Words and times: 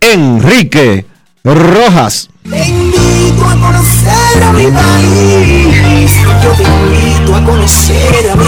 Enrique 0.00 1.04
Rojas. 1.44 2.30
Te 2.48 2.66
invito 2.66 3.44
a 3.44 3.54
conocer 3.54 4.42
a 4.42 4.52
mi 4.52 4.68
país. 4.68 6.10
Yo 6.42 6.52
te 6.52 6.62
invito 6.62 7.36
a 7.36 7.44
conocer 7.44 8.30
a 8.30 8.36
mi 8.36 8.44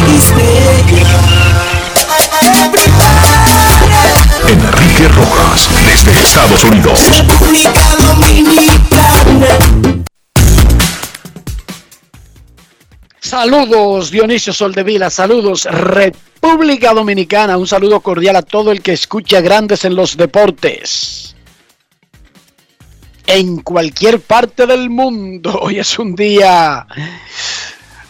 Enrique 4.49 5.09
Rojas, 5.09 5.69
desde 5.85 6.19
Estados 6.21 6.65
Unidos. 6.65 6.99
República 7.11 7.83
Dominicana. 7.99 10.07
Saludos 13.21 14.11
Dionisio 14.11 14.51
Soldevila, 14.55 15.11
saludos 15.11 15.65
República 15.65 16.95
Dominicana, 16.95 17.59
un 17.59 17.67
saludo 17.67 18.01
cordial 18.01 18.37
a 18.37 18.43
todo 18.43 18.73
el 18.73 18.81
que 18.81 18.95
escucha 18.95 19.43
Grandes 19.43 19.85
en 19.85 19.95
los 19.95 20.17
Deportes. 20.17 21.37
En 23.27 23.59
cualquier 23.59 24.21
parte 24.21 24.67
del 24.67 24.89
mundo, 24.89 25.59
hoy 25.63 25.79
es 25.79 25.99
un 25.99 26.15
día 26.15 26.87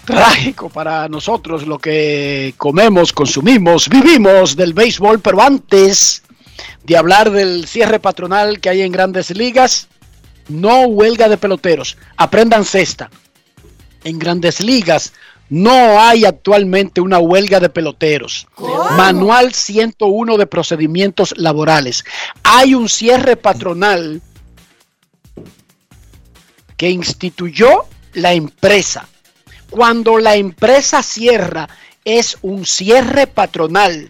trágico 0.04 0.68
para 0.68 1.08
nosotros, 1.08 1.66
lo 1.66 1.80
que 1.80 2.54
comemos, 2.56 3.12
consumimos, 3.12 3.88
vivimos 3.88 4.54
del 4.54 4.74
béisbol, 4.74 5.18
pero 5.18 5.42
antes 5.42 6.22
de 6.84 6.96
hablar 6.96 7.32
del 7.32 7.66
cierre 7.66 7.98
patronal 7.98 8.60
que 8.60 8.70
hay 8.70 8.82
en 8.82 8.92
grandes 8.92 9.30
ligas, 9.32 9.88
no 10.48 10.82
huelga 10.82 11.28
de 11.28 11.36
peloteros, 11.36 11.96
aprendan 12.16 12.64
cesta 12.64 13.10
en 14.04 14.18
grandes 14.18 14.60
ligas 14.60 15.12
no 15.50 16.00
hay 16.00 16.24
actualmente 16.24 17.00
una 17.00 17.18
huelga 17.18 17.58
de 17.58 17.68
peloteros. 17.68 18.46
Manual 18.96 19.52
101 19.52 20.36
de 20.36 20.46
procedimientos 20.46 21.34
laborales. 21.36 22.04
Hay 22.44 22.74
un 22.74 22.88
cierre 22.88 23.36
patronal 23.36 24.22
que 26.76 26.88
instituyó 26.88 27.84
la 28.14 28.32
empresa. 28.32 29.08
Cuando 29.70 30.18
la 30.18 30.36
empresa 30.36 31.02
cierra 31.02 31.68
es 32.04 32.38
un 32.42 32.64
cierre 32.64 33.26
patronal. 33.26 34.08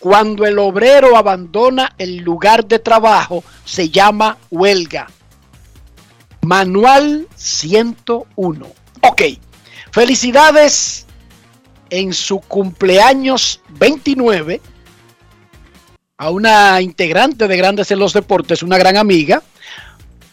Cuando 0.00 0.44
el 0.44 0.58
obrero 0.58 1.16
abandona 1.16 1.94
el 1.98 2.16
lugar 2.16 2.66
de 2.66 2.80
trabajo 2.80 3.44
se 3.64 3.90
llama 3.90 4.38
huelga. 4.50 5.06
Manual 6.42 7.28
101. 7.36 8.79
Ok, 9.02 9.22
felicidades 9.92 11.06
en 11.90 12.12
su 12.12 12.40
cumpleaños 12.40 13.60
29 13.70 14.60
a 16.18 16.30
una 16.30 16.80
integrante 16.80 17.48
de 17.48 17.56
Grandes 17.56 17.90
en 17.90 17.98
los 17.98 18.12
Deportes, 18.12 18.62
una 18.62 18.78
gran 18.78 18.96
amiga, 18.96 19.42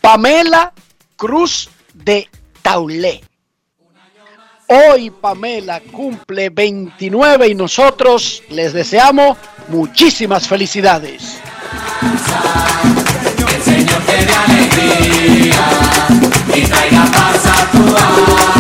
Pamela 0.01 0.73
Cruz 1.16 1.69
de 1.94 2.29
Taulé. 2.61 3.22
Hoy 4.67 5.11
Pamela 5.11 5.79
cumple 5.79 6.50
29 6.50 7.47
y 7.47 7.56
nosotros 7.56 8.44
les 8.50 8.73
deseamos 8.73 9.38
muchísimas 9.69 10.45
felicidades. 10.45 11.39
El 13.50 13.63
Señor 13.63 14.01
te 14.01 14.33
alegría 14.33 15.56
y 16.53 16.61
traiga 16.63 17.06
paz 17.06 17.45
a 17.45 17.72
tu 17.72 17.77
alma. 17.95 18.56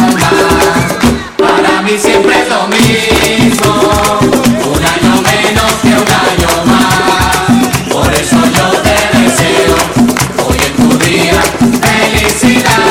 Mí 1.87 1.97
siempre 1.97 2.33
es 2.37 2.49
lo 2.49 2.67
mismo, 2.67 3.73
un 4.73 4.83
año 4.83 5.21
menos 5.21 5.71
que 5.81 5.87
un 5.87 5.93
año 5.93 6.65
más. 6.65 7.47
Por 7.89 8.13
eso 8.13 8.35
yo 8.35 8.81
te 8.81 8.97
deseo 9.17 9.75
hoy 10.45 10.57
en 10.67 10.75
tu 10.75 10.97
día 11.05 11.41
felicidad. 11.79 12.83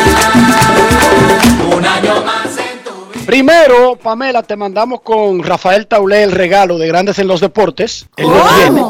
Un 1.76 1.84
año 1.84 2.24
más 2.24 2.56
en 2.56 2.82
tu 2.84 3.12
vida. 3.12 3.26
Primero, 3.26 3.96
Pamela, 4.02 4.42
te 4.42 4.56
mandamos 4.56 5.02
con 5.02 5.42
Rafael 5.42 5.86
Taulé 5.86 6.22
el 6.22 6.32
regalo 6.32 6.78
de 6.78 6.88
Grandes 6.88 7.18
en 7.18 7.28
los 7.28 7.42
Deportes. 7.42 8.06
Él 8.16 8.28
lo 8.28 8.46
tiene. 8.56 8.82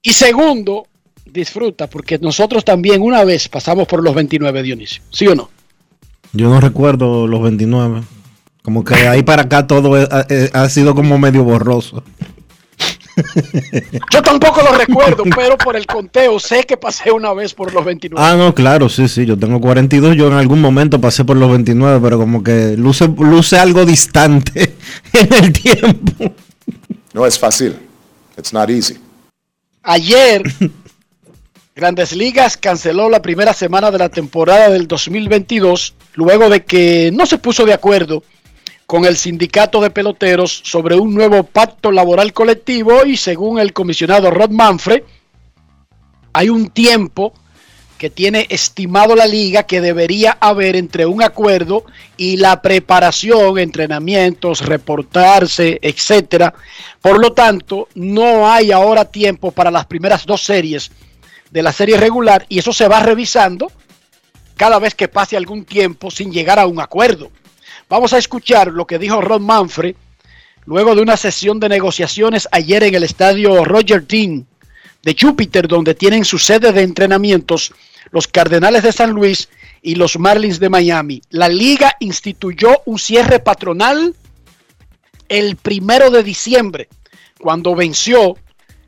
Y 0.00 0.12
segundo, 0.12 0.86
disfruta, 1.24 1.88
porque 1.88 2.20
nosotros 2.20 2.64
también 2.64 3.02
una 3.02 3.24
vez 3.24 3.48
pasamos 3.48 3.88
por 3.88 4.00
los 4.00 4.14
29, 4.14 4.62
Dionisio. 4.62 5.02
¿Sí 5.10 5.26
o 5.26 5.34
no? 5.34 5.50
Yo 6.32 6.48
no 6.48 6.60
recuerdo 6.60 7.26
los 7.26 7.42
29. 7.42 8.02
Como 8.62 8.84
que 8.84 8.94
ahí 8.94 9.22
para 9.22 9.42
acá 9.42 9.66
todo 9.66 9.94
ha 10.52 10.68
sido 10.68 10.94
como 10.94 11.18
medio 11.18 11.42
borroso. 11.44 12.02
Yo 14.10 14.22
tampoco 14.22 14.62
lo 14.62 14.72
recuerdo, 14.72 15.24
pero 15.36 15.58
por 15.58 15.76
el 15.76 15.86
conteo 15.86 16.38
sé 16.38 16.64
que 16.64 16.76
pasé 16.76 17.10
una 17.10 17.32
vez 17.32 17.54
por 17.54 17.72
los 17.72 17.84
29. 17.84 18.24
Ah, 18.24 18.36
no, 18.36 18.54
claro, 18.54 18.88
sí, 18.88 19.08
sí, 19.08 19.26
yo 19.26 19.38
tengo 19.38 19.60
42, 19.60 20.16
yo 20.16 20.28
en 20.28 20.34
algún 20.34 20.60
momento 20.60 21.00
pasé 21.00 21.24
por 21.24 21.36
los 21.36 21.50
29, 21.50 22.00
pero 22.02 22.18
como 22.18 22.42
que 22.42 22.76
luce, 22.76 23.08
luce 23.08 23.58
algo 23.58 23.84
distante 23.84 24.74
en 25.12 25.32
el 25.32 25.52
tiempo. 25.52 26.34
No 27.12 27.26
es 27.26 27.38
fácil. 27.38 27.76
It's 28.38 28.52
not 28.52 28.70
easy. 28.70 28.98
Ayer, 29.82 30.42
Grandes 31.74 32.12
Ligas 32.12 32.56
canceló 32.56 33.10
la 33.10 33.20
primera 33.20 33.52
semana 33.52 33.90
de 33.90 33.98
la 33.98 34.08
temporada 34.08 34.70
del 34.70 34.88
2022 34.88 35.94
luego 36.14 36.48
de 36.48 36.64
que 36.64 37.10
no 37.12 37.26
se 37.26 37.38
puso 37.38 37.64
de 37.64 37.72
acuerdo 37.72 38.22
con 38.86 39.04
el 39.04 39.16
sindicato 39.16 39.80
de 39.80 39.90
peloteros 39.90 40.62
sobre 40.64 40.96
un 40.96 41.14
nuevo 41.14 41.44
pacto 41.44 41.90
laboral 41.90 42.32
colectivo 42.32 43.04
y 43.04 43.16
según 43.16 43.58
el 43.58 43.72
comisionado 43.72 44.30
Rod 44.30 44.50
Manfred, 44.50 45.02
hay 46.32 46.48
un 46.48 46.70
tiempo 46.70 47.32
que 48.02 48.10
tiene 48.10 48.46
estimado 48.50 49.14
la 49.14 49.26
liga 49.26 49.62
que 49.62 49.80
debería 49.80 50.36
haber 50.40 50.74
entre 50.74 51.06
un 51.06 51.22
acuerdo 51.22 51.84
y 52.16 52.36
la 52.36 52.60
preparación, 52.60 53.60
entrenamientos, 53.60 54.60
reportarse, 54.60 55.78
etcétera. 55.80 56.52
Por 57.00 57.20
lo 57.20 57.32
tanto, 57.32 57.86
no 57.94 58.50
hay 58.50 58.72
ahora 58.72 59.04
tiempo 59.04 59.52
para 59.52 59.70
las 59.70 59.86
primeras 59.86 60.26
dos 60.26 60.42
series 60.42 60.90
de 61.52 61.62
la 61.62 61.72
serie 61.72 61.96
regular 61.96 62.44
y 62.48 62.58
eso 62.58 62.72
se 62.72 62.88
va 62.88 62.98
revisando 62.98 63.70
cada 64.56 64.80
vez 64.80 64.96
que 64.96 65.06
pase 65.06 65.36
algún 65.36 65.64
tiempo 65.64 66.10
sin 66.10 66.32
llegar 66.32 66.58
a 66.58 66.66
un 66.66 66.80
acuerdo. 66.80 67.30
Vamos 67.92 68.14
a 68.14 68.18
escuchar 68.18 68.68
lo 68.68 68.86
que 68.86 68.98
dijo 68.98 69.20
Ron 69.20 69.42
Manfred 69.42 69.94
luego 70.64 70.94
de 70.94 71.02
una 71.02 71.18
sesión 71.18 71.60
de 71.60 71.68
negociaciones 71.68 72.48
ayer 72.50 72.84
en 72.84 72.94
el 72.94 73.02
estadio 73.02 73.66
Roger 73.66 74.06
Dean 74.06 74.46
de 75.02 75.14
Júpiter, 75.14 75.68
donde 75.68 75.94
tienen 75.94 76.24
su 76.24 76.38
sede 76.38 76.72
de 76.72 76.84
entrenamientos 76.84 77.74
los 78.10 78.28
Cardenales 78.28 78.82
de 78.82 78.92
San 78.92 79.10
Luis 79.10 79.50
y 79.82 79.96
los 79.96 80.18
Marlins 80.18 80.58
de 80.58 80.70
Miami. 80.70 81.20
La 81.28 81.50
liga 81.50 81.94
instituyó 82.00 82.80
un 82.86 82.98
cierre 82.98 83.40
patronal 83.40 84.16
el 85.28 85.56
primero 85.56 86.10
de 86.10 86.22
diciembre, 86.22 86.88
cuando 87.38 87.74
venció 87.74 88.38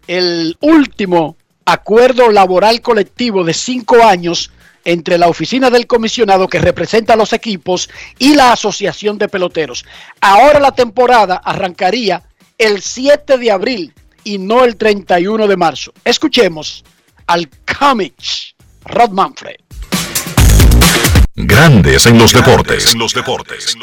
el 0.07 0.57
último 0.63 1.37
acuerdo 1.67 2.31
laboral 2.31 2.81
colectivo 2.81 3.45
de 3.45 3.53
cinco 3.53 4.03
años 4.03 4.51
entre 4.85 5.19
la 5.19 5.29
oficina 5.29 5.71
del 5.71 5.87
comisionado 5.87 6.49
que 6.49 6.59
representa 6.59 7.15
a 7.15 7.17
los 7.17 7.33
equipos 7.33 7.89
y 8.19 8.35
la 8.35 8.53
asociación 8.53 9.19
de 9.19 9.29
peloteros. 9.29 9.85
Ahora 10.21 10.61
la 10.61 10.73
temporada 10.73 11.37
arrancaría 11.37 12.23
el 12.59 12.83
7 12.83 13.39
de 13.39 13.51
abril 13.51 13.95
y 14.23 14.39
no 14.39 14.65
el 14.65 14.77
31 14.77 15.47
de 15.47 15.57
marzo. 15.57 15.93
Escuchemos 16.05 16.85
al 17.27 17.49
Comich 17.79 18.55
Rod 18.85 19.11
Manfred. 19.11 19.57
Grandes 21.37 22.07
en 22.07 22.19
los 22.19 22.33
deportes. 22.33 22.93
En 22.93 23.01
los 23.01 23.13
deportes. 23.13 23.77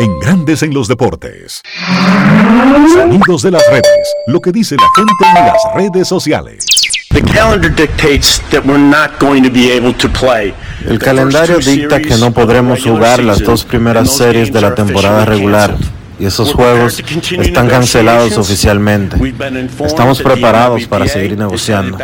En 0.00 0.18
Grandes 0.18 0.62
en 0.62 0.74
los 0.74 0.88
deportes. 0.88 1.62
Sonidos 2.92 3.42
de 3.42 3.50
las 3.52 3.62
redes. 3.70 4.14
Lo 4.26 4.40
que 4.40 4.50
dice 4.50 4.74
la 4.76 4.88
gente 4.96 5.38
en 5.38 5.46
las 5.46 5.62
redes 5.74 6.08
sociales. 6.08 6.79
El 10.86 10.98
calendario 11.00 11.58
dicta 11.58 12.00
que 12.00 12.16
no 12.16 12.32
podremos 12.32 12.84
jugar 12.84 13.24
las 13.24 13.42
dos 13.42 13.64
primeras 13.64 14.16
series 14.16 14.52
de 14.52 14.60
la 14.60 14.76
temporada 14.76 15.24
regular 15.24 15.76
y 16.20 16.26
esos 16.26 16.52
juegos 16.52 17.02
están 17.38 17.66
cancelados 17.68 18.36
oficialmente. 18.36 19.16
Estamos 19.84 20.20
preparados 20.20 20.86
para 20.86 21.08
seguir 21.08 21.36
negociando. 21.38 21.98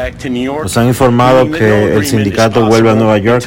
Nos 0.62 0.76
han 0.76 0.88
informado 0.88 1.50
que 1.50 1.94
el 1.94 2.06
sindicato 2.06 2.64
vuelve 2.64 2.90
a 2.90 2.94
Nueva 2.94 3.18
York, 3.18 3.44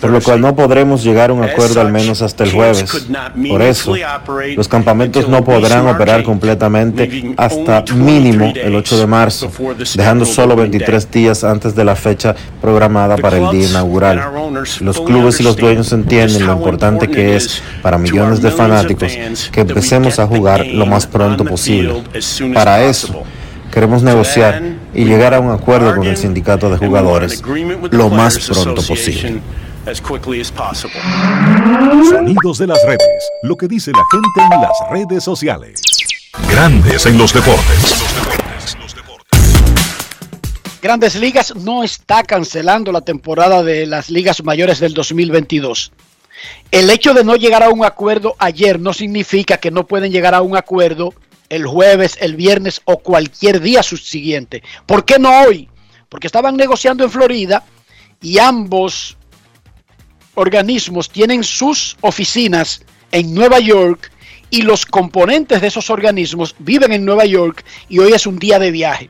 por 0.00 0.10
lo 0.10 0.20
cual 0.20 0.40
no 0.40 0.54
podremos 0.54 1.02
llegar 1.02 1.30
a 1.30 1.32
un 1.32 1.42
acuerdo 1.42 1.80
al 1.80 1.90
menos 1.90 2.22
hasta 2.22 2.44
el 2.44 2.52
jueves. 2.52 3.08
Por 3.48 3.62
eso, 3.62 3.94
los 4.56 4.68
campamentos 4.68 5.28
no 5.28 5.44
podrán 5.44 5.88
operar 5.88 6.22
completamente 6.22 7.34
hasta 7.36 7.84
mínimo 7.94 8.52
el 8.54 8.74
8 8.76 8.98
de 8.98 9.06
marzo, 9.08 9.50
dejando 9.94 10.24
solo 10.24 10.54
23 10.54 11.10
días 11.10 11.42
antes 11.42 11.74
de 11.74 11.84
la 11.84 11.96
fecha 11.96 12.36
programada 12.60 13.16
para 13.16 13.38
el 13.38 13.50
día 13.50 13.68
inaugural. 13.68 14.22
Los 14.80 15.00
clubes 15.00 15.40
y 15.40 15.42
los 15.42 15.56
dueños 15.56 15.92
entienden 15.92 16.46
lo 16.46 16.52
importante 16.52 17.08
que 17.08 17.34
es 17.34 17.60
para 17.82 17.98
millones 17.98 18.40
de 18.40 18.52
fanáticos 18.52 19.12
que 19.50 19.60
empecemos 19.60 20.03
a 20.18 20.26
jugar 20.26 20.66
lo 20.66 20.86
más 20.86 21.06
pronto 21.06 21.44
posible. 21.44 22.02
Para 22.52 22.84
eso, 22.84 23.22
queremos 23.72 24.02
negociar 24.02 24.62
y 24.94 25.04
llegar 25.04 25.34
a 25.34 25.40
un 25.40 25.50
acuerdo 25.50 25.94
con 25.96 26.06
el 26.06 26.16
sindicato 26.16 26.70
de 26.70 26.76
jugadores 26.78 27.42
lo 27.90 28.08
más 28.10 28.38
pronto 28.38 28.82
posible. 28.82 29.40
Sonidos 32.08 32.58
de 32.58 32.66
las 32.66 32.78
redes. 32.86 33.30
Lo 33.42 33.56
que 33.56 33.68
dice 33.68 33.90
la 33.92 34.02
gente 34.10 34.54
en 34.54 34.60
las 34.62 34.72
redes 34.90 35.24
sociales. 35.24 35.80
Grandes 36.48 37.04
en 37.06 37.18
los 37.18 37.32
deportes. 37.32 38.02
Grandes 40.84 41.16
Ligas 41.16 41.54
no 41.56 41.82
está 41.82 42.22
cancelando 42.24 42.92
la 42.92 43.00
temporada 43.00 43.62
de 43.62 43.86
las 43.86 44.10
ligas 44.10 44.44
mayores 44.44 44.80
del 44.80 44.92
2022. 44.92 45.92
El 46.70 46.90
hecho 46.90 47.14
de 47.14 47.24
no 47.24 47.36
llegar 47.36 47.62
a 47.62 47.70
un 47.70 47.84
acuerdo 47.84 48.34
ayer 48.38 48.80
no 48.80 48.92
significa 48.92 49.58
que 49.58 49.70
no 49.70 49.86
pueden 49.86 50.12
llegar 50.12 50.34
a 50.34 50.42
un 50.42 50.56
acuerdo 50.56 51.14
el 51.48 51.66
jueves, 51.66 52.16
el 52.20 52.36
viernes 52.36 52.80
o 52.84 52.98
cualquier 52.98 53.60
día 53.60 53.82
subsiguiente. 53.82 54.62
¿Por 54.86 55.04
qué 55.04 55.18
no 55.18 55.42
hoy? 55.42 55.68
Porque 56.08 56.26
estaban 56.26 56.56
negociando 56.56 57.04
en 57.04 57.10
Florida 57.10 57.64
y 58.20 58.38
ambos 58.38 59.16
organismos 60.34 61.10
tienen 61.10 61.44
sus 61.44 61.96
oficinas 62.00 62.82
en 63.12 63.34
Nueva 63.34 63.60
York 63.60 64.10
y 64.50 64.62
los 64.62 64.86
componentes 64.86 65.60
de 65.60 65.68
esos 65.68 65.90
organismos 65.90 66.54
viven 66.58 66.92
en 66.92 67.04
Nueva 67.04 67.24
York 67.24 67.64
y 67.88 67.98
hoy 67.98 68.12
es 68.12 68.26
un 68.26 68.38
día 68.38 68.58
de 68.58 68.70
viaje. 68.70 69.08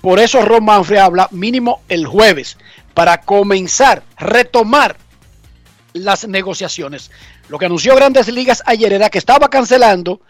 Por 0.00 0.18
eso 0.18 0.42
Ron 0.42 0.64
Manfred 0.64 0.98
habla 0.98 1.28
mínimo 1.30 1.82
el 1.88 2.06
jueves 2.06 2.56
para 2.94 3.20
comenzar, 3.22 4.02
retomar 4.18 4.96
las 5.92 6.26
negociaciones. 6.26 7.10
Lo 7.48 7.58
que 7.58 7.66
anunció 7.66 7.94
Grandes 7.94 8.28
Ligas 8.28 8.62
ayer 8.66 8.92
era 8.92 9.10
que 9.10 9.18
estaba 9.18 9.48
cancelando 9.48 10.20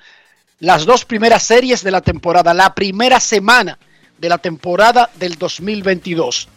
las 0.60 0.84
dos 0.84 1.05
primeras 1.05 1.43
series 1.43 1.82
de 1.82 1.90
la 1.90 2.00
temporada, 2.00 2.55
la 2.55 2.75
primera 2.75 3.20
semana 3.20 3.78
de 4.19 4.28
la 4.28 4.38
temporada 4.38 5.10
del 5.16 5.37
2022. 5.37 6.49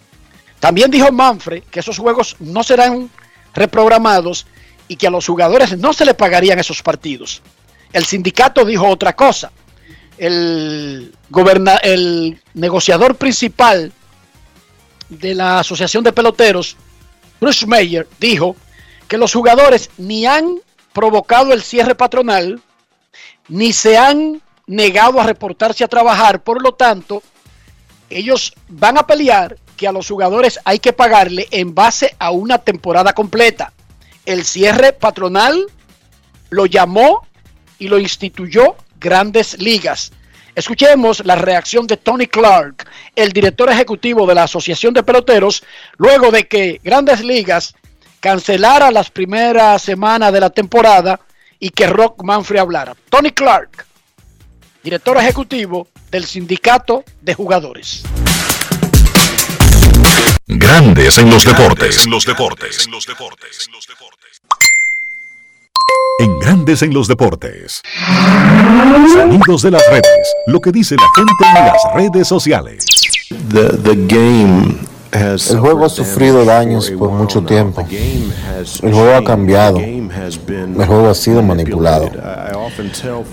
También 0.59 0.92
dijo 0.92 1.12
Manfred 1.12 1.63
que 1.63 1.80
esos 1.80 1.98
juegos 1.98 2.36
no 2.39 2.63
serán 2.63 3.09
reprogramados 3.53 4.45
y 4.88 4.95
que 4.95 5.07
a 5.07 5.12
los 5.12 5.25
jugadores 5.25 5.77
no 5.77 5.94
se 5.94 6.06
le 6.06 6.13
pagarían 6.13 6.59
esos 6.59 6.81
partidos. 6.81 7.42
El 7.94 8.06
sindicato 8.06 8.65
dijo 8.65 8.88
otra 8.88 9.15
cosa. 9.15 9.51
El, 10.18 11.13
el 11.83 12.42
negociador 12.54 13.15
principal 13.15 13.92
de 15.09 15.36
la 15.36 15.59
Asociación 15.59 16.04
de 16.04 16.13
Peloteros, 16.13 16.75
Bruce 17.39 17.65
Mayer, 17.65 18.07
dijo 18.19 18.56
que 19.12 19.18
los 19.18 19.34
jugadores 19.34 19.90
ni 19.98 20.25
han 20.25 20.62
provocado 20.94 21.52
el 21.52 21.62
cierre 21.62 21.96
patronal, 21.96 22.62
ni 23.50 23.74
se 23.74 23.98
han 23.98 24.42
negado 24.68 25.19
a 25.19 25.25
reportarse 25.25 25.84
a 25.84 25.90
trabajar. 25.90 26.42
Por 26.42 26.63
lo 26.63 26.75
tanto, 26.75 27.22
ellos 28.10 28.54
van 28.69 28.98
a 28.98 29.06
pelear 29.06 29.57
que 29.76 29.85
a 29.85 29.92
los 29.92 30.07
jugadores 30.07 30.62
hay 30.64 30.80
que 30.80 30.94
pagarle 30.94 31.45
en 31.52 31.76
base 31.76 32.16
a 32.19 32.31
una 32.31 32.59
temporada 32.59 33.12
completa. 33.12 33.74
El 34.26 34.45
cierre 34.45 34.94
patronal 34.94 35.66
lo 36.50 36.66
llamó 36.66 37.28
y 37.80 37.90
lo 37.90 38.00
instituyó 38.00 38.78
Grandes 38.97 39.59
Ligas. 39.59 40.14
Escuchemos 40.56 41.26
la 41.26 41.35
reacción 41.35 41.85
de 41.85 41.97
Tony 41.97 42.28
Clark, 42.28 42.88
el 43.18 43.33
director 43.33 43.69
ejecutivo 43.69 44.26
de 44.26 44.35
la 44.35 44.44
Asociación 44.44 44.94
de 44.94 45.04
Peloteros, 45.04 45.64
luego 45.97 46.31
de 46.31 46.47
que 46.47 46.80
Grandes 46.81 47.21
Ligas 47.26 47.76
cancelara 48.21 48.92
las 48.92 49.09
primeras 49.09 49.81
semanas 49.81 50.31
de 50.31 50.40
la 50.40 50.49
temporada 50.49 51.19
y 51.59 51.71
que 51.71 51.87
Rock 51.87 52.23
Manfred 52.23 52.59
hablara. 52.59 52.95
Tony 53.09 53.31
Clark, 53.31 53.85
director 54.83 55.18
ejecutivo 55.18 55.87
del 56.09 56.25
sindicato 56.25 57.04
de 57.19 57.33
jugadores. 57.33 58.04
Grandes 60.47 61.18
en 61.18 61.30
los 61.30 61.44
deportes. 61.44 62.06
En 62.06 62.11
los 62.11 62.25
deportes. 62.25 62.87
En 66.19 66.40
Grandes 66.40 66.81
en 66.83 66.94
los 66.94 67.07
deportes. 67.07 67.81
Sonidos 69.13 69.61
de 69.63 69.71
las 69.71 69.87
redes. 69.87 70.35
Lo 70.47 70.59
que 70.59 70.71
dice 70.71 70.95
la 70.95 71.07
gente 71.16 71.59
en 71.59 71.66
las 71.66 71.81
redes 71.95 72.28
sociales. 72.28 72.85
The, 73.49 73.95
game 74.07 74.78
el 75.11 75.59
juego 75.59 75.85
ha 75.85 75.89
sufrido 75.89 76.45
daños 76.45 76.89
por 76.91 77.11
mucho 77.11 77.44
tiempo. 77.44 77.85
El 78.81 78.94
juego 78.94 79.15
ha 79.15 79.23
cambiado. 79.23 79.77
El 79.77 80.85
juego 80.85 81.09
ha 81.09 81.13
sido 81.13 81.41
manipulado. 81.41 82.09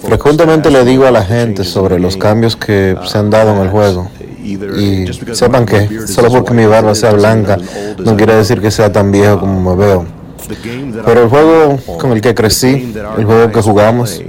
Frecuentemente 0.02 0.70
le 0.70 0.84
digo 0.84 1.06
a 1.06 1.10
la 1.10 1.22
gente 1.22 1.64
sobre 1.64 1.98
los 1.98 2.16
cambios 2.16 2.56
que 2.56 2.96
se 3.06 3.18
han 3.18 3.30
dado 3.30 3.54
en 3.54 3.62
el 3.62 3.68
juego. 3.70 4.10
Y 4.42 5.06
sepan 5.32 5.66
que 5.66 6.06
solo 6.06 6.30
porque 6.30 6.54
mi 6.54 6.66
barba 6.66 6.94
sea 6.94 7.12
blanca 7.12 7.58
no 7.98 8.16
quiere 8.16 8.34
decir 8.34 8.60
que 8.60 8.70
sea 8.70 8.90
tan 8.90 9.12
viejo 9.12 9.40
como 9.40 9.74
me 9.74 9.84
veo. 9.84 10.06
Pero 11.04 11.22
el 11.22 11.28
juego 11.28 11.78
con 11.98 12.12
el 12.12 12.20
que 12.20 12.34
crecí, 12.34 12.94
el 13.18 13.24
juego 13.24 13.52
que 13.52 13.60
jugamos, 13.60 14.22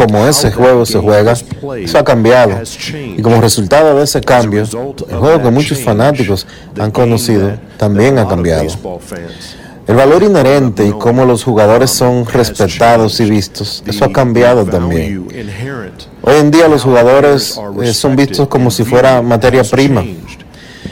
como 0.00 0.26
ese 0.26 0.50
juego 0.50 0.86
se 0.86 0.98
juega, 0.98 1.32
eso 1.32 1.98
ha 1.98 2.04
cambiado. 2.04 2.62
Y 2.94 3.20
como 3.20 3.38
resultado 3.38 3.98
de 3.98 4.04
ese 4.04 4.22
cambio, 4.22 4.62
el 4.62 5.16
juego 5.18 5.42
que 5.42 5.50
muchos 5.50 5.78
fanáticos 5.80 6.46
han 6.78 6.90
conocido 6.90 7.58
también 7.76 8.18
ha 8.18 8.26
cambiado. 8.26 8.66
El 9.86 9.96
valor 9.96 10.22
inherente 10.22 10.86
y 10.86 10.92
cómo 10.92 11.26
los 11.26 11.44
jugadores 11.44 11.90
son 11.90 12.24
respetados 12.24 13.20
y 13.20 13.28
vistos, 13.28 13.82
eso 13.86 14.06
ha 14.06 14.12
cambiado 14.12 14.64
también. 14.64 15.28
Hoy 16.22 16.36
en 16.36 16.50
día 16.50 16.66
los 16.66 16.82
jugadores 16.82 17.60
eh, 17.82 17.92
son 17.92 18.16
vistos 18.16 18.48
como 18.48 18.70
si 18.70 18.84
fuera 18.84 19.20
materia 19.20 19.64
prima. 19.64 20.02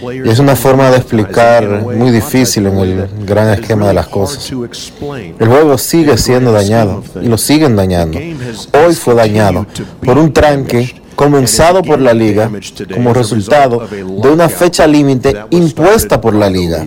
Y 0.03 0.29
es 0.29 0.39
una 0.39 0.57
forma 0.57 0.91
de 0.91 0.99
explicar 0.99 1.67
muy 1.83 2.11
difícil 2.11 2.67
en 2.67 2.79
el 2.79 3.09
gran 3.27 3.49
esquema 3.51 3.89
de 3.89 3.95
las 3.95 4.09
cosas. 4.09 4.51
El 4.51 5.49
juego 5.49 5.79
sigue 5.79 6.17
siendo 6.19 6.53
dañado 6.53 7.03
y 7.21 7.27
lo 7.27 7.39
siguen 7.39 7.77
dañando. 7.77 8.19
Hoy 8.19 8.95
fue 8.95 9.15
dañado 9.15 9.67
por 10.05 10.19
un 10.19 10.33
tranque 10.33 11.03
comenzado 11.17 11.83
por 11.83 12.01
la 12.01 12.15
liga 12.15 12.51
como 12.95 13.13
resultado 13.13 13.89
de 13.89 14.31
una 14.31 14.49
fecha 14.49 14.87
límite 14.87 15.37
impuesta 15.51 16.21
por 16.21 16.35
la 16.35 16.49
liga. 16.49 16.87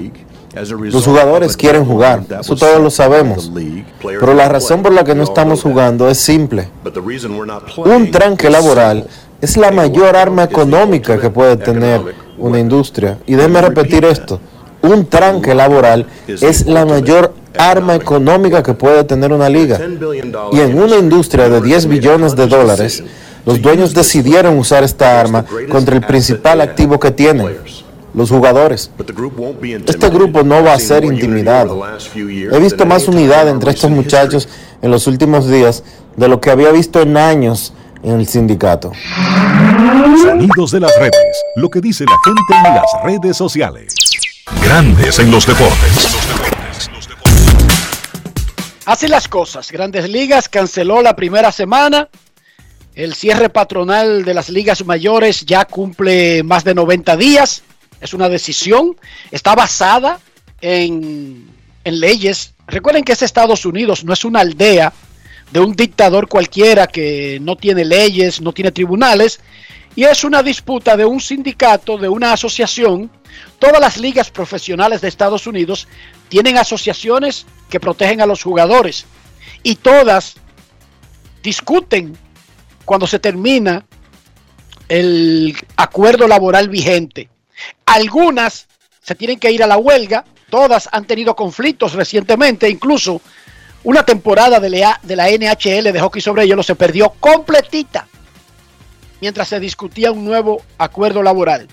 Los 0.53 1.05
jugadores 1.05 1.55
quieren 1.55 1.85
jugar, 1.85 2.23
eso 2.39 2.55
todos 2.55 2.81
lo 2.81 2.89
sabemos. 2.89 3.51
Pero 4.01 4.33
la 4.33 4.49
razón 4.49 4.81
por 4.81 4.91
la 4.93 5.03
que 5.03 5.15
no 5.15 5.23
estamos 5.23 5.61
jugando 5.61 6.09
es 6.09 6.17
simple. 6.17 6.69
Un 7.77 8.11
tranque 8.11 8.49
laboral 8.49 9.07
es 9.41 9.57
la 9.57 9.71
mayor 9.71 10.15
arma 10.15 10.43
económica 10.43 11.17
que 11.17 11.29
puede 11.29 11.57
tener 11.57 12.15
una 12.37 12.59
industria. 12.59 13.17
Y 13.25 13.35
déjeme 13.35 13.61
repetir 13.61 14.05
esto. 14.05 14.39
Un 14.81 15.05
tranque 15.05 15.53
laboral 15.53 16.07
es 16.27 16.65
la 16.65 16.85
mayor 16.85 17.33
arma 17.57 17.95
económica 17.95 18.63
que 18.63 18.73
puede 18.73 19.03
tener 19.03 19.31
una 19.31 19.49
liga. 19.49 19.79
Y 20.51 20.59
en 20.59 20.81
una 20.81 20.97
industria 20.97 21.49
de 21.49 21.61
10 21.61 21.87
billones 21.87 22.35
de 22.35 22.47
dólares, 22.47 23.03
los 23.45 23.61
dueños 23.61 23.93
decidieron 23.93 24.57
usar 24.57 24.83
esta 24.83 25.19
arma 25.19 25.45
contra 25.69 25.95
el 25.95 26.01
principal 26.01 26.61
activo 26.61 26.99
que 26.99 27.11
tienen, 27.11 27.57
los 28.13 28.29
jugadores. 28.29 28.91
Este 29.85 30.09
grupo 30.09 30.43
no 30.43 30.63
va 30.63 30.73
a 30.73 30.79
ser 30.79 31.05
intimidado. 31.05 31.81
He 32.15 32.59
visto 32.59 32.85
más 32.85 33.07
unidad 33.07 33.47
entre 33.47 33.71
estos 33.71 33.89
muchachos 33.89 34.47
en 34.81 34.91
los 34.91 35.07
últimos 35.07 35.47
días 35.47 35.83
de 36.17 36.27
lo 36.27 36.41
que 36.41 36.51
había 36.51 36.71
visto 36.71 37.01
en 37.01 37.17
años 37.17 37.73
en 38.03 38.19
el 38.19 38.27
sindicato. 38.27 38.91
Sonidos 40.23 40.71
de 40.71 40.79
las 40.79 40.95
redes. 40.97 41.43
Lo 41.55 41.69
que 41.69 41.81
dice 41.81 42.05
la 42.05 42.17
gente 42.23 42.67
en 42.69 42.75
las 42.75 42.85
redes 43.03 43.37
sociales. 43.37 43.93
Grandes 44.63 45.19
en 45.19 45.31
los 45.31 45.45
deportes. 45.45 46.17
Así 48.85 49.07
las 49.07 49.27
cosas. 49.27 49.71
Grandes 49.71 50.09
Ligas 50.09 50.49
canceló 50.49 51.01
la 51.01 51.15
primera 51.15 51.51
semana. 51.51 52.09
El 52.93 53.13
cierre 53.13 53.49
patronal 53.49 54.25
de 54.25 54.33
las 54.33 54.49
ligas 54.49 54.85
mayores 54.85 55.45
ya 55.45 55.65
cumple 55.65 56.43
más 56.43 56.63
de 56.63 56.75
90 56.75 57.15
días. 57.15 57.63
Es 58.01 58.13
una 58.13 58.27
decisión. 58.27 58.97
Está 59.31 59.55
basada 59.55 60.19
en, 60.59 61.47
en 61.83 61.99
leyes. 61.99 62.53
Recuerden 62.67 63.03
que 63.03 63.13
es 63.13 63.21
Estados 63.21 63.65
Unidos, 63.65 64.03
no 64.03 64.13
es 64.13 64.25
una 64.25 64.41
aldea 64.41 64.91
de 65.51 65.59
un 65.59 65.73
dictador 65.73 66.27
cualquiera 66.27 66.87
que 66.87 67.37
no 67.41 67.55
tiene 67.55 67.85
leyes, 67.85 68.41
no 68.41 68.53
tiene 68.53 68.71
tribunales, 68.71 69.39
y 69.95 70.05
es 70.05 70.23
una 70.23 70.41
disputa 70.41 70.95
de 70.95 71.05
un 71.05 71.19
sindicato, 71.19 71.97
de 71.97 72.07
una 72.07 72.33
asociación. 72.33 73.11
Todas 73.59 73.81
las 73.81 73.97
ligas 73.97 74.31
profesionales 74.31 75.01
de 75.01 75.09
Estados 75.09 75.45
Unidos 75.47 75.87
tienen 76.29 76.57
asociaciones 76.57 77.45
que 77.69 77.79
protegen 77.79 78.21
a 78.21 78.25
los 78.25 78.41
jugadores 78.41 79.05
y 79.63 79.75
todas 79.75 80.35
discuten 81.43 82.17
cuando 82.85 83.05
se 83.05 83.19
termina 83.19 83.85
el 84.87 85.55
acuerdo 85.75 86.27
laboral 86.27 86.69
vigente. 86.69 87.29
Algunas 87.85 88.67
se 89.01 89.15
tienen 89.15 89.39
que 89.39 89.51
ir 89.51 89.63
a 89.63 89.67
la 89.67 89.77
huelga, 89.77 90.25
todas 90.49 90.89
han 90.91 91.05
tenido 91.05 91.35
conflictos 91.35 91.93
recientemente, 91.93 92.69
incluso 92.69 93.21
una 93.83 94.03
temporada 94.03 94.59
de 94.59 94.69
la, 94.69 94.99
NHL 95.03 95.91
de 95.91 95.99
hockey 95.99 96.21
sobre 96.21 96.45
hielo 96.45 96.63
se 96.63 96.75
perdió 96.75 97.09
completita 97.19 98.07
mientras 99.19 99.47
se 99.47 99.59
discutía 99.59 100.11
un 100.11 100.25
nuevo 100.25 100.61
acuerdo 100.77 101.21
laboral. 101.23 101.67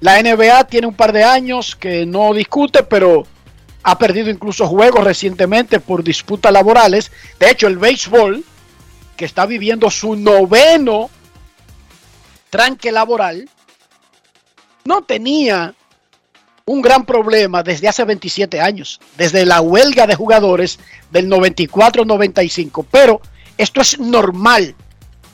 La 0.00 0.22
NBA 0.22 0.64
tiene 0.64 0.86
un 0.86 0.94
par 0.94 1.12
de 1.12 1.24
años 1.24 1.74
que 1.74 2.04
no 2.04 2.34
discute, 2.34 2.82
pero 2.82 3.26
ha 3.82 3.96
perdido 3.98 4.30
incluso 4.30 4.66
juegos 4.66 5.02
recientemente 5.04 5.80
por 5.80 6.02
disputas 6.04 6.52
laborales. 6.52 7.10
De 7.38 7.50
hecho, 7.50 7.66
el 7.66 7.78
béisbol, 7.78 8.44
que 9.16 9.24
está 9.24 9.46
viviendo 9.46 9.90
su 9.90 10.16
noveno 10.16 11.08
tranque 12.50 12.92
laboral, 12.92 13.48
no 14.84 15.02
tenía 15.02 15.74
un 16.68 16.82
gran 16.82 17.06
problema 17.06 17.62
desde 17.62 17.86
hace 17.88 18.04
27 18.04 18.60
años, 18.60 19.00
desde 19.16 19.46
la 19.46 19.60
huelga 19.60 20.06
de 20.06 20.16
jugadores 20.16 20.80
del 21.12 21.28
94-95. 21.30 22.84
Pero 22.90 23.20
esto 23.56 23.80
es 23.80 24.00
normal 24.00 24.74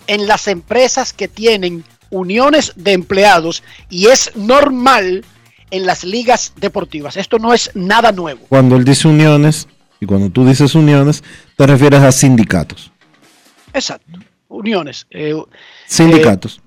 en 0.06 0.26
las 0.26 0.46
empresas 0.46 1.12
que 1.14 1.28
tienen 1.28 1.84
uniones 2.10 2.72
de 2.76 2.92
empleados 2.92 3.62
y 3.88 4.08
es 4.08 4.30
normal 4.36 5.24
en 5.70 5.86
las 5.86 6.04
ligas 6.04 6.52
deportivas. 6.56 7.16
Esto 7.16 7.38
no 7.38 7.54
es 7.54 7.70
nada 7.74 8.12
nuevo. 8.12 8.40
Cuando 8.50 8.76
él 8.76 8.84
dice 8.84 9.08
uniones 9.08 9.68
y 10.00 10.06
cuando 10.06 10.28
tú 10.28 10.44
dices 10.44 10.74
uniones, 10.74 11.24
te 11.56 11.66
refieres 11.66 12.02
a 12.02 12.12
sindicatos. 12.12 12.92
Exacto, 13.72 14.18
uniones. 14.48 15.06
eh, 15.10 15.34
Sindicatos. 15.86 16.60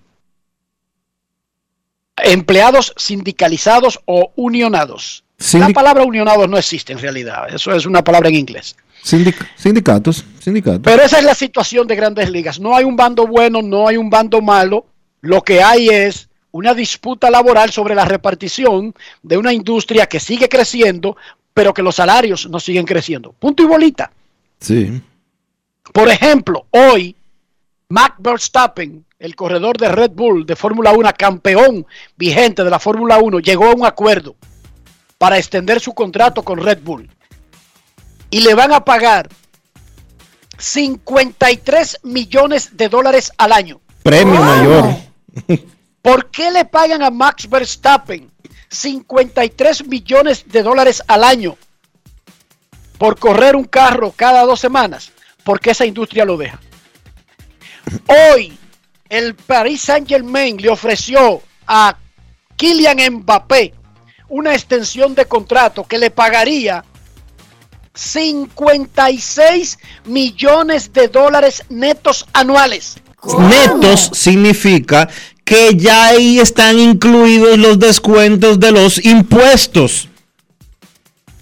Empleados 2.24 2.94
sindicalizados 2.98 4.00
o 4.06 4.32
unionados. 4.36 5.24
La 5.54 5.70
palabra 5.70 6.04
unionados 6.04 6.48
no 6.50 6.58
existe 6.58 6.94
en 6.94 7.00
realidad, 7.00 7.54
eso 7.54 7.74
es 7.74 7.86
una 7.86 8.04
palabra 8.04 8.30
en 8.30 8.36
inglés. 8.36 8.76
Sindic- 9.04 9.48
sindicatos. 9.56 10.26
Sindicatos. 10.40 10.82
Pero 10.84 11.04
esa 11.04 11.20
es 11.20 11.26
la 11.26 11.36
situación 11.36 11.86
de 11.88 11.96
grandes 11.96 12.30
ligas. 12.32 12.60
No 12.60 12.76
hay 12.76 12.86
un 12.86 12.96
bando 12.96 13.28
bueno, 13.28 13.62
no 13.62 13.88
hay 13.88 13.98
un 13.98 14.10
bando 14.10 14.42
malo. 14.42 14.86
Lo 15.22 15.42
que 15.44 15.62
hay 15.62 15.90
es 15.90 16.30
una 16.52 16.74
disputa 16.74 17.30
laboral 17.30 17.70
sobre 17.72 17.94
la 17.96 18.06
repartición 18.06 18.96
de 19.22 19.38
una 19.38 19.52
industria 19.54 20.08
que 20.08 20.20
sigue 20.20 20.48
creciendo, 20.50 21.18
pero 21.54 21.74
que 21.74 21.84
los 21.84 21.96
salarios 21.96 22.50
no 22.50 22.60
siguen 22.60 22.86
creciendo. 22.86 23.34
Punto 23.34 23.62
y 23.62 23.66
bolita. 23.66 24.12
sí. 24.60 25.02
Por 25.94 26.10
ejemplo, 26.10 26.66
hoy 26.72 27.16
Max 27.89 28.15
Verstappen, 28.18 29.06
el 29.20 29.36
corredor 29.36 29.77
de 29.77 29.89
Red 29.89 30.12
Bull 30.12 30.46
de 30.46 30.56
Fórmula 30.56 30.92
1, 30.92 31.10
campeón 31.18 31.86
vigente 32.15 32.63
de 32.63 32.70
la 32.70 32.80
Fórmula 32.80 33.20
1, 33.20 33.39
llegó 33.39 33.65
a 33.65 33.75
un 33.75 33.86
acuerdo 33.86 34.36
para 35.18 35.38
extender 35.38 35.80
su 35.80 35.94
contrato 35.94 36.44
con 36.44 36.60
Red 36.60 36.80
Bull. 36.82 37.10
Y 38.32 38.42
le 38.42 38.56
van 38.56 38.74
a 38.74 38.84
pagar 38.84 39.30
53 40.58 42.00
millones 42.04 42.75
de 42.75 42.89
dólares 42.89 43.32
al 43.38 43.54
año. 43.54 43.82
Premio 44.01 44.42
mayor. 44.42 44.96
¿Por 46.01 46.30
qué 46.32 46.51
le 46.51 46.65
pagan 46.65 47.04
a 47.04 47.12
Max 47.12 47.48
Verstappen 47.50 48.32
53 48.70 49.88
millones 49.88 50.46
de 50.48 50.63
dólares 50.63 51.04
al 51.08 51.24
año 51.24 51.58
por 52.98 53.18
correr 53.18 53.56
un 53.56 53.65
carro 53.65 54.12
cada 54.15 54.44
dos 54.44 54.60
semanas? 54.60 55.12
Porque 55.44 55.72
esa 55.72 55.86
industria 55.86 56.25
lo 56.25 56.38
deja. 56.38 56.60
Hoy 58.08 58.58
el 59.10 59.36
Paris 59.36 59.82
Saint 59.82 60.08
Germain 60.08 60.58
le 60.58 60.70
ofreció 60.70 61.42
a 61.68 61.98
Kylian 62.56 63.18
Mbappé 63.18 63.74
una 64.30 64.54
extensión 64.54 65.13
de 65.13 65.25
contrato 65.25 65.84
que 65.84 65.98
le 65.98 66.10
pagaría 66.10 66.84
56 67.94 69.77
millones 70.06 70.92
de 70.92 71.08
dólares 71.08 71.63
netos 71.70 72.25
anuales. 72.34 72.98
Netos 73.38 74.12
significa 74.13 75.08
que 75.44 75.75
ya 75.75 76.08
ahí 76.08 76.39
están 76.39 76.80
incluidos 76.80 77.58
los 77.58 77.80
descuentos 77.80 78.60
de 78.60 78.72
los 78.72 79.04
impuestos. 79.06 80.10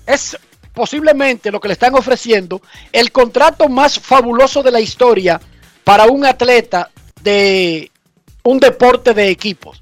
es 0.05 0.37
posiblemente 0.73 1.51
lo 1.51 1.59
que 1.59 1.69
le 1.69 1.73
están 1.73 1.95
ofreciendo 1.95 2.61
el 2.91 3.11
contrato 3.11 3.69
más 3.69 3.99
fabuloso 3.99 4.63
de 4.63 4.71
la 4.71 4.81
historia 4.81 5.39
para 5.83 6.05
un 6.07 6.25
atleta 6.25 6.89
de 7.21 7.91
un 8.43 8.59
deporte 8.59 9.13
de 9.13 9.29
equipos. 9.29 9.81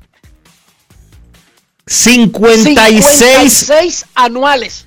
56 1.86 3.05
56 3.05 4.05
anuales. 4.15 4.86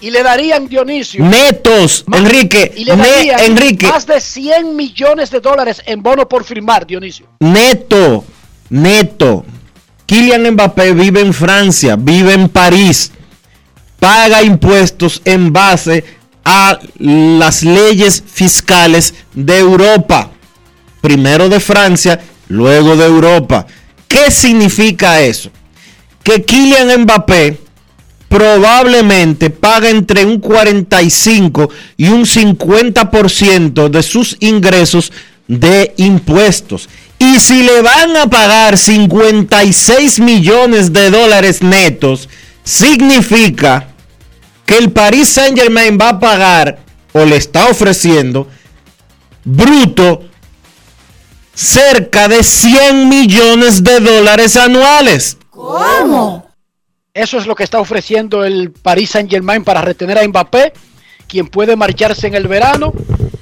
Y 0.00 0.10
le 0.10 0.22
darían 0.24 0.66
Dionisio. 0.68 1.24
netos, 1.24 2.02
más- 2.08 2.20
Enrique. 2.20 2.72
Y 2.76 2.84
le 2.84 2.96
ne- 2.96 3.06
darían 3.08 3.40
Enrique, 3.40 3.86
más 3.86 4.04
de 4.06 4.20
100 4.20 4.74
millones 4.74 5.30
de 5.30 5.38
dólares 5.40 5.80
en 5.86 6.02
bono 6.02 6.28
por 6.28 6.42
firmar, 6.44 6.84
Dionisio. 6.86 7.26
neto, 7.38 8.24
neto. 8.68 9.44
Kylian 10.06 10.50
Mbappé 10.54 10.92
vive 10.92 11.20
en 11.20 11.32
Francia, 11.32 11.94
vive 11.96 12.32
en 12.34 12.48
París, 12.48 13.12
paga 14.00 14.42
impuestos 14.42 15.22
en 15.24 15.52
base 15.52 16.04
a 16.44 16.78
las 16.98 17.62
leyes 17.62 18.22
fiscales 18.26 19.14
de 19.34 19.58
Europa. 19.58 20.30
Primero 21.00 21.48
de 21.48 21.60
Francia, 21.60 22.20
luego 22.48 22.96
de 22.96 23.06
Europa. 23.06 23.66
¿Qué 24.08 24.30
significa 24.30 25.20
eso? 25.20 25.50
Que 26.22 26.42
Kylian 26.42 27.02
Mbappé 27.02 27.58
probablemente 28.28 29.50
paga 29.50 29.90
entre 29.90 30.24
un 30.24 30.38
45 30.38 31.68
y 31.96 32.08
un 32.08 32.24
50% 32.24 33.88
de 33.88 34.02
sus 34.02 34.36
ingresos 34.40 35.12
de 35.48 35.92
impuestos. 35.98 36.88
Y 37.18 37.38
si 37.38 37.62
le 37.62 37.82
van 37.82 38.16
a 38.16 38.26
pagar 38.28 38.78
56 38.78 40.20
millones 40.20 40.92
de 40.92 41.10
dólares 41.10 41.62
netos, 41.62 42.28
significa 42.64 43.91
que 44.66 44.78
el 44.78 44.92
Paris 44.92 45.28
Saint 45.28 45.58
Germain 45.58 45.98
va 46.00 46.10
a 46.10 46.20
pagar 46.20 46.78
o 47.12 47.24
le 47.24 47.36
está 47.36 47.66
ofreciendo 47.68 48.48
bruto 49.44 50.22
cerca 51.54 52.28
de 52.28 52.42
100 52.42 53.08
millones 53.08 53.84
de 53.84 54.00
dólares 54.00 54.56
anuales. 54.56 55.36
Eso 57.14 57.38
es 57.38 57.46
lo 57.46 57.54
que 57.54 57.64
está 57.64 57.78
ofreciendo 57.78 58.44
el 58.44 58.70
Paris 58.70 59.10
Saint 59.10 59.30
Germain 59.30 59.64
para 59.64 59.82
retener 59.82 60.18
a 60.18 60.26
Mbappé, 60.26 60.72
quien 61.28 61.48
puede 61.48 61.76
marcharse 61.76 62.26
en 62.26 62.34
el 62.34 62.48
verano. 62.48 62.92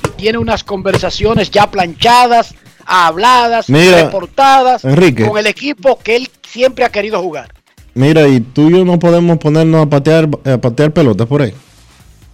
y 0.05 0.23
Tiene 0.23 0.39
unas 0.39 0.65
conversaciones 0.65 1.51
ya 1.51 1.71
planchadas, 1.71 2.55
habladas, 2.85 3.69
Mira, 3.71 4.05
reportadas 4.05 4.85
Enrique. 4.85 5.27
con 5.27 5.39
el 5.39 5.47
equipo 5.47 5.99
que 5.99 6.17
él 6.17 6.31
siempre 6.43 6.85
ha 6.85 6.91
querido 6.91 7.23
jugar. 7.23 7.53
Mira, 8.01 8.27
y 8.27 8.41
tú 8.41 8.71
y 8.71 8.73
yo 8.73 8.83
no 8.83 8.99
podemos 8.99 9.37
ponernos 9.37 9.87
a 9.87 9.91
patear, 9.91 10.27
a 10.47 10.57
patear 10.57 10.91
pelotas 10.91 11.27
por 11.27 11.43
ahí. 11.43 11.53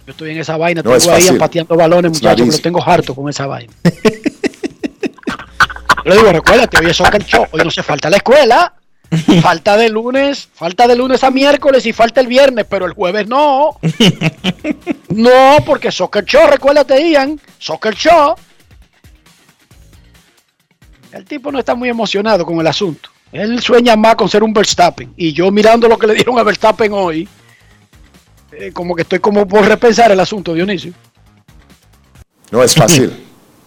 Yo 0.05 0.11
estoy 0.11 0.31
en 0.31 0.37
esa 0.37 0.55
vaina, 0.55 0.81
No, 0.81 0.95
es 0.95 1.03
tengo 1.03 1.17
ahí 1.17 1.37
pateando 1.37 1.75
balones, 1.75 2.13
muchachos, 2.13 2.47
pero 2.47 2.61
tengo 2.61 2.81
harto 2.81 3.13
con 3.13 3.27
esa 3.29 3.47
vaina. 3.47 3.73
Yo 6.05 6.11
le 6.11 6.15
digo, 6.15 6.31
recuérdate, 6.31 6.77
hoy 6.77 6.85
es 6.85 6.95
soccer 6.95 7.21
show, 7.25 7.45
hoy 7.51 7.61
no 7.65 7.71
se 7.71 7.83
falta 7.83 8.09
la 8.09 8.15
escuela. 8.15 8.73
Falta 9.41 9.75
de 9.77 9.87
lunes, 9.89 10.49
falta 10.53 10.85
de 10.85 10.97
lunes 10.97 11.23
a 11.23 11.31
miércoles 11.31 11.85
y 11.85 11.93
falta 11.93 12.19
el 12.19 12.27
viernes, 12.27 12.65
pero 12.69 12.85
el 12.85 12.91
jueves 12.91 13.25
no. 13.27 13.77
No, 15.09 15.57
porque 15.65 15.93
soccer 15.93 16.25
show, 16.25 16.45
recuérdate, 16.49 17.09
Ian, 17.09 17.39
soccer 17.57 17.95
show. 17.95 18.35
El 21.13 21.23
tipo 21.23 21.51
no 21.51 21.59
está 21.59 21.73
muy 21.73 21.87
emocionado 21.87 22.45
con 22.45 22.59
el 22.59 22.67
asunto. 22.67 23.09
Él 23.31 23.59
sueña 23.61 23.95
más 23.95 24.15
con 24.15 24.29
ser 24.29 24.43
un 24.43 24.53
Verstappen. 24.53 25.13
Y 25.17 25.33
yo 25.33 25.51
mirando 25.51 25.87
lo 25.87 25.97
que 25.97 26.07
le 26.07 26.13
dieron 26.15 26.39
a 26.39 26.43
Verstappen 26.43 26.91
hoy, 26.93 27.27
eh, 28.51 28.71
como 28.73 28.95
que 28.95 29.01
estoy 29.03 29.19
como 29.19 29.47
por 29.47 29.65
repensar 29.65 30.11
el 30.11 30.19
asunto, 30.19 30.53
Dionisio. 30.53 30.93
No 32.51 32.63
es 32.63 32.73
fácil. 32.73 33.11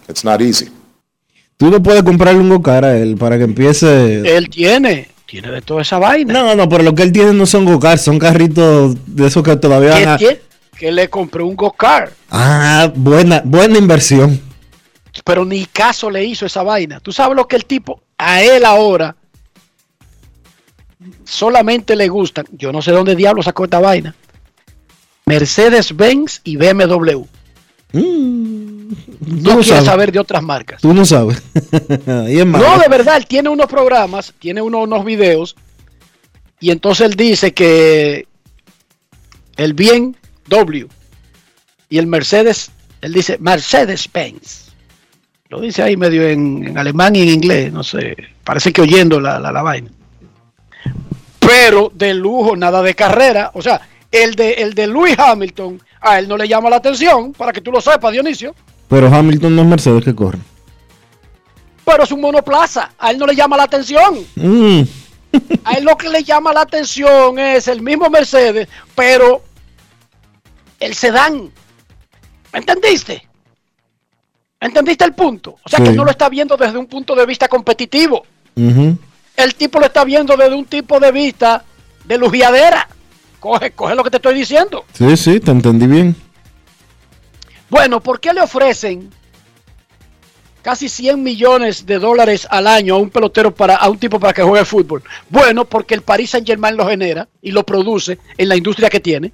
It's 0.09 0.25
not 0.25 0.41
easy. 0.41 0.69
Tú 1.57 1.69
no 1.69 1.81
puedes 1.81 2.01
comprarle 2.01 2.39
un 2.39 2.49
go-kart 2.49 2.85
a 2.85 2.97
él 2.97 3.15
para 3.17 3.37
que 3.37 3.43
empiece. 3.43 4.35
Él 4.35 4.49
tiene, 4.49 5.09
tiene 5.27 5.51
de 5.51 5.61
toda 5.61 5.83
esa 5.83 5.99
vaina. 5.99 6.33
No, 6.33 6.55
no, 6.55 6.67
pero 6.67 6.81
lo 6.83 6.95
que 6.95 7.03
él 7.03 7.11
tiene 7.11 7.33
no 7.33 7.45
son 7.45 7.65
go 7.65 7.79
son 7.97 8.17
carritos 8.17 8.95
de 9.05 9.27
esos 9.27 9.43
que 9.43 9.55
todavía 9.57 9.91
van 9.91 10.17
¿Qué 10.17 10.27
a... 10.27 10.77
Que 10.77 10.91
le 10.91 11.07
compré 11.11 11.43
un 11.43 11.55
go-kart, 11.55 12.11
Ah, 12.31 12.91
buena, 12.95 13.43
buena 13.45 13.77
inversión. 13.77 14.41
pero 15.23 15.45
ni 15.45 15.67
caso 15.67 16.09
le 16.09 16.25
hizo 16.25 16.47
esa 16.47 16.63
vaina. 16.63 16.99
Tú 16.99 17.11
sabes 17.11 17.35
lo 17.35 17.47
que 17.47 17.55
el 17.55 17.65
tipo, 17.65 18.01
a 18.17 18.41
él 18.41 18.65
ahora, 18.65 19.15
solamente 21.23 21.95
le 21.95 22.07
gustan. 22.09 22.45
Yo 22.51 22.71
no 22.71 22.81
sé 22.81 22.91
dónde 22.91 23.15
diablo 23.15 23.41
sacó 23.43 23.63
esta 23.65 23.79
vaina. 23.79 24.15
Mercedes-Benz 25.25 26.41
y 26.43 26.55
BMW. 26.57 27.23
Mm, 27.93 28.89
No 28.89 28.95
no 29.27 29.43
quiere 29.59 29.63
sabes. 29.63 29.85
saber 29.85 30.11
de 30.11 30.19
otras 30.19 30.43
marcas. 30.43 30.81
Tú 30.81 30.93
no 30.93 31.05
sabes. 31.05 31.41
y 32.29 32.39
es 32.39 32.45
malo. 32.45 32.65
No, 32.67 32.79
de 32.79 32.87
verdad, 32.89 33.17
él 33.17 33.25
tiene 33.27 33.49
unos 33.49 33.67
programas, 33.67 34.33
tiene 34.39 34.61
uno- 34.61 34.79
unos 34.83 35.05
videos, 35.05 35.55
y 36.59 36.71
entonces 36.71 37.07
él 37.09 37.15
dice 37.15 37.53
que 37.53 38.27
el 39.57 39.73
bien 39.73 40.15
W 40.47 40.87
y 41.89 41.97
el 41.97 42.07
Mercedes, 42.07 42.71
él 43.01 43.13
dice 43.13 43.37
Mercedes-Benz. 43.39 44.69
Lo 45.49 45.59
dice 45.59 45.83
ahí 45.83 45.97
medio 45.97 46.27
en, 46.27 46.65
en 46.65 46.77
alemán 46.77 47.13
y 47.15 47.21
en 47.23 47.29
inglés, 47.29 47.73
no 47.73 47.83
sé, 47.83 48.15
parece 48.43 48.71
que 48.71 48.81
oyendo 48.81 49.19
la, 49.19 49.37
la, 49.37 49.51
la 49.51 49.61
vaina. 49.61 49.89
Pero 51.51 51.91
de 51.93 52.13
lujo, 52.13 52.55
nada 52.55 52.81
de 52.81 52.95
carrera. 52.95 53.51
O 53.53 53.61
sea, 53.61 53.81
el 54.09 54.35
de, 54.35 54.53
el 54.53 54.73
de 54.73 54.87
Lewis 54.87 55.19
Hamilton, 55.19 55.81
a 55.99 56.17
él 56.17 56.27
no 56.29 56.37
le 56.37 56.47
llama 56.47 56.69
la 56.69 56.77
atención, 56.77 57.33
para 57.33 57.51
que 57.51 57.59
tú 57.59 57.71
lo 57.71 57.81
sepas, 57.81 58.13
Dionisio. 58.13 58.55
Pero 58.87 59.07
Hamilton 59.13 59.55
no 59.55 59.61
es 59.63 59.67
Mercedes 59.67 60.05
que 60.05 60.15
corre. 60.15 60.39
Pero 61.83 62.03
es 62.03 62.11
un 62.11 62.21
monoplaza, 62.21 62.91
a 62.97 63.11
él 63.11 63.17
no 63.17 63.25
le 63.25 63.35
llama 63.35 63.57
la 63.57 63.63
atención. 63.63 64.25
Mm, 64.35 64.81
A 65.65 65.73
él 65.73 65.83
lo 65.85 65.97
que 65.97 66.09
le 66.09 66.23
llama 66.23 66.51
la 66.53 66.61
atención 66.61 67.37
es 67.39 67.67
el 67.69 67.81
mismo 67.81 68.09
Mercedes, 68.09 68.67
pero 68.95 69.41
el 70.79 70.93
sedán. 70.93 71.49
¿Me 72.53 72.59
entendiste? 72.59 73.27
¿Entendiste 74.59 75.05
el 75.05 75.13
punto? 75.13 75.57
O 75.63 75.69
sea 75.69 75.79
que 75.79 75.91
Sí. 75.91 75.95
no 75.95 76.03
lo 76.05 76.11
está 76.11 76.27
viendo 76.29 76.55
desde 76.57 76.77
un 76.77 76.85
punto 76.87 77.15
de 77.15 77.25
vista 77.25 77.47
competitivo. 77.47 78.25
El 79.35 79.55
tipo 79.55 79.79
lo 79.79 79.85
está 79.87 80.03
viendo 80.03 80.35
desde 80.37 80.55
un 80.55 80.65
tipo 80.65 80.99
de 80.99 81.11
vista 81.11 81.63
de 82.05 82.17
lujiadera. 82.17 82.87
Coge, 83.39 83.71
coge 83.71 83.95
lo 83.95 84.03
que 84.03 84.11
te 84.11 84.17
estoy 84.17 84.35
diciendo. 84.35 84.85
Sí, 84.93 85.17
sí, 85.17 85.39
te 85.39 85.51
entendí 85.51 85.87
bien. 85.87 86.15
Bueno, 87.69 88.01
¿por 88.01 88.19
qué 88.19 88.33
le 88.33 88.41
ofrecen 88.41 89.09
casi 90.61 90.87
100 90.89 91.23
millones 91.23 91.85
de 91.85 91.97
dólares 91.97 92.45
al 92.51 92.67
año 92.67 92.95
a 92.95 92.97
un 92.99 93.09
pelotero 93.09 93.53
para 93.55 93.75
a 93.77 93.89
un 93.89 93.97
tipo 93.97 94.19
para 94.19 94.33
que 94.33 94.43
juegue 94.43 94.65
fútbol? 94.65 95.01
Bueno, 95.29 95.65
porque 95.65 95.95
el 95.95 96.01
Paris 96.01 96.31
Saint-Germain 96.31 96.75
lo 96.77 96.87
genera 96.87 97.27
y 97.41 97.51
lo 97.51 97.65
produce 97.65 98.19
en 98.37 98.49
la 98.49 98.55
industria 98.55 98.89
que 98.89 98.99
tiene. 98.99 99.33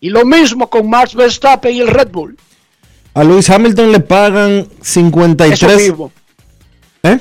Y 0.00 0.10
lo 0.10 0.24
mismo 0.24 0.70
con 0.70 0.88
Max 0.88 1.14
Verstappen 1.14 1.74
y 1.74 1.80
el 1.80 1.88
Red 1.88 2.08
Bull. 2.10 2.36
A 3.14 3.24
Luis 3.24 3.50
Hamilton 3.50 3.90
le 3.90 4.00
pagan 4.00 4.58
Eso 4.60 4.68
53. 4.82 5.76
mismo. 5.76 6.12
¿Eh? 7.02 7.18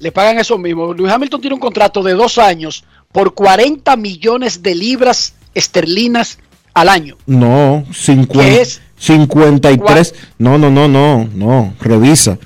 Le 0.00 0.12
pagan 0.12 0.38
eso 0.38 0.56
mismo. 0.58 0.92
Luis 0.94 1.12
Hamilton 1.12 1.40
tiene 1.40 1.54
un 1.54 1.60
contrato 1.60 2.02
de 2.02 2.12
dos 2.14 2.38
años 2.38 2.84
por 3.12 3.34
40 3.34 3.96
millones 3.96 4.62
de 4.62 4.74
libras 4.74 5.34
esterlinas 5.54 6.38
al 6.74 6.88
año. 6.88 7.16
No, 7.26 7.84
50, 7.92 8.32
¿Qué 8.44 8.60
es? 8.62 8.80
53. 8.98 10.14
No, 10.38 10.58
no, 10.58 10.70
no, 10.70 10.86
no, 10.88 11.28
no. 11.34 11.74
Revisa. 11.80 12.38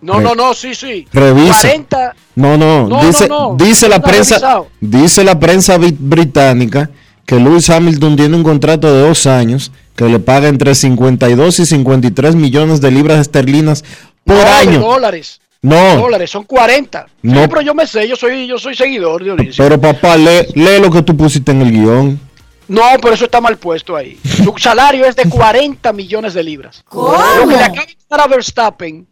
No, 0.00 0.18
Re- 0.18 0.24
no, 0.24 0.34
no, 0.34 0.54
sí, 0.54 0.74
sí. 0.74 1.06
Revisa. 1.12 1.60
40 1.68 2.14
No, 2.36 2.56
no, 2.58 2.88
No, 2.88 3.06
dice, 3.06 3.28
no, 3.28 3.56
no, 3.56 3.64
dice 3.64 3.88
la 3.88 4.00
prensa, 4.02 4.34
revisado. 4.36 4.68
dice 4.80 5.24
la 5.24 5.38
prensa 5.38 5.78
bri- 5.78 5.96
británica 5.98 6.90
que 7.24 7.36
Lewis 7.36 7.70
Hamilton 7.70 8.16
tiene 8.16 8.36
un 8.36 8.42
contrato 8.42 8.92
de 8.92 9.00
dos 9.00 9.26
años 9.26 9.70
que 9.96 10.04
le 10.06 10.18
paga 10.18 10.48
entre 10.48 10.74
52 10.74 11.60
y 11.60 11.66
53 11.66 12.34
millones 12.34 12.80
de 12.82 12.90
libras 12.90 13.20
esterlinas 13.20 13.84
por 14.24 14.36
año. 14.36 14.80
dólares. 14.80 15.40
No, 15.64 15.96
dólares, 15.96 16.30
son 16.30 16.44
40. 16.44 17.06
No. 17.22 17.40
Sí, 17.40 17.48
pero 17.48 17.62
yo 17.62 17.74
me 17.74 17.86
sé, 17.86 18.06
yo 18.06 18.16
soy, 18.16 18.46
yo 18.46 18.58
soy 18.58 18.74
seguidor, 18.74 19.24
Dionisio. 19.24 19.64
pero 19.64 19.80
papá, 19.80 20.14
lee, 20.14 20.46
lee 20.54 20.78
lo 20.78 20.90
que 20.90 21.00
tú 21.00 21.16
pusiste 21.16 21.52
en 21.52 21.62
el 21.62 21.72
guion. 21.72 22.20
no, 22.68 22.82
pero 23.00 23.14
eso 23.14 23.24
está 23.24 23.40
mal 23.40 23.56
puesto 23.56 23.96
ahí. 23.96 24.18
Su 24.22 24.52
salario 24.58 25.06
es 25.06 25.16
de 25.16 25.26
40 25.26 25.90
millones 25.94 26.34
de 26.34 26.42
libras. 26.42 26.84
Lo 26.92 27.48
que 27.48 27.56
le 27.56 27.62
acaba 27.62 27.86
de 27.86 27.96
dar 28.10 28.20
a 28.20 28.26
Verstappen, 28.26 29.06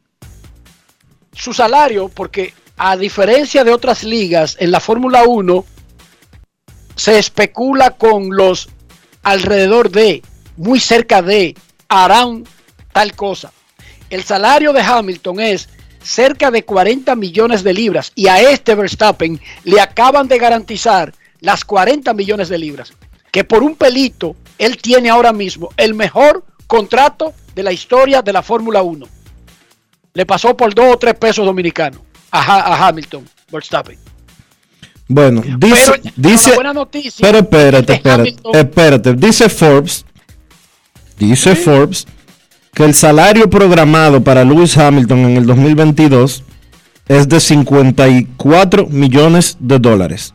su 1.33 1.55
salario, 1.55 2.11
porque 2.11 2.53
a 2.77 2.99
diferencia 2.99 3.65
de 3.65 3.73
otras 3.73 4.05
ligas, 4.05 4.59
en 4.61 4.73
la 4.73 4.81
Fórmula 4.81 5.25
1 5.25 5.65
se 6.97 7.19
especula 7.19 7.93
con 7.93 8.29
los 8.37 8.69
alrededor 9.23 9.91
de, 9.91 10.23
muy 10.59 10.81
cerca 10.81 11.23
de, 11.23 11.57
harán 11.88 12.45
tal 12.93 13.17
cosa. 13.17 13.53
El 14.11 14.23
salario 14.23 14.75
de 14.75 14.83
Hamilton 14.83 15.41
es 15.41 15.71
cerca 16.03 16.51
de 16.51 16.65
40 16.65 17.15
millones 17.17 17.62
de 17.62 17.73
libras 17.73 18.12
y 18.15 18.27
a 18.29 18.41
este 18.41 18.75
Verstappen 18.75 19.41
le 19.65 19.81
acaban 19.81 20.29
de 20.29 20.38
garantizar 20.38 21.12
las 21.41 21.65
40 21.65 22.12
millones 22.15 22.49
de 22.49 22.59
libras, 22.59 22.93
que 23.31 23.45
por 23.45 23.62
un 23.62 23.75
pelito 23.77 24.37
él 24.59 24.77
tiene 24.77 25.11
ahora 25.11 25.33
mismo 25.33 25.71
el 25.77 25.95
mejor 25.95 26.45
contrato 26.67 27.33
de 27.55 27.62
la 27.62 27.73
historia 27.73 28.23
de 28.23 28.33
la 28.33 28.43
Fórmula 28.43 28.83
1. 28.83 29.07
Le 30.15 30.27
pasó 30.27 30.57
por 30.57 30.75
dos 30.75 30.95
o 30.95 30.99
tres 30.99 31.15
pesos 31.15 31.45
dominicanos 31.45 32.01
a, 32.31 32.41
Ha- 32.41 32.75
a 32.75 32.88
Hamilton, 32.88 33.29
Verstappen. 33.51 33.99
Bueno, 35.09 35.43
dice, 35.59 35.93
Pero 36.03 36.12
dice, 36.17 36.55
buena 36.55 36.73
noticia 36.73 37.19
pero 37.21 37.38
espérate, 37.38 37.93
espérate, 37.95 38.37
espérate, 38.55 39.12
dice 39.15 39.49
Forbes, 39.51 40.07
dice 41.19 41.55
Forbes 41.57 42.07
que 42.73 42.85
el 42.85 42.95
salario 42.95 43.51
programado 43.51 44.23
para 44.25 44.45
Lewis 44.45 44.77
Hamilton 44.79 45.19
en 45.21 45.37
el 45.37 45.47
2022 45.47 46.43
es 47.09 47.29
de 47.29 47.41
54 47.41 48.87
millones 48.87 49.57
de 49.61 49.79
dólares 49.79 50.35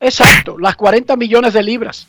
Exacto, 0.00 0.58
las 0.58 0.76
40 0.76 1.16
millones 1.16 1.52
de 1.54 1.62
libras. 1.62 2.06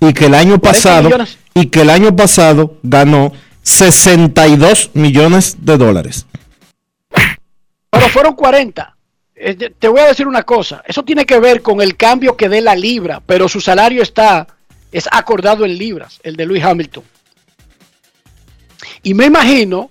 y 0.00 0.12
que 0.12 0.26
el 0.26 0.34
año 0.34 0.58
40 0.60 0.60
pasado 0.60 1.04
millones. 1.04 1.38
y 1.54 1.66
que 1.66 1.82
el 1.82 1.90
año 1.90 2.14
pasado 2.14 2.76
ganó 2.82 3.32
62 3.62 4.90
millones 4.94 5.56
de 5.60 5.76
dólares. 5.78 6.26
Pero 7.90 8.08
fueron 8.08 8.34
40. 8.34 8.96
Eh, 9.36 9.54
te- 9.54 9.70
Te 9.70 9.86
voy 9.88 10.00
a 10.00 10.06
decir 10.06 10.26
una 10.26 10.42
cosa. 10.44 10.82
Eso 10.86 11.04
tiene 11.04 11.26
que 11.26 11.38
ver 11.38 11.62
con 11.62 11.80
el 11.80 11.96
cambio 11.96 12.36
que 12.36 12.48
dé 12.48 12.60
la 12.60 12.74
libra, 12.74 13.20
pero 13.24 13.48
su 13.48 13.60
salario 13.60 14.02
está 14.02 14.46
es 14.90 15.08
acordado 15.12 15.64
en 15.64 15.76
libras, 15.78 16.18
el 16.24 16.36
de 16.36 16.46
Luis 16.46 16.64
Hamilton. 16.64 17.04
Y 19.02 19.14
me 19.14 19.26
imagino 19.26 19.90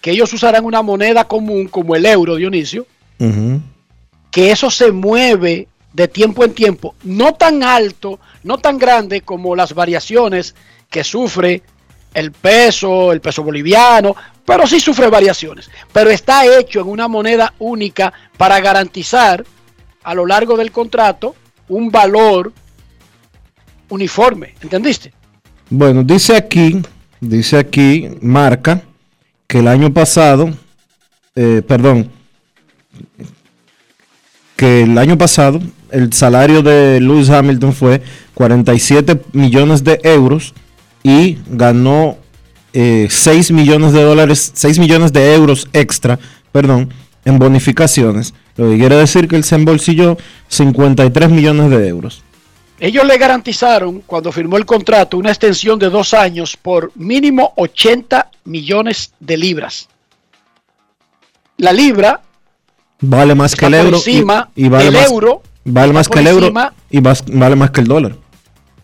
que 0.00 0.10
ellos 0.10 0.32
usarán 0.32 0.64
una 0.64 0.82
moneda 0.82 1.24
común 1.24 1.68
como 1.68 1.96
el 1.96 2.04
euro, 2.06 2.36
Dionisio, 2.36 2.86
Ujú. 3.18 3.60
que 4.30 4.50
eso 4.50 4.70
se 4.70 4.92
mueve 4.92 5.68
de 5.92 6.08
tiempo 6.08 6.44
en 6.44 6.52
tiempo, 6.52 6.94
no 7.04 7.34
tan 7.34 7.62
alto, 7.62 8.18
no 8.42 8.58
tan 8.58 8.78
grande 8.78 9.20
como 9.20 9.54
las 9.54 9.72
variaciones 9.74 10.54
que 10.90 11.04
sufre 11.04 11.62
el 12.12 12.32
peso, 12.32 13.12
el 13.12 13.20
peso 13.20 13.42
boliviano, 13.42 14.14
pero 14.44 14.66
sí 14.66 14.78
sufre 14.80 15.08
variaciones. 15.08 15.70
Pero 15.92 16.10
está 16.10 16.44
hecho 16.58 16.80
en 16.80 16.88
una 16.88 17.08
moneda 17.08 17.54
única 17.58 18.12
para 18.36 18.60
garantizar 18.60 19.44
a 20.02 20.14
lo 20.14 20.26
largo 20.26 20.56
del 20.56 20.70
contrato 20.70 21.34
un 21.68 21.90
valor 21.90 22.52
uniforme, 23.88 24.54
¿entendiste? 24.60 25.12
Bueno, 25.70 26.02
dice 26.02 26.36
aquí, 26.36 26.82
dice 27.28 27.58
aquí, 27.58 28.08
marca 28.20 28.82
que 29.46 29.58
el 29.58 29.68
año 29.68 29.92
pasado, 29.92 30.50
eh, 31.34 31.62
perdón, 31.66 32.10
que 34.56 34.82
el 34.82 34.96
año 34.98 35.18
pasado 35.18 35.60
el 35.90 36.12
salario 36.12 36.62
de 36.62 37.00
Lewis 37.00 37.30
Hamilton 37.30 37.72
fue 37.72 38.02
47 38.34 39.20
millones 39.32 39.84
de 39.84 40.00
euros 40.02 40.54
y 41.02 41.38
ganó 41.48 42.18
eh, 42.72 43.06
6 43.08 43.52
millones 43.52 43.92
de 43.92 44.02
dólares, 44.02 44.52
6 44.54 44.78
millones 44.80 45.12
de 45.12 45.34
euros 45.34 45.68
extra, 45.72 46.18
perdón, 46.50 46.92
en 47.24 47.38
bonificaciones. 47.38 48.34
Lo 48.56 48.70
que 48.70 48.78
quiere 48.78 48.96
decir 48.96 49.28
que 49.28 49.36
él 49.36 49.44
se 49.44 49.54
embolsilló 49.54 50.16
53 50.48 51.30
millones 51.30 51.70
de 51.70 51.88
euros. 51.88 52.22
Ellos 52.80 53.04
le 53.04 53.16
garantizaron, 53.18 54.00
cuando 54.00 54.32
firmó 54.32 54.56
el 54.56 54.66
contrato, 54.66 55.16
una 55.16 55.30
extensión 55.30 55.78
de 55.78 55.90
dos 55.90 56.12
años 56.12 56.56
por 56.56 56.90
mínimo 56.96 57.52
80 57.56 58.30
millones 58.44 59.12
de 59.20 59.36
libras. 59.36 59.88
La 61.56 61.72
libra 61.72 62.20
Vale 63.00 63.34
más 63.34 63.54
que 63.54 63.66
el 63.66 63.74
euro. 63.74 63.96
encima 63.98 64.50
y, 64.56 64.66
y 64.66 64.68
vale 64.68 64.84
del 64.86 64.94
más, 64.94 65.10
euro. 65.10 65.42
Vale 65.64 65.92
más 65.92 66.08
que 66.08 66.18
el 66.18 66.26
euro 66.26 66.46
encima- 66.46 66.74
y 66.90 67.00
vas- 67.00 67.24
vale 67.26 67.54
más 67.56 67.70
que 67.70 67.80
el 67.80 67.86
dólar. 67.86 68.16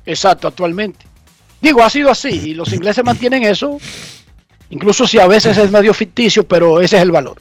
Exacto, 0.07 0.47
actualmente. 0.49 1.07
Digo, 1.61 1.83
ha 1.83 1.91
sido 1.91 2.11
así 2.11 2.29
y 2.29 2.55
los 2.55 2.73
ingleses 2.73 3.05
mantienen 3.05 3.43
eso, 3.43 3.79
incluso 4.71 5.07
si 5.07 5.19
a 5.19 5.27
veces 5.27 5.59
es 5.59 5.71
medio 5.71 5.93
ficticio, 5.93 6.47
pero 6.47 6.81
ese 6.81 6.97
es 6.97 7.03
el 7.03 7.11
valor. 7.11 7.41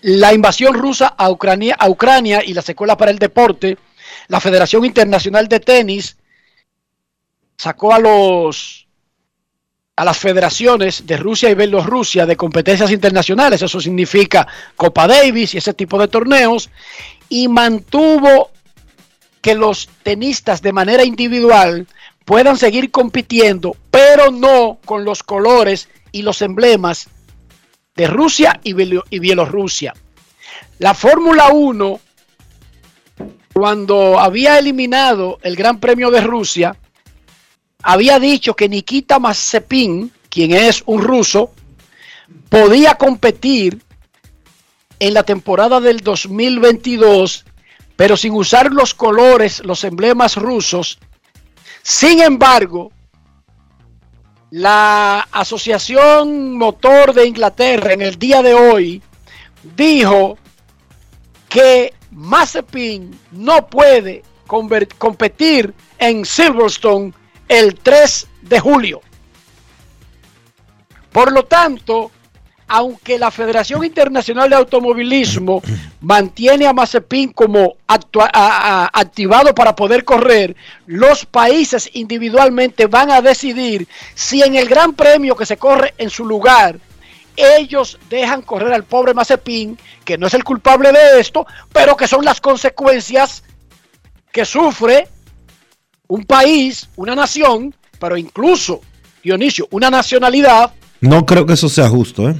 La 0.00 0.32
invasión 0.34 0.74
rusa 0.74 1.08
a 1.16 1.30
Ucrania, 1.30 1.76
a 1.78 1.88
Ucrania 1.88 2.42
y 2.44 2.54
la 2.54 2.62
secuela 2.62 2.96
para 2.96 3.10
el 3.12 3.18
deporte, 3.18 3.78
la 4.28 4.40
Federación 4.40 4.84
Internacional 4.84 5.48
de 5.48 5.60
Tenis 5.60 6.16
sacó 7.56 7.94
a 7.94 7.98
los 7.98 8.86
a 9.94 10.04
las 10.06 10.16
federaciones 10.18 11.06
de 11.06 11.18
Rusia 11.18 11.50
y 11.50 11.54
Bielorrusia 11.54 12.24
de 12.24 12.34
competencias 12.34 12.90
internacionales, 12.90 13.60
eso 13.60 13.78
significa 13.78 14.48
Copa 14.74 15.06
Davis 15.06 15.54
y 15.54 15.58
ese 15.58 15.74
tipo 15.74 15.98
de 16.00 16.08
torneos, 16.08 16.70
y 17.28 17.46
mantuvo 17.48 18.50
que 19.42 19.54
los 19.54 19.90
tenistas 20.02 20.62
de 20.62 20.72
manera 20.72 21.04
individual 21.04 21.86
puedan 22.24 22.56
seguir 22.56 22.90
compitiendo, 22.90 23.76
pero 23.90 24.30
no 24.30 24.78
con 24.86 25.04
los 25.04 25.22
colores 25.22 25.88
y 26.10 26.22
los 26.22 26.40
emblemas 26.40 27.08
de 27.94 28.06
Rusia 28.06 28.60
y, 28.64 28.72
Bielo- 28.72 29.04
y 29.10 29.18
Bielorrusia. 29.18 29.92
La 30.78 30.94
Fórmula 30.94 31.48
1, 31.52 32.00
cuando 33.52 34.18
había 34.18 34.58
eliminado 34.58 35.38
el 35.42 35.56
Gran 35.56 35.78
Premio 35.78 36.10
de 36.10 36.20
Rusia, 36.20 36.76
había 37.82 38.18
dicho 38.18 38.54
que 38.54 38.68
Nikita 38.68 39.18
Mazepin, 39.18 40.12
quien 40.28 40.52
es 40.52 40.82
un 40.86 41.02
ruso, 41.02 41.52
podía 42.48 42.94
competir 42.94 43.82
en 44.98 45.14
la 45.14 45.24
temporada 45.24 45.80
del 45.80 46.00
2022, 46.00 47.44
pero 47.96 48.16
sin 48.16 48.34
usar 48.34 48.72
los 48.72 48.94
colores, 48.94 49.64
los 49.64 49.84
emblemas 49.84 50.36
rusos. 50.36 50.98
Sin 51.82 52.20
embargo, 52.20 52.92
la 54.50 55.26
Asociación 55.32 56.56
Motor 56.56 57.14
de 57.14 57.26
Inglaterra 57.26 57.92
en 57.92 58.02
el 58.02 58.18
día 58.18 58.42
de 58.42 58.54
hoy 58.54 59.02
dijo 59.76 60.38
que 61.48 61.94
Mazepin 62.12 63.18
no 63.32 63.66
puede 63.66 64.22
competir 64.98 65.72
en 65.98 66.24
Silverstone 66.24 67.12
el 67.48 67.74
3 67.74 68.26
de 68.42 68.60
julio. 68.60 69.00
Por 71.10 71.32
lo 71.32 71.44
tanto, 71.44 72.10
aunque 72.68 73.18
la 73.18 73.30
Federación 73.30 73.84
Internacional 73.84 74.48
de 74.48 74.56
Automovilismo 74.56 75.62
mantiene 76.00 76.66
a 76.66 76.72
Mazepin 76.72 77.32
como 77.32 77.76
actua- 77.86 78.30
a- 78.32 78.84
a- 78.84 78.90
activado 79.00 79.54
para 79.54 79.76
poder 79.76 80.04
correr, 80.04 80.56
los 80.86 81.26
países 81.26 81.90
individualmente 81.92 82.86
van 82.86 83.10
a 83.10 83.20
decidir 83.20 83.86
si 84.14 84.42
en 84.42 84.54
el 84.54 84.68
Gran 84.68 84.94
Premio 84.94 85.36
que 85.36 85.46
se 85.46 85.56
corre 85.58 85.92
en 85.98 86.08
su 86.10 86.24
lugar, 86.24 86.78
ellos 87.36 87.98
dejan 88.10 88.42
correr 88.42 88.72
al 88.72 88.84
pobre 88.84 89.14
Mazepin, 89.14 89.78
que 90.04 90.18
no 90.18 90.26
es 90.26 90.34
el 90.34 90.44
culpable 90.44 90.92
de 90.92 91.20
esto, 91.20 91.46
pero 91.72 91.96
que 91.96 92.06
son 92.06 92.24
las 92.24 92.40
consecuencias 92.40 93.42
que 94.32 94.44
sufre 94.44 95.08
un 96.08 96.24
país, 96.24 96.88
una 96.96 97.14
nación, 97.14 97.74
pero 97.98 98.16
incluso, 98.16 98.80
Dionisio, 99.22 99.68
una 99.70 99.90
nacionalidad, 99.90 100.72
No 101.00 101.26
creo 101.26 101.46
que 101.46 101.54
eso 101.54 101.68
sea 101.68 101.88
justo, 101.88 102.28
¿eh? 102.28 102.36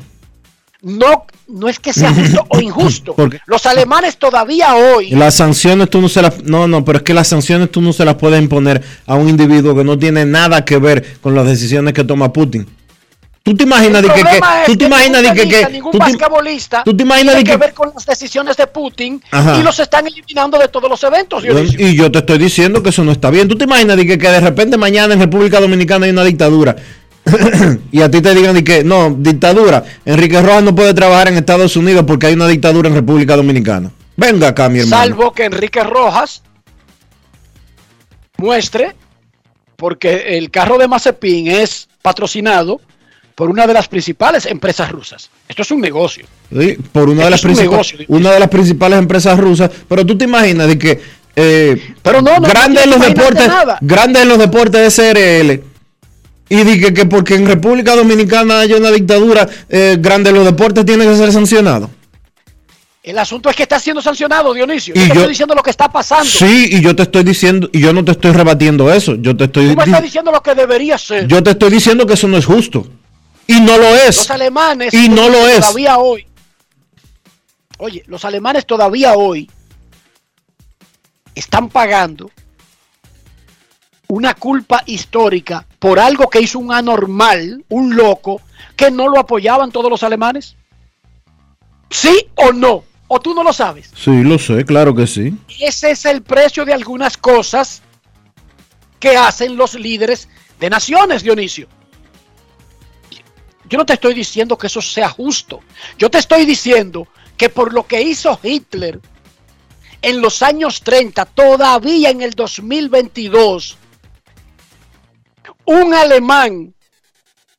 no, 0.83 1.27
no 1.49 1.69
es 1.69 1.79
que 1.79 1.93
sea 1.93 2.13
justo 2.13 2.45
o 2.49 2.61
injusto. 2.61 3.15
Los 3.47 3.67
alemanes 3.67 4.17
todavía 4.17 4.75
hoy, 4.75 5.11
Las 5.11 5.37
sanciones 5.37 5.89
tú 5.89 6.01
no 6.01 6.09
se 6.09 6.21
las... 6.23 6.43
No, 6.43 6.67
no, 6.67 6.85
pero 6.85 6.99
es 6.99 7.05
que 7.05 7.15
las 7.15 7.29
sanciones 7.29 7.71
tú 7.71 7.81
no 7.81 7.93
se 7.93 8.05
las 8.05 8.17
puedes 8.17 8.43
imponer 8.43 8.83
a 9.07 9.15
un 9.15 9.29
individuo 9.29 9.75
que 9.75 9.85
no 9.85 9.99
tiene 9.99 10.25
nada 10.27 10.65
que 10.65 10.79
ver 10.79 11.19
con 11.21 11.35
las 11.35 11.47
decisiones 11.47 11.95
que 11.95 12.05
toma 12.05 12.33
Putin. 12.33 12.67
¿Tú 13.45 13.57
te 13.57 13.65
imaginas 13.65 14.03
de 14.03 14.09
que... 14.09 14.23
que- 14.23 14.41
¿Tú 14.67 14.77
te 14.77 14.85
imaginas 14.85 15.23
de 15.23 15.33
que... 15.33 15.49
que- 15.49 15.69
ningún 15.71 15.99
basquetbolista 15.99 16.85
tú 16.85 16.97
te 16.97 17.03
imaginas 17.03 17.35
tiene 17.35 17.39
de 17.41 17.45
que 17.45 17.59
que- 17.59 17.67
ver 17.67 17.75
con 17.75 17.91
las 17.93 18.07
decisiones 18.07 18.57
de 18.57 18.67
Putin 18.69 19.21
Ajá. 19.33 19.59
y 19.59 19.63
los 19.65 19.79
están 19.81 20.07
eliminando 20.07 20.59
de 20.59 20.69
todos 20.69 20.89
los 20.89 21.03
eventos, 21.03 21.43
Dionisio. 21.43 21.89
y 21.89 21.97
yo 21.97 22.11
te 22.13 22.21
estoy 22.21 22.39
diciendo 22.39 22.83
que 22.83 22.91
eso 22.91 23.03
no 23.03 23.11
está 23.13 23.31
bien. 23.31 23.49
¿Tú 23.49 23.57
te 23.57 23.65
imaginas 23.65 23.97
de 23.97 24.07
que, 24.07 24.17
que 24.17 24.29
de 24.29 24.41
repente 24.41 24.77
mañana 24.79 25.15
en 25.15 25.21
República 25.21 25.61
Dominicana 25.61 26.07
hay 26.07 26.13
una 26.13 26.23
dictadura? 26.25 26.77
y 27.93 28.01
a 28.01 28.11
ti 28.11 28.21
te 28.21 28.35
digan 28.35 28.55
de 28.55 28.63
que 28.65 28.85
no, 28.85 29.11
dictadura. 29.19 29.83
Enrique 30.05 30.41
Rojas 30.41 30.63
no 30.63 30.75
puede 30.75 30.95
trabajar 30.95 31.29
en 31.29 31.37
Estados 31.37 31.77
Unidos 31.77 32.05
porque 32.07 32.27
hay 32.29 32.35
una 32.35 32.47
dictadura 32.49 32.89
en 32.89 32.95
República 32.95 33.35
Dominicana. 33.37 33.91
Venga 34.17 34.49
acá, 34.49 34.69
mi 34.69 34.81
hermano. 34.81 35.03
Salvo 35.03 35.33
que 35.33 35.45
Enrique 35.47 35.83
Rojas 35.83 36.43
muestre, 38.39 38.95
porque 39.77 40.37
el 40.39 40.51
carro 40.51 40.79
de 40.79 40.89
Mazepin 40.89 41.49
es 41.49 41.89
patrocinado 42.03 42.81
por 43.43 43.51
una 43.51 43.67
de 43.67 43.75
las 43.75 43.89
principales 43.89 44.47
empresas 44.47 44.89
rusas. 44.93 45.29
Esto 45.49 45.63
es 45.63 45.71
un 45.73 45.81
negocio. 45.81 46.25
Sí, 46.57 46.79
por 46.93 47.09
una 47.09 47.25
de, 47.25 47.31
las 47.31 47.43
un 47.43 47.49
principales, 47.49 47.93
negocio, 47.93 48.07
una 48.07 48.31
de 48.31 48.39
las 48.39 48.49
principales 48.49 48.99
empresas 49.01 49.37
rusas. 49.37 49.69
Pero 49.89 50.07
tú 50.07 50.17
te 50.17 50.27
imaginas 50.27 50.69
de 50.69 50.79
que 50.79 51.01
eh, 51.35 51.93
Pero 52.03 52.23
no, 52.23 52.39
no, 52.39 52.47
grande 52.47 52.83
no 52.87 52.95
en 52.95 53.01
los 53.01 53.09
deportes, 53.09 53.49
nada. 53.49 53.79
grande 53.81 54.23
en 54.23 54.29
los 54.29 54.39
deportes 54.39 54.95
SRL. 54.95 55.61
Y 56.51 56.57
dije 56.63 56.95
que 56.95 57.05
porque 57.07 57.35
en 57.35 57.49
República 57.49 57.97
Dominicana 57.97 58.61
hay 58.61 58.75
una 58.75 58.93
dictadura, 58.93 59.49
eh, 59.69 59.97
grande 59.99 60.31
en 60.31 60.37
los 60.37 60.45
deportes 60.45 60.87
tiene 60.87 61.05
que 61.05 61.17
ser 61.17 61.33
sancionado. 61.33 61.91
El 63.03 63.19
asunto 63.19 63.51
es 63.51 63.57
que 63.57 63.65
está 63.65 63.81
siendo 63.81 64.01
sancionado, 64.01 64.55
Dionisio. 64.55 64.95
Y 64.95 64.99
Yo 65.01 65.03
te 65.03 65.09
yo- 65.09 65.15
estoy 65.15 65.29
diciendo 65.31 65.55
lo 65.57 65.63
que 65.65 65.71
está 65.71 65.91
pasando. 65.91 66.25
Sí, 66.31 66.69
y 66.71 66.81
yo 66.81 66.95
te 66.95 67.03
estoy 67.03 67.25
diciendo, 67.25 67.69
y 67.73 67.81
yo 67.81 67.93
no 67.93 68.05
te 68.05 68.13
estoy 68.13 68.31
rebatiendo 68.31 68.93
eso. 68.93 69.17
Yo 69.17 69.37
te 69.37 69.47
estoy, 69.47 69.71
Tú 69.71 69.77
me 69.77 69.83
estás 69.83 70.03
diciendo 70.05 70.31
lo 70.31 70.41
que 70.41 70.55
debería 70.55 70.97
ser. 70.97 71.27
yo 71.27 71.43
te 71.43 71.51
estoy 71.51 71.71
diciendo 71.71 72.07
que 72.07 72.15
eso 72.15 72.29
no 72.29 72.37
es 72.37 72.45
justo. 72.47 72.87
Y 73.47 73.61
no 73.61 73.77
lo 73.79 73.87
es. 73.97 74.17
Los 74.17 74.31
alemanes 74.31 74.95
Y 74.95 75.09
no 75.09 75.29
lo 75.29 75.47
es. 75.49 75.61
todavía 75.61 75.99
hoy. 75.99 76.27
Oye, 77.79 78.03
los 78.07 78.25
alemanes 78.25 78.67
todavía 78.67 79.15
hoy 79.15 79.51
están 81.35 81.69
pagando 81.69 82.31
una 84.09 84.35
culpa 84.35 84.83
histórica 84.87 85.67
por 85.79 85.99
algo 85.99 86.29
que 86.29 86.41
hizo 86.41 86.59
un 86.59 86.73
anormal, 86.73 87.65
un 87.71 87.97
loco, 87.97 88.41
que 88.77 88.91
no 88.91 89.09
lo 89.09 89.19
apoyaban 89.19 89.73
todos 89.73 89.91
los 89.91 90.03
alemanes. 90.03 90.55
¿Sí 91.91 92.29
o 92.37 92.53
no? 92.53 92.85
¿O 93.09 93.21
tú 93.21 93.35
no 93.35 93.43
lo 93.43 93.53
sabes? 93.53 93.91
Sí, 93.97 94.23
lo 94.23 94.39
sé, 94.39 94.65
claro 94.65 94.95
que 94.95 95.07
sí. 95.07 95.35
Ese 95.61 95.91
es 95.91 96.05
el 96.05 96.23
precio 96.23 96.65
de 96.65 96.73
algunas 96.73 97.17
cosas 97.17 97.83
que 99.01 99.17
hacen 99.17 99.57
los 99.57 99.75
líderes 99.75 100.29
de 100.61 100.71
naciones, 100.71 101.23
Dionisio. 101.23 101.67
Yo 103.73 103.79
no 103.79 103.87
te 103.87 103.95
estoy 103.95 104.13
diciendo 104.13 104.59
que 104.59 104.67
eso 104.67 104.83
sea 104.83 105.09
justo. 105.09 105.61
Yo 105.97 106.11
te 106.11 106.19
estoy 106.19 106.45
diciendo 106.45 107.09
que 107.39 107.49
por 107.49 107.73
lo 107.73 107.87
que 107.87 108.03
hizo 108.03 108.39
Hitler 108.43 109.01
en 110.03 110.21
los 110.21 110.43
años 110.43 110.83
30, 110.83 111.25
todavía 111.25 112.11
en 112.11 112.21
el 112.21 112.33
2022, 112.33 113.79
un 115.65 115.95
alemán 115.95 116.75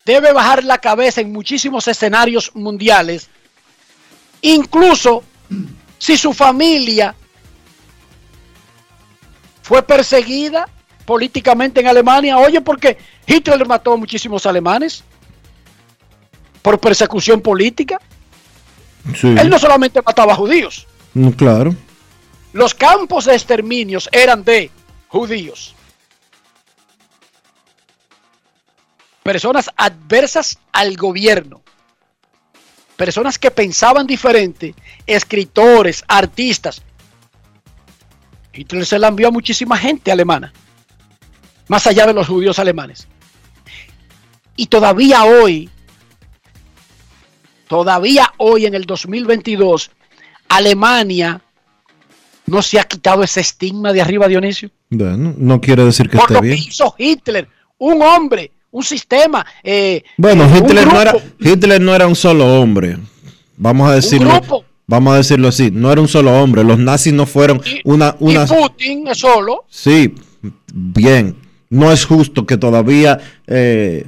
debe 0.06 0.32
bajar 0.34 0.64
la 0.64 0.78
cabeza 0.78 1.20
en 1.20 1.34
muchísimos 1.34 1.88
escenarios 1.88 2.52
mundiales, 2.54 3.28
incluso 4.44 5.24
si 5.98 6.16
su 6.16 6.32
familia 6.32 7.16
fue 9.64 9.82
perseguida 9.82 10.70
políticamente 11.06 11.80
en 11.80 11.88
Alemania. 11.88 12.38
Oye, 12.38 12.62
porque 12.62 13.00
Hitler 13.26 13.66
mató 13.66 13.94
a 13.94 13.98
muchísimos 13.98 14.46
alemanes 14.46 15.04
por 16.64 16.80
persecución 16.80 17.42
política. 17.42 18.00
Sí, 19.16 19.28
Él 19.38 19.50
no 19.50 19.60
solamente 19.60 20.02
mataba 20.02 20.34
judíos, 20.34 20.88
mm, 21.14 21.30
claro. 21.32 21.76
los 22.54 22.74
campos 22.74 23.26
de 23.26 23.34
exterminios 23.34 24.10
eran 24.12 24.44
de 24.44 24.72
judíos. 25.10 25.76
Personas 29.22 29.70
adversas 29.78 30.58
al 30.72 30.96
gobierno. 30.98 31.62
Personas 32.96 33.38
que 33.40 33.52
pensaban 33.52 34.06
diferente, 34.08 34.74
escritores, 35.06 36.04
artistas. 36.08 36.82
Hitler 38.54 38.86
se 38.86 39.00
la 39.00 39.08
envió 39.08 39.30
a 39.30 39.32
muchísima 39.32 39.78
gente 39.78 40.12
alemana, 40.12 40.54
más 41.68 41.88
allá 41.88 42.06
de 42.06 42.14
los 42.14 42.28
judíos 42.28 42.60
alemanes. 42.60 43.08
Y 44.56 44.68
todavía 44.68 45.24
hoy, 45.24 45.70
todavía 47.68 48.32
hoy 48.38 48.66
en 48.66 48.74
el 48.76 48.86
2022, 48.86 49.92
Alemania 50.50 51.42
no 52.46 52.62
se 52.62 52.80
ha 52.80 52.84
quitado 52.84 53.24
ese 53.24 53.42
estigma 53.42 53.94
de 53.94 54.02
arriba, 54.02 54.28
Dionisio. 54.28 54.70
Bueno, 54.90 55.34
no 55.38 55.62
quiere 55.62 55.86
decir 55.86 56.10
que 56.10 56.18
Por 56.18 56.24
esté 56.26 56.34
lo 56.36 56.42
bien. 56.42 56.56
que 56.58 56.62
hizo 56.70 56.96
Hitler, 56.98 57.48
un 57.78 58.02
hombre, 58.02 58.52
un 58.72 58.84
sistema. 58.84 59.46
eh, 59.64 60.04
Bueno, 60.18 60.44
eh, 60.44 60.48
un 60.48 60.58
Hitler 60.58 60.88
no, 60.88 61.02
era. 61.02 61.16
Hitler 61.40 61.82
no 61.82 61.96
era 61.96 62.08
un 62.08 62.16
solo 62.16 62.60
hombre. 62.62 62.98
Vamos 63.58 63.90
a 63.90 63.96
decirlo. 63.96 64.30
grupo. 64.30 64.66
Vamos 64.86 65.14
a 65.14 65.18
decirlo 65.18 65.48
así. 65.48 65.72
No 65.72 65.92
era 65.92 66.02
un 66.02 66.08
solo 66.10 66.32
hombre. 66.42 66.64
Los 66.64 66.78
nazis 66.78 67.14
no 67.14 67.26
fueron 67.26 67.62
Y- 67.66 67.80
una, 67.86 68.16
una. 68.20 68.44
Y 68.44 68.48
Putin 68.48 69.08
es 69.08 69.20
solo. 69.20 69.64
Sí, 69.70 70.14
bien. 70.74 71.38
No 71.70 71.92
es 71.92 72.06
justo 72.06 72.46
que 72.46 72.58
todavía 72.58 73.20
eh, 73.48 74.06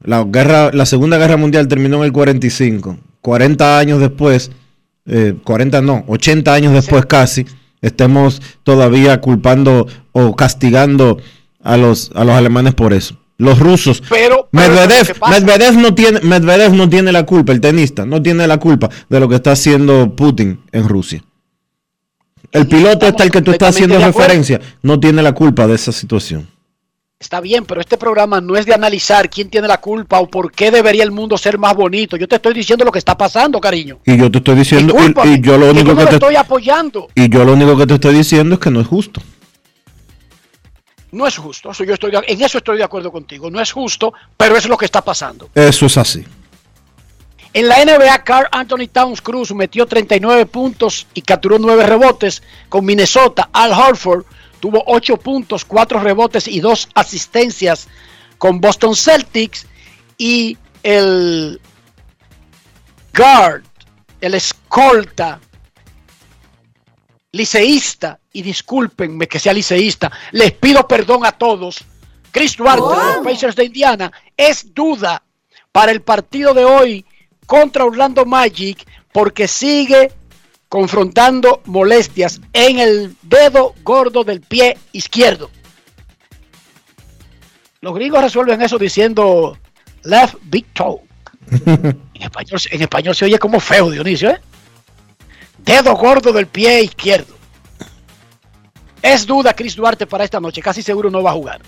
la 0.00 0.24
guerra, 0.24 0.70
la 0.72 0.86
Segunda 0.86 1.18
Guerra 1.18 1.36
Mundial 1.36 1.68
terminó 1.68 1.98
en 1.98 2.04
el 2.04 2.12
45. 2.12 2.98
40 3.20 3.78
años 3.78 4.00
después, 4.00 4.50
eh, 5.06 5.34
40 5.42 5.82
no, 5.82 6.04
80 6.06 6.54
años 6.54 6.72
después 6.72 7.06
casi, 7.06 7.46
estemos 7.82 8.40
todavía 8.62 9.20
culpando 9.20 9.86
o 10.12 10.36
castigando 10.36 11.18
a 11.62 11.76
los, 11.76 12.10
a 12.14 12.24
los 12.24 12.34
alemanes 12.34 12.74
por 12.74 12.92
eso. 12.92 13.18
Los 13.36 13.60
rusos. 13.60 14.02
Pero, 14.08 14.48
pero 14.50 14.74
Medvedev, 14.74 15.16
Medvedev 15.30 15.78
no 15.78 15.94
tiene, 15.94 16.20
Medvedev 16.20 16.74
no 16.74 16.88
tiene 16.88 17.12
la 17.12 17.24
culpa, 17.24 17.52
el 17.52 17.60
tenista, 17.60 18.04
no 18.04 18.20
tiene 18.20 18.46
la 18.48 18.58
culpa 18.58 18.88
de 19.08 19.20
lo 19.20 19.28
que 19.28 19.36
está 19.36 19.52
haciendo 19.52 20.14
Putin 20.16 20.60
en 20.72 20.88
Rusia. 20.88 21.22
El 22.50 22.66
piloto 22.66 23.06
está 23.06 23.24
el 23.24 23.30
que 23.30 23.42
tú 23.42 23.52
estás 23.52 23.74
haciendo 23.74 23.98
referencia, 23.98 24.60
no 24.82 24.98
tiene 24.98 25.22
la 25.22 25.32
culpa 25.32 25.66
de 25.66 25.74
esa 25.74 25.92
situación. 25.92 26.48
Está 27.20 27.40
bien, 27.40 27.64
pero 27.64 27.80
este 27.80 27.96
programa 27.98 28.40
no 28.40 28.56
es 28.56 28.64
de 28.64 28.72
analizar 28.74 29.28
quién 29.28 29.50
tiene 29.50 29.66
la 29.66 29.80
culpa 29.80 30.20
o 30.20 30.28
por 30.28 30.52
qué 30.52 30.70
debería 30.70 31.02
el 31.02 31.10
mundo 31.10 31.36
ser 31.36 31.58
más 31.58 31.74
bonito. 31.74 32.16
Yo 32.16 32.28
te 32.28 32.36
estoy 32.36 32.54
diciendo 32.54 32.84
lo 32.84 32.92
que 32.92 33.00
está 33.00 33.18
pasando, 33.18 33.60
cariño. 33.60 33.98
Y 34.06 34.16
yo 34.16 34.30
te 34.30 34.38
estoy 34.38 34.54
diciendo, 34.54 34.94
y, 35.24 35.28
y 35.30 35.40
yo 35.40 35.58
lo 35.58 35.68
único 35.70 35.96
que 35.96 36.06
te 36.06 36.14
estoy 36.14 36.36
apoyando. 36.36 37.08
y 37.16 37.28
yo 37.28 37.44
lo 37.44 37.54
único 37.54 37.76
que 37.76 37.88
te 37.88 37.94
estoy 37.94 38.14
diciendo 38.14 38.54
es 38.54 38.60
que 38.60 38.70
no 38.70 38.80
es 38.80 38.86
justo. 38.86 39.20
No 41.10 41.26
es 41.26 41.36
justo. 41.36 41.72
Eso 41.72 41.82
yo 41.82 41.94
estoy 41.94 42.12
de- 42.12 42.22
en 42.24 42.40
eso 42.40 42.58
estoy 42.58 42.78
de 42.78 42.84
acuerdo 42.84 43.10
contigo. 43.10 43.50
No 43.50 43.60
es 43.60 43.72
justo, 43.72 44.12
pero 44.36 44.56
es 44.56 44.68
lo 44.68 44.78
que 44.78 44.84
está 44.84 45.02
pasando. 45.02 45.50
Eso 45.56 45.86
es 45.86 45.96
así. 45.98 46.24
En 47.52 47.66
la 47.66 47.82
NBA, 47.84 48.22
Carl 48.22 48.46
Anthony 48.52 48.86
Towns 48.92 49.20
Cruz 49.22 49.52
metió 49.52 49.86
39 49.86 50.46
puntos 50.46 51.08
y 51.14 51.22
capturó 51.22 51.58
9 51.58 51.84
rebotes. 51.84 52.44
Con 52.68 52.84
Minnesota, 52.84 53.48
Al 53.52 53.72
Horford 53.72 54.24
tuvo 54.60 54.82
8 54.86 55.16
puntos, 55.16 55.64
4 55.64 56.00
rebotes 56.00 56.48
y 56.48 56.60
2 56.60 56.88
asistencias 56.94 57.88
con 58.38 58.60
Boston 58.60 58.94
Celtics. 58.94 59.66
Y 60.16 60.58
el 60.82 61.60
guard, 63.14 63.62
el 64.20 64.34
escolta, 64.34 65.40
liceísta, 67.32 68.18
y 68.38 68.42
discúlpenme 68.42 69.26
que 69.26 69.40
sea 69.40 69.52
liceísta, 69.52 70.12
les 70.30 70.52
pido 70.52 70.86
perdón 70.86 71.26
a 71.26 71.32
todos. 71.32 71.84
Chris 72.30 72.56
Duarte 72.56 72.82
de 72.82 73.16
los 73.16 73.24
Pacers 73.24 73.56
de 73.56 73.64
Indiana 73.64 74.12
es 74.36 74.72
duda 74.72 75.24
para 75.72 75.90
el 75.90 76.02
partido 76.02 76.54
de 76.54 76.64
hoy 76.64 77.04
contra 77.46 77.84
Orlando 77.84 78.24
Magic 78.24 78.86
porque 79.12 79.48
sigue 79.48 80.12
confrontando 80.68 81.62
molestias 81.64 82.40
en 82.52 82.78
el 82.78 83.16
dedo 83.22 83.74
gordo 83.82 84.24
del 84.24 84.40
pie 84.40 84.76
izquierdo. 84.92 85.50
Los 87.80 87.94
gringos 87.94 88.22
resuelven 88.22 88.60
eso 88.62 88.78
diciendo 88.78 89.56
left 90.04 90.36
big 90.44 90.66
toe. 90.72 91.00
En 92.18 92.24
español, 92.24 92.60
en 92.72 92.82
español 92.82 93.14
se 93.14 93.24
oye 93.26 93.38
como 93.38 93.60
feo, 93.60 93.92
Dionisio, 93.92 94.30
¿eh? 94.30 94.40
Dedo 95.58 95.94
gordo 95.94 96.32
del 96.32 96.48
pie 96.48 96.82
izquierdo. 96.82 97.32
Es 99.00 99.24
duda 99.24 99.54
Chris 99.54 99.76
Duarte 99.76 100.04
para 100.08 100.24
esta 100.24 100.40
noche, 100.40 100.60
casi 100.60 100.82
seguro 100.82 101.10
no 101.10 101.22
va 101.22 101.30
a 101.30 101.34
jugar. 101.34 101.60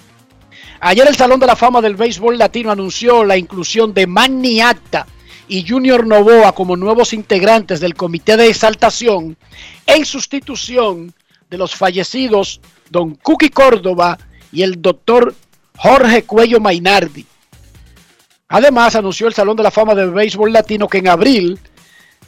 Ayer 0.80 1.06
el 1.06 1.14
Salón 1.14 1.38
de 1.38 1.46
la 1.46 1.54
Fama 1.54 1.80
del 1.80 1.94
Béisbol 1.94 2.36
Latino 2.36 2.72
anunció 2.72 3.22
la 3.22 3.36
inclusión 3.36 3.94
de 3.94 4.08
Manny 4.08 4.60
Acta 4.60 5.06
y 5.50 5.66
Junior 5.68 6.06
Novoa 6.06 6.52
como 6.52 6.76
nuevos 6.76 7.12
integrantes 7.12 7.80
del 7.80 7.96
Comité 7.96 8.36
de 8.36 8.46
Exaltación 8.46 9.36
en 9.84 10.04
sustitución 10.04 11.12
de 11.50 11.58
los 11.58 11.74
fallecidos 11.74 12.60
Don 12.88 13.16
Cookie 13.16 13.50
Córdoba 13.50 14.16
y 14.52 14.62
el 14.62 14.80
doctor 14.80 15.34
Jorge 15.76 16.22
Cuello 16.22 16.60
Mainardi. 16.60 17.26
Además, 18.48 18.94
anunció 18.94 19.26
el 19.26 19.34
Salón 19.34 19.56
de 19.56 19.64
la 19.64 19.72
Fama 19.72 19.96
del 19.96 20.12
Béisbol 20.12 20.52
Latino 20.52 20.86
que 20.86 20.98
en 20.98 21.08
abril 21.08 21.58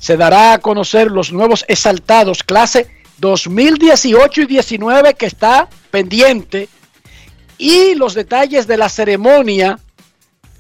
se 0.01 0.17
dará 0.17 0.55
a 0.55 0.59
conocer 0.59 1.09
los 1.13 1.33
nuevos 1.33 1.65
exaltados 1.69 2.43
clase 2.43 2.91
2018 3.19 4.43
y 4.43 4.47
19 4.47 5.15
que 5.15 5.27
está 5.27 5.69
pendiente 5.93 6.69
y 7.57 7.95
los 7.95 8.15
detalles 8.15 8.67
de 8.67 8.79
la 8.79 8.89
ceremonia 8.89 9.79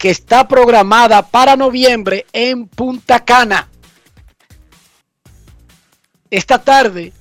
que 0.03 0.11
está 0.11 0.49
programada 0.49 1.23
para 1.23 1.55
noviembre 1.55 2.27
en 2.33 2.67
Punta 2.67 3.25
Cana. 3.25 3.69
Esta 6.29 6.59
tarde, 6.61 7.13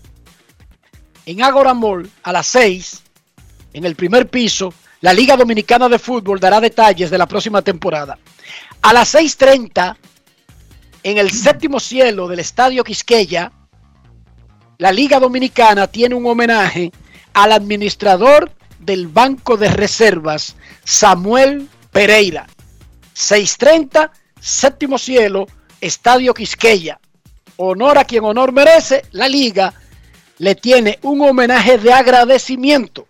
en 1.28 1.44
Agora 1.44 1.76
Mall, 1.76 2.10
a 2.24 2.32
las 2.32 2.48
6, 2.48 3.04
en 3.74 3.86
el 3.86 3.96
primer 3.96 4.32
piso, 4.32 4.74
la 5.00 5.13
Liga 5.13 5.38
Dominicana 5.38 5.89
de 5.89 6.00
Fútbol 6.00 6.39
dará 6.39 6.60
detalles 6.60 7.12
de 7.12 7.20
la 7.20 7.28
próxima 7.28 7.62
temporada. 7.62 8.17
A 8.82 8.94
las 8.94 9.13
6.30, 9.13 9.96
en 11.04 11.20
el 11.20 11.30
séptimo 11.30 11.80
cielo 11.80 12.28
del 12.28 12.39
Estadio 12.39 12.84
Quisqueya, 12.84 13.52
la 14.80 14.91
Liga 14.91 15.20
Dominicana 15.20 15.86
tiene 15.86 16.15
un 16.15 16.26
homenaje 16.26 16.91
al 17.34 17.52
administrador 17.52 18.52
del 18.80 19.08
Banco 19.08 19.56
de 19.56 19.70
Reservas, 19.70 20.56
Samuel 20.84 21.70
Pereira. 21.91 22.48
6.30, 23.15 24.10
séptimo 24.39 24.97
cielo, 24.97 25.47
Estadio 25.80 26.34
Quisqueya. 26.34 27.00
Honor 27.58 27.97
a 27.97 28.06
quien 28.06 28.24
honor 28.24 28.52
merece, 28.52 29.06
la 29.12 29.28
liga 29.28 29.74
le 30.39 30.56
tiene 30.56 30.97
un 31.04 31.21
homenaje 31.21 31.78
de 31.78 31.93
agradecimiento 31.93 33.08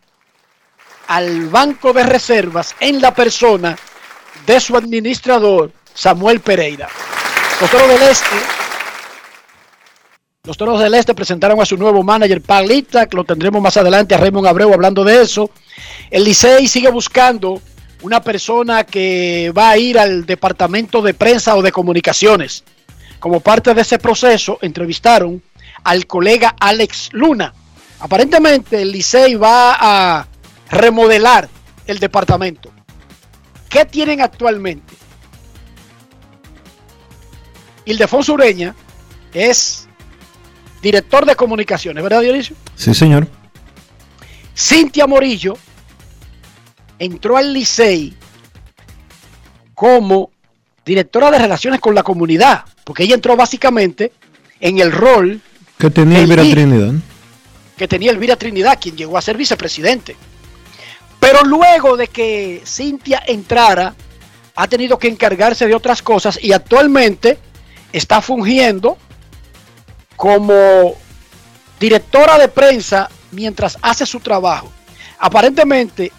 al 1.07 1.47
Banco 1.47 1.93
de 1.93 2.03
Reservas 2.03 2.75
en 2.79 3.01
la 3.01 3.13
persona 3.13 3.77
de 4.45 4.59
su 4.59 4.75
administrador, 4.75 5.71
Samuel 5.93 6.41
Pereira. 6.41 6.89
Los 7.59 7.69
Toros 7.69 7.87
del 7.87 8.01
Este, 8.01 8.35
los 10.43 10.57
Toros 10.57 10.79
del 10.79 10.93
Este 10.95 11.13
presentaron 11.13 11.61
a 11.61 11.65
su 11.65 11.77
nuevo 11.77 12.01
manager, 12.01 12.41
Paglita, 12.41 13.05
que 13.05 13.15
lo 13.15 13.23
tendremos 13.23 13.61
más 13.61 13.77
adelante 13.77 14.15
a 14.15 14.17
Raymond 14.17 14.47
Abreu 14.47 14.73
hablando 14.73 15.03
de 15.03 15.21
eso. 15.21 15.51
El 16.09 16.23
Licey 16.23 16.67
sigue 16.67 16.89
buscando 16.89 17.61
una 18.01 18.21
persona 18.21 18.83
que 18.83 19.51
va 19.55 19.71
a 19.71 19.77
ir 19.77 19.97
al 19.99 20.25
departamento 20.25 21.01
de 21.01 21.13
prensa 21.13 21.55
o 21.55 21.61
de 21.61 21.71
comunicaciones. 21.71 22.63
Como 23.19 23.39
parte 23.39 23.73
de 23.73 23.81
ese 23.81 23.99
proceso, 23.99 24.57
entrevistaron 24.61 25.41
al 25.83 26.07
colega 26.07 26.55
Alex 26.59 27.09
Luna. 27.11 27.53
Aparentemente, 27.99 28.81
el 28.81 28.91
Licey 28.91 29.35
va 29.35 29.77
a 29.79 30.27
remodelar 30.69 31.47
el 31.85 31.99
departamento. 31.99 32.71
¿Qué 33.69 33.85
tienen 33.85 34.21
actualmente? 34.21 34.93
Ildefonso 37.85 38.33
Ureña 38.33 38.75
es 39.33 39.87
director 40.81 41.25
de 41.25 41.35
comunicaciones, 41.35 42.03
¿verdad, 42.03 42.21
Dionisio? 42.21 42.55
Sí, 42.75 42.93
señor. 42.93 43.27
Cintia 44.55 45.07
Morillo 45.07 45.57
entró 47.01 47.35
al 47.35 47.51
Licey 47.51 48.13
como 49.73 50.29
directora 50.85 51.31
de 51.31 51.39
relaciones 51.39 51.79
con 51.79 51.95
la 51.95 52.03
comunidad, 52.03 52.63
porque 52.83 53.03
ella 53.03 53.15
entró 53.15 53.35
básicamente 53.35 54.11
en 54.59 54.77
el 54.77 54.91
rol 54.91 55.41
Que 55.79 55.89
tenía 55.89 56.19
El 56.19 56.31
Elvira. 56.31 56.43
Trinidad. 56.43 56.93
que 57.75 57.87
tenía 57.87 58.11
Elvira 58.11 58.35
Trinidad, 58.35 58.77
quien 58.79 58.95
llegó 58.95 59.17
a 59.17 59.21
ser 59.23 59.35
vicepresidente. 59.35 60.15
Pero 61.19 61.41
luego 61.43 61.97
de 61.97 62.07
que 62.07 62.61
Cintia 62.65 63.23
entrara, 63.25 63.95
ha 64.55 64.67
tenido 64.67 64.99
que 64.99 65.07
encargarse 65.07 65.65
de 65.65 65.73
otras 65.73 66.03
cosas 66.03 66.37
y 66.39 66.53
actualmente 66.53 67.39
está 67.91 68.21
fungiendo 68.21 68.97
como 70.15 70.93
directora 71.79 72.37
de 72.37 72.47
prensa 72.47 73.09
mientras 73.31 73.79
hace 73.81 74.05
su 74.05 74.19
trabajo. 74.19 74.71
Aparentemente, 75.17 76.11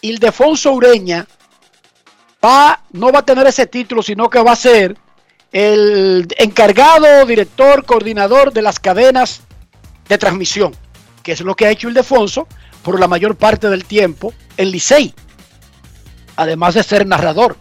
Ildefonso 0.00 0.72
Ureña 0.72 1.26
va, 2.44 2.82
no 2.92 3.10
va 3.12 3.20
a 3.20 3.24
tener 3.24 3.46
ese 3.46 3.66
título, 3.66 4.02
sino 4.02 4.28
que 4.30 4.42
va 4.42 4.52
a 4.52 4.56
ser 4.56 4.96
el 5.52 6.26
encargado, 6.38 7.24
director, 7.26 7.84
coordinador 7.84 8.52
de 8.52 8.62
las 8.62 8.78
cadenas 8.78 9.42
de 10.08 10.18
transmisión, 10.18 10.74
que 11.22 11.32
es 11.32 11.40
lo 11.40 11.54
que 11.54 11.66
ha 11.66 11.70
hecho 11.70 11.88
Ildefonso 11.88 12.46
por 12.82 13.00
la 13.00 13.08
mayor 13.08 13.36
parte 13.36 13.68
del 13.68 13.84
tiempo 13.84 14.32
en 14.56 14.70
Licey, 14.70 15.14
además 16.36 16.74
de 16.74 16.82
ser 16.82 17.06
narrador 17.06 17.56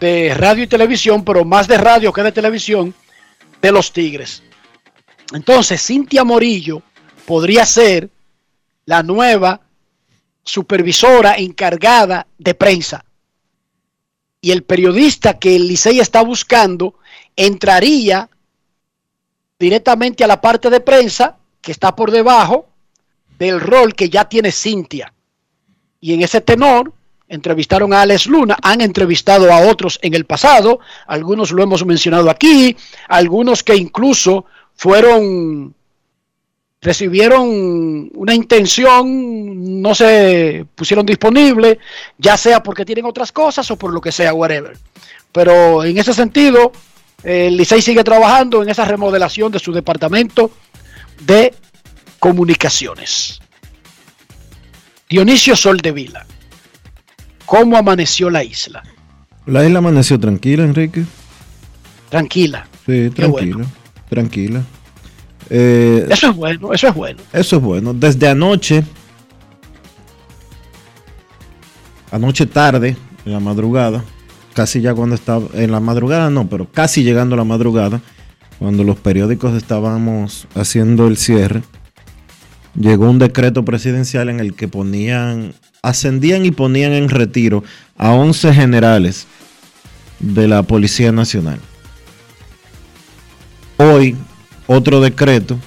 de 0.00 0.34
radio 0.34 0.64
y 0.64 0.68
televisión, 0.68 1.24
pero 1.24 1.44
más 1.44 1.66
de 1.66 1.78
radio 1.78 2.12
que 2.12 2.22
de 2.22 2.32
televisión, 2.32 2.94
de 3.60 3.72
los 3.72 3.92
Tigres. 3.92 4.42
Entonces, 5.32 5.84
Cintia 5.84 6.24
Morillo 6.24 6.82
podría 7.26 7.66
ser 7.66 8.10
la 8.86 9.02
nueva 9.02 9.60
supervisora 10.48 11.34
encargada 11.34 12.26
de 12.38 12.54
prensa. 12.54 13.04
Y 14.40 14.50
el 14.50 14.62
periodista 14.62 15.38
que 15.38 15.54
el 15.54 15.68
Licey 15.68 16.00
está 16.00 16.22
buscando 16.22 16.94
entraría 17.36 18.30
directamente 19.58 20.24
a 20.24 20.26
la 20.26 20.40
parte 20.40 20.70
de 20.70 20.80
prensa 20.80 21.36
que 21.60 21.72
está 21.72 21.94
por 21.94 22.10
debajo 22.10 22.66
del 23.38 23.60
rol 23.60 23.94
que 23.94 24.08
ya 24.08 24.26
tiene 24.26 24.50
Cintia. 24.50 25.12
Y 26.00 26.14
en 26.14 26.22
ese 26.22 26.40
tenor 26.40 26.94
entrevistaron 27.28 27.92
a 27.92 28.00
Alex 28.00 28.26
Luna, 28.26 28.56
han 28.62 28.80
entrevistado 28.80 29.52
a 29.52 29.68
otros 29.68 29.98
en 30.00 30.14
el 30.14 30.24
pasado, 30.24 30.80
algunos 31.06 31.50
lo 31.50 31.62
hemos 31.62 31.84
mencionado 31.84 32.30
aquí, 32.30 32.74
algunos 33.08 33.62
que 33.62 33.76
incluso 33.76 34.46
fueron 34.74 35.74
recibieron 36.80 38.10
una 38.14 38.34
intención, 38.34 39.82
no 39.82 39.94
se 39.94 40.64
pusieron 40.74 41.04
disponibles, 41.04 41.78
ya 42.18 42.36
sea 42.36 42.62
porque 42.62 42.84
tienen 42.84 43.04
otras 43.04 43.32
cosas 43.32 43.70
o 43.70 43.76
por 43.76 43.92
lo 43.92 44.00
que 44.00 44.12
sea, 44.12 44.32
whatever. 44.32 44.76
Pero 45.32 45.84
en 45.84 45.98
ese 45.98 46.14
sentido, 46.14 46.72
el 47.22 47.56
Licey 47.56 47.82
sigue 47.82 48.04
trabajando 48.04 48.62
en 48.62 48.68
esa 48.68 48.84
remodelación 48.84 49.50
de 49.50 49.58
su 49.58 49.72
departamento 49.72 50.50
de 51.20 51.54
comunicaciones. 52.18 53.40
Dionisio 55.08 55.56
Soldevila, 55.56 56.26
¿cómo 57.46 57.76
amaneció 57.76 58.30
la 58.30 58.44
isla? 58.44 58.82
La 59.46 59.64
isla 59.64 59.78
amaneció 59.78 60.20
tranquila, 60.20 60.64
Enrique. 60.64 61.04
Tranquila. 62.10 62.68
Sí, 62.86 63.10
tranquila. 63.10 63.56
bueno. 63.56 63.70
Tranquila. 64.08 64.62
Eh, 65.50 66.06
Eso 66.10 66.30
es 66.30 66.36
bueno, 66.36 66.72
eso 66.72 66.88
es 66.88 66.94
bueno. 66.94 67.22
Eso 67.32 67.56
es 67.56 67.62
bueno. 67.62 67.94
Desde 67.94 68.28
anoche, 68.28 68.84
anoche 72.10 72.46
tarde, 72.46 72.96
en 73.24 73.32
la 73.32 73.40
madrugada, 73.40 74.04
casi 74.54 74.80
ya 74.80 74.94
cuando 74.94 75.14
estaba, 75.14 75.46
en 75.54 75.70
la 75.70 75.80
madrugada 75.80 76.30
no, 76.30 76.48
pero 76.48 76.66
casi 76.70 77.02
llegando 77.02 77.34
a 77.34 77.38
la 77.38 77.44
madrugada, 77.44 78.00
cuando 78.58 78.84
los 78.84 78.96
periódicos 78.96 79.54
estábamos 79.54 80.48
haciendo 80.54 81.06
el 81.06 81.16
cierre, 81.16 81.62
llegó 82.78 83.08
un 83.08 83.18
decreto 83.18 83.64
presidencial 83.64 84.28
en 84.28 84.40
el 84.40 84.54
que 84.54 84.68
ponían, 84.68 85.54
ascendían 85.82 86.44
y 86.44 86.50
ponían 86.50 86.92
en 86.92 87.08
retiro 87.08 87.62
a 87.96 88.12
11 88.12 88.52
generales 88.52 89.26
de 90.18 90.48
la 90.48 90.62
Policía 90.62 91.12
Nacional. 91.12 91.60
Hoy, 93.76 94.16
otro 94.68 95.00
decreto 95.00 95.58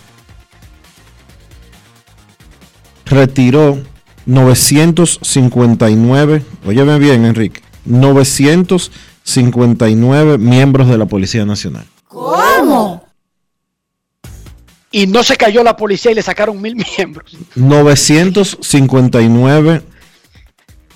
retiró 3.06 3.78
959, 4.26 6.46
óyeme 6.66 6.98
bien 7.00 7.26
Enrique, 7.26 7.62
959 7.84 10.38
miembros 10.38 10.88
de 10.88 10.98
la 10.98 11.08
Policía 11.08 11.46
Nacional. 11.46 11.86
Y 14.94 15.08
no 15.08 15.24
se 15.24 15.38
cayó 15.38 15.64
la 15.64 15.78
policía 15.78 16.12
y 16.12 16.16
le 16.16 16.22
sacaron 16.22 16.62
mil 16.62 16.76
miembros. 16.98 17.38
959 17.56 19.84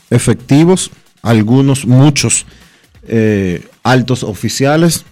efectivos, 0.10 0.92
algunos, 1.22 1.86
muchos 1.86 2.46
eh, 3.08 3.66
altos 3.84 4.24
oficiales 4.24 5.06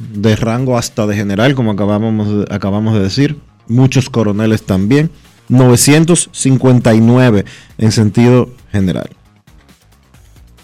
de 0.00 0.34
rango 0.34 0.76
hasta 0.78 1.06
de 1.06 1.14
general, 1.14 1.54
como 1.54 1.70
acabamos 1.72 2.28
de, 2.28 2.54
acabamos 2.54 2.94
de 2.94 3.00
decir, 3.00 3.38
muchos 3.68 4.10
coroneles 4.10 4.64
también, 4.64 5.10
959 5.48 7.44
en 7.78 7.92
sentido 7.92 8.50
general. 8.72 9.10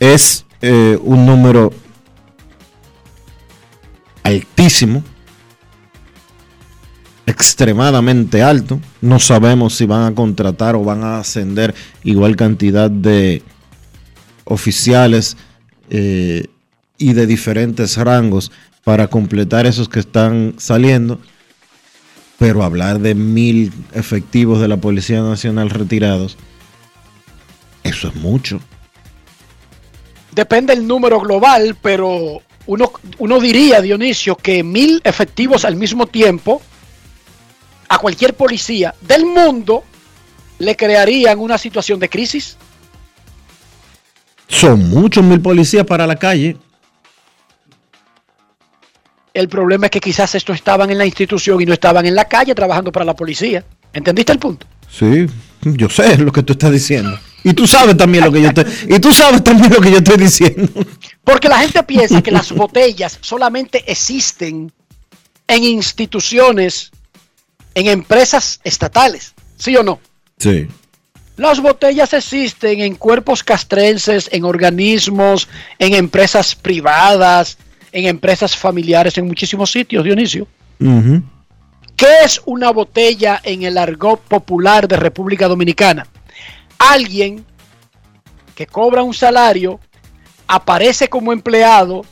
Es 0.00 0.46
eh, 0.62 0.98
un 1.02 1.26
número 1.26 1.72
altísimo, 4.22 5.04
extremadamente 7.26 8.42
alto. 8.42 8.80
No 9.00 9.18
sabemos 9.18 9.74
si 9.74 9.86
van 9.86 10.04
a 10.10 10.14
contratar 10.14 10.74
o 10.76 10.84
van 10.84 11.04
a 11.04 11.18
ascender 11.18 11.74
igual 12.02 12.36
cantidad 12.36 12.90
de 12.90 13.42
oficiales 14.44 15.36
eh, 15.90 16.46
y 16.98 17.12
de 17.12 17.26
diferentes 17.26 17.96
rangos 17.96 18.52
para 18.84 19.08
completar 19.08 19.66
esos 19.66 19.88
que 19.88 20.00
están 20.00 20.54
saliendo. 20.58 21.20
Pero 22.38 22.62
hablar 22.62 23.00
de 23.00 23.14
mil 23.14 23.72
efectivos 23.94 24.60
de 24.60 24.68
la 24.68 24.76
Policía 24.76 25.22
Nacional 25.22 25.70
retirados, 25.70 26.36
eso 27.82 28.08
es 28.08 28.14
mucho. 28.16 28.60
Depende 30.32 30.74
el 30.74 30.86
número 30.86 31.18
global, 31.20 31.76
pero 31.80 32.42
uno, 32.66 32.92
uno 33.18 33.40
diría, 33.40 33.80
Dionisio, 33.80 34.36
que 34.36 34.62
mil 34.62 35.00
efectivos 35.04 35.64
al 35.64 35.76
mismo 35.76 36.06
tiempo 36.06 36.60
a 37.88 37.98
cualquier 37.98 38.34
policía 38.34 38.94
del 39.00 39.24
mundo 39.24 39.84
le 40.58 40.76
crearían 40.76 41.38
una 41.38 41.58
situación 41.58 42.00
de 42.00 42.08
crisis. 42.08 42.56
Son 44.48 44.88
muchos 44.90 45.24
mil 45.24 45.40
policías 45.40 45.86
para 45.86 46.06
la 46.06 46.16
calle. 46.16 46.56
El 49.36 49.50
problema 49.50 49.86
es 49.86 49.90
que 49.90 50.00
quizás 50.00 50.34
estos 50.34 50.56
estaban 50.56 50.88
en 50.90 50.96
la 50.96 51.04
institución 51.04 51.60
y 51.60 51.66
no 51.66 51.74
estaban 51.74 52.06
en 52.06 52.14
la 52.14 52.24
calle 52.24 52.54
trabajando 52.54 52.90
para 52.90 53.04
la 53.04 53.14
policía. 53.14 53.62
¿Entendiste 53.92 54.32
el 54.32 54.38
punto? 54.38 54.66
Sí, 54.90 55.26
yo 55.60 55.90
sé 55.90 56.16
lo 56.16 56.32
que 56.32 56.42
tú 56.42 56.54
estás 56.54 56.72
diciendo. 56.72 57.18
Y 57.44 57.52
tú 57.52 57.66
sabes 57.66 57.98
también 57.98 58.24
lo 58.24 58.32
que 58.32 58.40
yo 58.40 58.48
estoy, 58.48 58.64
y 58.88 58.98
tú 58.98 59.12
sabes 59.12 59.44
también 59.44 59.70
lo 59.70 59.80
que 59.82 59.90
yo 59.90 59.98
estoy 59.98 60.16
diciendo. 60.16 60.66
Porque 61.22 61.50
la 61.50 61.58
gente 61.58 61.82
piensa 61.82 62.22
que 62.22 62.30
las 62.30 62.50
botellas 62.50 63.18
solamente 63.20 63.84
existen 63.86 64.72
en 65.46 65.64
instituciones, 65.64 66.90
en 67.74 67.88
empresas 67.88 68.58
estatales. 68.64 69.34
¿Sí 69.58 69.76
o 69.76 69.82
no? 69.82 70.00
Sí. 70.38 70.66
Las 71.36 71.60
botellas 71.60 72.14
existen 72.14 72.80
en 72.80 72.94
cuerpos 72.94 73.44
castrenses, 73.44 74.30
en 74.32 74.44
organismos, 74.44 75.46
en 75.78 75.92
empresas 75.92 76.54
privadas, 76.54 77.58
en 77.92 78.06
empresas 78.06 78.56
familiares, 78.56 79.16
en 79.18 79.26
muchísimos 79.26 79.70
sitios, 79.70 80.04
Dionisio. 80.04 80.46
¿Qué 81.96 82.06
es 82.24 82.42
una 82.44 82.70
botella 82.70 83.40
en 83.42 83.62
el 83.62 83.78
argot 83.78 84.20
popular 84.20 84.86
de 84.86 84.96
República 84.96 85.48
Dominicana? 85.48 86.06
Alguien 86.78 87.44
que 88.54 88.66
cobra 88.66 89.02
un 89.02 89.14
salario, 89.14 89.80
aparece 90.46 91.08
como 91.08 91.32
empleado, 91.32 92.04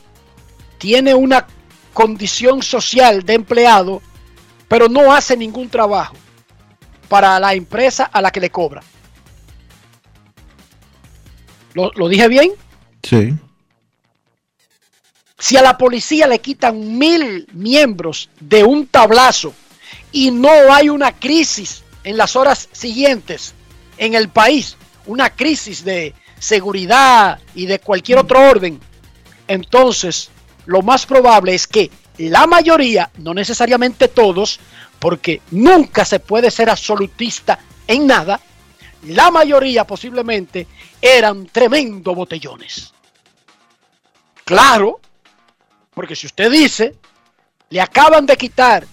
tiene 0.77 1.13
una 1.13 1.47
condición 1.93 2.61
social 2.61 3.23
de 3.23 3.33
empleado, 3.33 4.01
pero 4.67 4.87
no 4.87 5.13
hace 5.13 5.37
ningún 5.37 5.69
trabajo 5.69 6.15
para 7.09 7.39
la 7.39 7.53
empresa 7.53 8.05
a 8.05 8.21
la 8.21 8.31
que 8.31 8.39
le 8.39 8.49
cobra. 8.49 8.81
¿Lo, 11.73 11.91
lo 11.95 12.07
dije 12.07 12.27
bien? 12.27 12.51
Sí. 13.03 13.33
Si 15.37 15.57
a 15.57 15.61
la 15.61 15.77
policía 15.77 16.27
le 16.27 16.39
quitan 16.39 16.97
mil 16.97 17.47
miembros 17.51 18.29
de 18.39 18.63
un 18.63 18.87
tablazo 18.87 19.53
y 20.11 20.31
no 20.31 20.73
hay 20.73 20.89
una 20.89 21.11
crisis 21.11 21.83
en 22.03 22.17
las 22.17 22.35
horas 22.35 22.69
siguientes 22.71 23.53
en 23.97 24.13
el 24.13 24.29
país, 24.29 24.77
una 25.05 25.29
crisis 25.29 25.83
de 25.83 26.13
seguridad 26.39 27.39
y 27.53 27.65
de 27.65 27.79
cualquier 27.79 28.19
otro 28.19 28.49
orden, 28.49 28.79
entonces 29.47 30.29
lo 30.65 30.81
más 30.81 31.05
probable 31.05 31.53
es 31.53 31.67
que 31.67 31.91
la 32.17 32.47
mayoría, 32.47 33.11
no 33.17 33.33
necesariamente 33.33 34.07
todos, 34.07 34.59
porque 34.99 35.41
nunca 35.51 36.05
se 36.05 36.19
puede 36.19 36.49
ser 36.49 36.69
absolutista 36.69 37.59
en 37.87 38.07
nada, 38.07 38.39
la 39.03 39.31
mayoría 39.31 39.85
posiblemente 39.85 40.65
eran 41.01 41.45
tremendo 41.47 42.15
botellones. 42.15 42.93
Claro, 44.45 45.01
porque 45.95 46.15
si 46.15 46.27
usted 46.27 46.51
dice, 46.51 46.95
le 47.69 47.81
acaban 47.81 48.25
de 48.25 48.37
quitar 48.37 48.85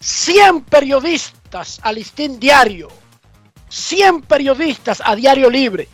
100 0.00 0.62
periodistas 0.62 1.78
al 1.82 1.96
listín 1.96 2.40
diario, 2.40 2.88
100 3.68 4.22
periodistas 4.22 5.02
a 5.04 5.14
diario 5.14 5.48
libre, 5.50 5.88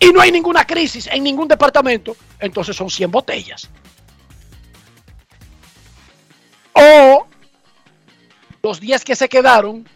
y 0.00 0.12
no 0.12 0.20
hay 0.20 0.32
ninguna 0.32 0.66
crisis 0.66 1.06
en 1.06 1.22
ningún 1.22 1.46
departamento, 1.46 2.16
entonces 2.40 2.74
son 2.74 2.90
100 2.90 3.10
botellas. 3.10 3.70
O 6.72 7.26
los 8.62 8.80
10 8.80 9.04
que 9.04 9.14
se 9.14 9.28
quedaron 9.28 9.86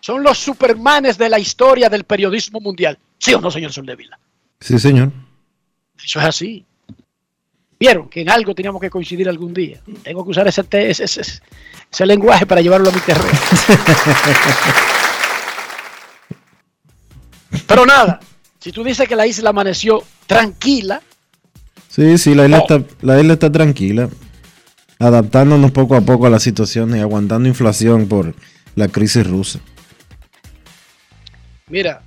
son 0.00 0.22
los 0.22 0.38
supermanes 0.38 1.18
de 1.18 1.28
la 1.28 1.38
historia 1.38 1.88
del 1.88 2.04
periodismo 2.04 2.60
mundial. 2.60 2.98
¿Sí 3.18 3.34
o 3.34 3.40
no, 3.40 3.50
señor 3.50 3.72
Soldevila? 3.72 4.18
Sí, 4.60 4.78
señor. 4.78 5.12
Eso 6.02 6.20
es 6.20 6.24
así. 6.24 6.64
Vieron 7.80 8.08
que 8.08 8.22
en 8.22 8.30
algo 8.30 8.54
teníamos 8.54 8.80
que 8.80 8.90
coincidir 8.90 9.28
algún 9.28 9.54
día. 9.54 9.80
Tengo 10.02 10.24
que 10.24 10.30
usar 10.30 10.46
ese, 10.48 10.64
te- 10.64 10.90
ese, 10.90 11.04
ese- 11.04 11.40
ese 11.90 12.06
lenguaje 12.06 12.44
para 12.46 12.60
llevarlo 12.60 12.90
a 12.90 12.92
mi 12.92 13.00
terreno. 13.00 13.28
Pero 17.66 17.86
nada, 17.86 18.20
si 18.58 18.72
tú 18.72 18.84
dices 18.84 19.08
que 19.08 19.16
la 19.16 19.26
isla 19.26 19.50
amaneció 19.50 20.02
tranquila, 20.26 21.02
Sí, 21.88 22.18
sí, 22.18 22.34
la 22.34 22.44
isla, 22.44 22.58
está, 22.58 22.82
la 23.00 23.18
isla 23.20 23.32
está 23.32 23.50
tranquila. 23.50 24.08
Adaptándonos 25.00 25.70
poco 25.72 25.96
a 25.96 26.00
poco 26.02 26.26
a 26.26 26.30
la 26.30 26.38
situación 26.38 26.94
y 26.96 27.00
aguantando 27.00 27.48
inflación 27.48 28.06
por 28.06 28.34
la 28.76 28.86
crisis 28.88 29.26
rusa. 29.26 29.58
Mira, 31.68 32.02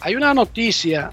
hay 0.00 0.14
una 0.14 0.32
noticia 0.32 1.10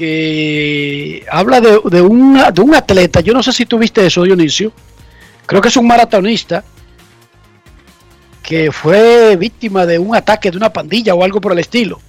que 0.00 1.26
habla 1.30 1.60
de, 1.60 1.78
de 1.90 2.00
una- 2.00 2.50
de 2.50 2.62
un 2.62 2.74
atleta, 2.74 3.20
yo 3.20 3.34
no 3.34 3.42
sé 3.42 3.52
si 3.52 3.66
tú 3.66 3.78
viste 3.78 4.06
eso, 4.06 4.22
Dionisio, 4.22 4.72
creo 5.44 5.60
que 5.60 5.68
es 5.68 5.76
un 5.76 5.86
maratonista 5.86 6.64
que 8.42 8.72
fue 8.72 9.36
víctima 9.36 9.84
de 9.84 9.98
un 9.98 10.16
ataque 10.16 10.50
de 10.50 10.56
una 10.56 10.72
pandilla 10.72 11.14
o 11.14 11.22
algo 11.22 11.38
por 11.38 11.52
el 11.52 11.58
estilo, 11.58 12.00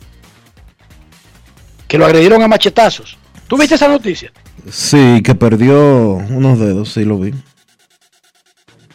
que 1.86 1.98
lo 1.98 2.06
agredieron 2.06 2.42
a 2.42 2.48
machetazos. 2.48 3.18
¿Tú 3.50 3.58
viste 3.58 3.76
esa 3.76 3.89
noticia? 3.89 4.32
Sí, 4.72 5.22
que 5.22 5.36
perdió 5.36 6.14
unos 6.14 6.60
dedos, 6.60 6.94
sí 6.94 7.04
lo 7.04 7.20
vi. 7.20 7.34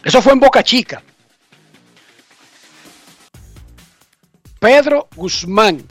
Eso 0.03 0.23
fue 0.23 0.33
en 0.33 0.39
Boca 0.39 0.63
Chica. 0.63 1.03
Pedro 4.59 5.07
Guzmán. 5.15 5.83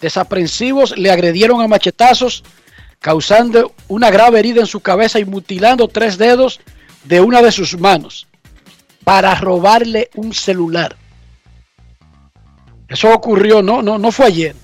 Desaprensivos 0.00 0.96
le 0.96 1.10
agredieron 1.10 1.60
a 1.60 1.68
machetazos, 1.68 2.42
causando 3.00 3.74
una 3.88 4.10
grave 4.10 4.38
herida 4.38 4.60
en 4.60 4.66
su 4.66 4.80
cabeza 4.80 5.18
y 5.18 5.24
mutilando 5.24 5.88
tres 5.88 6.18
dedos 6.18 6.60
de 7.04 7.20
una 7.20 7.42
de 7.42 7.52
sus 7.52 7.78
manos 7.78 8.26
para 9.04 9.34
robarle 9.34 10.10
un 10.14 10.32
celular. 10.32 10.96
Eso 12.88 13.12
ocurrió, 13.12 13.62
no, 13.62 13.82
no, 13.82 13.98
no 13.98 14.10
fue 14.12 14.26
ayer. 14.26 14.56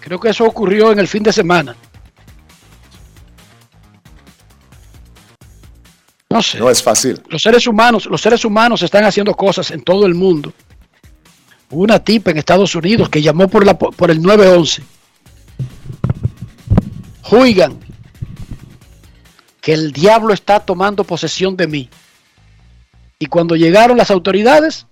Creo 0.00 0.18
que 0.18 0.30
eso 0.30 0.44
ocurrió 0.44 0.92
en 0.92 0.98
el 0.98 1.08
fin 1.08 1.22
de 1.22 1.32
semana. 1.32 1.76
No 6.30 6.42
sé 6.42 6.58
No 6.58 6.68
es 6.68 6.82
fácil. 6.82 7.22
los 7.28 7.42
seres 7.42 7.66
humanos, 7.66 8.06
los 8.06 8.20
seres 8.20 8.44
humanos 8.44 8.82
están 8.82 9.04
haciendo 9.04 9.34
cosas 9.34 9.70
en 9.70 9.82
todo 9.82 10.04
el 10.06 10.14
mundo. 10.14 10.52
Una 11.70 11.98
tipa 11.98 12.30
en 12.30 12.38
Estados 12.38 12.74
Unidos 12.74 13.08
que 13.08 13.22
llamó 13.22 13.48
por, 13.48 13.64
la, 13.66 13.78
por 13.78 14.10
el 14.10 14.22
911. 14.22 14.82
Juigan 17.22 17.78
que 19.60 19.72
el 19.72 19.92
diablo 19.92 20.34
está 20.34 20.60
tomando 20.60 21.04
posesión 21.04 21.56
de 21.56 21.66
mí. 21.66 21.88
Y 23.18 23.26
cuando 23.26 23.56
llegaron 23.56 23.96
las 23.96 24.10
autoridades, 24.10 24.86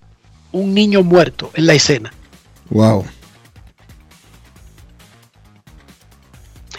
un 0.50 0.72
niño 0.72 1.02
muerto 1.02 1.50
en 1.54 1.66
la 1.66 1.74
escena. 1.74 2.12
Wow. 2.70 3.04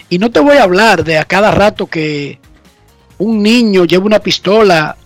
Y 0.10 0.18
no 0.18 0.32
te 0.32 0.39
voy 0.39 0.58
a 0.58 0.64
hablar 0.64 1.04
de 1.04 1.18
a 1.18 1.26
cada 1.26 1.52
rato 1.52 1.88
que 1.88 2.39
un 3.18 3.41
niño 3.44 3.86
lleva 3.86 4.06
una 4.06 4.20
pistola 4.20 4.98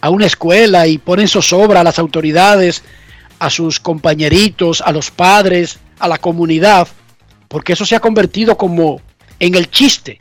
a 0.00 0.10
una 0.10 0.26
escuela 0.26 0.86
y 0.86 0.98
pone 0.98 1.22
en 1.22 1.28
zozobra 1.28 1.80
a 1.80 1.84
las 1.84 1.98
autoridades, 1.98 2.82
a 3.38 3.50
sus 3.50 3.80
compañeritos, 3.80 4.80
a 4.80 4.92
los 4.92 5.10
padres, 5.10 5.78
a 5.98 6.08
la 6.08 6.18
comunidad, 6.18 6.88
porque 7.48 7.74
eso 7.74 7.84
se 7.84 7.96
ha 7.96 8.00
convertido 8.00 8.56
como 8.56 9.00
en 9.38 9.54
el 9.54 9.70
chiste. 9.70 10.20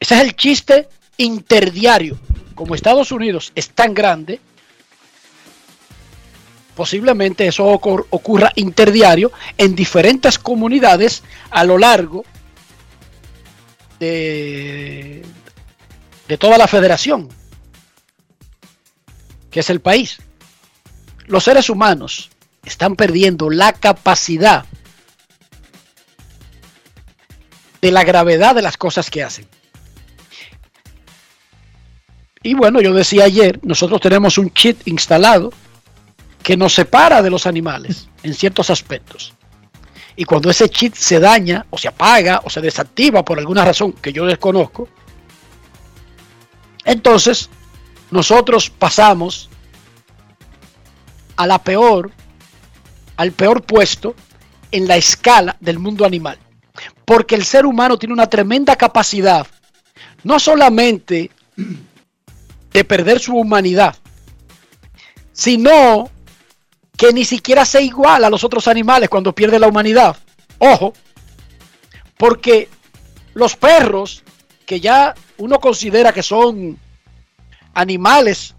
Ese 0.00 0.14
es 0.16 0.20
el 0.20 0.36
chiste 0.36 0.88
interdiario. 1.16 2.18
Como 2.54 2.74
Estados 2.74 3.12
Unidos 3.12 3.52
es 3.54 3.70
tan 3.70 3.94
grande, 3.94 4.40
posiblemente 6.74 7.46
eso 7.46 7.66
ocur- 7.72 8.06
ocurra 8.10 8.52
interdiario 8.56 9.32
en 9.56 9.74
diferentes 9.74 10.38
comunidades 10.38 11.22
a 11.50 11.64
lo 11.64 11.78
largo 11.78 12.24
de, 13.98 15.22
de 16.28 16.38
toda 16.38 16.58
la 16.58 16.68
federación, 16.68 17.28
que 19.50 19.60
es 19.60 19.70
el 19.70 19.80
país. 19.80 20.18
Los 21.28 21.44
seres 21.44 21.68
humanos 21.68 22.30
están 22.64 22.96
perdiendo 22.96 23.50
la 23.50 23.74
capacidad 23.74 24.64
de 27.82 27.92
la 27.92 28.02
gravedad 28.02 28.54
de 28.54 28.62
las 28.62 28.78
cosas 28.78 29.10
que 29.10 29.22
hacen. 29.22 29.46
Y 32.42 32.54
bueno, 32.54 32.80
yo 32.80 32.94
decía 32.94 33.24
ayer, 33.24 33.60
nosotros 33.62 34.00
tenemos 34.00 34.38
un 34.38 34.52
chip 34.54 34.80
instalado 34.86 35.52
que 36.42 36.56
nos 36.56 36.74
separa 36.74 37.20
de 37.20 37.30
los 37.30 37.46
animales 37.46 38.08
en 38.22 38.32
ciertos 38.32 38.70
aspectos. 38.70 39.34
Y 40.16 40.24
cuando 40.24 40.48
ese 40.48 40.70
chip 40.70 40.94
se 40.94 41.20
daña 41.20 41.66
o 41.68 41.76
se 41.76 41.88
apaga 41.88 42.40
o 42.42 42.50
se 42.50 42.62
desactiva 42.62 43.22
por 43.22 43.38
alguna 43.38 43.66
razón 43.66 43.92
que 43.92 44.14
yo 44.14 44.24
desconozco, 44.24 44.88
entonces 46.86 47.50
nosotros 48.10 48.70
pasamos 48.70 49.50
a 51.38 51.46
la 51.46 51.62
peor, 51.62 52.10
al 53.16 53.32
peor 53.32 53.62
puesto 53.62 54.14
en 54.72 54.88
la 54.88 54.96
escala 54.96 55.56
del 55.60 55.78
mundo 55.78 56.04
animal. 56.04 56.36
Porque 57.04 57.36
el 57.36 57.44
ser 57.44 57.64
humano 57.64 57.96
tiene 57.96 58.12
una 58.12 58.28
tremenda 58.28 58.76
capacidad, 58.76 59.46
no 60.24 60.38
solamente 60.40 61.30
de 62.72 62.84
perder 62.84 63.20
su 63.20 63.36
humanidad, 63.36 63.96
sino 65.32 66.10
que 66.96 67.12
ni 67.12 67.24
siquiera 67.24 67.64
se 67.64 67.82
iguala 67.82 68.26
a 68.26 68.30
los 68.30 68.42
otros 68.42 68.66
animales 68.66 69.08
cuando 69.08 69.32
pierde 69.32 69.60
la 69.60 69.68
humanidad. 69.68 70.16
Ojo, 70.58 70.92
porque 72.16 72.68
los 73.34 73.54
perros, 73.54 74.24
que 74.66 74.80
ya 74.80 75.14
uno 75.36 75.60
considera 75.60 76.12
que 76.12 76.24
son 76.24 76.76
animales 77.74 78.56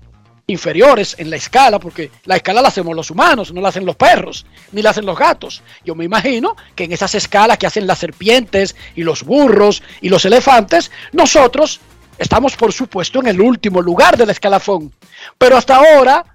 inferiores 0.49 1.15
en 1.19 1.29
la 1.29 1.35
escala, 1.35 1.79
porque 1.79 2.11
la 2.25 2.35
escala 2.35 2.61
la 2.61 2.69
hacemos 2.69 2.95
los 2.95 3.11
humanos, 3.11 3.53
no 3.53 3.61
la 3.61 3.69
hacen 3.69 3.85
los 3.85 3.95
perros, 3.95 4.45
ni 4.71 4.81
la 4.81 4.89
hacen 4.89 5.05
los 5.05 5.17
gatos. 5.17 5.61
Yo 5.85 5.95
me 5.95 6.05
imagino 6.05 6.55
que 6.75 6.85
en 6.85 6.91
esas 6.91 7.15
escalas 7.15 7.57
que 7.57 7.67
hacen 7.67 7.87
las 7.87 7.99
serpientes 7.99 8.75
y 8.95 9.03
los 9.03 9.23
burros 9.23 9.83
y 10.01 10.09
los 10.09 10.25
elefantes, 10.25 10.91
nosotros 11.11 11.79
estamos 12.17 12.55
por 12.55 12.73
supuesto 12.73 13.19
en 13.19 13.27
el 13.27 13.39
último 13.39 13.81
lugar 13.81 14.17
del 14.17 14.29
escalafón. 14.29 14.93
Pero 15.37 15.57
hasta 15.57 15.75
ahora 15.75 16.25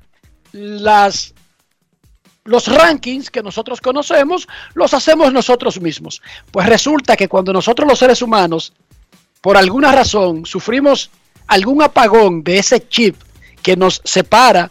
las 0.52 1.34
los 2.44 2.68
rankings 2.68 3.30
que 3.30 3.42
nosotros 3.42 3.80
conocemos 3.80 4.46
los 4.74 4.92
hacemos 4.92 5.32
nosotros 5.32 5.80
mismos. 5.80 6.20
Pues 6.50 6.66
resulta 6.66 7.16
que 7.16 7.28
cuando 7.28 7.52
nosotros 7.52 7.88
los 7.88 7.98
seres 7.98 8.20
humanos, 8.20 8.74
por 9.40 9.56
alguna 9.56 9.92
razón, 9.92 10.44
sufrimos 10.44 11.10
algún 11.46 11.82
apagón 11.82 12.44
de 12.44 12.58
ese 12.58 12.86
chip 12.86 13.16
que 13.64 13.76
nos 13.76 14.02
separa 14.04 14.70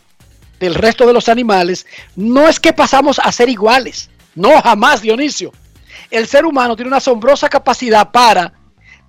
del 0.60 0.76
resto 0.76 1.08
de 1.08 1.14
los 1.14 1.28
animales, 1.28 1.88
no 2.16 2.48
es 2.48 2.60
que 2.60 2.72
pasamos 2.72 3.20
a 3.20 3.32
ser 3.32 3.50
iguales. 3.50 4.12
No, 4.36 4.62
jamás, 4.62 5.02
Dionisio. 5.02 5.52
El 6.12 6.28
ser 6.28 6.46
humano 6.46 6.76
tiene 6.76 6.90
una 6.90 6.98
asombrosa 6.98 7.50
capacidad 7.50 8.12
para, 8.12 8.54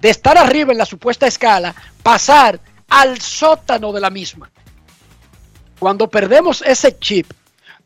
de 0.01 0.09
estar 0.09 0.39
arriba 0.39 0.73
en 0.73 0.79
la 0.79 0.87
supuesta 0.87 1.27
escala, 1.27 1.75
pasar 2.03 2.59
al 2.89 3.21
sótano 3.21 3.93
de 3.93 4.01
la 4.01 4.09
misma. 4.09 4.51
Cuando 5.79 6.09
perdemos 6.09 6.63
ese 6.63 6.99
chip, 6.99 7.31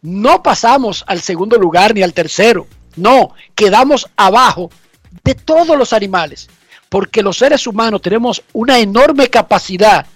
No 0.00 0.44
pasamos 0.44 1.02
al 1.08 1.20
segundo 1.20 1.58
lugar 1.58 1.92
ni 1.92 2.02
al 2.02 2.12
tercero. 2.12 2.68
No, 2.94 3.34
quedamos 3.56 4.08
abajo 4.16 4.70
de 5.24 5.34
todos 5.34 5.76
los 5.76 5.92
animales. 5.92 6.48
Porque 6.88 7.24
los 7.24 7.38
seres 7.38 7.66
humanos 7.66 8.02
tenemos 8.02 8.44
una 8.52 8.78
enorme 8.78 9.28
capacidad 9.28 10.06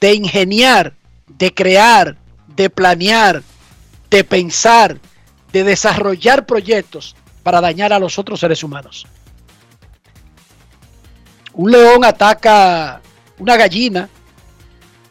de 0.00 0.14
ingeniar, 0.14 0.94
de 1.26 1.52
crear, 1.52 2.16
de 2.48 2.70
planear, 2.70 3.42
de 4.10 4.24
pensar, 4.24 4.98
de 5.52 5.64
desarrollar 5.64 6.46
proyectos 6.46 7.16
para 7.42 7.60
dañar 7.60 7.92
a 7.92 7.98
los 7.98 8.18
otros 8.18 8.40
seres 8.40 8.62
humanos. 8.62 9.06
Un 11.54 11.72
león 11.72 12.04
ataca 12.04 13.00
una 13.38 13.56
gallina 13.56 14.08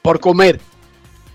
por 0.01 0.19
comer. 0.19 0.59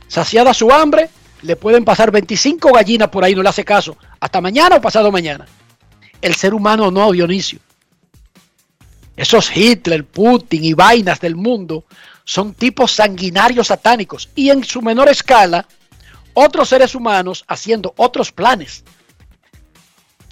Saciada 0.08 0.54
su 0.54 0.70
hambre, 0.70 1.10
le 1.42 1.56
pueden 1.56 1.84
pasar 1.84 2.10
25 2.10 2.72
gallinas 2.72 3.08
por 3.08 3.24
ahí, 3.24 3.34
no 3.34 3.42
le 3.42 3.48
hace 3.48 3.64
caso. 3.64 3.96
Hasta 4.20 4.40
mañana 4.40 4.76
o 4.76 4.80
pasado 4.80 5.10
mañana. 5.10 5.46
El 6.20 6.34
ser 6.34 6.54
humano 6.54 6.90
no, 6.90 7.12
Dionisio. 7.12 7.58
Esos 9.16 9.54
Hitler, 9.54 10.06
Putin 10.06 10.64
y 10.64 10.72
vainas 10.72 11.20
del 11.20 11.36
mundo 11.36 11.84
son 12.24 12.54
tipos 12.54 12.92
sanguinarios 12.92 13.68
satánicos. 13.68 14.28
Y 14.34 14.50
en 14.50 14.64
su 14.64 14.82
menor 14.82 15.08
escala, 15.08 15.66
otros 16.34 16.68
seres 16.68 16.94
humanos 16.94 17.44
haciendo 17.48 17.92
otros 17.96 18.32
planes 18.32 18.84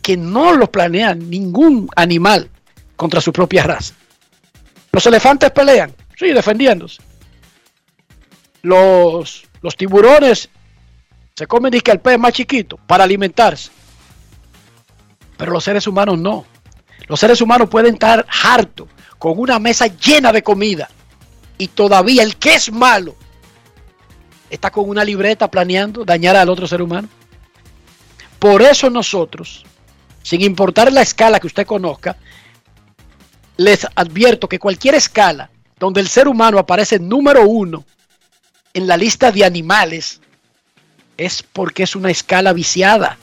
que 0.03 0.17
no 0.17 0.53
los 0.55 0.71
planea 0.71 1.15
ningún 1.15 1.89
animal 1.97 2.51
contra 2.97 3.21
su 3.21 3.33
propia 3.33 3.65
raza. 3.65 3.95
Los 4.93 5.07
elefantes 5.07 5.51
pelean, 5.51 5.95
sí, 6.19 6.33
defendiéndose. 6.33 7.03
Los, 8.63 9.45
los 9.63 9.77
tiburones 9.77 10.49
se 11.35 11.47
comen 11.47 11.71
disque 11.71 11.91
el 11.91 12.01
pez 12.01 12.19
más 12.19 12.33
chiquito 12.33 12.79
para 12.87 13.05
alimentarse. 13.05 13.71
Pero 15.37 15.53
los 15.53 15.65
seres 15.65 15.87
humanos 15.87 16.19
no. 16.19 16.45
Los 17.07 17.21
seres 17.21 17.41
humanos 17.41 17.69
pueden 17.69 17.95
estar 17.95 18.27
hartos 18.43 18.89
con 19.19 19.39
una 19.39 19.59
mesa 19.59 19.87
llena 19.87 20.33
de 20.33 20.43
comida 20.43 20.89
y 21.61 21.69
todavía 21.69 22.23
el 22.23 22.37
que 22.37 22.55
es 22.55 22.73
malo 22.73 23.15
está 24.49 24.71
con 24.71 24.89
una 24.89 25.05
libreta 25.05 25.51
planeando 25.51 26.07
dañar 26.07 26.35
al 26.35 26.49
otro 26.49 26.67
ser 26.67 26.81
humano. 26.81 27.07
Por 28.39 28.63
eso 28.63 28.89
nosotros, 28.89 29.67
sin 30.23 30.41
importar 30.41 30.91
la 30.91 31.03
escala 31.03 31.39
que 31.39 31.47
usted 31.47 31.67
conozca, 31.67 32.17
les 33.59 33.87
advierto 33.95 34.49
que 34.49 34.59
cualquier 34.59 34.95
escala 34.95 35.51
donde 35.79 36.01
el 36.01 36.09
ser 36.09 36.29
humano 36.29 36.59
aparece 36.59 36.99
número 36.99 37.47
uno 37.47 37.85
en 38.73 38.87
la 38.87 38.97
lista 38.97 39.31
de 39.31 39.45
animales 39.45 40.23
es 41.19 41.43
porque 41.43 41.83
es 41.83 41.95
una 41.95 42.11
escala 42.11 42.55
viciada, 42.55 43.19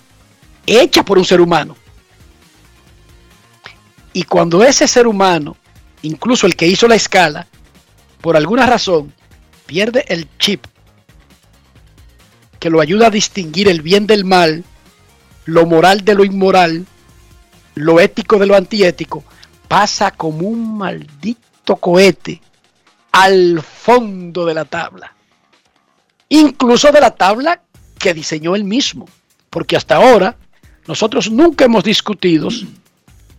hecha 0.67 1.03
por 1.03 1.17
un 1.17 1.25
ser 1.25 1.41
humano. 1.41 1.75
Y 4.13 4.23
cuando 4.23 4.63
ese 4.63 4.87
ser 4.87 5.07
humano, 5.07 5.57
incluso 6.03 6.45
el 6.45 6.55
que 6.55 6.67
hizo 6.67 6.87
la 6.87 6.95
escala, 6.95 7.47
por 8.21 8.37
alguna 8.37 8.65
razón 8.65 9.13
pierde 9.65 10.05
el 10.07 10.27
chip 10.37 10.65
que 12.59 12.69
lo 12.69 12.81
ayuda 12.81 13.07
a 13.07 13.11
distinguir 13.11 13.67
el 13.67 13.81
bien 13.81 14.07
del 14.07 14.25
mal, 14.25 14.63
lo 15.45 15.65
moral 15.65 16.03
de 16.03 16.15
lo 16.15 16.25
inmoral, 16.25 16.85
lo 17.75 17.99
ético 17.99 18.39
de 18.39 18.47
lo 18.47 18.55
antiético, 18.55 19.23
pasa 19.67 20.11
como 20.11 20.47
un 20.47 20.77
maldito 20.77 21.75
cohete 21.75 22.41
al 23.11 23.61
fondo 23.61 24.45
de 24.45 24.53
la 24.53 24.65
tabla. 24.65 25.15
Incluso 26.29 26.91
de 26.91 27.01
la 27.01 27.11
tabla 27.11 27.61
que 27.97 28.13
diseñó 28.13 28.55
él 28.55 28.63
mismo. 28.63 29.07
Porque 29.49 29.75
hasta 29.75 29.95
ahora 29.95 30.35
nosotros 30.87 31.31
nunca 31.31 31.65
hemos 31.65 31.83
discutido 31.83 32.49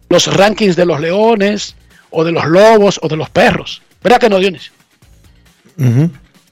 los 0.08 0.34
rankings 0.34 0.76
de 0.76 0.86
los 0.86 1.00
leones 1.00 1.76
o 2.10 2.24
de 2.24 2.32
los 2.32 2.46
lobos 2.46 2.98
o 3.02 3.08
de 3.08 3.16
los 3.16 3.30
perros. 3.30 3.82
¿Verdad 4.02 4.20
que 4.20 4.28
no, 4.28 4.38
Dionisio? 4.38 4.72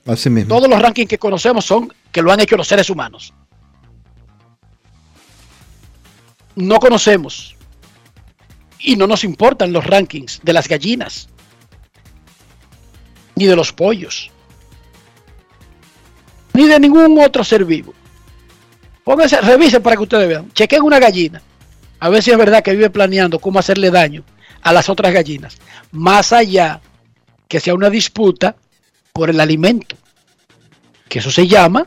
Así 0.06 0.30
mismo. 0.30 0.54
Todos 0.54 0.68
los 0.68 0.80
rankings 0.80 1.08
que 1.08 1.18
conocemos 1.18 1.64
son 1.64 1.92
que 2.12 2.22
lo 2.22 2.32
han 2.32 2.40
hecho 2.40 2.56
los 2.56 2.68
seres 2.68 2.90
humanos. 2.90 3.32
No 6.54 6.78
conocemos 6.78 7.56
y 8.78 8.96
no 8.96 9.06
nos 9.06 9.24
importan 9.24 9.72
los 9.72 9.84
rankings 9.84 10.40
de 10.42 10.52
las 10.52 10.68
gallinas 10.68 11.28
ni 13.34 13.46
de 13.46 13.56
los 13.56 13.72
pollos 13.72 14.30
ni 16.56 16.66
de 16.66 16.80
ningún 16.80 17.20
otro 17.20 17.44
ser 17.44 17.66
vivo. 17.66 17.92
Pónganse, 19.04 19.40
revisen 19.42 19.82
para 19.82 19.94
que 19.94 20.02
ustedes 20.02 20.26
vean. 20.26 20.50
Chequen 20.52 20.82
una 20.82 20.98
gallina. 20.98 21.42
A 22.00 22.08
ver 22.08 22.22
si 22.22 22.30
es 22.30 22.38
verdad 22.38 22.62
que 22.62 22.72
vive 22.72 22.88
planeando 22.88 23.38
cómo 23.38 23.58
hacerle 23.58 23.90
daño 23.90 24.24
a 24.62 24.72
las 24.72 24.88
otras 24.88 25.12
gallinas. 25.12 25.58
Más 25.92 26.32
allá 26.32 26.80
que 27.48 27.60
sea 27.60 27.74
una 27.74 27.90
disputa 27.90 28.56
por 29.12 29.30
el 29.30 29.40
alimento. 29.40 29.96
Que 31.08 31.20
eso 31.20 31.30
se 31.30 31.46
llama 31.46 31.86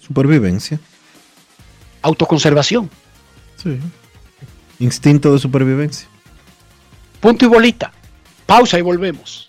Supervivencia. 0.00 0.78
autoconservación. 2.02 2.90
Sí. 3.56 3.78
Instinto 4.78 5.32
de 5.32 5.38
supervivencia. 5.38 6.08
Punto 7.20 7.44
y 7.44 7.48
bolita. 7.48 7.92
Pausa 8.46 8.78
y 8.78 8.82
volvemos. 8.82 9.48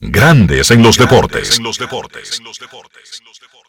Grandes 0.00 0.70
en 0.70 0.82
los 0.82 0.96
deportes. 0.96 1.60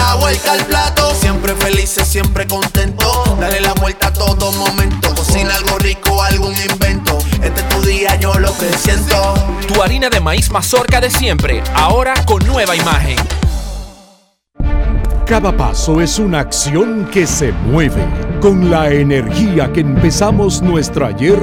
La 0.00 0.14
vuelta 0.14 0.52
al 0.52 0.64
plato, 0.64 1.14
siempre 1.14 1.54
felices, 1.56 2.08
siempre 2.08 2.46
contento. 2.46 3.36
Dale 3.38 3.60
la 3.60 3.74
vuelta 3.74 4.06
a 4.06 4.12
todo 4.12 4.50
momento. 4.52 5.14
Cocina 5.14 5.54
algo 5.54 5.78
rico, 5.78 6.22
algún 6.22 6.54
invento. 6.70 7.18
Este 7.42 7.60
es 7.60 7.68
tu 7.68 7.82
día, 7.82 8.16
yo 8.16 8.32
lo 8.38 8.48
que 8.56 8.66
siento. 8.78 9.34
Tu 9.68 9.82
harina 9.82 10.08
de 10.08 10.18
maíz 10.18 10.50
mazorca 10.50 11.02
de 11.02 11.10
siempre, 11.10 11.62
ahora 11.74 12.14
con 12.24 12.44
nueva 12.46 12.74
imagen. 12.74 13.18
Cada 15.26 15.54
paso 15.54 16.00
es 16.00 16.18
una 16.18 16.40
acción 16.40 17.06
que 17.12 17.26
se 17.26 17.52
mueve 17.52 18.02
con 18.40 18.70
la 18.70 18.90
energía 18.90 19.70
que 19.70 19.80
empezamos 19.80 20.62
nuestro 20.62 21.06
ayer 21.06 21.38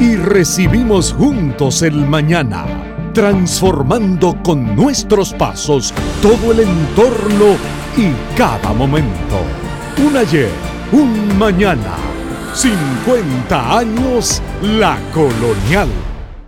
y 0.00 0.16
recibimos 0.16 1.12
juntos 1.12 1.82
el 1.82 1.94
mañana, 1.94 2.66
transformando 3.14 4.36
con 4.42 4.74
nuestros 4.74 5.32
pasos 5.34 5.94
todo 6.20 6.50
el 6.50 6.60
entorno 6.60 7.81
y 7.96 8.12
cada 8.36 8.72
momento. 8.72 9.40
Un 9.98 10.16
ayer, 10.16 10.50
un 10.92 11.36
mañana, 11.38 11.96
50 12.54 13.78
años 13.78 14.40
la 14.62 14.98
colonial. 15.12 15.88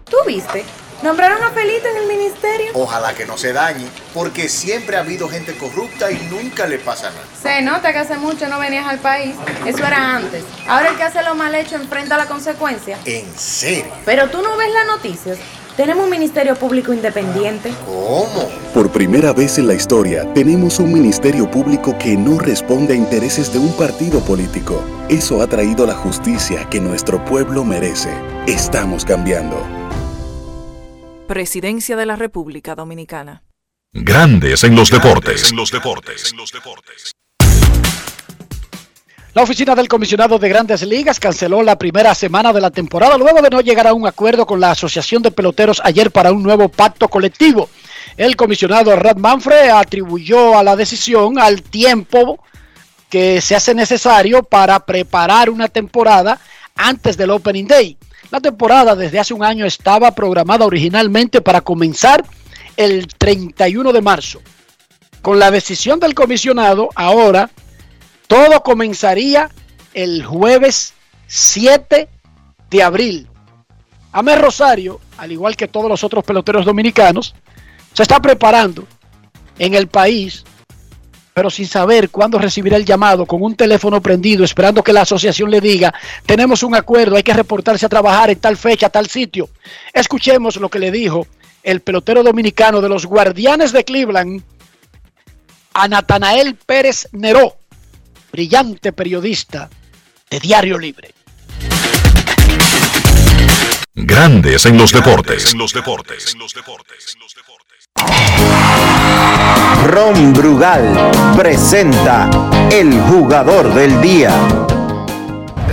¿Tú 0.09 0.17
viste? 0.27 0.65
Nombraron 1.03 1.43
a 1.43 1.51
Felito 1.51 1.87
en 1.87 1.97
el 1.99 2.07
ministerio. 2.07 2.71
Ojalá 2.73 3.15
que 3.15 3.27
no 3.27 3.37
se 3.37 3.53
dañe, 3.53 3.87
porque 4.15 4.49
siempre 4.49 4.97
ha 4.97 5.01
habido 5.01 5.29
gente 5.29 5.55
corrupta 5.55 6.11
y 6.11 6.17
nunca 6.31 6.67
le 6.67 6.79
pasa 6.79 7.11
nada. 7.11 7.27
Se 7.43 7.61
nota 7.61 7.93
que 7.93 7.99
hace 7.99 8.17
mucho 8.17 8.49
no 8.49 8.59
venías 8.59 8.87
al 8.87 8.99
país. 9.01 9.35
Eso 9.67 9.85
era 9.85 10.17
antes. 10.17 10.45
Ahora 10.67 10.91
el 10.91 10.97
que 10.97 11.03
hace 11.03 11.23
lo 11.23 11.35
mal 11.35 11.55
hecho 11.55 11.77
enfrenta 11.77 12.17
la 12.17 12.25
consecuencia. 12.25 12.99
¿En 13.05 13.27
serio? 13.37 13.93
Pero 14.07 14.31
tú 14.31 14.41
no 14.41 14.57
ves 14.57 14.73
las 14.73 14.87
noticias. 14.87 15.37
Tenemos 15.77 16.05
un 16.05 16.11
ministerio 16.11 16.55
público 16.55 16.95
independiente. 16.95 17.73
¿Cómo? 17.85 18.49
Por 18.73 18.93
primera 18.93 19.33
vez 19.33 19.59
en 19.59 19.67
la 19.67 19.75
historia, 19.75 20.33
tenemos 20.33 20.79
un 20.79 20.93
ministerio 20.93 21.51
público 21.51 21.99
que 21.99 22.17
no 22.17 22.39
responde 22.39 22.95
a 22.95 22.97
intereses 22.97 23.53
de 23.53 23.59
un 23.59 23.77
partido 23.77 24.21
político. 24.21 24.85
Eso 25.09 25.43
ha 25.43 25.49
traído 25.49 25.85
la 25.85 25.95
justicia 25.95 26.69
que 26.71 26.81
nuestro 26.81 27.25
pueblo 27.25 27.65
merece. 27.65 28.15
Estamos 28.47 29.05
cambiando. 29.05 29.61
Presidencia 31.27 31.97
de 31.97 32.07
la 32.07 32.15
República 32.15 32.77
Dominicana. 32.77 33.43
Grandes 33.93 34.63
en 34.63 34.77
los 34.77 34.91
deportes. 34.91 35.53
La 39.35 39.43
oficina 39.43 39.75
del 39.75 39.89
comisionado 39.89 40.39
de 40.39 40.49
grandes 40.49 40.83
ligas 40.83 41.19
canceló 41.19 41.61
la 41.65 41.77
primera 41.77 42.15
semana 42.15 42.53
de 42.53 42.61
la 42.61 42.71
temporada 42.71 43.19
luego 43.19 43.43
de 43.43 43.51
no 43.51 43.61
llegar 43.61 43.89
a 43.89 43.93
un 43.93 44.07
acuerdo 44.07 44.47
con 44.47 44.61
la 44.61 44.71
Asociación 44.71 45.23
de 45.23 45.33
Peloteros 45.33 45.83
ayer 45.83 46.13
para 46.13 46.31
un 46.31 46.41
nuevo 46.41 46.69
pacto 46.69 47.09
colectivo. 47.09 47.69
El 48.17 48.37
comisionado 48.37 48.95
Rad 48.95 49.17
Manfred 49.17 49.71
atribuyó 49.71 50.57
a 50.57 50.63
la 50.63 50.77
decisión 50.77 51.41
al 51.41 51.63
tiempo 51.63 52.39
que 53.11 53.41
se 53.41 53.57
hace 53.57 53.75
necesario 53.75 54.45
para 54.45 54.79
preparar 54.87 55.51
una 55.51 55.67
temporada 55.67 56.39
antes 56.77 57.17
del 57.17 57.31
Opening 57.31 57.67
Day. 57.67 57.99
La 58.31 58.39
temporada 58.39 58.95
desde 58.95 59.19
hace 59.19 59.35
un 59.35 59.43
año 59.43 59.67
estaba 59.67 60.13
programada 60.15 60.65
originalmente 60.65 61.41
para 61.41 61.61
comenzar 61.61 62.25
el 62.77 63.09
31 63.09 63.93
de 63.93 64.01
marzo. 64.01 64.41
Con 65.23 65.41
la 65.41 65.51
decisión 65.51 65.99
del 65.99 66.15
comisionado, 66.15 66.91
ahora 66.95 67.51
todo 68.35 68.65
comenzaría 68.65 69.49
el 69.93 70.25
jueves 70.25 70.93
7 71.29 72.09
de 72.69 72.83
abril. 72.83 73.29
Amé 74.11 74.35
Rosario, 74.35 75.01
al 75.19 75.31
igual 75.31 75.57
que 75.57 75.69
todos 75.69 75.89
los 75.89 76.03
otros 76.03 76.25
peloteros 76.25 76.65
dominicanos, 76.65 77.33
se 77.93 78.03
está 78.03 78.21
preparando 78.21 78.89
en 79.57 79.75
el 79.75 79.87
país, 79.87 80.43
pero 81.33 81.49
sin 81.49 81.69
saber 81.69 82.11
cuándo 82.11 82.41
recibirá 82.41 82.77
el 82.77 82.85
llamado, 82.85 83.25
con 83.25 83.41
un 83.41 83.55
teléfono 83.55 84.03
prendido, 84.03 84.43
esperando 84.43 84.83
que 84.83 84.93
la 84.93 85.03
asociación 85.03 85.49
le 85.49 85.61
diga, 85.61 85.95
tenemos 86.27 86.65
un 86.65 86.75
acuerdo, 86.75 87.15
hay 87.15 87.23
que 87.23 87.35
reportarse 87.35 87.87
a 87.87 87.89
trabajar 87.89 88.31
en 88.31 88.41
tal 88.41 88.57
fecha, 88.57 88.89
tal 88.89 89.07
sitio. 89.07 89.49
Escuchemos 89.93 90.57
lo 90.57 90.69
que 90.69 90.81
le 90.81 90.91
dijo 90.91 91.29
el 91.63 91.83
pelotero 91.83 92.25
dominicano 92.25 92.81
de 92.81 92.89
los 92.89 93.07
Guardianes 93.07 93.71
de 93.71 93.85
Cleveland, 93.85 94.43
a 95.73 95.87
Natanael 95.87 96.57
Pérez 96.57 97.09
Neró, 97.13 97.59
brillante 98.35 98.93
periodista 98.93 99.71
de 100.29 100.41
Diario 100.41 100.77
Libre. 100.77 101.15
Grandes 103.95 104.67
en 104.67 104.77
los 104.77 104.91
deportes. 104.91 105.53
En 105.53 105.59
los 105.61 105.73
deportes. 105.73 106.35
Ron 109.87 110.33
Brugal 110.33 111.13
presenta 111.37 112.29
el 112.73 113.01
jugador 113.03 113.73
del 113.73 114.01
día. 114.01 114.33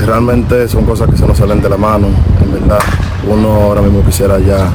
Realmente 0.05 0.67
son 0.67 0.85
cosas 0.85 1.09
que 1.09 1.17
se 1.17 1.25
nos 1.25 1.39
salen 1.39 1.63
de 1.63 1.69
la 1.69 1.77
mano, 1.77 2.09
en 2.43 2.53
verdad. 2.53 2.83
Uno 3.27 3.55
ahora 3.55 3.81
mismo 3.81 4.05
quisiera 4.05 4.37
ya 4.37 4.71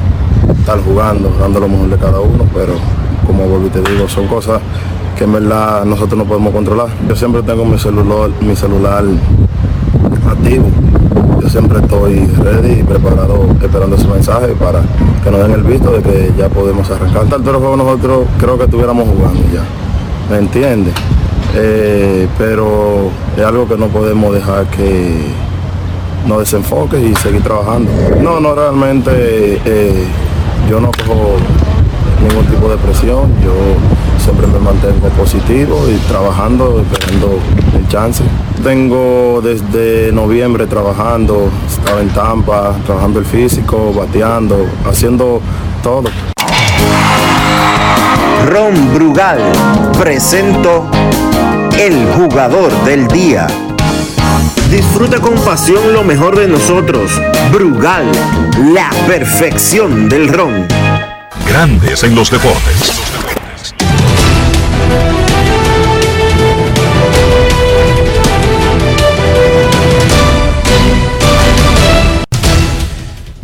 estar 0.59 0.77
jugando, 0.83 1.29
dando 1.39 1.61
lo 1.61 1.69
mejor 1.69 1.89
de 1.91 1.97
cada 1.97 2.19
uno, 2.19 2.49
pero 2.53 2.77
como 3.25 3.47
vuelvo 3.47 3.67
y 3.67 3.69
te 3.69 3.81
digo, 3.89 4.09
son 4.09 4.27
cosas 4.27 4.61
que 5.17 5.23
en 5.23 5.33
verdad 5.33 5.83
nosotros 5.85 6.17
no 6.17 6.25
podemos 6.25 6.53
controlar. 6.53 6.87
Yo 7.07 7.15
siempre 7.15 7.41
tengo 7.41 7.65
mi 7.65 7.77
celular, 7.77 8.29
mi 8.41 8.55
celular 8.55 9.03
activo. 10.29 10.67
Yo 11.41 11.49
siempre 11.49 11.79
estoy 11.79 12.25
ready 12.43 12.81
y 12.81 12.83
preparado, 12.83 13.47
esperando 13.61 13.95
ese 13.95 14.07
mensaje 14.07 14.47
para 14.59 14.81
que 15.23 15.31
nos 15.31 15.41
den 15.41 15.51
el 15.51 15.63
visto 15.63 15.91
de 15.91 16.03
que 16.03 16.31
ya 16.37 16.49
podemos 16.49 16.89
arrancar. 16.91 17.25
Tal 17.25 17.41
juego 17.43 17.75
nosotros 17.75 18.27
creo 18.37 18.57
que 18.57 18.65
estuviéramos 18.65 19.07
jugando 19.07 19.41
ya. 19.51 19.63
¿Me 20.29 20.37
entiendes? 20.37 20.93
Eh, 21.55 22.27
pero 22.37 23.09
es 23.35 23.43
algo 23.43 23.67
que 23.67 23.77
no 23.77 23.87
podemos 23.87 24.33
dejar 24.33 24.65
que 24.67 25.31
nos 26.27 26.39
desenfoque 26.39 26.99
y 26.99 27.15
seguir 27.15 27.41
trabajando. 27.41 27.89
No, 28.21 28.39
no, 28.39 28.53
realmente 28.53 29.59
eh, 29.65 30.05
yo 30.69 30.79
no 30.79 30.91
cojo 30.91 31.37
ningún 32.21 32.45
tipo 32.45 32.69
de 32.69 32.77
presión. 32.77 33.31
Yo 33.43 33.53
siempre 34.27 34.47
me 34.47 34.59
mantengo 34.59 35.07
positivo 35.11 35.85
y 35.89 35.95
trabajando, 36.09 36.81
esperando 36.81 37.39
el 37.73 37.87
chance. 37.87 38.21
Tengo 38.61 39.39
desde 39.41 40.11
noviembre 40.11 40.67
trabajando, 40.67 41.49
estaba 41.65 42.01
en 42.01 42.09
Tampa, 42.09 42.75
trabajando 42.85 43.19
el 43.19 43.25
físico, 43.25 43.93
bateando, 43.93 44.67
haciendo 44.85 45.41
todo. 45.81 46.09
Ron 48.49 48.93
Brugal 48.93 49.39
presento 49.97 50.87
el 51.79 52.05
jugador 52.17 52.69
del 52.83 53.07
día. 53.07 53.47
Disfruta 54.69 55.21
con 55.21 55.35
pasión 55.35 55.93
lo 55.93 56.03
mejor 56.03 56.37
de 56.37 56.49
nosotros. 56.49 57.11
Brugal, 57.53 58.11
la 58.73 58.89
perfección 59.07 60.09
del 60.09 60.27
ron. 60.27 60.67
Grandes 61.47 62.03
en 62.03 62.13
los 62.13 62.29
deportes. 62.29 63.07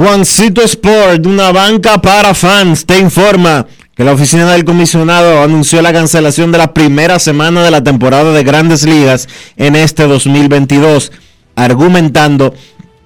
Juancito 0.04 0.62
Sport, 0.62 1.26
una 1.28 1.54
banca 1.54 1.98
para 2.02 2.34
fans, 2.34 2.86
te 2.86 3.00
informa 3.00 3.66
que 3.96 4.04
la 4.04 4.12
oficina 4.12 4.52
del 4.52 4.66
comisionado 4.66 5.42
anunció 5.42 5.82
la 5.82 5.94
cancelación 5.94 6.52
de 6.52 6.58
la 6.58 6.74
primera 6.74 7.20
semana 7.20 7.64
de 7.64 7.72
la 7.72 7.86
temporada 7.86 8.34
de 8.34 8.44
grandes 8.44 8.84
ligas 8.84 9.30
en 9.56 9.78
este 9.78 10.06
2022, 10.06 11.14
argumentando 11.56 12.54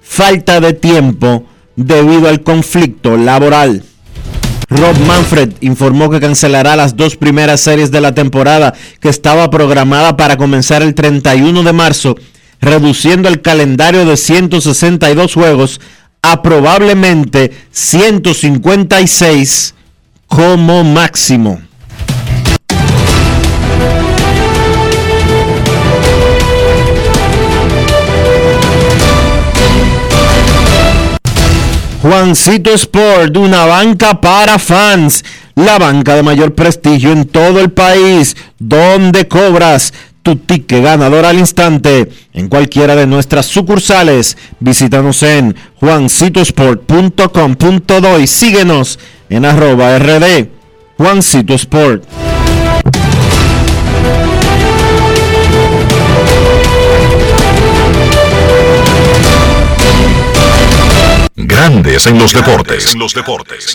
falta 0.02 0.58
de 0.58 0.72
tiempo 0.72 1.44
debido 1.76 2.28
al 2.28 2.42
conflicto 2.42 3.16
laboral. 3.16 3.84
Rob 4.68 4.98
Manfred 5.06 5.52
informó 5.60 6.10
que 6.10 6.18
cancelará 6.18 6.74
las 6.74 6.96
dos 6.96 7.14
primeras 7.14 7.60
series 7.60 7.92
de 7.92 8.00
la 8.00 8.12
temporada 8.12 8.74
que 8.98 9.08
estaba 9.08 9.50
programada 9.50 10.16
para 10.16 10.36
comenzar 10.36 10.82
el 10.82 10.96
31 10.96 11.62
de 11.62 11.72
marzo, 11.72 12.16
reduciendo 12.60 13.28
el 13.28 13.40
calendario 13.40 14.04
de 14.04 14.16
162 14.16 15.32
juegos 15.32 15.80
a 16.22 16.42
probablemente 16.42 17.52
156 17.70 19.74
como 20.26 20.84
máximo. 20.84 21.60
Juancito 32.00 32.72
Sport, 32.74 33.36
una 33.36 33.66
banca 33.66 34.20
para 34.20 34.60
fans, 34.60 35.24
la 35.56 35.78
banca 35.78 36.14
de 36.14 36.22
mayor 36.22 36.54
prestigio 36.54 37.10
en 37.10 37.26
todo 37.26 37.60
el 37.60 37.72
país, 37.72 38.36
donde 38.58 39.26
cobras 39.26 39.92
tu 40.28 40.36
ticket 40.36 40.82
ganador 40.82 41.24
al 41.24 41.38
instante 41.38 42.10
en 42.34 42.48
cualquiera 42.48 42.94
de 42.94 43.06
nuestras 43.06 43.46
sucursales. 43.46 44.36
Visítanos 44.60 45.22
en 45.22 45.56
juancitosport.com.do 45.76 48.20
y 48.20 48.26
síguenos 48.26 48.98
en 49.30 49.46
arroba 49.46 49.98
rd 49.98 50.48
Juancito 50.98 51.54
Sport. 51.54 52.04
Grandes 61.36 62.06
en 62.06 62.18
los 62.18 62.34
deportes. 62.34 62.92
En 62.92 62.98
los 62.98 63.14
deportes. 63.14 63.74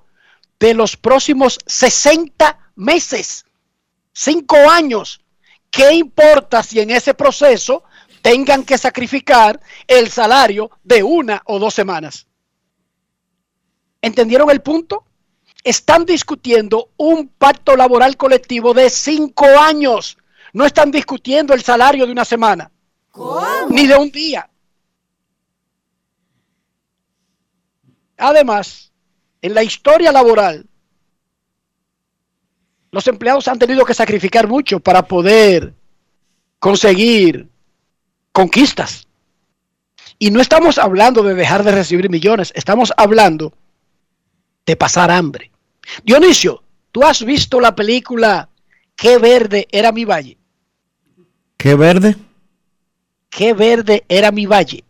de 0.59 0.73
los 0.73 0.97
próximos 0.97 1.59
60 1.67 2.71
meses, 2.75 3.45
cinco 4.11 4.57
años. 4.67 5.21
¿Qué 5.69 5.93
importa 5.93 6.63
si 6.63 6.79
en 6.79 6.89
ese 6.89 7.13
proceso 7.13 7.83
tengan 8.23 8.63
que 8.63 8.79
sacrificar 8.79 9.59
el 9.85 10.09
salario 10.09 10.71
de 10.83 11.03
una 11.03 11.43
o 11.45 11.59
dos 11.59 11.75
semanas? 11.75 12.25
¿Entendieron 14.01 14.49
el 14.49 14.63
punto? 14.63 15.05
están 15.63 16.05
discutiendo 16.05 16.89
un 16.97 17.29
pacto 17.29 17.77
laboral 17.77 18.17
colectivo 18.17 18.73
de 18.73 18.89
cinco 18.89 19.45
años. 19.45 20.17
No 20.53 20.65
están 20.65 20.91
discutiendo 20.91 21.53
el 21.53 21.63
salario 21.63 22.05
de 22.05 22.11
una 22.11 22.25
semana. 22.25 22.71
Ni 23.69 23.87
de 23.87 23.95
un 23.95 24.11
día. 24.11 24.49
Además, 28.17 28.91
en 29.41 29.53
la 29.53 29.63
historia 29.63 30.11
laboral, 30.11 30.65
los 32.91 33.07
empleados 33.07 33.47
han 33.47 33.59
tenido 33.59 33.83
que 33.83 33.93
sacrificar 33.93 34.47
mucho 34.47 34.79
para 34.79 35.07
poder 35.07 35.73
conseguir 36.59 37.49
conquistas. 38.31 39.07
Y 40.19 40.29
no 40.31 40.39
estamos 40.39 40.77
hablando 40.77 41.23
de 41.23 41.33
dejar 41.33 41.63
de 41.63 41.71
recibir 41.71 42.09
millones, 42.09 42.53
estamos 42.55 42.93
hablando 42.95 43.53
de 44.65 44.75
pasar 44.75 45.11
hambre. 45.11 45.51
Dionisio, 46.03 46.63
¿tú 46.91 47.03
has 47.03 47.25
visto 47.25 47.59
la 47.59 47.75
película 47.75 48.49
Qué 48.95 49.17
verde 49.17 49.67
era 49.71 49.91
mi 49.91 50.05
valle? 50.05 50.37
¿Qué 51.63 51.75
verde? 51.75 52.17
Qué 53.29 53.53
verde 53.53 54.03
era 54.09 54.33
mi 54.33 54.45
valle. 54.45 54.83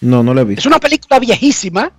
No, 0.00 0.22
no 0.22 0.32
lo 0.32 0.40
he 0.40 0.44
visto. 0.44 0.60
Es 0.60 0.64
una 0.64 0.80
película 0.80 1.18
viejísima. 1.18 1.92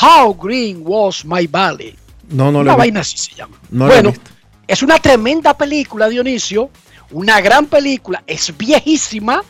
How 0.00 0.32
Green 0.34 0.80
Was 0.84 1.24
My 1.24 1.48
Valley. 1.48 1.96
No, 2.28 2.52
no 2.52 2.60
una 2.60 2.76
vaina 2.76 3.00
así 3.00 3.18
se 3.18 3.34
llama. 3.34 3.58
No 3.70 3.86
bueno, 3.86 4.12
es 4.68 4.80
una 4.84 5.00
tremenda 5.00 5.58
película, 5.58 6.08
Dionisio. 6.08 6.70
Una 7.10 7.40
gran 7.40 7.66
película. 7.66 8.22
Es 8.28 8.56
viejísima. 8.56 9.42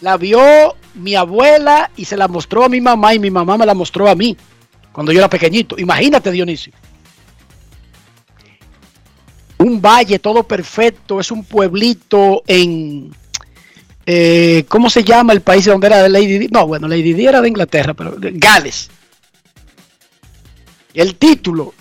La 0.00 0.16
vio 0.16 0.74
mi 0.94 1.14
abuela 1.14 1.92
y 1.96 2.06
se 2.06 2.16
la 2.16 2.26
mostró 2.26 2.64
a 2.64 2.68
mi 2.68 2.80
mamá 2.80 3.14
y 3.14 3.20
mi 3.20 3.30
mamá 3.30 3.56
me 3.56 3.66
la 3.66 3.74
mostró 3.74 4.08
a 4.08 4.16
mí 4.16 4.36
cuando 4.90 5.12
yo 5.12 5.20
era 5.20 5.30
pequeñito. 5.30 5.78
Imagínate, 5.78 6.32
Dionisio. 6.32 6.72
Un 9.58 9.80
valle 9.80 10.18
todo 10.18 10.42
perfecto, 10.42 11.20
es 11.20 11.30
un 11.30 11.44
pueblito 11.44 12.42
en... 12.46 13.14
eh, 14.04 14.64
¿Cómo 14.68 14.90
se 14.90 15.04
llama 15.04 15.32
el 15.32 15.42
país 15.42 15.64
donde 15.64 15.86
era 15.86 16.08
Lady 16.08 16.38
Di? 16.38 16.48
No, 16.48 16.66
bueno, 16.66 16.88
Lady 16.88 17.12
Di 17.12 17.26
era 17.26 17.40
de 17.40 17.48
Inglaterra, 17.48 17.94
pero 17.94 18.12
de 18.16 18.32
Gales. 18.32 18.90
El 20.92 21.16
título, 21.16 21.74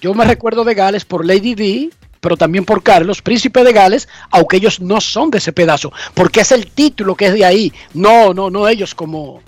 yo 0.00 0.14
me 0.14 0.24
recuerdo 0.24 0.64
de 0.64 0.74
Gales 0.74 1.04
por 1.04 1.26
Lady 1.26 1.54
Di, 1.54 1.90
pero 2.20 2.36
también 2.36 2.64
por 2.64 2.82
Carlos, 2.82 3.22
príncipe 3.22 3.64
de 3.64 3.72
Gales, 3.72 4.08
aunque 4.30 4.58
ellos 4.58 4.80
no 4.80 5.00
son 5.00 5.30
de 5.30 5.38
ese 5.38 5.52
pedazo, 5.52 5.92
porque 6.14 6.40
es 6.40 6.52
el 6.52 6.66
título 6.66 7.14
que 7.14 7.26
es 7.26 7.34
de 7.34 7.44
ahí, 7.44 7.72
no, 7.94 8.34
no, 8.34 8.50
no 8.50 8.68
ellos 8.68 8.94
como, 8.94 9.42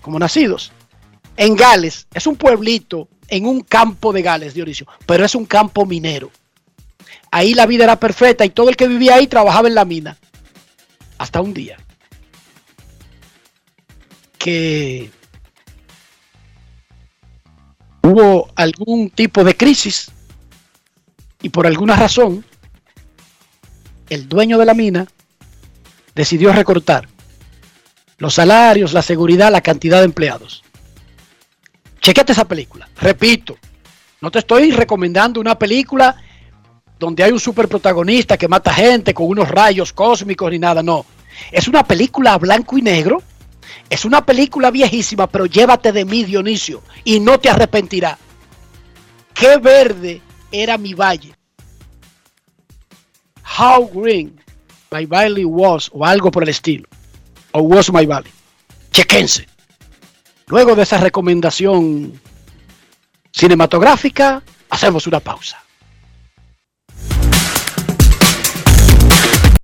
como 0.00 0.18
nacidos. 0.18 0.72
En 1.36 1.56
Gales, 1.56 2.06
es 2.12 2.26
un 2.26 2.36
pueblito 2.36 3.08
en 3.28 3.46
un 3.46 3.62
campo 3.62 4.12
de 4.12 4.22
Gales, 4.22 4.54
Dionisio, 4.54 4.86
pero 5.06 5.24
es 5.24 5.34
un 5.34 5.46
campo 5.46 5.86
minero. 5.86 6.30
Ahí 7.30 7.54
la 7.54 7.66
vida 7.66 7.84
era 7.84 8.00
perfecta 8.00 8.44
y 8.44 8.50
todo 8.50 8.68
el 8.68 8.76
que 8.76 8.88
vivía 8.88 9.14
ahí 9.14 9.26
trabajaba 9.26 9.68
en 9.68 9.74
la 9.74 9.84
mina. 9.84 10.16
Hasta 11.18 11.40
un 11.40 11.54
día. 11.54 11.76
Que 14.38 15.10
hubo 18.02 18.50
algún 18.56 19.10
tipo 19.10 19.44
de 19.44 19.56
crisis 19.56 20.10
y 21.42 21.50
por 21.50 21.66
alguna 21.66 21.96
razón 21.96 22.44
el 24.08 24.28
dueño 24.28 24.58
de 24.58 24.66
la 24.66 24.74
mina 24.74 25.06
decidió 26.14 26.52
recortar 26.52 27.08
los 28.18 28.34
salarios, 28.34 28.92
la 28.92 29.02
seguridad, 29.02 29.50
la 29.50 29.62
cantidad 29.62 29.98
de 29.98 30.04
empleados. 30.04 30.62
Chequete 32.00 32.32
esa 32.32 32.46
película. 32.46 32.88
Repito, 32.96 33.56
no 34.20 34.30
te 34.30 34.40
estoy 34.40 34.72
recomendando 34.72 35.40
una 35.40 35.58
película 35.58 36.16
donde 37.00 37.24
hay 37.24 37.32
un 37.32 37.40
super 37.40 37.66
protagonista 37.66 38.36
que 38.36 38.46
mata 38.46 38.74
gente 38.74 39.14
con 39.14 39.26
unos 39.26 39.48
rayos 39.48 39.90
cósmicos 39.90 40.50
ni 40.50 40.58
nada, 40.58 40.82
no. 40.82 41.06
Es 41.50 41.66
una 41.66 41.82
película 41.82 42.36
blanco 42.36 42.76
y 42.76 42.82
negro. 42.82 43.22
Es 43.88 44.04
una 44.04 44.24
película 44.24 44.70
viejísima, 44.70 45.26
pero 45.26 45.46
llévate 45.46 45.92
de 45.92 46.04
mí, 46.04 46.24
Dionisio, 46.24 46.82
y 47.02 47.18
no 47.18 47.40
te 47.40 47.48
arrepentirás. 47.48 48.18
Qué 49.32 49.56
verde 49.56 50.20
era 50.52 50.76
mi 50.76 50.92
valle. 50.92 51.34
How 53.58 53.88
green 53.88 54.38
my 54.90 55.06
valley 55.06 55.46
was, 55.46 55.90
o 55.94 56.04
algo 56.04 56.30
por 56.30 56.42
el 56.42 56.50
estilo. 56.50 56.86
O 57.52 57.62
was 57.62 57.90
my 57.90 58.04
valley. 58.04 58.30
Chequense. 58.92 59.46
Luego 60.48 60.76
de 60.76 60.82
esa 60.82 60.98
recomendación 60.98 62.20
cinematográfica, 63.32 64.42
hacemos 64.68 65.06
una 65.06 65.20
pausa. 65.20 65.64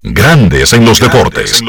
Grandes 0.08 0.72
en 0.72 0.84
los 0.84 1.00
deportes. 1.00 1.64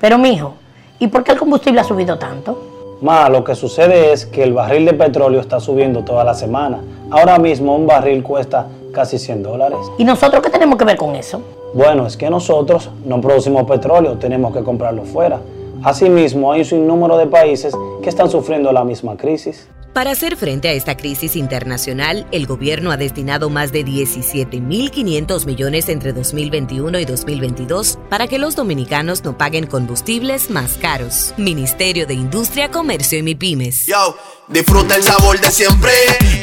Pero 0.00 0.18
mijo, 0.18 0.56
¿y 0.98 1.06
por 1.06 1.22
qué 1.22 1.30
el 1.30 1.38
combustible 1.38 1.80
ha 1.80 1.84
subido 1.84 2.18
tanto? 2.18 2.98
Ma, 3.00 3.28
lo 3.28 3.44
que 3.44 3.54
sucede 3.54 4.12
es 4.12 4.26
que 4.26 4.42
el 4.42 4.54
barril 4.54 4.86
de 4.86 4.94
petróleo 4.94 5.40
está 5.40 5.60
subiendo 5.60 6.02
toda 6.02 6.24
la 6.24 6.34
semana. 6.34 6.80
Ahora 7.12 7.38
mismo 7.38 7.76
un 7.76 7.86
barril 7.86 8.24
cuesta 8.24 8.66
casi 8.92 9.20
100 9.20 9.44
dólares. 9.44 9.78
¿Y 9.98 10.04
nosotros 10.04 10.42
qué 10.42 10.50
tenemos 10.50 10.76
que 10.76 10.84
ver 10.84 10.96
con 10.96 11.14
eso? 11.14 11.40
Bueno, 11.72 12.08
es 12.08 12.16
que 12.16 12.28
nosotros 12.28 12.90
no 13.04 13.20
producimos 13.20 13.64
petróleo, 13.64 14.18
tenemos 14.18 14.52
que 14.52 14.64
comprarlo 14.64 15.04
fuera. 15.04 15.38
Asimismo, 15.84 16.52
hay 16.52 16.60
un 16.60 16.66
sinnúmero 16.66 17.16
de 17.16 17.26
países 17.26 17.74
que 18.02 18.08
están 18.08 18.30
sufriendo 18.30 18.72
la 18.72 18.84
misma 18.84 19.16
crisis. 19.16 19.68
Para 19.98 20.12
hacer 20.12 20.36
frente 20.36 20.68
a 20.68 20.72
esta 20.72 20.96
crisis 20.96 21.34
internacional, 21.34 22.26
el 22.30 22.46
gobierno 22.46 22.92
ha 22.92 22.96
destinado 22.96 23.50
más 23.50 23.72
de 23.72 23.84
17.500 23.84 25.44
millones 25.44 25.88
entre 25.88 26.12
2021 26.12 27.00
y 27.00 27.04
2022 27.04 27.98
para 28.08 28.28
que 28.28 28.38
los 28.38 28.54
dominicanos 28.54 29.24
no 29.24 29.36
paguen 29.36 29.66
combustibles 29.66 30.50
más 30.50 30.74
caros. 30.74 31.34
Ministerio 31.36 32.06
de 32.06 32.14
Industria, 32.14 32.70
Comercio 32.70 33.18
y 33.18 33.22
MIPIMES. 33.22 33.86
Yo, 33.86 34.16
disfruta 34.46 34.94
el 34.94 35.02
sabor 35.02 35.40
de 35.40 35.50
siempre 35.50 35.90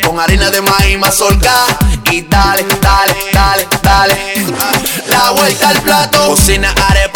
con 0.06 0.20
harina 0.20 0.52
de 0.52 0.62
maíz 0.62 1.00
mazorca 1.00 1.54
y 2.12 2.24
dale, 2.24 2.66
dale, 2.82 3.14
dale, 3.32 3.68
dale. 3.82 4.16
La 5.08 5.32
vuelta 5.32 5.70
al 5.70 5.82
plato, 5.82 6.28
cocina 6.28 6.74
arepa, 6.90 7.05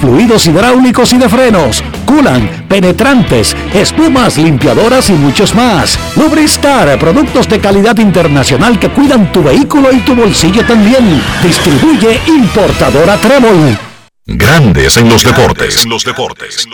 fluidos 0.00 0.46
hidráulicos 0.46 1.12
y 1.12 1.18
de 1.18 1.28
frenos, 1.28 1.82
culan, 2.06 2.66
penetrantes, 2.68 3.56
espumas, 3.74 4.36
limpiadoras 4.36 5.10
y 5.10 5.12
muchos 5.12 5.54
más. 5.54 5.98
Lubristar, 6.16 6.98
productos 6.98 7.48
de 7.48 7.60
calidad 7.60 7.96
internacional 7.98 8.78
que 8.78 8.90
cuidan 8.90 9.32
tu 9.32 9.42
vehículo 9.42 9.92
y 9.92 10.00
tu 10.00 10.14
bolsillo 10.14 10.64
también. 10.66 11.22
Distribuye 11.42 12.20
importadora 12.26 13.16
Trébol. 13.18 13.78
Grandes 14.26 14.96
en 14.96 15.08
los 15.08 15.22
deportes. 15.22 15.84
En 15.84 15.90
los 15.90 16.04
deportes. 16.04 16.66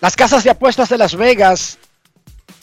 Las 0.00 0.16
casas 0.16 0.44
de 0.44 0.50
apuestas 0.50 0.88
de 0.88 0.98
Las 0.98 1.16
Vegas 1.16 1.78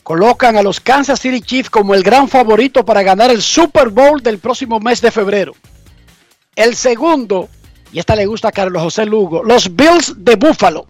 colocan 0.03 0.55
a 0.55 0.61
los 0.61 0.79
Kansas 0.79 1.19
City 1.19 1.41
Chiefs 1.41 1.69
como 1.69 1.93
el 1.93 2.03
gran 2.03 2.29
favorito 2.29 2.85
para 2.85 3.01
ganar 3.01 3.31
el 3.31 3.41
Super 3.41 3.89
Bowl 3.89 4.21
del 4.21 4.39
próximo 4.39 4.79
mes 4.79 5.01
de 5.01 5.11
febrero. 5.11 5.53
El 6.55 6.75
segundo, 6.75 7.49
y 7.91 7.99
esta 7.99 8.15
le 8.15 8.25
gusta 8.25 8.47
a 8.47 8.51
Carlos 8.51 8.81
José 8.81 9.05
Lugo, 9.05 9.43
los 9.43 9.75
Bills 9.75 10.13
de 10.17 10.35
Buffalo. 10.35 10.87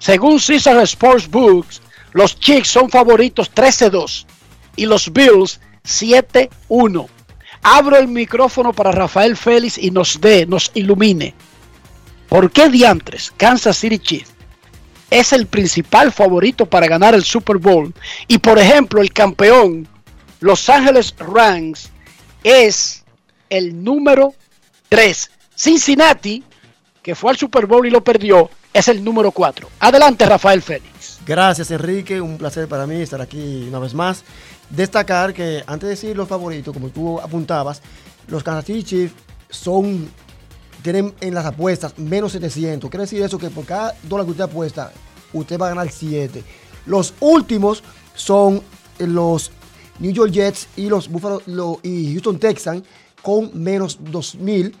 Según 0.00 0.40
Caesar 0.40 0.76
Sports 0.82 1.28
Books, 1.28 1.80
los 2.12 2.38
Chiefs 2.38 2.70
son 2.70 2.90
favoritos 2.90 3.52
13-2 3.54 4.26
y 4.74 4.86
los 4.86 5.12
Bills 5.12 5.60
7-1. 5.84 7.08
Abro 7.62 7.96
el 7.96 8.08
micrófono 8.08 8.72
para 8.72 8.92
Rafael 8.92 9.36
Félix 9.36 9.78
y 9.78 9.90
nos 9.90 10.20
dé, 10.20 10.46
nos 10.46 10.70
ilumine. 10.74 11.34
¿Por 12.28 12.50
qué 12.50 12.68
diantres 12.68 13.32
Kansas 13.36 13.78
City 13.78 13.98
Chiefs 13.98 14.32
es 15.10 15.32
el 15.32 15.46
principal 15.46 16.12
favorito 16.12 16.66
para 16.66 16.88
ganar 16.88 17.14
el 17.14 17.24
Super 17.24 17.58
Bowl? 17.58 17.94
Y 18.26 18.38
por 18.38 18.58
ejemplo, 18.58 19.00
el 19.00 19.12
campeón, 19.12 19.86
Los 20.40 20.68
Ángeles 20.68 21.14
Rams, 21.18 21.90
es 22.42 23.04
el 23.48 23.82
número 23.82 24.34
3. 24.88 25.30
Cincinnati, 25.56 26.42
que 27.02 27.14
fue 27.14 27.30
al 27.30 27.36
Super 27.36 27.66
Bowl 27.66 27.86
y 27.86 27.90
lo 27.90 28.02
perdió, 28.02 28.50
es 28.72 28.88
el 28.88 29.02
número 29.02 29.30
4. 29.32 29.68
Adelante, 29.80 30.24
Rafael 30.26 30.62
Félix. 30.62 31.18
Gracias, 31.26 31.70
Enrique. 31.70 32.20
Un 32.20 32.38
placer 32.38 32.68
para 32.68 32.86
mí 32.86 32.96
estar 33.02 33.20
aquí 33.20 33.66
una 33.68 33.78
vez 33.78 33.92
más. 33.94 34.24
Destacar 34.70 35.32
que 35.34 35.62
antes 35.66 35.86
de 35.88 35.90
decir 35.94 36.16
los 36.16 36.28
favoritos, 36.28 36.72
como 36.74 36.88
tú 36.90 37.18
apuntabas, 37.20 37.82
los 38.28 38.42
Kansas 38.42 38.66
City 38.66 38.82
Chiefs 38.84 39.14
son, 39.50 40.10
tienen 40.82 41.14
en 41.20 41.34
las 41.34 41.46
apuestas 41.46 41.98
menos 41.98 42.32
700. 42.32 42.88
Quiere 42.90 43.04
decir 43.04 43.22
eso 43.22 43.38
que 43.38 43.50
por 43.50 43.64
cada 43.64 43.94
dólar 44.04 44.26
que 44.26 44.32
usted 44.32 44.44
apuesta, 44.44 44.92
usted 45.32 45.58
va 45.58 45.66
a 45.66 45.70
ganar 45.70 45.90
7. 45.90 46.44
Los 46.86 47.14
últimos 47.20 47.82
son 48.14 48.62
los 48.98 49.50
New 49.98 50.12
York 50.12 50.30
Jets 50.32 50.68
y 50.76 50.88
los 50.88 51.08
Buffalo 51.08 51.42
lo- 51.46 51.80
y 51.82 52.12
Houston 52.12 52.38
Texans 52.38 52.84
con 53.22 53.50
menos 53.54 53.98
2000. 54.00 54.74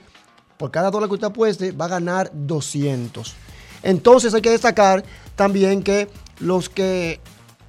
Por 0.56 0.70
cada 0.70 0.90
dólar 0.90 1.08
que 1.08 1.14
usted 1.14 1.28
apueste, 1.28 1.72
va 1.72 1.86
a 1.86 1.88
ganar 1.88 2.30
200. 2.34 3.34
Entonces 3.82 4.34
hay 4.34 4.42
que 4.42 4.50
destacar 4.50 5.04
también 5.36 5.82
que 5.82 6.08
los 6.40 6.68
que 6.68 7.20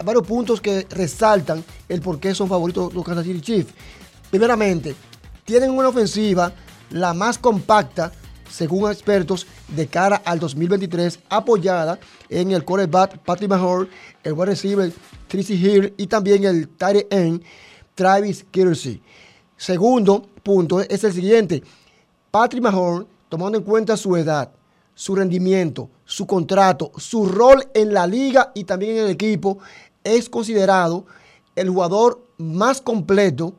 varios 0.03 0.25
puntos 0.25 0.61
que 0.61 0.87
resaltan 0.89 1.63
el 1.87 2.01
por 2.01 2.19
qué 2.19 2.33
son 2.33 2.47
favoritos 2.47 2.93
los 2.93 3.03
Kansas 3.03 3.25
City 3.25 3.41
Chiefs. 3.41 3.73
Primeramente, 4.29 4.95
tienen 5.45 5.71
una 5.71 5.89
ofensiva 5.89 6.51
la 6.91 7.13
más 7.13 7.37
compacta, 7.37 8.11
según 8.49 8.89
expertos, 8.89 9.45
de 9.67 9.87
cara 9.87 10.21
al 10.25 10.39
2023, 10.39 11.19
apoyada 11.29 11.99
en 12.29 12.51
el 12.51 12.63
quarterback 12.63 13.19
Patrick 13.19 13.49
Mahomes, 13.49 13.89
el 14.23 14.33
wide 14.33 14.45
receiver 14.45 14.91
Tracy 15.27 15.53
Hill 15.53 15.93
y 15.97 16.07
también 16.07 16.43
el 16.45 16.67
tight 16.69 17.11
end 17.11 17.43
Travis 17.95 18.45
Kelsey. 18.51 19.01
Segundo 19.59 20.25
punto 20.41 20.79
es 20.79 21.03
el 21.03 21.11
siguiente. 21.11 21.61
Patrick 22.31 22.63
Mahomes, 22.63 23.07
tomando 23.27 23.57
en 23.57 23.63
cuenta 23.65 23.97
su 23.97 24.15
edad, 24.15 24.49
su 24.95 25.13
rendimiento, 25.13 25.89
su 26.05 26.25
contrato, 26.25 26.93
su 26.95 27.25
rol 27.25 27.67
en 27.73 27.93
la 27.93 28.07
liga 28.07 28.53
y 28.55 28.63
también 28.63 28.95
en 28.95 29.03
el 29.03 29.09
equipo, 29.09 29.57
es 30.01 30.29
considerado 30.29 31.05
el 31.57 31.69
jugador 31.69 32.25
más 32.37 32.79
completo 32.79 33.53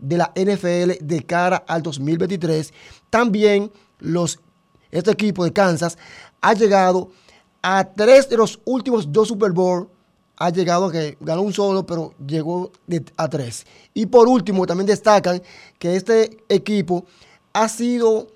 de 0.00 0.18
la 0.18 0.32
NFL 0.34 1.04
de 1.06 1.24
cara 1.24 1.62
al 1.68 1.84
2023. 1.84 2.74
También 3.08 3.70
los, 4.00 4.40
este 4.90 5.12
equipo 5.12 5.44
de 5.44 5.52
Kansas 5.52 5.96
ha 6.40 6.54
llegado 6.54 7.10
a 7.62 7.84
tres 7.84 8.28
de 8.28 8.38
los 8.38 8.58
últimos 8.64 9.12
dos 9.12 9.28
Super 9.28 9.52
Bowl. 9.52 9.88
Ha 10.36 10.50
llegado 10.50 10.86
a 10.86 10.92
que 10.92 11.16
ganó 11.20 11.42
un 11.42 11.52
solo, 11.52 11.86
pero 11.86 12.12
llegó 12.26 12.72
de- 12.86 13.04
a 13.16 13.28
tres. 13.28 13.66
Y 13.94 14.06
por 14.06 14.26
último, 14.28 14.66
también 14.66 14.86
destacan 14.86 15.40
que 15.78 15.94
este 15.96 16.38
equipo 16.48 17.04
ha 17.52 17.68
sido 17.68 18.28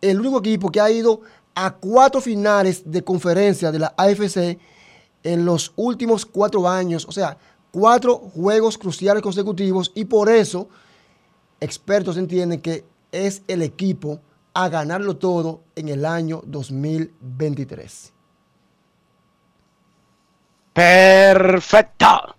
el 0.00 0.18
único 0.20 0.38
equipo 0.38 0.70
que 0.70 0.80
ha 0.80 0.90
ido 0.90 1.20
a 1.54 1.74
cuatro 1.74 2.20
finales 2.20 2.82
de 2.90 3.04
conferencia 3.04 3.70
de 3.70 3.78
la 3.78 3.94
AFC 3.96 4.58
en 5.22 5.44
los 5.44 5.72
últimos 5.76 6.24
cuatro 6.24 6.66
años. 6.68 7.04
O 7.06 7.12
sea, 7.12 7.36
cuatro 7.70 8.16
juegos 8.16 8.78
cruciales 8.78 9.22
consecutivos. 9.22 9.92
Y 9.94 10.06
por 10.06 10.30
eso, 10.30 10.68
expertos 11.60 12.16
entienden 12.16 12.60
que 12.62 12.84
es 13.12 13.42
el 13.46 13.60
equipo 13.60 14.20
a 14.54 14.68
ganarlo 14.70 15.16
todo 15.18 15.60
en 15.76 15.88
el 15.90 16.04
año 16.06 16.42
2023. 16.46 18.12
Perfecto. 20.72 22.34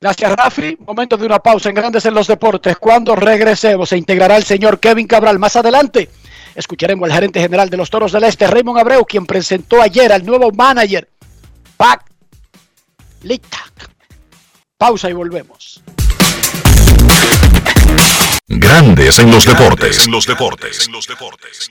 Gracias, 0.00 0.32
Rafi. 0.32 0.76
Momento 0.86 1.16
de 1.16 1.26
una 1.26 1.38
pausa 1.38 1.70
en 1.70 1.74
Grandes 1.74 2.04
en 2.04 2.14
los 2.14 2.26
Deportes. 2.26 2.76
Cuando 2.76 3.16
regresemos, 3.16 3.88
se 3.88 3.96
integrará 3.96 4.36
el 4.36 4.44
señor 4.44 4.78
Kevin 4.78 5.06
Cabral. 5.06 5.38
Más 5.38 5.56
adelante, 5.56 6.10
escucharemos 6.54 7.08
al 7.08 7.14
gerente 7.14 7.40
general 7.40 7.70
de 7.70 7.76
los 7.76 7.88
Toros 7.88 8.12
del 8.12 8.24
Este, 8.24 8.46
Raymond 8.46 8.78
Abreu, 8.78 9.04
quien 9.06 9.24
presentó 9.24 9.80
ayer 9.80 10.12
al 10.12 10.26
nuevo 10.26 10.50
manager, 10.52 11.08
Pac 11.76 12.04
Litak. 13.22 13.90
Pausa 14.76 15.08
y 15.08 15.14
volvemos. 15.14 15.82
Grandes 18.46 19.18
en 19.18 19.30
los 19.30 19.46
deportes. 19.46 20.04
En 20.04 20.12
los 20.12 20.26
deportes. 20.26 20.86
En 20.86 20.92
los 20.92 21.06
deportes. 21.06 21.70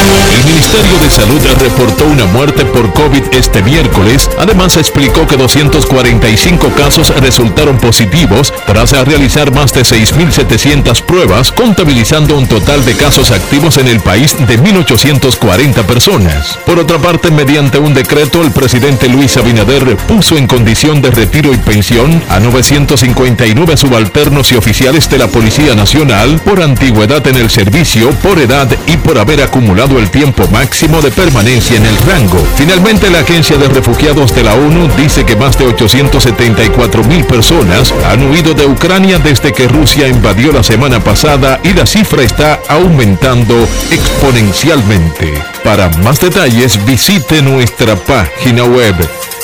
El 0.00 0.44
Ministerio 0.46 0.98
de 0.98 1.10
Salud 1.10 1.40
reportó 1.58 2.06
una 2.06 2.24
muerte 2.26 2.64
por 2.64 2.92
COVID 2.92 3.22
este 3.32 3.62
miércoles. 3.62 4.30
Además, 4.38 4.76
explicó 4.76 5.26
que 5.26 5.36
245 5.36 6.68
casos 6.76 7.12
resultaron 7.20 7.78
positivos 7.78 8.52
tras 8.66 8.92
realizar 8.92 9.52
más 9.52 9.72
de 9.72 9.82
6.700 9.82 11.02
pruebas, 11.02 11.52
contabilizando 11.52 12.36
un 12.36 12.46
total 12.46 12.84
de 12.84 12.94
casos 12.94 13.30
activos 13.30 13.76
en 13.78 13.88
el 13.88 14.00
país 14.00 14.36
de 14.46 14.58
1.840 14.58 15.84
personas. 15.84 16.58
Por 16.64 16.78
otra 16.78 16.98
parte, 16.98 17.30
mediante 17.30 17.78
un 17.78 17.94
decreto, 17.94 18.42
el 18.42 18.50
presidente 18.50 19.08
Luis 19.08 19.36
Abinader 19.36 19.96
puso 19.96 20.36
en 20.36 20.46
condición 20.46 21.02
de 21.02 21.10
retiro 21.10 21.52
y 21.52 21.58
pensión 21.58 22.22
a 22.28 22.40
959 22.40 23.76
subalternos 23.76 24.52
y 24.52 24.56
oficiales 24.56 25.08
de 25.10 25.18
la 25.18 25.28
Policía 25.28 25.74
Nacional 25.74 26.40
por 26.44 26.62
antigüedad 26.62 27.26
en 27.26 27.36
el 27.36 27.50
servicio, 27.50 28.10
por 28.22 28.38
edad 28.38 28.68
y 28.86 28.96
por 28.96 29.18
haber 29.18 29.42
acumulado 29.42 29.89
el 29.98 30.10
tiempo 30.10 30.46
máximo 30.48 31.00
de 31.00 31.10
permanencia 31.10 31.76
en 31.76 31.86
el 31.86 31.96
rango. 31.98 32.38
Finalmente, 32.56 33.10
la 33.10 33.20
Agencia 33.20 33.56
de 33.56 33.68
Refugiados 33.68 34.34
de 34.34 34.42
la 34.42 34.54
ONU 34.54 34.88
dice 34.96 35.24
que 35.24 35.36
más 35.36 35.58
de 35.58 35.66
874 35.66 37.04
mil 37.04 37.24
personas 37.24 37.92
han 38.06 38.30
huido 38.30 38.54
de 38.54 38.66
Ucrania 38.66 39.18
desde 39.18 39.52
que 39.52 39.68
Rusia 39.68 40.08
invadió 40.08 40.52
la 40.52 40.62
semana 40.62 41.00
pasada 41.00 41.60
y 41.62 41.72
la 41.72 41.86
cifra 41.86 42.22
está 42.22 42.60
aumentando 42.68 43.66
exponencialmente. 43.90 45.32
Para 45.64 45.88
más 46.04 46.20
detalles, 46.20 46.84
visite 46.84 47.42
nuestra 47.42 47.96
página 47.96 48.64
web 48.64 48.94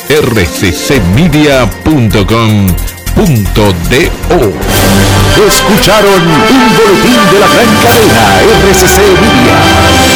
rccmedia.com.do. 0.09 1.67
Escucharon 5.47 6.23
un 6.23 6.77
boletín 6.77 7.21
de 7.31 7.39
la 7.41 7.47
gran 7.47 7.71
cadena 7.83 8.23
RCC 8.71 8.99
Media. 9.21 10.16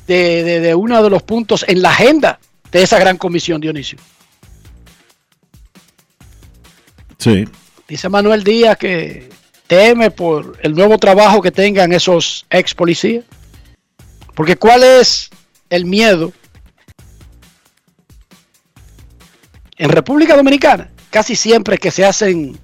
de, 0.08 0.44
de, 0.44 0.60
de 0.60 0.76
uno 0.76 1.02
de 1.04 1.10
los 1.10 1.24
puntos 1.24 1.66
en 1.68 1.82
la 1.82 1.92
agenda 1.92 2.40
de 2.72 2.84
esa 2.84 3.00
gran 3.00 3.18
comisión, 3.18 3.62
Dionisio. 3.62 3.98
Sí. 7.18 7.46
Dice 7.88 8.10
Manuel 8.10 8.44
Díaz 8.44 8.78
que 8.78 9.30
teme 9.68 10.12
por 10.12 10.58
el 10.62 10.74
nuevo 10.74 10.98
trabajo 10.98 11.42
que 11.42 11.52
tengan 11.52 11.92
esos 11.94 12.46
ex 12.50 12.74
policías. 12.74 13.24
Porque 14.34 14.58
¿cuál 14.58 14.84
es 14.84 15.30
el 15.70 15.86
miedo? 15.86 16.34
En 19.78 19.90
República 19.90 20.36
Dominicana, 20.36 20.90
casi 21.10 21.36
siempre 21.36 21.78
que 21.78 21.92
se 21.92 22.06
hacen 22.06 22.58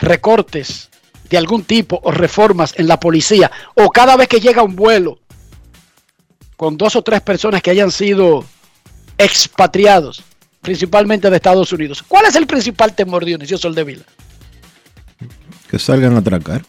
recortes 0.00 0.90
de 1.28 1.38
algún 1.38 1.64
tipo 1.64 2.00
o 2.02 2.10
reformas 2.10 2.74
en 2.76 2.86
la 2.86 3.00
policía, 3.00 3.50
o 3.74 3.90
cada 3.90 4.16
vez 4.16 4.28
que 4.28 4.40
llega 4.40 4.62
un 4.62 4.76
vuelo 4.76 5.18
con 6.56 6.76
dos 6.76 6.94
o 6.94 7.02
tres 7.02 7.20
personas 7.20 7.62
que 7.62 7.70
hayan 7.70 7.90
sido 7.90 8.44
expatriados, 9.18 10.22
principalmente 10.60 11.30
de 11.30 11.36
Estados 11.36 11.72
Unidos. 11.72 12.02
¿Cuál 12.06 12.26
es 12.26 12.36
el 12.36 12.46
principal 12.46 12.94
temor, 12.94 13.24
Dionisio 13.24 13.58
Soldevila? 13.58 14.04
Que 15.68 15.78
salgan 15.78 16.14
a 16.14 16.18
atracar. 16.18 16.62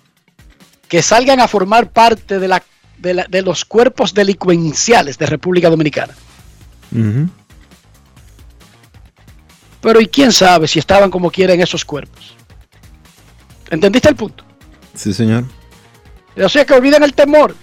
Que 0.88 1.02
salgan 1.02 1.40
a 1.40 1.48
formar 1.48 1.92
parte 1.92 2.40
de, 2.40 2.48
la, 2.48 2.64
de, 2.98 3.14
la, 3.14 3.26
de 3.26 3.42
los 3.42 3.66
cuerpos 3.66 4.14
delincuenciales 4.14 5.18
de 5.18 5.26
República 5.26 5.70
Dominicana. 5.70 6.14
Uh 6.92 6.98
-huh. 6.98 7.30
Pero 9.84 10.00
¿y 10.00 10.08
quién 10.08 10.32
sabe 10.32 10.68
si 10.68 10.80
estaban 10.80 11.12
como 11.12 11.30
quieren 11.30 11.62
esos 11.62 11.84
cuerpos? 11.86 12.36
¿Entendiste 13.70 14.10
el 14.10 14.16
punto? 14.16 14.46
Sí, 14.96 15.14
señor. 15.14 15.44
O 16.42 16.50
sea 16.50 16.66
que 16.66 16.74
olviden 16.74 17.04
el 17.04 17.14
temor. 17.14 17.54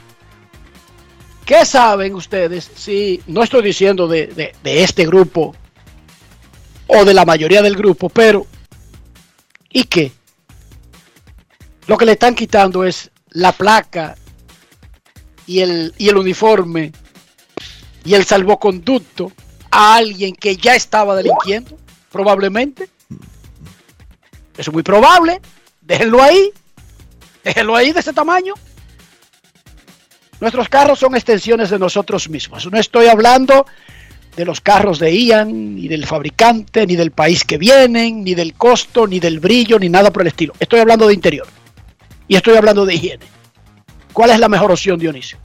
¿Qué 1.47 1.65
saben 1.65 2.15
ustedes 2.15 2.71
si, 2.77 3.23
no 3.27 3.43
estoy 3.43 3.63
diciendo 3.63 4.07
de, 4.07 4.27
de, 4.29 4.55
de 4.63 4.85
este 4.85 5.07
grupo 5.07 5.57
o 6.87 7.05
de 7.05 7.15
la 7.15 7.25
mayoría 7.25 7.63
del 7.63 7.75
grupo, 7.75 8.11
pero 8.11 8.47
¿y 9.71 9.85
qué? 9.85 10.13
Lo 11.87 11.97
que 11.97 12.05
le 12.05 12.13
están 12.13 12.35
quitando 12.35 12.85
es 12.85 13.11
la 13.31 13.53
placa 13.53 14.17
y 15.47 15.61
el, 15.61 15.95
y 15.97 16.11
el 16.11 16.19
uniforme 16.19 16.93
y 18.05 18.15
el 18.15 18.25
salvoconducto 18.25 19.33
a 19.71 19.97
alguien 19.97 20.35
que 20.35 20.57
ya 20.57 20.75
estaba 20.75 21.17
delinquiendo, 21.17 21.79
probablemente. 22.11 22.89
Es 24.57 24.71
muy 24.73 24.83
probable. 24.83 25.41
Déjenlo 25.81 26.23
ahí. 26.23 26.51
Déjenlo 27.43 27.75
ahí 27.75 27.93
de 27.93 28.01
ese 28.01 28.13
tamaño. 28.13 28.55
Nuestros 30.41 30.69
carros 30.69 30.99
son 30.99 31.15
extensiones 31.15 31.71
de 31.71 31.79
nosotros 31.79 32.29
mismos. 32.29 32.71
No 32.71 32.79
estoy 32.79 33.07
hablando 33.07 33.67
de 34.37 34.45
los 34.45 34.61
carros 34.61 34.99
de 34.99 35.15
Ian, 35.15 35.75
ni 35.77 35.89
del 35.89 36.07
fabricante, 36.07 36.87
ni 36.87 36.97
del 36.97 37.11
país 37.11 37.45
que 37.45 37.59
vienen, 37.59 38.25
ni 38.25 38.35
del 38.35 38.55
costo, 38.55 39.07
ni 39.07 39.21
del 39.21 39.41
brillo, 39.41 39.79
ni 39.79 39.89
nada 39.89 40.11
por 40.11 40.23
el 40.23 40.29
estilo. 40.29 40.55
Estoy 40.59 40.81
hablando 40.81 41.07
de 41.07 41.15
interior. 41.15 41.47
Y 42.27 42.37
estoy 42.37 42.57
hablando 42.57 42.87
de 42.87 42.95
higiene. 42.95 43.27
¿Cuál 44.13 44.31
es 44.31 44.39
la 44.39 44.49
mejor 44.49 44.71
opción, 44.71 44.99
Dionisio? 44.99 45.39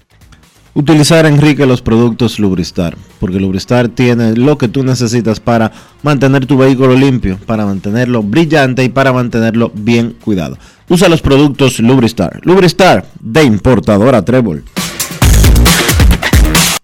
Utilizar, 0.78 1.26
Enrique, 1.26 1.66
los 1.66 1.82
productos 1.82 2.38
Lubristar, 2.38 2.98
porque 3.22 3.40
Lubristar 3.40 3.88
tiene 3.88 4.36
lo 4.36 4.58
que 4.58 4.68
tú 4.68 4.84
necesitas 4.84 5.40
para 5.40 5.72
mantener 6.04 6.46
tu 6.46 6.58
vehículo 6.58 6.96
limpio, 6.96 7.40
para 7.46 7.66
mantenerlo 7.66 8.22
brillante 8.22 8.84
y 8.84 8.90
para 8.90 9.14
mantenerlo 9.14 9.72
bien 9.74 10.18
cuidado. 10.22 10.58
Usa 10.90 11.08
los 11.08 11.22
productos 11.22 11.80
Lubristar. 11.80 12.42
Lubristar 12.44 13.06
de 13.22 13.44
importadora 13.46 14.26
Trébol. 14.26 14.66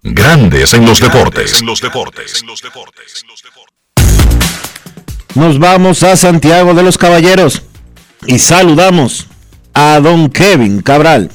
Grandes 0.03 0.73
en 0.73 0.85
los 0.85 1.01
deportes. 1.01 1.59
En 1.59 1.67
los 1.67 1.81
deportes. 1.81 2.45
Nos 5.35 5.59
vamos 5.59 6.01
a 6.03 6.15
Santiago 6.15 6.73
de 6.73 6.83
los 6.83 6.97
Caballeros 6.97 7.61
y 8.25 8.39
saludamos 8.39 9.27
a 9.73 9.99
don 9.99 10.29
Kevin 10.29 10.81
Cabral. 10.81 11.29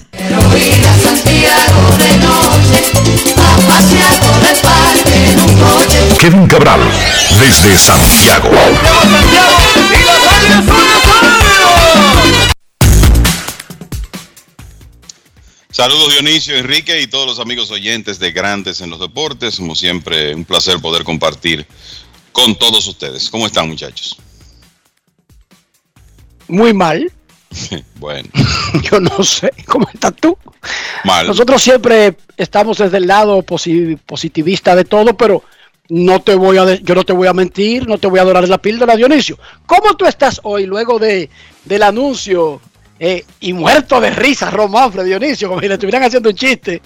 Kevin 6.19 6.47
Cabral, 6.49 6.81
desde 7.39 7.77
Santiago. 7.77 8.51
Saludos 15.71 16.11
Dionisio, 16.11 16.57
Enrique 16.57 17.03
y 17.03 17.07
todos 17.07 17.27
los 17.27 17.39
amigos 17.39 17.71
oyentes 17.71 18.19
de 18.19 18.33
Grandes 18.33 18.81
en 18.81 18.91
los 18.91 18.99
Deportes. 18.99 19.57
Como 19.57 19.75
siempre, 19.75 20.35
un 20.35 20.45
placer 20.45 20.81
poder 20.81 21.05
compartir 21.05 21.67
con 22.33 22.55
todos 22.55 22.87
ustedes. 22.87 23.29
¿Cómo 23.29 23.47
están 23.47 23.69
muchachos? 23.69 24.17
Muy 26.49 26.73
mal. 26.73 27.13
bueno. 27.97 28.29
Yo 28.91 29.01
no 29.01 29.23
sé. 29.23 29.53
¿Cómo 29.67 29.89
estás 29.93 30.15
tú? 30.17 30.37
Mal. 31.05 31.27
Nosotros 31.27 31.63
siempre 31.63 32.17
estamos 32.37 32.79
desde 32.79 32.97
el 32.99 33.07
lado 33.07 33.43
posi- 33.43 33.99
positivista 34.05 34.75
de 34.75 34.85
todo, 34.85 35.17
pero 35.17 35.43
no 35.89 36.21
te 36.21 36.35
voy 36.35 36.59
a 36.59 36.75
yo 36.75 36.95
no 36.97 37.05
te 37.05 37.13
voy 37.13 37.29
a 37.29 37.33
mentir, 37.33 37.87
no 37.87 37.99
te 37.99 38.09
voy 38.09 38.19
a 38.19 38.25
dorar 38.25 38.49
la 38.49 38.59
píldora, 38.59 38.97
Dionisio. 38.97 39.39
¿Cómo 39.67 39.97
tú 39.97 40.05
estás 40.07 40.41
hoy 40.43 40.67
luego 40.67 40.99
de 40.99 41.31
del 41.65 41.83
anuncio 41.85 42.61
eh, 42.99 43.25
y 43.39 43.53
muerto 43.53 44.01
de 44.01 44.11
risa, 44.11 44.51
Romafre, 44.51 45.05
Dionisio, 45.05 45.49
como 45.49 45.61
si 45.61 45.69
le 45.69 45.75
estuvieran 45.75 46.03
haciendo 46.03 46.31
un 46.31 46.35
chiste? 46.35 46.83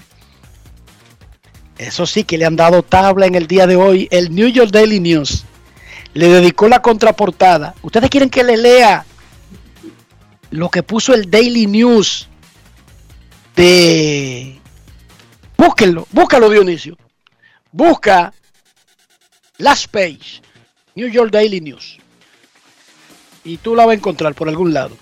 Eso 1.78 2.04
sí 2.06 2.24
que 2.24 2.36
le 2.36 2.44
han 2.44 2.56
dado 2.56 2.82
tabla 2.82 3.24
en 3.26 3.34
el 3.34 3.46
día 3.46 3.66
de 3.66 3.76
hoy. 3.76 4.06
El 4.10 4.34
New 4.34 4.48
York 4.48 4.70
Daily 4.70 5.00
News 5.00 5.44
le 6.12 6.28
dedicó 6.28 6.68
la 6.68 6.82
contraportada. 6.82 7.74
¿Ustedes 7.80 8.10
quieren 8.10 8.28
que 8.28 8.44
le 8.44 8.58
lea 8.58 9.06
lo 10.50 10.68
que 10.68 10.82
puso 10.82 11.14
el 11.14 11.30
Daily 11.30 11.66
News 11.66 12.28
de... 13.56 14.58
Búsquenlo, 15.56 16.06
búscalo 16.10 16.48
Dionisio. 16.48 16.96
Busca 17.72 18.32
Last 19.58 19.88
Page, 19.88 20.42
New 20.94 21.08
York 21.08 21.30
Daily 21.30 21.60
News. 21.60 21.98
Y 23.44 23.58
tú 23.58 23.74
la 23.74 23.84
vas 23.84 23.92
a 23.92 23.96
encontrar 23.96 24.34
por 24.34 24.48
algún 24.48 24.72
lado. 24.72 24.96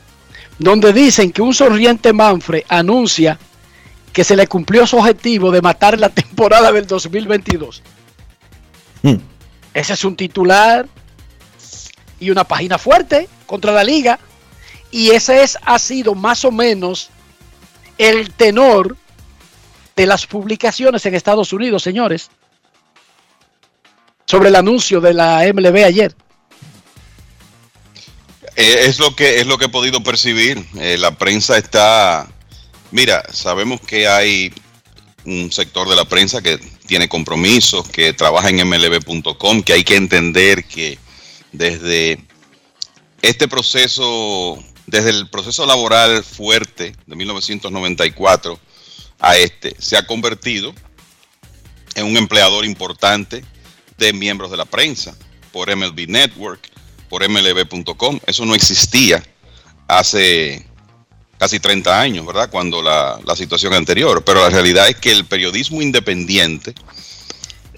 Donde 0.59 0.92
dicen 0.92 1.30
que 1.30 1.42
un 1.42 1.55
sonriente 1.55 2.12
Manfred 2.12 2.64
anuncia 2.68 3.38
que 4.12 4.24
se 4.24 4.36
le 4.36 4.49
cumplió 4.49 4.86
su 4.86 4.96
objetivo 4.96 5.51
de 5.53 5.62
matar 5.62 5.99
la 5.99 6.09
temporada 6.09 6.72
del 6.72 6.86
2022. 6.86 7.82
Ese 9.74 9.92
es 9.92 10.05
un 10.05 10.16
titular 10.16 10.88
y 12.18 12.30
una 12.30 12.42
página 12.44 12.78
fuerte 12.78 13.28
contra 13.46 13.70
la 13.72 13.84
liga. 13.84 14.18
Y 14.91 15.11
ese 15.11 15.43
es, 15.43 15.59
ha 15.62 15.78
sido 15.78 16.14
más 16.14 16.45
o 16.45 16.51
menos 16.51 17.11
el 17.99 18.32
tenor 18.32 18.97
de 19.97 20.07
las 20.07 20.26
publicaciones 20.26 21.05
en 21.07 21.14
Estados 21.14 21.53
Unidos, 21.53 21.82
señores, 21.82 22.30
sobre 24.26 24.49
el 24.49 24.57
anuncio 24.57 25.01
de 25.01 25.14
la 25.14 25.43
MLB 25.53 25.84
ayer. 25.84 26.14
Eh, 28.55 28.86
es 28.86 28.99
lo 28.99 29.14
que 29.14 29.41
es 29.41 29.47
lo 29.47 29.59
que 29.59 29.66
he 29.66 29.68
podido 29.68 30.03
percibir. 30.03 30.64
Eh, 30.78 30.97
la 30.99 31.12
prensa 31.16 31.59
está, 31.59 32.28
mira, 32.91 33.22
sabemos 33.32 33.80
que 33.80 34.09
hay 34.09 34.53
un 35.24 35.53
sector 35.53 35.89
de 35.89 35.97
la 35.97 36.05
prensa 36.05 36.43
que 36.43 36.59
tiene 36.86 37.09
compromisos, 37.09 37.89
que 37.89 38.12
trabaja 38.12 38.49
en 38.49 38.68
mlb.com, 38.68 39.62
que 39.62 39.74
hay 39.74 39.84
que 39.84 39.97
entender 39.97 40.64
que 40.64 40.99
desde 41.53 42.18
este 43.22 43.47
proceso, 43.47 44.59
desde 44.89 45.11
el 45.11 45.28
proceso 45.28 45.66
laboral 45.66 46.24
fuerte 46.24 46.95
de 47.07 47.14
1994 47.14 48.59
a 49.20 49.36
este, 49.36 49.76
se 49.78 49.99
ha 49.99 50.07
convertido 50.07 50.72
en 51.95 52.07
un 52.07 52.16
empleador 52.16 52.64
importante 52.64 53.45
de 53.99 54.12
miembros 54.14 54.51
de 54.51 54.57
la 54.57 54.64
prensa 54.64 55.14
por 55.53 55.74
MLB 55.74 56.09
Network, 56.09 56.70
por 57.11 57.28
MLB.com. 57.28 58.18
Eso 58.26 58.47
no 58.47 58.55
existía 58.55 59.22
hace 59.89 60.66
casi 61.36 61.61
30 61.61 62.01
años, 62.01 62.24
¿verdad? 62.24 62.49
Cuando 62.51 62.80
la, 62.80 63.20
la 63.26 63.36
situación 63.36 63.74
anterior. 63.74 64.24
Pero 64.24 64.41
la 64.43 64.51
realidad 64.51 64.89
es 64.89 64.97
que 64.97 65.12
el 65.12 65.26
periodismo 65.26 65.82
independiente 65.82 66.74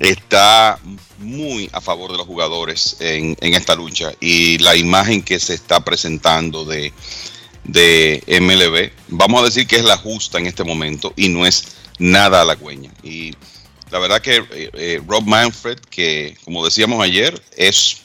está 0.00 0.78
muy 1.18 1.68
a 1.72 1.80
favor 1.80 2.10
de 2.10 2.16
los 2.18 2.26
jugadores 2.26 2.96
en, 2.98 3.36
en 3.40 3.54
esta 3.54 3.74
lucha 3.76 4.12
y 4.18 4.58
la 4.58 4.74
imagen 4.74 5.22
que 5.22 5.38
se 5.38 5.54
está 5.54 5.84
presentando 5.84 6.64
de, 6.64 6.92
de 7.64 8.22
MLB, 8.26 8.90
vamos 9.08 9.42
a 9.42 9.44
decir 9.44 9.66
que 9.66 9.76
es 9.76 9.84
la 9.84 9.98
justa 9.98 10.38
en 10.38 10.46
este 10.46 10.64
momento 10.64 11.12
y 11.16 11.28
no 11.28 11.46
es 11.46 11.76
nada 11.98 12.40
halagüeña. 12.40 12.90
Y 13.02 13.32
la 13.90 13.98
verdad 13.98 14.22
que 14.22 14.36
eh, 14.36 14.70
eh, 14.72 15.02
Rob 15.06 15.24
Manfred, 15.26 15.78
que 15.90 16.36
como 16.44 16.64
decíamos 16.64 17.04
ayer, 17.04 17.40
es 17.56 17.98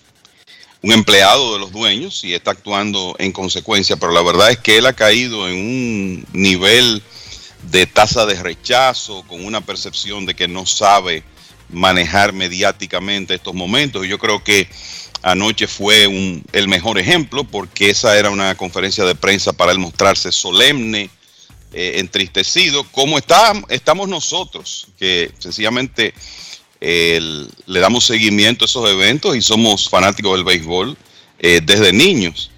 un 0.82 0.91
empleado 0.91 1.54
de 1.54 1.60
los 1.60 1.72
dueños 1.72 2.24
y 2.26 2.34
está 2.34 2.52
actuando 2.52 3.16
en 3.20 3.32
consecuencia, 3.32 3.96
pero 3.96 4.12
la 4.12 4.22
verdad 4.22 4.52
es 4.52 4.58
que 4.58 4.78
él 4.78 4.86
ha 4.86 4.93
caído 4.93 5.48
en 5.48 5.56
un 5.56 6.26
nivel 6.34 7.02
de 7.72 7.88
tasa 7.88 8.26
de 8.26 8.36
rechazo, 8.36 9.24
con 9.28 9.43
una 9.46 9.62
percepción 9.62 10.26
de 10.26 10.36
que 10.36 10.48
no 10.48 10.66
sabe 10.66 11.24
manejar 11.76 12.34
mediáticamente 12.34 13.36
estos 13.36 13.54
momentos. 13.54 14.08
Yo 14.08 14.18
creo 14.18 14.44
que 14.44 14.68
anoche 15.22 15.68
fue 15.68 16.08
un, 16.08 16.44
el 16.54 16.68
mejor 16.68 16.98
ejemplo 16.98 17.44
porque 17.44 17.90
esa 17.90 18.18
era 18.18 18.30
una 18.30 18.56
conferencia 18.56 19.04
de 19.06 19.16
prensa 19.16 19.54
para 19.54 19.72
él 19.72 19.80
mostrarse 19.80 20.32
solemne, 20.32 21.10
eh, 21.74 22.00
entristecido, 22.00 22.84
como 22.92 23.18
está, 23.18 23.54
estamos 23.70 24.08
nosotros, 24.08 24.88
que 24.98 25.32
sencillamente 25.40 26.14
eh, 26.80 27.20
le 27.66 27.80
damos 27.80 28.06
seguimiento 28.06 28.64
a 28.64 28.68
esos 28.68 28.90
eventos 28.90 29.36
y 29.36 29.42
somos 29.42 29.90
fanáticos 29.90 30.36
del 30.36 30.46
béisbol 30.46 30.98
eh, 31.40 31.60
desde 31.64 31.92
niños. 31.92 32.52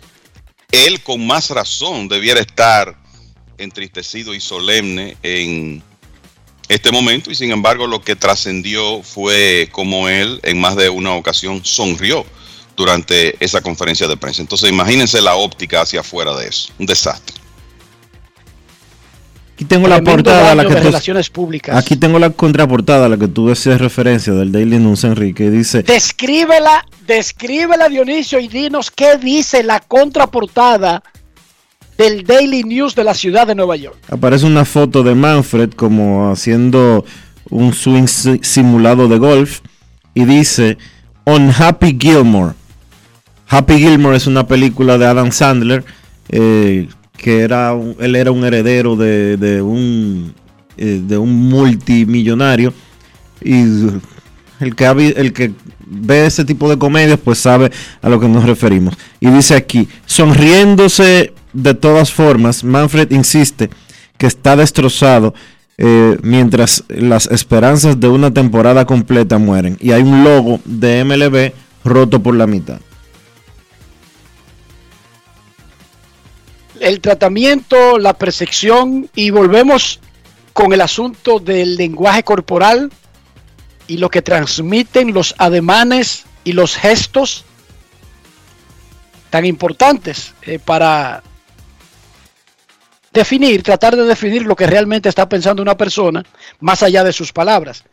Él 0.71 1.01
con 1.01 1.25
más 1.25 1.49
razón 1.49 2.07
debiera 2.07 2.41
estar 2.41 2.95
entristecido 3.57 4.33
y 4.33 4.39
solemne 4.39 5.17
en 5.23 5.81
este 6.69 6.91
momento 6.91 7.31
y 7.31 7.35
sin 7.35 7.51
embargo 7.51 7.87
lo 7.87 8.01
que 8.01 8.15
trascendió 8.15 9.01
fue 9.03 9.69
como 9.71 10.09
él 10.09 10.39
en 10.43 10.59
más 10.59 10.75
de 10.75 10.89
una 10.89 11.13
ocasión 11.13 11.63
sonrió 11.63 12.25
durante 12.75 13.35
esa 13.43 13.61
conferencia 13.61 14.07
de 14.07 14.17
prensa. 14.17 14.41
Entonces 14.41 14.69
imagínense 14.69 15.21
la 15.21 15.35
óptica 15.35 15.81
hacia 15.81 16.01
afuera 16.01 16.35
de 16.35 16.47
eso, 16.47 16.71
un 16.77 16.85
desastre. 16.85 17.35
Aquí 19.57 19.65
tengo 19.65 19.87
la 19.87 19.99
portada 20.03 20.51
a 20.51 20.55
la 20.55 20.61
daño 20.61 20.69
que 20.69 20.75
de 20.75 20.81
tú, 20.81 20.87
relaciones 20.89 21.29
públicas. 21.31 21.75
Aquí 21.75 21.95
tengo 21.95 22.19
la 22.19 22.29
contraportada 22.29 23.07
a 23.07 23.09
la 23.09 23.17
que 23.17 23.27
tú 23.27 23.49
haces 23.49 23.81
referencia 23.81 24.31
del 24.33 24.51
Daily 24.51 24.77
News, 24.77 25.03
Enrique. 25.03 25.49
Dice, 25.49 25.81
Descríbela, 25.81 26.85
descríbela 27.07 27.89
Dionisio 27.89 28.39
y 28.39 28.49
dinos 28.49 28.91
qué 28.91 29.17
dice 29.17 29.63
la 29.63 29.79
contraportada 29.79 31.01
del 31.97 32.23
Daily 32.23 32.63
News 32.63 32.95
de 32.95 33.03
la 33.03 33.13
ciudad 33.13 33.47
de 33.47 33.55
Nueva 33.55 33.75
York. 33.75 33.97
aparece 34.09 34.45
una 34.45 34.65
foto 34.65 35.03
de 35.03 35.15
Manfred 35.15 35.71
como 35.71 36.29
haciendo 36.31 37.03
un 37.49 37.73
swing 37.73 38.07
si- 38.07 38.39
simulado 38.43 39.07
de 39.07 39.17
golf 39.17 39.59
y 40.13 40.25
dice, 40.25 40.77
On 41.23 41.49
Happy 41.57 41.97
Gilmore. 41.99 42.53
Happy 43.49 43.77
Gilmore 43.77 44.17
es 44.17 44.27
una 44.27 44.45
película 44.47 44.97
de 44.97 45.05
Adam 45.05 45.31
Sandler 45.31 45.83
eh, 46.29 46.87
que 47.15 47.39
era 47.41 47.73
él 47.99 48.15
era 48.15 48.31
un 48.31 48.43
heredero 48.43 48.95
de, 48.95 49.61
un 49.61 50.33
eh, 50.77 51.01
de 51.03 51.17
un 51.17 51.49
multimillonario 51.49 52.73
y 53.41 53.61
el 54.59 54.75
que, 54.75 54.85
el 55.15 55.33
que 55.33 55.51
ve 55.85 56.25
ese 56.25 56.43
tipo 56.43 56.69
de 56.69 56.77
comedias 56.77 57.19
pues 57.23 57.37
sabe 57.39 57.71
a 58.01 58.09
lo 58.09 58.19
que 58.19 58.27
nos 58.27 58.43
referimos. 58.43 58.95
Y 59.19 59.29
dice 59.29 59.55
aquí, 59.55 59.87
sonriéndose 60.05 61.33
de 61.57 61.73
todas 61.73 62.13
formas, 62.13 62.63
Manfred 62.63 63.09
insiste 63.11 63.71
que 64.19 64.27
está 64.27 64.55
destrozado 64.55 65.33
eh, 65.79 66.15
mientras 66.21 66.83
las 66.87 67.25
esperanzas 67.25 67.99
de 67.99 68.07
una 68.07 68.31
temporada 68.31 68.85
completa 68.85 69.39
mueren. 69.39 69.75
Y 69.79 69.91
hay 69.91 70.03
un 70.03 70.23
logo 70.23 70.59
de 70.65 71.03
MLB 71.03 71.53
roto 71.83 72.21
por 72.21 72.35
la 72.35 72.45
mitad. 72.45 72.79
El 76.79 77.01
tratamiento, 77.01 77.97
la 77.97 78.13
percepción 78.13 79.09
y 79.15 79.31
volvemos 79.31 79.99
con 80.53 80.73
el 80.73 80.81
asunto 80.81 81.39
del 81.39 81.75
lenguaje 81.75 82.21
corporal 82.21 82.91
y 83.87 83.97
lo 83.97 84.11
que 84.11 84.21
transmiten 84.21 85.11
los 85.11 85.33
ademanes 85.39 86.25
y 86.43 86.53
los 86.53 86.75
gestos 86.75 87.45
tan 89.31 89.43
importantes 89.43 90.35
eh, 90.43 90.59
para 90.59 91.23
definir, 93.11 93.63
tratar 93.63 93.95
de 93.95 94.05
definir 94.05 94.43
lo 94.43 94.55
que 94.55 94.67
realmente 94.67 95.09
está 95.09 95.27
pensando 95.27 95.61
una 95.61 95.77
persona 95.77 96.23
más 96.59 96.83
allá 96.83 97.03
de 97.03 97.13
sus 97.13 97.33
palabras. 97.33 97.83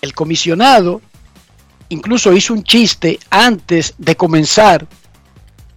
El 0.00 0.14
comisionado 0.14 1.00
incluso 1.88 2.32
hizo 2.32 2.54
un 2.54 2.64
chiste 2.64 3.18
antes 3.30 3.94
de 3.98 4.16
comenzar 4.16 4.86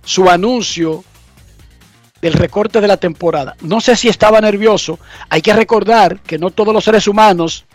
su 0.04 0.30
anuncio 0.30 1.04
del 2.22 2.34
recorte 2.34 2.82
de 2.82 2.88
la 2.88 2.98
temporada. 2.98 3.56
No 3.62 3.80
sé 3.82 3.96
si 3.96 4.08
estaba 4.08 4.42
nervioso. 4.42 5.00
Hay 5.30 5.42
que 5.42 5.54
recordar 5.54 6.20
que 6.22 6.38
no 6.38 6.50
todos 6.50 6.74
los 6.74 6.84
seres 6.84 7.08
humanos, 7.08 7.66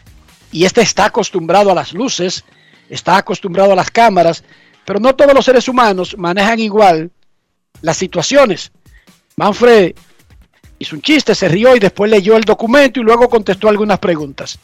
y 0.50 0.64
este 0.64 0.80
está 0.82 1.06
acostumbrado 1.06 1.70
a 1.70 1.74
las 1.74 1.92
luces, 1.92 2.44
está 2.88 3.16
acostumbrado 3.16 3.72
a 3.72 3.76
las 3.76 3.90
cámaras, 3.90 4.44
pero 4.84 4.98
no 4.98 5.14
todos 5.14 5.34
los 5.34 5.44
seres 5.44 5.68
humanos 5.68 6.16
manejan 6.18 6.58
igual 6.58 7.10
las 7.80 7.96
situaciones. 7.96 8.72
Manfred 9.36 9.94
hizo 10.82 10.96
un 10.96 11.02
chiste, 11.02 11.34
se 11.34 11.48
rió 11.48 11.74
y 11.74 11.80
después 11.80 12.10
leyó 12.10 12.36
el 12.36 12.44
documento 12.44 13.00
y 13.00 13.02
luego 13.02 13.28
contestó 13.28 13.68
algunas 13.68 13.98
preguntas. 13.98 14.58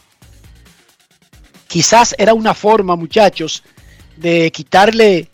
Quizás 1.66 2.14
era 2.18 2.34
una 2.34 2.54
forma, 2.54 2.96
muchachos, 2.96 3.62
de 4.16 4.50
quitarle 4.50 5.28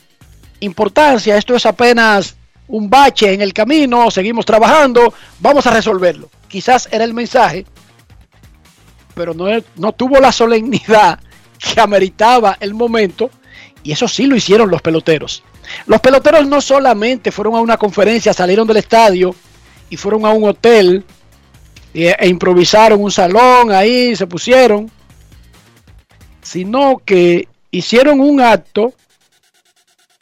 importancia. 0.61 1.37
Esto 1.37 1.55
es 1.55 1.67
apenas 1.67 2.37
un 2.69 2.89
bache 2.89 3.33
en 3.33 3.41
el 3.41 3.53
camino, 3.53 4.11
seguimos 4.11 4.47
trabajando, 4.47 5.13
vamos 5.41 5.67
a 5.67 5.71
resolverlo. 5.71 6.31
Quizás 6.49 6.89
era 6.91 7.05
el 7.05 7.15
mensaje, 7.15 7.67
pero 9.15 9.35
no, 9.35 9.47
no 9.77 9.93
tuvo 9.93 10.19
la 10.21 10.33
solemnidad 10.33 11.19
que 11.59 11.81
ameritaba 11.81 12.57
el 12.61 12.75
momento 12.75 13.31
y 13.83 13.93
eso 13.93 14.09
sí 14.09 14.27
lo 14.27 14.37
hicieron 14.37 14.71
los 14.71 14.83
peloteros. 14.83 15.43
Los 15.87 16.01
peloteros 16.01 16.47
no 16.47 16.61
solamente 16.61 17.31
fueron 17.31 17.55
a 17.55 17.61
una 17.61 17.77
conferencia, 17.77 18.33
salieron 18.33 18.67
del 18.67 18.79
estadio 18.79 19.35
y 19.95 19.97
fueron 19.97 20.27
a 20.27 20.31
un 20.31 20.43
hotel 20.43 21.05
e, 21.95 22.17
e 22.19 22.27
improvisaron 22.27 23.01
un 23.01 23.13
salón 23.13 23.71
ahí, 23.71 24.17
se 24.17 24.27
pusieron, 24.27 24.91
sino 26.43 27.01
que 27.05 27.47
hicieron 27.71 28.19
un 28.19 28.41
acto 28.41 28.93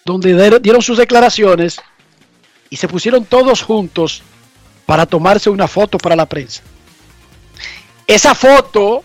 donde 0.05 0.61
dieron 0.61 0.83
sus 0.83 0.99
declaraciones 0.99 1.81
y 2.69 2.77
se 2.77 2.87
pusieron 2.87 3.25
todos 3.25 3.63
juntos 3.63 4.23
para 4.85 5.07
tomarse 5.07 5.49
una 5.49 5.67
foto 5.67 5.97
para 5.97 6.17
la 6.17 6.27
prensa. 6.27 6.63
Esa 8.07 8.35
foto 8.35 9.03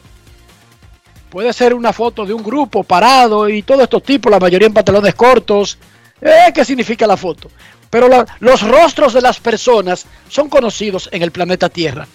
puede 1.30 1.54
ser 1.54 1.74
una 1.74 1.94
foto 1.94 2.26
de 2.26 2.34
un 2.34 2.44
grupo 2.44 2.84
parado 2.84 3.48
y 3.48 3.62
todos 3.62 3.84
estos 3.84 4.04
tipos, 4.04 4.30
la 4.30 4.40
mayoría 4.40 4.68
en 4.68 4.74
pantalones 4.74 5.16
cortos. 5.16 5.78
Eh, 6.20 6.52
¿Qué 6.54 6.66
significa 6.66 7.08
la 7.08 7.16
foto? 7.16 7.50
Pero 7.90 8.10
los 8.40 8.62
rostros 8.62 9.14
de 9.14 9.22
las 9.22 9.40
personas 9.40 10.06
son 10.30 10.50
conocidos 10.50 11.10
en 11.12 11.24
el 11.24 11.32
planeta 11.32 11.70
Tierra. 11.70 12.08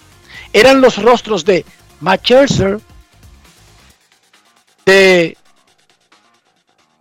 Eran 0.52 0.80
los 0.80 1.02
rostros 1.02 1.44
de 1.44 1.64
Matt 2.00 2.22
Scherzer, 2.24 2.80
de 4.84 5.36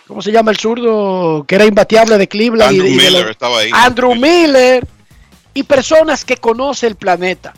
¿cómo 0.07 0.22
se 0.22 0.31
llama 0.31 0.52
el 0.52 0.57
zurdo? 0.57 1.43
Que 1.48 1.56
era 1.56 1.65
imbateable 1.65 2.18
de 2.18 2.27
Cleveland. 2.27 2.80
Andrew 2.80 2.88
y, 2.88 2.95
Miller 2.95 3.30
estaba 3.30 3.60
ahí. 3.60 3.72
Andrew 3.73 4.15
Miller. 4.15 4.88
Y 5.53 5.64
personas 5.64 6.23
que 6.23 6.38
conoce 6.38 6.88
el 6.88 6.95
planeta. 6.95 7.53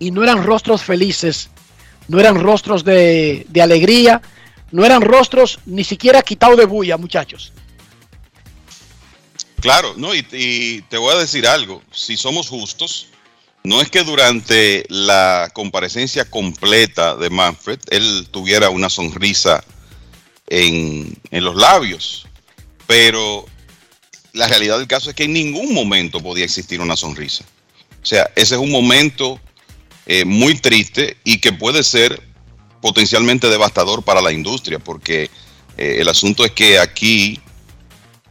Y 0.00 0.10
no 0.10 0.24
eran 0.24 0.42
rostros 0.42 0.82
felices, 0.82 1.50
no 2.08 2.18
eran 2.18 2.40
rostros 2.40 2.82
de, 2.82 3.46
de 3.48 3.62
alegría, 3.62 4.20
no 4.72 4.84
eran 4.84 5.02
rostros 5.02 5.60
ni 5.66 5.84
siquiera 5.84 6.20
quitados 6.22 6.56
de 6.56 6.64
bulla, 6.64 6.96
muchachos. 6.96 7.52
Claro, 9.62 9.94
no, 9.96 10.12
y, 10.12 10.22
te 10.88 10.98
voy 10.98 11.14
a 11.14 11.18
decir 11.20 11.46
algo, 11.46 11.82
si 11.92 12.16
somos 12.16 12.48
justos, 12.48 13.06
no 13.62 13.80
es 13.80 13.88
que 13.90 14.02
durante 14.02 14.84
la 14.88 15.50
comparecencia 15.54 16.28
completa 16.28 17.14
de 17.14 17.30
Manfred 17.30 17.78
él 17.90 18.26
tuviera 18.32 18.70
una 18.70 18.90
sonrisa 18.90 19.62
en, 20.48 21.16
en, 21.30 21.44
los 21.44 21.54
labios, 21.54 22.26
pero 22.88 23.46
la 24.32 24.48
realidad 24.48 24.78
del 24.78 24.88
caso 24.88 25.10
es 25.10 25.14
que 25.14 25.24
en 25.24 25.32
ningún 25.32 25.72
momento 25.72 26.20
podía 26.20 26.44
existir 26.44 26.80
una 26.80 26.96
sonrisa. 26.96 27.44
O 28.02 28.04
sea, 28.04 28.28
ese 28.34 28.56
es 28.56 28.60
un 28.60 28.72
momento 28.72 29.40
eh, 30.06 30.24
muy 30.24 30.56
triste 30.56 31.18
y 31.22 31.38
que 31.38 31.52
puede 31.52 31.84
ser 31.84 32.20
potencialmente 32.80 33.48
devastador 33.48 34.02
para 34.02 34.20
la 34.20 34.32
industria, 34.32 34.80
porque 34.80 35.30
eh, 35.78 35.98
el 36.00 36.08
asunto 36.08 36.44
es 36.44 36.50
que 36.50 36.80
aquí 36.80 37.40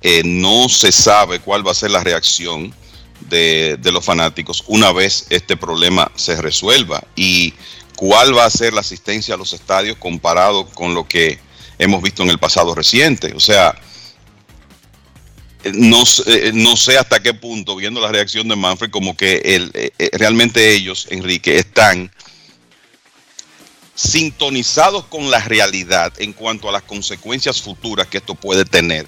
eh, 0.01 0.23
no 0.25 0.67
se 0.67 0.91
sabe 0.91 1.39
cuál 1.39 1.65
va 1.65 1.71
a 1.71 1.75
ser 1.75 1.91
la 1.91 2.03
reacción 2.03 2.73
de, 3.29 3.77
los 3.83 4.03
fanáticos 4.03 4.63
una 4.67 4.91
vez 4.91 5.27
este 5.29 5.55
problema 5.55 6.11
se 6.15 6.41
resuelva 6.41 7.03
y 7.15 7.53
cuál 7.95 8.35
va 8.35 8.45
a 8.45 8.49
ser 8.49 8.73
la 8.73 8.81
asistencia 8.81 9.35
a 9.35 9.37
los 9.37 9.53
estadios 9.53 9.97
comparado 9.97 10.65
con 10.69 10.95
lo 10.95 11.07
que 11.07 11.39
hemos 11.77 12.01
visto 12.01 12.23
en 12.23 12.29
el 12.29 12.39
pasado 12.39 12.73
reciente. 12.73 13.33
O 13.35 13.39
sea, 13.39 13.79
no, 15.73 16.03
no 16.53 16.75
sé 16.75 16.97
hasta 16.97 17.21
qué 17.21 17.35
punto, 17.35 17.75
viendo 17.75 18.01
la 18.01 18.11
reacción 18.11 18.47
de 18.47 18.55
Manfred, 18.55 18.89
como 18.89 19.15
que 19.15 19.41
eh, 19.43 20.09
realmente 20.13 20.73
ellos, 20.73 21.07
Enrique, 21.11 21.59
están 21.59 22.11
sintonizados 23.93 25.05
con 25.05 25.29
la 25.29 25.39
realidad 25.39 26.11
en 26.17 26.33
cuanto 26.33 26.67
a 26.67 26.71
las 26.71 26.81
consecuencias 26.83 27.61
futuras 27.61 28.07
que 28.07 28.17
esto 28.17 28.33
puede 28.33 28.65
tener 28.65 29.07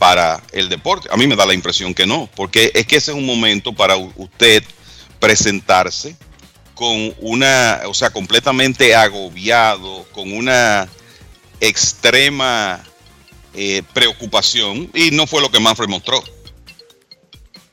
para 0.00 0.42
el 0.52 0.70
deporte. 0.70 1.10
A 1.12 1.16
mí 1.18 1.26
me 1.26 1.36
da 1.36 1.44
la 1.44 1.52
impresión 1.52 1.92
que 1.92 2.06
no, 2.06 2.26
porque 2.34 2.72
es 2.74 2.86
que 2.86 2.96
ese 2.96 3.10
es 3.10 3.16
un 3.18 3.26
momento 3.26 3.74
para 3.74 3.98
usted 3.98 4.64
presentarse 5.18 6.16
con 6.74 7.14
una, 7.20 7.82
o 7.84 7.92
sea, 7.92 8.08
completamente 8.08 8.94
agobiado, 8.94 10.06
con 10.12 10.32
una 10.32 10.88
extrema 11.60 12.82
eh, 13.52 13.82
preocupación 13.92 14.90
y 14.94 15.10
no 15.10 15.26
fue 15.26 15.42
lo 15.42 15.50
que 15.50 15.60
Manfred 15.60 15.88
mostró. 15.88 16.24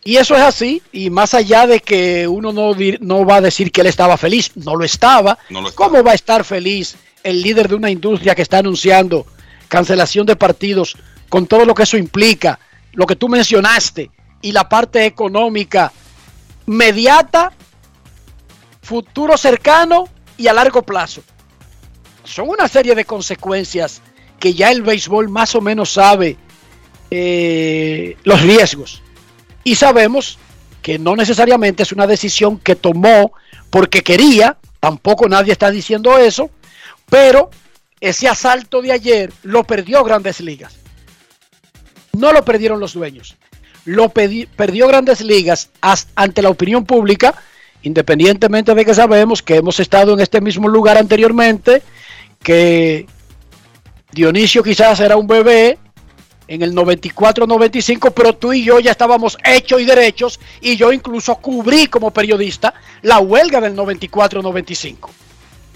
Y 0.04 0.18
eso 0.18 0.36
es 0.36 0.42
así, 0.42 0.82
y 0.92 1.10
más 1.10 1.34
allá 1.34 1.66
de 1.66 1.80
que 1.80 2.28
uno 2.28 2.52
no, 2.52 2.76
no 3.00 3.26
va 3.26 3.38
a 3.38 3.42
decir 3.42 3.72
que 3.72 3.80
él 3.80 3.88
estaba 3.88 4.18
feliz, 4.18 4.52
no 4.56 4.76
lo, 4.76 4.84
estaba. 4.84 5.40
no 5.50 5.62
lo 5.62 5.70
estaba. 5.70 5.90
¿Cómo 5.90 6.04
va 6.04 6.12
a 6.12 6.16
estar 6.16 6.44
feliz 6.44 6.98
el 7.24 7.42
líder 7.42 7.70
de 7.70 7.76
una 7.76 7.90
industria 7.90 8.36
que 8.36 8.42
está 8.42 8.58
anunciando 8.58 9.26
cancelación 9.70 10.26
de 10.26 10.36
partidos 10.36 10.98
con 11.30 11.48
todo 11.48 11.66
lo 11.66 11.74
que 11.74 11.84
eso 11.84 11.98
implica, 11.98 12.60
lo 12.94 13.06
que 13.06 13.16
tú 13.16 13.30
mencionaste, 13.30 14.12
y 14.42 14.52
la 14.52 14.70
parte 14.70 15.06
económica 15.06 15.92
mediata, 16.66 17.52
futuro 18.82 19.38
cercano 19.38 20.06
y 20.38 20.48
a 20.48 20.54
largo 20.54 20.84
plazo? 20.84 21.22
Son 22.24 22.50
una 22.50 22.68
serie 22.68 22.94
de 22.94 23.06
consecuencias 23.06 24.02
que 24.40 24.54
ya 24.54 24.72
el 24.72 24.82
béisbol 24.82 25.30
más 25.30 25.56
o 25.56 25.62
menos 25.62 25.92
sabe 25.92 26.38
eh, 27.10 28.18
los 28.24 28.42
riesgos. 28.42 29.02
Y 29.64 29.76
sabemos 29.76 30.38
que 30.82 31.00
no 31.00 31.16
necesariamente 31.16 31.84
es 31.84 31.92
una 31.92 32.08
decisión 32.08 32.60
que 32.60 32.76
tomó 32.76 33.34
porque 33.70 34.04
quería, 34.04 34.58
tampoco 34.80 35.28
nadie 35.28 35.52
está 35.52 35.72
diciendo 35.72 36.18
eso, 36.18 36.50
pero 37.10 37.50
ese 38.00 38.28
asalto 38.28 38.82
de 38.82 38.92
ayer 38.92 39.34
lo 39.44 39.64
perdió 39.64 40.04
Grandes 40.04 40.40
Ligas. 40.40 40.76
No 42.18 42.34
lo 42.34 42.44
perdieron 42.44 42.80
los 42.80 42.94
dueños, 42.94 43.36
lo 43.86 44.10
perdió 44.10 44.88
Grandes 44.88 45.22
Ligas 45.22 45.70
ante 46.16 46.42
la 46.42 46.50
opinión 46.50 46.84
pública, 46.84 47.36
independientemente 47.84 48.74
de 48.74 48.84
que 48.84 48.96
sabemos 48.96 49.44
que 49.44 49.58
hemos 49.58 49.80
estado 49.80 50.14
en 50.14 50.20
este 50.20 50.42
mismo 50.42 50.68
lugar 50.68 50.98
anteriormente, 50.98 51.84
que 52.42 53.06
Dionisio 54.12 54.64
quizás 54.64 55.00
era 55.00 55.16
un 55.16 55.28
bebé 55.28 55.78
en 56.48 56.64
el 56.64 56.74
94-95, 56.74 58.12
pero 58.16 58.34
tú 58.34 58.52
y 58.52 58.64
yo 58.64 58.80
ya 58.80 58.92
estábamos 58.92 59.38
hechos 59.44 59.80
y 59.80 59.86
derechos 59.86 60.40
y 60.60 60.76
yo 60.76 60.92
incluso 60.92 61.36
cubrí 61.36 61.86
como 61.86 62.10
periodista 62.10 62.74
la 63.04 63.20
huelga 63.20 63.62
del 63.62 63.76
94-95. 63.76 65.10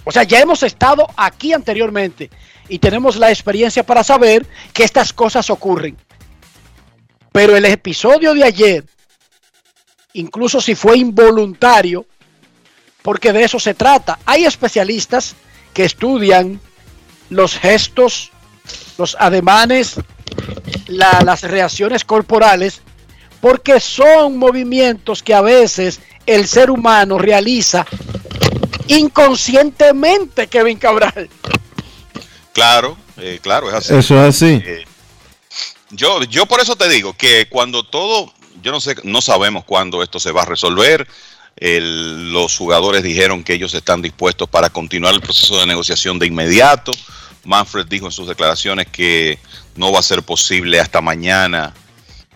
O 0.06 0.12
sea, 0.12 0.24
ya 0.24 0.40
hemos 0.40 0.64
estado 0.64 1.08
aquí 1.16 1.54
anteriormente 1.54 2.32
y 2.68 2.80
tenemos 2.80 3.18
la 3.18 3.30
experiencia 3.30 3.84
para 3.84 4.04
saber 4.04 4.48
que 4.74 4.84
estas 4.84 5.14
cosas 5.14 5.52
ocurren. 5.52 5.98
Pero 7.32 7.56
el 7.56 7.66
episodio 7.66 8.34
de 8.34 8.44
ayer, 8.44 8.86
incluso 10.14 10.60
si 10.60 10.76
fue 10.76 10.98
involuntario, 10.98 12.06
porque 13.02 13.32
de 13.32 13.44
eso 13.44 13.60
se 13.60 13.74
trata, 13.74 14.20
hay 14.26 14.46
especialistas 14.46 15.36
que 15.74 15.86
estudian 15.86 16.60
los 17.30 17.58
gestos, 17.58 18.32
los 18.98 19.16
ademanes, 19.20 19.96
la, 20.88 21.22
las 21.24 21.44
reacciones 21.44 22.04
corporales, 22.04 22.82
porque 23.40 23.80
son 23.80 24.38
movimientos 24.38 25.24
que 25.24 25.34
a 25.34 25.42
veces 25.42 26.00
el 26.26 26.48
ser 26.48 26.70
humano 26.70 27.18
realiza 27.18 27.86
inconscientemente, 28.88 30.48
Kevin 30.48 30.78
Cabral. 30.78 31.30
Claro, 32.54 32.98
eh, 33.18 33.40
claro, 33.42 33.70
es 33.70 33.76
así. 33.76 33.96
Eso 33.96 34.16
es 34.24 34.36
así. 34.36 34.62
Eh, 34.64 34.84
yo, 35.92 36.24
yo 36.24 36.46
por 36.46 36.60
eso 36.60 36.76
te 36.76 36.90
digo 36.90 37.14
que 37.14 37.48
cuando 37.48 37.84
todo, 37.84 38.34
yo 38.62 38.72
no 38.72 38.80
sé, 38.80 38.96
no 39.04 39.22
sabemos 39.22 39.64
cuándo 39.66 40.04
esto 40.04 40.20
se 40.20 40.32
va 40.32 40.44
a 40.44 40.46
resolver. 40.46 41.08
El, 41.58 42.32
los 42.32 42.58
jugadores 42.58 43.04
dijeron 43.04 43.44
que 43.44 43.54
ellos 43.54 43.74
están 43.74 44.02
dispuestos 44.02 44.50
para 44.50 44.70
continuar 44.70 45.14
el 45.14 45.22
proceso 45.22 45.60
de 45.60 45.68
negociación 45.68 46.18
de 46.18 46.28
inmediato. 46.28 46.92
Manfred 47.44 47.88
dijo 47.88 48.06
en 48.06 48.12
sus 48.12 48.28
declaraciones 48.28 48.88
que 48.88 49.38
no 49.76 49.92
va 49.92 50.00
a 50.00 50.04
ser 50.04 50.24
posible 50.24 50.80
hasta 50.80 51.02
mañana 51.02 51.74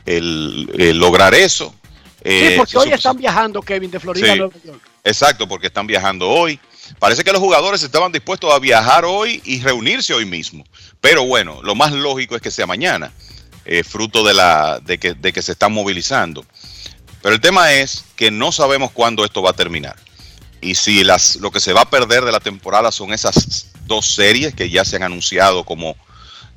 el, 0.06 0.69
el 0.77 0.98
lograr 0.98 1.34
eso. 1.34 1.73
Sí, 2.18 2.32
eh, 2.32 2.53
porque 2.57 2.77
hoy 2.77 2.91
están 2.91 3.18
viajando, 3.18 3.61
Kevin, 3.61 3.91
de 3.91 3.99
Florida 3.99 4.26
sí, 4.26 4.32
a 4.32 4.36
Nueva 4.36 4.56
York. 4.64 4.82
Exacto, 5.03 5.48
porque 5.48 5.68
están 5.68 5.86
viajando 5.86 6.27
hoy. 6.27 6.60
Parece 6.99 7.23
que 7.23 7.32
los 7.32 7.40
jugadores 7.40 7.84
estaban 7.84 8.11
dispuestos 8.11 8.52
a 8.52 8.60
viajar 8.60 9.06
hoy 9.06 9.41
y 9.45 9.61
reunirse 9.61 10.14
hoy 10.14 10.26
mismo. 10.26 10.65
Pero 11.02 11.26
bueno, 11.26 11.61
lo 11.64 11.76
más 11.76 11.91
lógico 11.91 12.36
es 12.36 12.41
que 12.41 12.52
sea 12.52 12.65
mañana, 12.65 13.11
eh, 13.65 13.83
fruto 13.83 14.23
de, 14.23 14.33
la, 14.33 14.79
de, 14.79 14.97
que, 14.97 15.13
de 15.13 15.33
que 15.33 15.41
se 15.41 15.53
están 15.53 15.73
movilizando. 15.73 16.45
Pero 17.21 17.35
el 17.35 17.41
tema 17.41 17.73
es 17.73 18.05
que 18.15 18.31
no 18.31 18.51
sabemos 18.51 18.91
cuándo 18.91 19.25
esto 19.25 19.41
va 19.41 19.49
a 19.49 19.53
terminar. 19.53 19.95
Y 20.61 20.75
si 20.75 21.03
las, 21.03 21.37
lo 21.37 21.51
que 21.51 21.59
se 21.59 21.73
va 21.73 21.81
a 21.81 21.89
perder 21.89 22.23
de 22.23 22.31
la 22.31 22.39
temporada 22.39 22.91
son 22.91 23.13
esas 23.13 23.71
dos 23.85 24.05
series 24.13 24.53
que 24.53 24.69
ya 24.69 24.85
se 24.85 24.95
han 24.95 25.03
anunciado 25.03 25.63
como 25.63 25.95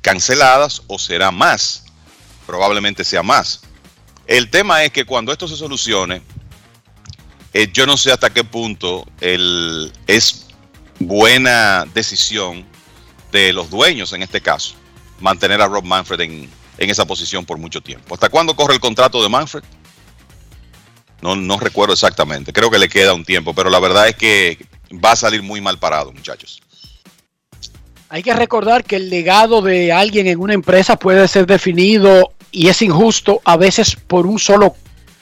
canceladas 0.01 0.83
o 0.87 0.99
será 0.99 1.31
más. 1.31 1.85
Probablemente 2.45 3.03
sea 3.03 3.23
más. 3.23 3.61
El 4.27 4.49
tema 4.49 4.83
es 4.83 4.91
que 4.91 5.05
cuando 5.05 5.31
esto 5.31 5.47
se 5.47 5.55
solucione, 5.55 6.21
eh, 7.53 7.69
yo 7.73 7.85
no 7.85 7.97
sé 7.97 8.11
hasta 8.11 8.29
qué 8.29 8.43
punto 8.43 9.07
es 9.19 10.47
buena 10.99 11.85
decisión 11.93 12.65
de 13.31 13.53
los 13.53 13.69
dueños 13.69 14.13
en 14.13 14.21
este 14.21 14.41
caso 14.41 14.75
mantener 15.19 15.61
a 15.61 15.67
Rob 15.67 15.83
Manfred 15.83 16.21
en, 16.21 16.49
en 16.79 16.89
esa 16.89 17.05
posición 17.05 17.45
por 17.45 17.57
mucho 17.57 17.81
tiempo. 17.81 18.13
¿Hasta 18.13 18.29
cuándo 18.29 18.55
corre 18.55 18.73
el 18.73 18.79
contrato 18.79 19.21
de 19.21 19.29
Manfred? 19.29 19.63
No, 21.21 21.59
recuerdo 21.59 21.93
exactamente. 21.93 22.53
Creo 22.53 22.71
que 22.71 22.79
le 22.79 22.87
queda 22.87 23.13
un 23.13 23.25
tiempo, 23.25 23.53
pero 23.53 23.69
la 23.69 23.79
verdad 23.79 24.07
es 24.07 24.15
que 24.15 24.57
va 24.91 25.11
a 25.11 25.15
salir 25.17 25.43
muy 25.43 25.59
mal 25.59 25.77
parado, 25.77 26.13
muchachos. 26.13 26.61
Hay 28.07 28.23
que 28.23 28.33
recordar 28.33 28.85
que 28.85 28.95
el 28.95 29.09
legado 29.09 29.61
de 29.61 29.91
alguien 29.91 30.27
en 30.27 30.39
una 30.39 30.53
empresa 30.53 30.97
puede 30.97 31.27
ser 31.27 31.45
definido 31.45 32.31
y 32.51 32.69
es 32.69 32.81
injusto 32.81 33.41
a 33.43 33.57
veces 33.57 33.95
por 33.95 34.25
un 34.25 34.39
solo 34.39 34.75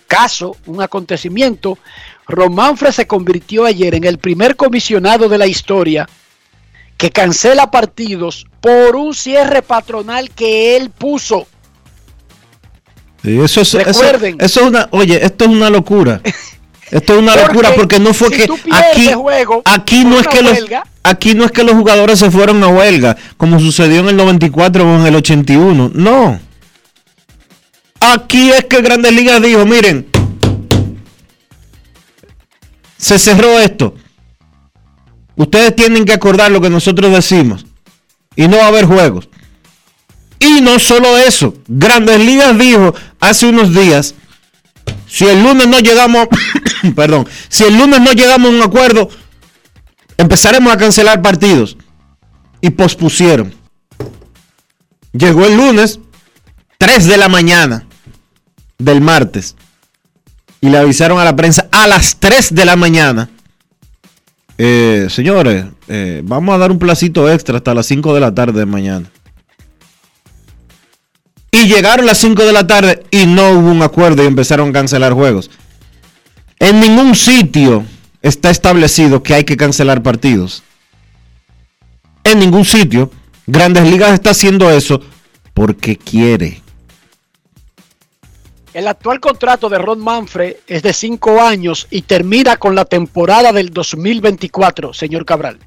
caso, 0.05 0.55
un 0.67 0.81
acontecimiento. 0.81 1.79
Manfred 2.27 2.91
se 2.91 3.07
convirtió 3.07 3.65
ayer 3.65 3.95
en 3.95 4.03
el 4.03 4.19
primer 4.19 4.55
comisionado 4.55 5.27
de 5.27 5.37
la 5.39 5.47
historia 5.47 6.07
que 6.97 7.11
cancela 7.11 7.71
partidos 7.71 8.45
por 8.59 8.95
un 8.95 9.13
cierre 9.13 9.61
patronal 9.61 10.31
que 10.31 10.75
él 10.75 10.89
puso. 10.89 11.47
Sí, 13.23 13.39
eso 13.39 13.61
es, 13.61 13.73
Recuerden. 13.73 14.37
eso 14.39 14.61
es 14.61 14.67
una, 14.67 14.87
oye, 14.91 15.23
esto 15.23 15.45
es 15.45 15.51
una 15.51 15.69
locura. 15.69 16.21
Esto 16.89 17.15
es 17.15 17.19
una 17.19 17.35
locura 17.35 17.75
porque 17.75 17.99
no 17.99 18.13
fue 18.13 18.29
si 18.29 18.37
que 18.37 18.47
aquí, 18.71 19.11
juego 19.11 19.61
aquí 19.65 20.05
no 20.05 20.21
es 20.21 20.25
que 20.25 20.41
los 20.41 20.57
aquí 21.03 21.33
no 21.33 21.43
es 21.43 21.51
que 21.51 21.65
los 21.65 21.75
jugadores 21.75 22.17
se 22.17 22.31
fueron 22.31 22.63
a 22.63 22.69
huelga 22.69 23.17
como 23.35 23.59
sucedió 23.59 23.99
en 23.99 24.07
el 24.07 24.15
94 24.15 24.89
o 24.89 24.95
en 24.95 25.05
el 25.05 25.15
81. 25.15 25.91
No. 25.93 26.39
Aquí 27.99 28.51
es 28.51 28.63
que 28.65 28.81
Grandes 28.81 29.11
Ligas 29.11 29.41
dijo, 29.41 29.65
miren, 29.65 30.07
se 32.97 33.19
cerró 33.19 33.59
esto. 33.59 33.93
Ustedes 35.37 35.75
tienen 35.75 36.03
que 36.03 36.13
acordar 36.13 36.51
lo 36.51 36.59
que 36.59 36.69
nosotros 36.69 37.11
decimos 37.11 37.65
y 38.35 38.47
no 38.47 38.57
va 38.57 38.65
a 38.65 38.67
haber 38.67 38.85
juegos. 38.85 39.29
Y 40.39 40.61
no 40.61 40.79
solo 40.79 41.17
eso, 41.17 41.53
Grandes 41.67 42.19
Ligas 42.19 42.57
dijo 42.57 42.93
hace 43.19 43.47
unos 43.47 43.73
días, 43.73 44.15
si 45.07 45.25
el 45.25 45.41
lunes 45.41 45.67
no 45.67 45.79
llegamos, 45.79 46.27
perdón, 46.95 47.27
si 47.49 47.63
el 47.63 47.77
lunes 47.77 48.01
no 48.01 48.11
llegamos 48.11 48.51
a 48.51 48.55
un 48.55 48.61
acuerdo, 48.61 49.09
empezaremos 50.17 50.73
a 50.73 50.77
cancelar 50.77 51.21
partidos. 51.21 51.77
Y 52.59 52.71
pospusieron. 52.71 53.53
Llegó 55.13 55.45
el 55.45 55.55
lunes, 55.55 55.99
3 56.79 57.05
de 57.05 57.17
la 57.17 57.29
mañana 57.29 57.85
del 58.79 58.99
martes. 58.99 59.55
Y 60.59 60.69
le 60.69 60.79
avisaron 60.79 61.19
a 61.19 61.23
la 61.23 61.35
prensa 61.35 61.67
a 61.71 61.87
las 61.87 62.17
3 62.19 62.55
de 62.55 62.65
la 62.65 62.75
mañana. 62.75 63.29
Eh, 64.57 65.07
señores, 65.09 65.65
eh, 65.87 66.21
vamos 66.23 66.55
a 66.55 66.57
dar 66.57 66.71
un 66.71 66.79
placito 66.79 67.31
extra 67.31 67.57
hasta 67.57 67.73
las 67.73 67.85
5 67.85 68.13
de 68.13 68.19
la 68.19 68.33
tarde 68.33 68.59
de 68.59 68.65
mañana. 68.65 69.09
Y 71.51 71.67
llegaron 71.67 72.05
las 72.05 72.17
5 72.17 72.45
de 72.45 72.53
la 72.53 72.67
tarde 72.67 73.03
y 73.11 73.25
no 73.25 73.51
hubo 73.51 73.71
un 73.71 73.81
acuerdo 73.81 74.23
y 74.23 74.27
empezaron 74.27 74.69
a 74.69 74.73
cancelar 74.73 75.13
juegos. 75.13 75.49
En 76.59 76.79
ningún 76.79 77.15
sitio 77.15 77.85
está 78.21 78.49
establecido 78.49 79.23
que 79.23 79.33
hay 79.33 79.43
que 79.43 79.57
cancelar 79.57 80.03
partidos. 80.03 80.63
En 82.23 82.39
ningún 82.39 82.65
sitio. 82.65 83.11
Grandes 83.45 83.89
Ligas 83.89 84.13
está 84.13 84.31
haciendo 84.31 84.69
eso 84.69 85.01
porque 85.53 85.95
quiere. 85.95 86.61
El 88.73 88.87
actual 88.87 89.19
contrato 89.19 89.69
de 89.69 89.77
Ron 89.77 89.99
Manfred 89.99 90.57
es 90.67 90.83
de 90.83 90.93
cinco 90.93 91.41
años 91.41 91.87
y 91.89 92.03
termina 92.03 92.57
con 92.57 92.75
la 92.75 92.85
temporada 92.85 93.51
del 93.51 93.71
2024, 93.71 94.93
señor 94.93 95.25
Cabral. 95.25 95.59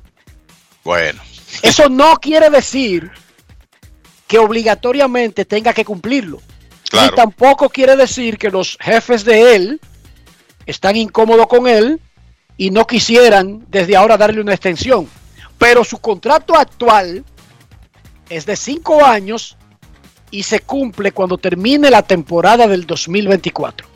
Bueno, 0.84 1.20
Eso 1.62 1.88
no 1.88 2.16
quiere 2.16 2.50
decir 2.50 3.10
que 4.26 4.38
obligatoriamente 4.38 5.44
tenga 5.44 5.72
que 5.72 5.84
cumplirlo. 5.84 6.40
Claro. 6.88 7.10
Ni 7.10 7.16
tampoco 7.16 7.68
quiere 7.68 7.96
decir 7.96 8.38
que 8.38 8.50
los 8.50 8.76
jefes 8.80 9.24
de 9.24 9.56
él 9.56 9.80
están 10.66 10.96
incómodos 10.96 11.46
con 11.46 11.66
él 11.66 12.00
y 12.56 12.70
no 12.70 12.86
quisieran 12.86 13.64
desde 13.68 13.96
ahora 13.96 14.16
darle 14.16 14.40
una 14.40 14.54
extensión. 14.54 15.08
Pero 15.58 15.84
su 15.84 15.98
contrato 15.98 16.56
actual 16.56 17.24
es 18.28 18.46
de 18.46 18.56
cinco 18.56 19.04
años 19.04 19.56
y 20.30 20.42
se 20.42 20.60
cumple 20.60 21.12
cuando 21.12 21.38
termine 21.38 21.90
la 21.90 22.02
temporada 22.02 22.66
del 22.66 22.86
2024. 22.86 23.86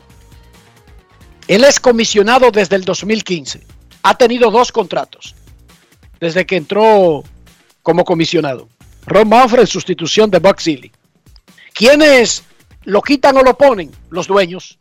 Él 1.47 1.63
es 1.63 1.79
comisionado 1.79 2.51
desde 2.51 2.75
el 2.75 2.83
2015. 2.83 3.61
Ha 4.03 4.17
tenido 4.17 4.51
dos 4.51 4.71
contratos 4.71 5.35
desde 6.19 6.45
que 6.45 6.57
entró 6.57 7.23
como 7.83 8.03
comisionado. 8.03 8.67
Ron 9.05 9.29
Manfred 9.29 9.61
en 9.61 9.67
sustitución 9.67 10.31
de 10.31 10.39
Buck 10.39 10.59
Seeley. 10.59 10.91
¿Quiénes 11.73 12.43
lo 12.83 13.01
quitan 13.01 13.37
o 13.37 13.43
lo 13.43 13.57
ponen? 13.57 13.91
Los 14.09 14.27
dueños, 14.27 14.77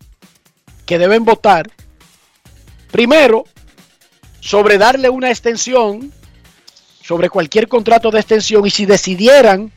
que 0.87 0.99
deben 0.99 1.25
votar 1.25 1.71
primero 2.91 3.45
sobre 4.41 4.79
darle 4.79 5.11
una 5.11 5.31
extensión, 5.31 6.13
sobre 7.03 7.29
cualquier 7.29 7.69
contrato 7.69 8.11
de 8.11 8.21
extensión, 8.21 8.67
y 8.67 8.71
si 8.71 8.87
decidieran 8.87 9.73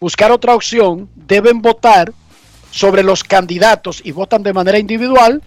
buscar 0.00 0.30
otra 0.30 0.54
opción, 0.54 1.08
deben 1.14 1.60
votar 1.60 2.12
sobre 2.70 3.02
los 3.02 3.24
candidatos 3.24 4.00
y 4.04 4.12
votan 4.12 4.42
de 4.42 4.52
manera 4.52 4.78
individual 4.78 5.42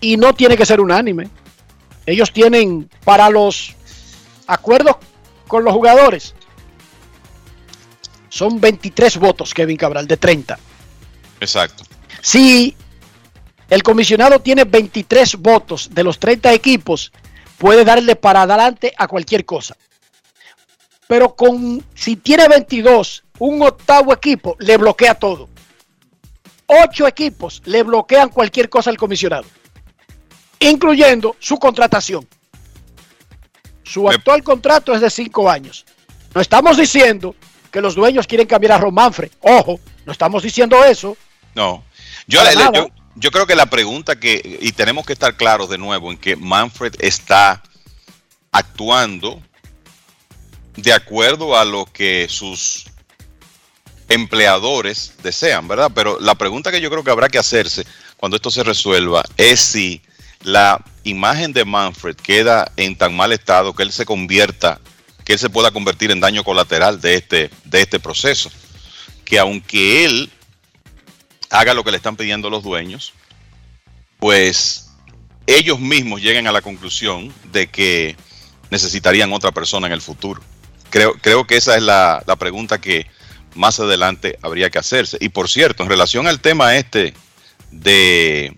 y 0.00 0.16
no 0.16 0.34
tiene 0.34 0.56
que 0.56 0.66
ser 0.66 0.80
unánime. 0.80 1.28
Ellos 2.06 2.32
tienen 2.32 2.90
para 3.04 3.30
los 3.30 3.74
acuerdos 4.46 4.96
con 5.46 5.64
los 5.64 5.72
jugadores. 5.72 6.34
Son 8.28 8.60
23 8.60 9.18
votos, 9.18 9.54
Kevin 9.54 9.76
Cabral, 9.76 10.06
de 10.06 10.16
30. 10.16 10.58
exacto. 11.40 11.84
Si 12.22 12.76
el 13.70 13.82
comisionado 13.82 14.40
tiene 14.40 14.64
23 14.64 15.36
votos 15.36 15.88
de 15.92 16.04
los 16.04 16.18
30 16.18 16.52
equipos, 16.52 17.12
puede 17.56 17.84
darle 17.84 18.16
para 18.16 18.42
adelante 18.42 18.92
a 18.96 19.06
cualquier 19.06 19.44
cosa. 19.44 19.76
Pero 21.06 21.34
con 21.34 21.84
si 21.94 22.16
tiene 22.16 22.46
22, 22.48 23.24
un 23.40 23.60
octavo 23.62 24.12
equipo 24.12 24.56
le 24.60 24.76
bloquea 24.76 25.14
todo. 25.14 25.48
Ocho 26.66 27.08
equipos 27.08 27.60
le 27.64 27.82
bloquean 27.82 28.28
cualquier 28.28 28.68
cosa 28.68 28.90
al 28.90 28.96
comisionado, 28.96 29.44
incluyendo 30.60 31.34
su 31.40 31.58
contratación. 31.58 32.28
Su 33.82 34.08
actual 34.08 34.44
contrato 34.44 34.94
es 34.94 35.00
de 35.00 35.10
cinco 35.10 35.50
años. 35.50 35.84
No 36.32 36.40
estamos 36.40 36.76
diciendo 36.76 37.34
que 37.72 37.80
los 37.80 37.96
dueños 37.96 38.28
quieren 38.28 38.46
cambiar 38.46 38.72
a 38.74 38.78
Ron 38.78 38.94
Manfred. 38.94 39.32
Ojo, 39.40 39.80
no 40.06 40.12
estamos 40.12 40.44
diciendo 40.44 40.84
eso. 40.84 41.16
No. 41.56 41.82
Le- 42.28 42.92
yo 43.16 43.30
creo 43.32 43.46
que 43.46 43.56
la 43.56 43.66
pregunta 43.66 44.20
que, 44.20 44.58
y 44.60 44.70
tenemos 44.72 45.04
que 45.04 45.12
estar 45.12 45.36
claros 45.36 45.68
de 45.68 45.78
nuevo 45.78 46.12
en 46.12 46.18
que 46.18 46.36
Manfred 46.36 46.94
está 47.00 47.62
actuando 48.52 49.42
de 50.76 50.92
acuerdo 50.92 51.58
a 51.58 51.64
lo 51.64 51.86
que 51.86 52.28
sus 52.28 52.86
empleadores 54.10 55.14
desean, 55.22 55.68
¿verdad? 55.68 55.90
Pero 55.94 56.18
la 56.20 56.34
pregunta 56.34 56.70
que 56.70 56.80
yo 56.80 56.90
creo 56.90 57.02
que 57.02 57.12
habrá 57.12 57.28
que 57.28 57.38
hacerse 57.38 57.86
cuando 58.16 58.36
esto 58.36 58.50
se 58.50 58.64
resuelva 58.64 59.22
es 59.36 59.60
si 59.60 60.02
la 60.42 60.84
imagen 61.04 61.52
de 61.52 61.64
Manfred 61.64 62.16
queda 62.16 62.70
en 62.76 62.96
tan 62.96 63.16
mal 63.16 63.32
estado 63.32 63.72
que 63.72 63.84
él 63.84 63.92
se 63.92 64.04
convierta, 64.04 64.80
que 65.24 65.34
él 65.34 65.38
se 65.38 65.48
pueda 65.48 65.70
convertir 65.70 66.10
en 66.10 66.20
daño 66.20 66.42
colateral 66.42 67.00
de 67.00 67.14
este, 67.14 67.50
de 67.64 67.80
este 67.80 68.00
proceso. 68.00 68.50
Que 69.24 69.38
aunque 69.38 70.04
él 70.04 70.30
haga 71.48 71.72
lo 71.72 71.84
que 71.84 71.92
le 71.92 71.96
están 71.96 72.16
pidiendo 72.16 72.50
los 72.50 72.64
dueños, 72.64 73.12
pues 74.18 74.90
ellos 75.46 75.78
mismos 75.78 76.20
lleguen 76.20 76.48
a 76.48 76.52
la 76.52 76.62
conclusión 76.62 77.32
de 77.52 77.68
que 77.68 78.16
necesitarían 78.70 79.32
otra 79.32 79.52
persona 79.52 79.86
en 79.86 79.92
el 79.92 80.00
futuro. 80.00 80.42
Creo, 80.90 81.14
creo 81.14 81.46
que 81.46 81.56
esa 81.56 81.76
es 81.76 81.82
la, 81.82 82.24
la 82.26 82.34
pregunta 82.34 82.80
que 82.80 83.06
más 83.54 83.80
adelante 83.80 84.38
habría 84.42 84.70
que 84.70 84.78
hacerse. 84.78 85.18
Y 85.20 85.28
por 85.30 85.48
cierto, 85.48 85.82
en 85.82 85.88
relación 85.88 86.26
al 86.26 86.40
tema 86.40 86.76
este 86.76 87.14
de, 87.70 88.56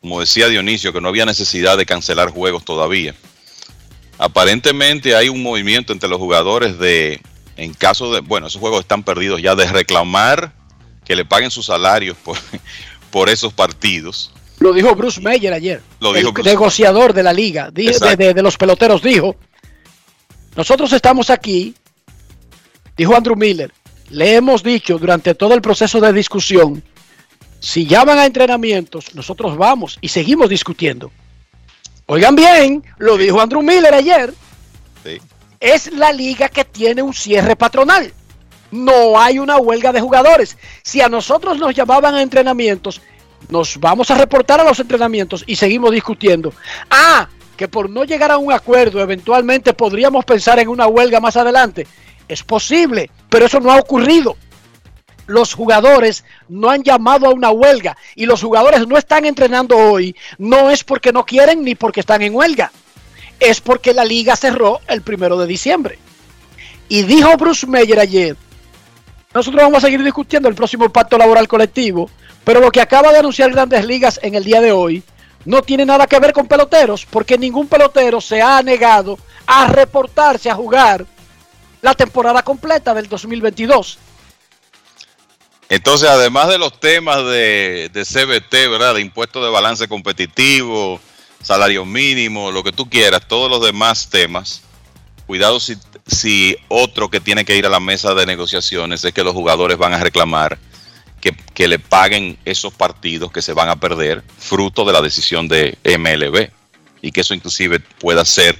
como 0.00 0.20
decía 0.20 0.48
Dionisio, 0.48 0.92
que 0.92 1.00
no 1.00 1.08
había 1.08 1.26
necesidad 1.26 1.76
de 1.76 1.86
cancelar 1.86 2.30
juegos 2.30 2.64
todavía. 2.64 3.14
Aparentemente 4.18 5.14
hay 5.14 5.28
un 5.28 5.42
movimiento 5.42 5.92
entre 5.92 6.08
los 6.08 6.18
jugadores 6.18 6.78
de, 6.78 7.20
en 7.56 7.74
caso 7.74 8.12
de, 8.14 8.20
bueno, 8.20 8.46
esos 8.46 8.60
juegos 8.60 8.80
están 8.80 9.02
perdidos 9.02 9.42
ya, 9.42 9.54
de 9.54 9.66
reclamar 9.66 10.52
que 11.04 11.16
le 11.16 11.24
paguen 11.24 11.50
sus 11.50 11.66
salarios 11.66 12.16
por, 12.16 12.38
por 13.10 13.28
esos 13.28 13.52
partidos. 13.52 14.32
Lo 14.58 14.72
dijo 14.72 14.94
Bruce 14.94 15.20
Meyer 15.20 15.52
ayer. 15.52 15.82
Lo 16.00 16.12
dijo 16.12 16.28
el 16.28 16.32
Bruce 16.32 16.48
negociador 16.48 17.12
de 17.12 17.22
la 17.22 17.32
liga, 17.32 17.70
de 17.70 18.42
los 18.42 18.56
peloteros, 18.56 19.02
dijo, 19.02 19.36
nosotros 20.56 20.92
estamos 20.92 21.28
aquí, 21.28 21.74
dijo 22.96 23.14
Andrew 23.14 23.36
Miller, 23.36 23.72
le 24.10 24.36
hemos 24.36 24.62
dicho 24.62 24.98
durante 24.98 25.34
todo 25.34 25.54
el 25.54 25.62
proceso 25.62 26.00
de 26.00 26.12
discusión, 26.12 26.82
si 27.60 27.86
llaman 27.86 28.18
a 28.18 28.26
entrenamientos, 28.26 29.14
nosotros 29.14 29.56
vamos 29.56 29.98
y 30.00 30.08
seguimos 30.08 30.48
discutiendo. 30.48 31.10
Oigan 32.06 32.36
bien, 32.36 32.84
lo 32.98 33.16
dijo 33.16 33.40
Andrew 33.40 33.62
Miller 33.62 33.92
ayer, 33.94 34.32
Sí. 35.02 35.18
es 35.60 35.92
la 35.92 36.12
liga 36.12 36.48
que 36.48 36.64
tiene 36.64 37.02
un 37.02 37.14
cierre 37.14 37.56
patronal. 37.56 38.12
No 38.70 39.18
hay 39.18 39.38
una 39.38 39.58
huelga 39.58 39.92
de 39.92 40.00
jugadores. 40.00 40.56
Si 40.82 41.00
a 41.00 41.08
nosotros 41.08 41.58
nos 41.58 41.74
llamaban 41.74 42.14
a 42.14 42.22
entrenamientos, 42.22 43.00
nos 43.48 43.78
vamos 43.78 44.10
a 44.10 44.16
reportar 44.16 44.60
a 44.60 44.64
los 44.64 44.78
entrenamientos 44.80 45.44
y 45.46 45.56
seguimos 45.56 45.92
discutiendo. 45.92 46.52
Ah, 46.90 47.28
que 47.56 47.68
por 47.68 47.88
no 47.88 48.04
llegar 48.04 48.30
a 48.30 48.38
un 48.38 48.52
acuerdo, 48.52 49.00
eventualmente 49.00 49.72
podríamos 49.72 50.24
pensar 50.24 50.58
en 50.58 50.68
una 50.68 50.86
huelga 50.88 51.20
más 51.20 51.36
adelante. 51.36 51.86
Es 52.28 52.42
posible, 52.42 53.10
pero 53.28 53.46
eso 53.46 53.60
no 53.60 53.70
ha 53.70 53.78
ocurrido. 53.78 54.36
Los 55.26 55.54
jugadores 55.54 56.24
no 56.48 56.70
han 56.70 56.82
llamado 56.82 57.26
a 57.26 57.34
una 57.34 57.50
huelga 57.50 57.96
y 58.14 58.26
los 58.26 58.42
jugadores 58.42 58.86
no 58.86 58.96
están 58.96 59.24
entrenando 59.24 59.76
hoy. 59.76 60.14
No 60.38 60.70
es 60.70 60.84
porque 60.84 61.12
no 61.12 61.26
quieren 61.26 61.64
ni 61.64 61.74
porque 61.74 62.00
están 62.00 62.22
en 62.22 62.34
huelga 62.34 62.70
es 63.40 63.60
porque 63.60 63.94
la 63.94 64.04
liga 64.04 64.36
cerró 64.36 64.80
el 64.88 65.02
primero 65.02 65.36
de 65.36 65.46
diciembre. 65.46 65.98
Y 66.88 67.02
dijo 67.02 67.36
Bruce 67.36 67.66
Meyer 67.66 67.98
ayer, 67.98 68.36
nosotros 69.34 69.62
vamos 69.62 69.78
a 69.78 69.86
seguir 69.86 70.02
discutiendo 70.02 70.48
el 70.48 70.54
próximo 70.54 70.88
pacto 70.90 71.18
laboral 71.18 71.48
colectivo, 71.48 72.08
pero 72.44 72.60
lo 72.60 72.70
que 72.70 72.80
acaba 72.80 73.12
de 73.12 73.18
anunciar 73.18 73.50
Grandes 73.50 73.84
Ligas 73.84 74.20
en 74.22 74.34
el 74.34 74.44
día 74.44 74.60
de 74.60 74.72
hoy 74.72 75.02
no 75.44 75.62
tiene 75.62 75.84
nada 75.84 76.06
que 76.06 76.18
ver 76.18 76.32
con 76.32 76.46
peloteros, 76.46 77.06
porque 77.06 77.38
ningún 77.38 77.68
pelotero 77.68 78.20
se 78.20 78.40
ha 78.40 78.62
negado 78.62 79.18
a 79.46 79.66
reportarse 79.66 80.50
a 80.50 80.54
jugar 80.54 81.04
la 81.86 81.94
temporada 81.94 82.42
completa 82.42 82.92
del 82.94 83.08
2022. 83.08 83.98
Entonces, 85.68 86.08
además 86.08 86.48
de 86.48 86.58
los 86.58 86.80
temas 86.80 87.18
de, 87.18 87.88
CBT, 87.94 88.68
¿verdad? 88.68 88.96
De 88.96 89.02
impuesto 89.02 89.44
de 89.44 89.50
balance 89.50 89.86
competitivo, 89.86 91.00
salario 91.44 91.84
mínimo, 91.84 92.50
lo 92.50 92.64
que 92.64 92.72
tú 92.72 92.90
quieras, 92.90 93.28
todos 93.28 93.48
los 93.48 93.64
demás 93.64 94.10
temas, 94.10 94.62
cuidado 95.28 95.60
si, 95.60 95.76
si 96.08 96.56
otro 96.66 97.08
que 97.08 97.20
tiene 97.20 97.44
que 97.44 97.54
ir 97.54 97.66
a 97.66 97.70
la 97.70 97.78
mesa 97.78 98.14
de 98.14 98.26
negociaciones 98.26 99.04
es 99.04 99.14
que 99.14 99.22
los 99.22 99.34
jugadores 99.34 99.78
van 99.78 99.92
a 99.92 100.00
reclamar 100.00 100.58
que, 101.20 101.36
que 101.54 101.68
le 101.68 101.78
paguen 101.78 102.36
esos 102.44 102.74
partidos 102.74 103.30
que 103.30 103.42
se 103.42 103.52
van 103.52 103.68
a 103.68 103.76
perder 103.76 104.24
fruto 104.38 104.84
de 104.84 104.92
la 104.92 105.02
decisión 105.02 105.46
de 105.46 105.78
MLB 105.84 106.50
y 107.00 107.12
que 107.12 107.20
eso 107.20 107.32
inclusive 107.32 107.78
pueda 107.78 108.24
ser 108.24 108.58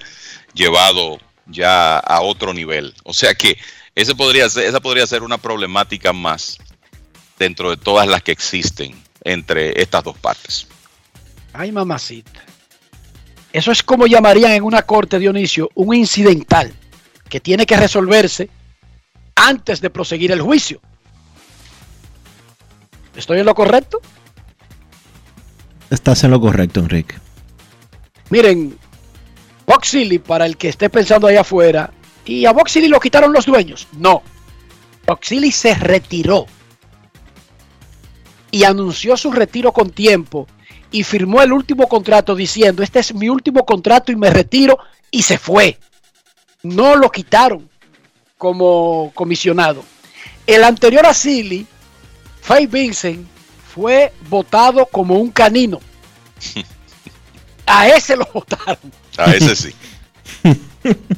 llevado 0.55 1.19
ya 1.47 1.99
a 1.99 2.21
otro 2.21 2.53
nivel. 2.53 2.95
O 3.05 3.15
sea 3.15 3.35
que 3.35 3.59
ese 3.95 4.15
podría 4.15 4.49
ser, 4.49 4.65
esa 4.65 4.81
podría 4.81 5.07
ser 5.07 5.23
una 5.23 5.39
problemática 5.39 6.13
más 6.13 6.59
dentro 7.39 7.71
de 7.71 7.77
todas 7.77 8.07
las 8.09 8.23
que 8.23 8.33
existen 8.33 8.95
entre 9.25 9.81
estas 9.81 10.05
dos 10.05 10.17
partes. 10.19 10.67
Ay, 11.53 11.73
mamacita. 11.73 12.43
Eso 13.53 13.73
es 13.73 13.83
como 13.83 14.07
llamarían 14.07 14.53
en 14.53 14.63
una 14.63 14.83
corte, 14.83 15.19
Dionisio, 15.19 15.71
un 15.75 15.95
incidental 15.95 16.75
que 17.29 17.41
tiene 17.41 17.65
que 17.65 17.77
resolverse 17.77 18.51
antes 19.35 19.81
de 19.81 19.91
proseguir 19.91 20.33
el 20.33 20.41
juicio. 20.41 20.81
¿Estoy 23.17 23.41
en 23.41 23.47
lo 23.47 23.55
correcto? 23.55 24.01
Estás 25.89 26.25
en 26.25 26.33
lo 26.33 26.41
correcto, 26.41 26.81
Enrique. 26.81 27.15
Miren, 28.29 28.79
Box 29.67 29.89
Silly, 29.89 30.19
para 30.19 30.47
el 30.47 30.57
que 30.57 30.69
esté 30.69 30.89
pensando 30.89 31.27
ahí 31.27 31.37
afuera, 31.37 31.91
¿y 32.25 32.47
a 32.47 32.53
Box 32.53 32.73
Silly 32.73 32.89
lo 32.89 33.01
quitaron 33.01 33.33
los 33.33 33.47
dueños? 33.47 33.89
No. 33.93 34.23
Box 35.07 35.29
Silly 35.29 35.51
se 35.51 35.75
retiró 35.75 36.47
y 38.51 38.65
anunció 38.65 39.17
su 39.17 39.33
retiro 39.33 39.73
con 39.73 39.91
tiempo 39.91 40.47
y 40.91 41.03
firmó 41.03 41.43
el 41.43 41.53
último 41.53 41.89
contrato 41.89 42.35
diciendo, 42.35 42.83
este 42.83 43.01
es 43.01 43.13
mi 43.13 43.29
último 43.29 43.67
contrato 43.67 44.13
y 44.13 44.17
me 44.17 44.31
retiro 44.31 44.79
y 45.11 45.23
se 45.23 45.37
fue. 45.37 45.79
No 46.63 46.97
lo 46.97 47.11
quitaron 47.11 47.69
como 48.39 49.11
comisionado. 49.15 49.85
El 50.47 50.63
anterior 50.63 51.05
a 51.07 51.15
Silly, 51.15 51.67
Faye 52.41 52.67
Vincent, 52.67 53.27
fue 53.75 54.13
votado 54.29 54.87
como 54.87 55.17
un 55.17 55.31
canino. 55.31 55.81
A 57.67 57.89
ese 57.89 58.17
lo 58.17 58.27
votaron. 58.33 58.93
A 59.17 59.33
ese 59.33 59.57
sí. 59.57 59.75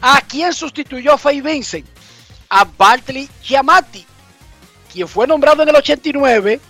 ¿A 0.00 0.20
quién 0.22 0.52
sustituyó 0.52 1.12
a 1.12 1.18
Faye 1.18 1.42
Vincent? 1.42 1.86
A 2.50 2.64
Bartley 2.64 3.28
Giamatti, 3.42 4.06
quien 4.92 5.06
fue 5.06 5.26
nombrado 5.26 5.62
en 5.62 5.68
el 5.68 5.76
89, 5.76 6.60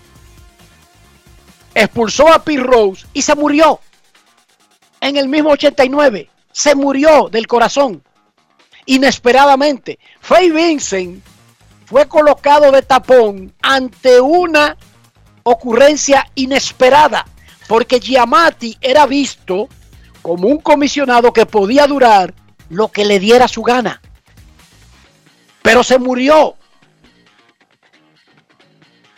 expulsó 1.74 2.28
a 2.32 2.42
Pete 2.42 2.62
Rose 2.62 3.06
y 3.12 3.22
se 3.22 3.34
murió. 3.34 3.80
En 5.00 5.16
el 5.16 5.28
mismo 5.28 5.50
89, 5.50 6.28
se 6.50 6.74
murió 6.74 7.28
del 7.28 7.46
corazón. 7.46 8.02
Inesperadamente. 8.86 9.98
Faye 10.20 10.50
Vincent 10.50 11.22
fue 11.84 12.08
colocado 12.08 12.72
de 12.72 12.82
tapón 12.82 13.54
ante 13.62 14.20
una 14.20 14.76
ocurrencia 15.44 16.30
inesperada, 16.34 17.24
porque 17.66 18.00
Giamatti 18.00 18.76
era 18.80 19.06
visto 19.06 19.68
como 20.22 20.48
un 20.48 20.58
comisionado 20.58 21.32
que 21.32 21.46
podía 21.46 21.86
durar 21.86 22.34
lo 22.68 22.88
que 22.88 23.04
le 23.04 23.18
diera 23.18 23.48
su 23.48 23.62
gana. 23.62 24.00
Pero 25.62 25.82
se 25.82 25.98
murió. 25.98 26.56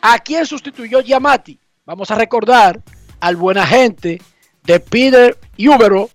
¿A 0.03 0.19
quién 0.19 0.47
sustituyó 0.47 1.03
Giamatti? 1.03 1.59
Vamos 1.85 2.11
a 2.11 2.15
recordar 2.15 2.81
al 3.21 3.37
buen 3.37 3.59
agente 3.59 4.21
de 4.63 4.81
Peter 4.81 5.37
Ubero, 5.59 6.11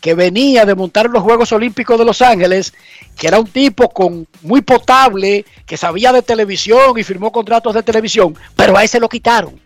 que 0.00 0.14
venía 0.14 0.64
de 0.64 0.74
montar 0.74 1.08
los 1.08 1.22
Juegos 1.22 1.52
Olímpicos 1.52 1.98
de 1.98 2.04
Los 2.04 2.22
Ángeles, 2.22 2.72
que 3.16 3.28
era 3.28 3.40
un 3.40 3.46
tipo 3.46 3.88
con 3.88 4.26
muy 4.42 4.60
potable, 4.60 5.44
que 5.66 5.76
sabía 5.76 6.12
de 6.12 6.22
televisión 6.22 6.98
y 6.98 7.04
firmó 7.04 7.32
contratos 7.32 7.74
de 7.74 7.82
televisión, 7.82 8.36
pero 8.54 8.76
a 8.76 8.84
ese 8.84 9.00
lo 9.00 9.08
quitaron. 9.08 9.60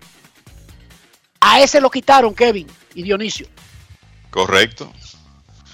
A 1.40 1.60
ese 1.60 1.80
lo 1.80 1.90
quitaron, 1.90 2.34
Kevin 2.34 2.66
y 2.94 3.02
Dionisio. 3.02 3.46
Correcto. 4.32 4.90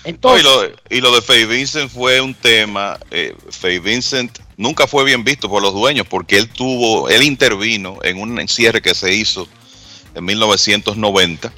Entonces, 0.02 0.44
No, 0.44 0.64
y, 0.64 0.68
lo, 0.68 0.74
y 0.90 1.01
lo 1.01 1.14
de 1.14 1.22
Faye 1.22 1.47
Vincent 1.47 1.90
fue 1.90 2.20
un 2.20 2.35
tema. 2.35 2.98
Eh, 3.10 3.35
Faye 3.51 3.78
Vincent 3.78 4.40
nunca 4.56 4.86
fue 4.86 5.05
bien 5.05 5.22
visto 5.22 5.48
por 5.48 5.62
los 5.62 5.72
dueños 5.72 6.06
porque 6.09 6.36
él 6.36 6.48
tuvo, 6.48 7.09
él 7.09 7.22
intervino 7.22 7.98
en 8.02 8.20
un 8.20 8.39
encierre 8.40 8.82
que 8.82 8.94
se 8.94 9.14
hizo 9.14 9.47
en 10.14 10.24
1990 10.24 11.52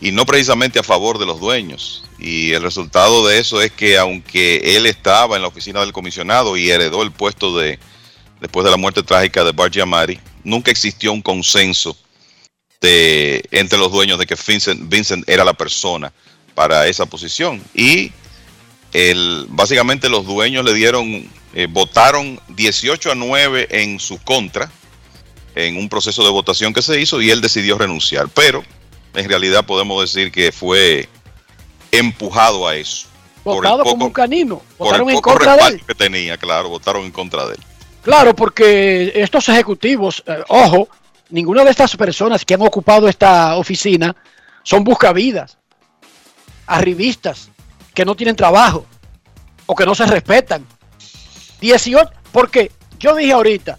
y 0.00 0.10
no 0.10 0.26
precisamente 0.26 0.80
a 0.80 0.82
favor 0.82 1.18
de 1.18 1.26
los 1.26 1.38
dueños. 1.38 2.04
Y 2.18 2.52
el 2.52 2.62
resultado 2.62 3.26
de 3.28 3.38
eso 3.38 3.62
es 3.62 3.70
que 3.70 3.96
aunque 3.96 4.76
él 4.76 4.86
estaba 4.86 5.36
en 5.36 5.42
la 5.42 5.48
oficina 5.48 5.80
del 5.80 5.92
comisionado 5.92 6.56
y 6.56 6.70
heredó 6.70 7.02
el 7.02 7.12
puesto 7.12 7.56
de 7.56 7.78
después 8.40 8.64
de 8.64 8.72
la 8.72 8.76
muerte 8.76 9.04
trágica 9.04 9.44
de 9.44 9.52
Bart 9.52 9.72
Giamatti, 9.72 10.18
nunca 10.42 10.72
existió 10.72 11.12
un 11.12 11.22
consenso 11.22 11.96
de, 12.84 13.42
entre 13.50 13.78
los 13.78 13.90
dueños 13.90 14.18
de 14.18 14.26
que 14.26 14.36
Vincent, 14.46 14.88
Vincent 14.88 15.28
era 15.28 15.44
la 15.44 15.54
persona 15.54 16.12
para 16.54 16.86
esa 16.86 17.06
posición. 17.06 17.62
Y 17.74 18.12
el, 18.92 19.46
básicamente 19.48 20.08
los 20.08 20.26
dueños 20.26 20.64
le 20.64 20.74
dieron, 20.74 21.28
eh, 21.54 21.66
votaron 21.68 22.38
18 22.48 23.12
a 23.12 23.14
9 23.14 23.68
en 23.70 23.98
su 23.98 24.18
contra 24.18 24.70
en 25.54 25.76
un 25.76 25.88
proceso 25.88 26.22
de 26.24 26.30
votación 26.30 26.72
que 26.72 26.82
se 26.82 27.00
hizo 27.00 27.22
y 27.22 27.30
él 27.30 27.40
decidió 27.40 27.78
renunciar. 27.78 28.28
Pero 28.28 28.62
en 29.14 29.28
realidad 29.28 29.64
podemos 29.64 30.00
decir 30.02 30.30
que 30.30 30.52
fue 30.52 31.08
empujado 31.90 32.68
a 32.68 32.76
eso. 32.76 33.06
votado 33.44 33.82
como 33.84 34.06
un 34.06 34.12
canino. 34.12 34.62
por 34.76 34.88
Votaron 34.88 35.08
el 35.08 35.14
en 35.16 35.22
poco 35.22 35.30
contra 35.30 35.56
de 35.56 35.74
él. 35.74 35.82
que 35.86 35.94
tenía, 35.94 36.36
claro, 36.36 36.68
votaron 36.68 37.04
en 37.04 37.12
contra 37.12 37.46
de 37.46 37.54
él. 37.54 37.60
Claro, 38.02 38.36
porque 38.36 39.12
estos 39.14 39.48
ejecutivos, 39.48 40.22
eh, 40.26 40.42
ojo, 40.48 40.88
ninguna 41.30 41.64
de 41.64 41.70
estas 41.70 41.96
personas 41.96 42.44
que 42.44 42.54
han 42.54 42.62
ocupado 42.62 43.08
esta 43.08 43.56
oficina 43.56 44.14
son 44.62 44.84
buscavidas, 44.84 45.58
arribistas, 46.66 47.50
que 47.94 48.04
no 48.04 48.14
tienen 48.14 48.36
trabajo 48.36 48.86
o 49.66 49.74
que 49.74 49.86
no 49.86 49.94
se 49.94 50.06
respetan. 50.06 50.66
18, 51.60 52.10
porque 52.32 52.72
yo 52.98 53.14
dije 53.14 53.32
ahorita, 53.32 53.78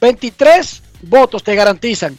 23 0.00 0.82
votos 1.02 1.42
te 1.42 1.54
garantizan, 1.54 2.18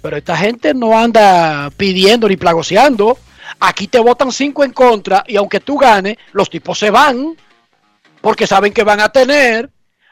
pero 0.00 0.16
esta 0.16 0.36
gente 0.36 0.74
no 0.74 0.98
anda 0.98 1.70
pidiendo 1.76 2.28
ni 2.28 2.36
plagoseando. 2.36 3.18
Aquí 3.60 3.86
te 3.86 3.98
votan 3.98 4.32
5 4.32 4.64
en 4.64 4.72
contra 4.72 5.24
y 5.26 5.36
aunque 5.36 5.60
tú 5.60 5.76
ganes, 5.76 6.16
los 6.32 6.48
tipos 6.48 6.78
se 6.78 6.90
van 6.90 7.36
porque 8.22 8.46
saben 8.46 8.72
que 8.72 8.84
van 8.84 9.00
a 9.00 9.10
tener 9.10 9.70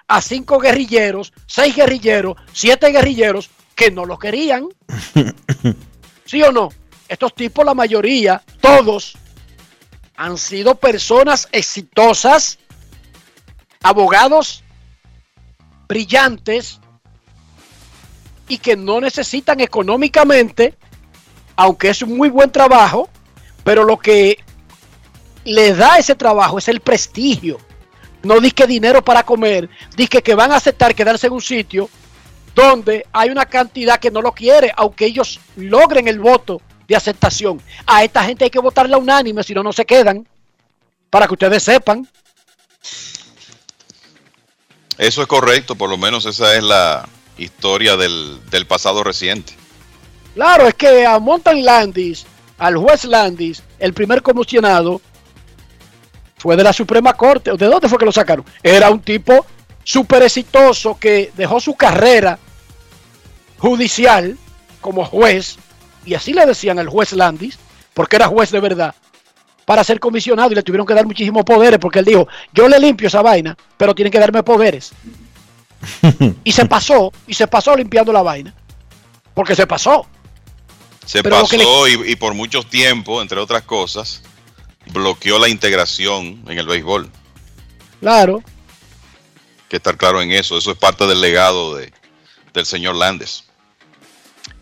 a 0.08 0.20
cinco 0.20 0.58
guerrilleros, 0.58 1.32
seis 1.46 1.74
guerrilleros, 1.74 2.36
siete 2.52 2.90
guerrilleros 2.90 3.48
que 3.80 3.90
no 3.90 4.04
lo 4.04 4.18
querían. 4.18 4.68
¿Sí 6.26 6.42
o 6.42 6.52
no? 6.52 6.68
Estos 7.08 7.34
tipos, 7.34 7.64
la 7.64 7.72
mayoría, 7.72 8.42
todos, 8.60 9.16
han 10.16 10.36
sido 10.36 10.74
personas 10.74 11.48
exitosas, 11.50 12.58
abogados 13.82 14.62
brillantes 15.88 16.78
y 18.48 18.58
que 18.58 18.76
no 18.76 19.00
necesitan 19.00 19.60
económicamente, 19.60 20.74
aunque 21.56 21.88
es 21.88 22.02
un 22.02 22.18
muy 22.18 22.28
buen 22.28 22.52
trabajo, 22.52 23.08
pero 23.64 23.82
lo 23.84 23.98
que 23.98 24.44
les 25.44 25.78
da 25.78 25.96
ese 25.96 26.14
trabajo 26.14 26.58
es 26.58 26.68
el 26.68 26.80
prestigio. 26.80 27.58
No 28.22 28.38
que 28.42 28.66
dinero 28.66 29.02
para 29.02 29.22
comer, 29.22 29.70
dice 29.96 30.22
que 30.22 30.34
van 30.34 30.52
a 30.52 30.56
aceptar 30.56 30.94
quedarse 30.94 31.28
en 31.28 31.32
un 31.32 31.40
sitio 31.40 31.88
donde 32.54 33.06
hay 33.12 33.30
una 33.30 33.46
cantidad 33.46 33.98
que 33.98 34.10
no 34.10 34.20
lo 34.20 34.32
quiere, 34.32 34.72
aunque 34.76 35.06
ellos 35.06 35.40
logren 35.56 36.08
el 36.08 36.18
voto 36.18 36.60
de 36.88 36.96
aceptación. 36.96 37.60
A 37.86 38.04
esta 38.04 38.24
gente 38.24 38.44
hay 38.44 38.50
que 38.50 38.58
votarla 38.58 38.98
unánime, 38.98 39.42
si 39.42 39.54
no, 39.54 39.62
no 39.62 39.72
se 39.72 39.84
quedan. 39.84 40.26
Para 41.08 41.26
que 41.26 41.34
ustedes 41.34 41.62
sepan. 41.62 42.06
Eso 44.96 45.22
es 45.22 45.28
correcto, 45.28 45.74
por 45.74 45.90
lo 45.90 45.96
menos 45.96 46.26
esa 46.26 46.54
es 46.54 46.62
la 46.62 47.08
historia 47.36 47.96
del, 47.96 48.38
del 48.50 48.66
pasado 48.66 49.02
reciente. 49.02 49.54
Claro, 50.34 50.68
es 50.68 50.74
que 50.74 51.06
a 51.06 51.18
Montan 51.18 51.64
Landis, 51.64 52.26
al 52.58 52.76
juez 52.76 53.04
Landis, 53.04 53.62
el 53.78 53.92
primer 53.92 54.22
comisionado, 54.22 55.00
fue 56.36 56.56
de 56.56 56.64
la 56.64 56.72
Suprema 56.72 57.12
Corte. 57.14 57.52
¿De 57.56 57.66
dónde 57.66 57.88
fue 57.88 57.98
que 57.98 58.04
lo 58.04 58.12
sacaron? 58.12 58.44
Era 58.62 58.90
un 58.90 59.00
tipo 59.00 59.44
súper 59.90 60.22
exitoso 60.22 60.96
que 61.00 61.32
dejó 61.36 61.58
su 61.58 61.74
carrera 61.74 62.38
judicial 63.58 64.38
como 64.80 65.04
juez, 65.04 65.56
y 66.06 66.14
así 66.14 66.32
le 66.32 66.46
decían 66.46 66.78
al 66.78 66.88
juez 66.88 67.12
Landis, 67.12 67.58
porque 67.92 68.14
era 68.14 68.28
juez 68.28 68.52
de 68.52 68.60
verdad, 68.60 68.94
para 69.64 69.82
ser 69.82 69.98
comisionado 69.98 70.52
y 70.52 70.54
le 70.54 70.62
tuvieron 70.62 70.86
que 70.86 70.94
dar 70.94 71.06
muchísimos 71.06 71.44
poderes, 71.44 71.80
porque 71.80 71.98
él 71.98 72.04
dijo, 72.04 72.28
yo 72.54 72.68
le 72.68 72.78
limpio 72.78 73.08
esa 73.08 73.20
vaina, 73.20 73.56
pero 73.76 73.92
tienen 73.92 74.12
que 74.12 74.20
darme 74.20 74.44
poderes. 74.44 74.92
y 76.44 76.52
se 76.52 76.66
pasó, 76.66 77.12
y 77.26 77.34
se 77.34 77.48
pasó 77.48 77.74
limpiando 77.74 78.12
la 78.12 78.22
vaina, 78.22 78.54
porque 79.34 79.56
se 79.56 79.66
pasó. 79.66 80.06
Se 81.04 81.24
pasó 81.24 81.88
y, 81.88 82.12
y 82.12 82.14
por 82.14 82.34
mucho 82.34 82.62
tiempo, 82.62 83.20
entre 83.20 83.40
otras 83.40 83.62
cosas, 83.62 84.22
bloqueó 84.92 85.40
la 85.40 85.48
integración 85.48 86.44
en 86.46 86.58
el 86.58 86.66
béisbol. 86.68 87.10
Claro. 87.98 88.44
Que 89.70 89.76
estar 89.76 89.96
claro 89.96 90.20
en 90.20 90.32
eso. 90.32 90.58
Eso 90.58 90.72
es 90.72 90.76
parte 90.76 91.06
del 91.06 91.22
legado 91.22 91.76
de, 91.76 91.90
del 92.52 92.66
señor 92.66 92.96
Landes. 92.96 93.44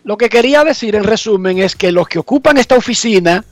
Lo 0.05 0.17
que 0.17 0.29
quería 0.29 0.63
decir 0.63 0.95
en 0.95 1.05
resumen 1.05 1.59
es 1.59 1.75
que 1.75 1.91
los 1.91 2.07
que 2.07 2.21
ocupan 2.21 2.59
esta 2.59 2.77
oficina 2.77 3.45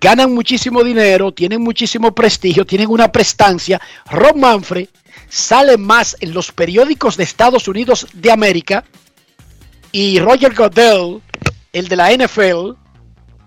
ganan 0.00 0.34
muchísimo 0.34 0.82
dinero, 0.82 1.32
tienen 1.32 1.62
muchísimo 1.62 2.14
prestigio, 2.14 2.66
tienen 2.66 2.90
una 2.90 3.10
prestancia. 3.10 3.80
Rob 4.10 4.36
Manfred 4.36 4.88
sale 5.28 5.76
más 5.76 6.16
en 6.20 6.34
los 6.34 6.50
periódicos 6.52 7.16
de 7.16 7.24
Estados 7.24 7.68
Unidos 7.68 8.06
de 8.12 8.32
América 8.32 8.84
y 9.92 10.18
Roger 10.18 10.54
Goodell, 10.54 11.20
el 11.72 11.88
de 11.88 11.96
la 11.96 12.12
NFL 12.12 12.72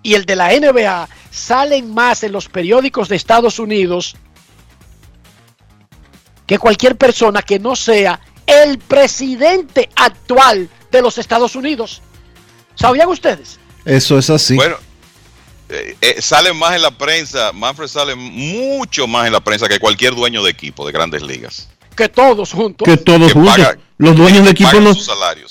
y 0.04 0.14
el 0.14 0.26
de 0.26 0.36
la 0.36 0.50
NBA, 0.58 1.10
salen 1.32 1.94
más 1.94 2.24
en 2.24 2.32
los 2.32 2.48
periódicos 2.48 3.10
de 3.10 3.16
Estados 3.16 3.60
Unidos 3.60 4.16
que 6.54 6.60
cualquier 6.60 6.96
persona 6.96 7.42
que 7.42 7.58
no 7.58 7.76
sea 7.76 8.20
el 8.46 8.78
presidente 8.78 9.90
actual 9.96 10.70
de 10.92 11.02
los 11.02 11.18
Estados 11.18 11.56
Unidos. 11.56 12.04
¿Sabían 12.76 13.10
ustedes? 13.10 13.60
Eso 13.84 14.20
es 14.20 14.30
así. 14.30 14.56
Bueno, 14.56 14.76
eh, 15.70 15.96
eh, 16.00 16.22
sale 16.22 16.54
más 16.54 16.76
en 16.76 16.84
la 16.84 16.92
prensa, 16.92 17.52
Manfred 17.54 17.88
sale 17.88 18.14
mucho 18.14 19.08
más 19.08 19.26
en 19.26 19.34
la 19.34 19.40
prensa 19.40 19.68
que 19.68 19.80
cualquier 19.80 20.14
dueño 20.14 20.44
de 20.44 20.52
equipo 20.52 20.86
de 20.86 20.92
grandes 20.92 21.24
ligas. 21.24 21.70
Que 21.96 22.08
todos 22.08 22.52
juntos. 22.52 22.88
Que 22.88 22.98
todos 22.98 23.30
Que 23.30 23.34
juntos. 23.34 23.56
paga- 23.58 23.78
los 23.98 24.16
dueños 24.16 24.44
de 24.44 24.52
equipo 24.52 24.80
no, 24.82 24.92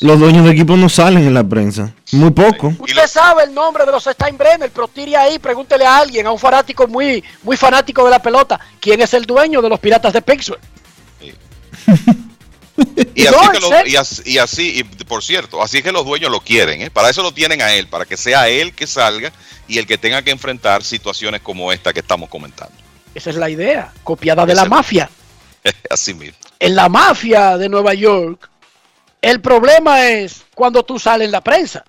los 0.01 0.19
dueños 0.20 0.45
de 0.45 0.51
equipo 0.51 0.77
no 0.77 0.89
salen 0.89 1.27
en 1.27 1.33
la 1.35 1.43
prensa. 1.45 1.95
Muy 2.11 2.31
poco. 2.33 2.74
Usted 2.81 3.07
sabe 3.07 3.45
el 3.45 3.55
nombre 3.55 3.87
de 3.87 3.93
los 3.93 4.05
Steinbrenner, 4.05 4.70
pero 4.70 4.89
tire 4.89 5.16
ahí, 5.16 5.39
pregúntele 5.39 5.87
a 5.87 5.97
alguien, 5.99 6.27
a 6.27 6.33
un 6.33 6.39
fanático 6.39 6.87
muy, 6.87 7.24
muy 7.45 7.57
fanático 7.57 8.05
de 8.05 8.11
la 8.11 8.20
pelota, 8.20 8.61
quién 8.81 9.01
es 9.01 9.15
el 9.15 9.24
dueño 9.24 9.62
de 9.62 9.69
los 9.69 9.79
Piratas 9.81 10.12
de 10.12 10.20
Pittsburgh. 10.23 10.61
Y 13.14 13.26
así, 13.26 13.36
que 13.84 13.90
y 13.90 13.96
así, 13.96 14.22
y 14.24 14.38
así, 14.38 14.78
y 14.78 14.84
por 15.04 15.22
cierto, 15.22 15.62
así 15.62 15.78
es 15.78 15.84
que 15.84 15.92
los 15.92 16.06
dueños 16.06 16.30
lo 16.30 16.40
quieren, 16.40 16.80
¿eh? 16.80 16.90
para 16.90 17.10
eso 17.10 17.22
lo 17.22 17.32
tienen 17.32 17.60
a 17.60 17.72
él, 17.74 17.86
para 17.86 18.06
que 18.06 18.16
sea 18.16 18.48
él 18.48 18.74
que 18.74 18.86
salga 18.86 19.30
y 19.68 19.78
el 19.78 19.86
que 19.86 19.98
tenga 19.98 20.22
que 20.22 20.30
enfrentar 20.30 20.82
situaciones 20.82 21.42
como 21.42 21.70
esta 21.70 21.92
que 21.92 22.00
estamos 22.00 22.30
comentando. 22.30 22.74
Esa 23.14 23.30
es 23.30 23.36
la 23.36 23.50
idea, 23.50 23.92
copiada 24.02 24.46
de 24.46 24.54
la 24.54 24.64
mafia. 24.64 25.10
así 25.90 26.14
mismo. 26.14 26.36
En 26.59 26.74
la 26.74 26.88
mafia 26.88 27.59
de 27.59 27.68
Nueva 27.68 27.92
York, 27.92 28.48
el 29.20 29.40
problema 29.40 30.06
es 30.09 30.42
cuando 30.54 30.82
tú 30.82 30.98
sales 30.98 31.26
en 31.26 31.32
la 31.32 31.42
prensa. 31.42 31.84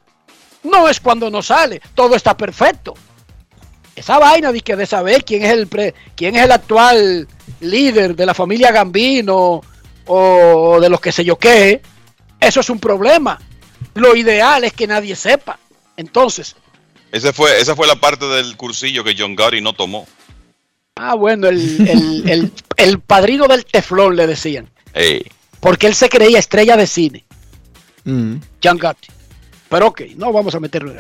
No 0.64 0.88
es 0.90 1.00
cuando 1.00 1.30
no 1.30 1.42
sale, 1.42 1.82
todo 1.96 2.16
está 2.16 2.36
perfecto. 2.36 2.94
Esa 3.96 4.20
vaina 4.20 4.52
de 4.52 4.62
que 4.62 4.76
de 4.76 4.86
saber 4.86 5.24
quién 5.24 5.44
es 5.44 5.52
el 5.52 5.68
pre- 5.68 5.94
quién 6.16 6.36
es 6.36 6.44
el 6.44 6.52
actual 6.52 7.28
líder 7.62 8.16
de 8.16 8.26
la 8.26 8.34
familia 8.34 8.72
Gambino 8.72 9.62
o 10.08 10.80
de 10.82 10.90
los 10.90 11.00
que 11.02 11.12
sé 11.12 11.24
yo 11.24 11.38
qué, 11.38 11.82
eso 12.40 12.60
es 12.60 12.70
un 12.70 12.80
problema. 12.80 13.40
Lo 13.96 14.16
ideal 14.16 14.64
es 14.64 14.74
que 14.74 14.88
nadie 14.88 15.16
sepa. 15.16 15.60
Entonces, 15.98 16.56
Ese 17.12 17.32
fue, 17.32 17.60
esa 17.62 17.76
fue 17.76 17.86
la 17.88 17.96
parte 17.96 18.26
del 18.26 18.58
cursillo 18.58 19.04
que 19.04 19.16
John 19.18 19.36
Gotti 19.36 19.62
no 19.62 19.74
tomó. 19.74 20.08
ah 20.96 21.14
bueno, 21.16 21.48
el, 21.48 21.88
el- 21.88 22.30
el- 22.30 22.52
el 22.78 23.00
padrino 23.00 23.48
del 23.48 23.66
teflón 23.66 24.16
le 24.16 24.26
decían, 24.28 24.70
Ey, 24.94 25.24
porque 25.60 25.88
él 25.88 25.96
se 25.96 26.10
creía 26.10 26.40
estrella 26.40 26.76
de 26.76 26.88
cine. 26.88 27.24
Mm. 28.04 28.36
John 28.64 28.78
Gotti. 28.80 29.08
Pero 29.70 29.88
ok, 29.88 30.02
no 30.18 30.32
vamos 30.34 30.54
a 30.56 30.60
meterlo. 30.60 30.94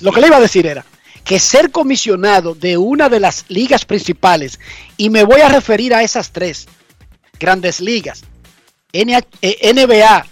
Lo 0.00 0.12
que 0.12 0.20
le 0.20 0.26
iba 0.28 0.36
a 0.36 0.40
decir 0.40 0.66
era 0.66 0.84
que 1.24 1.38
ser 1.38 1.70
comisionado 1.70 2.54
de 2.54 2.76
una 2.76 3.08
de 3.08 3.18
las 3.20 3.46
ligas 3.48 3.84
principales, 3.86 4.60
y 4.98 5.08
me 5.08 5.24
voy 5.24 5.40
a 5.40 5.48
referir 5.48 5.94
a 5.94 6.02
esas 6.02 6.30
tres 6.30 6.66
grandes 7.40 7.80
ligas, 7.80 8.22
NBA 8.94 10.26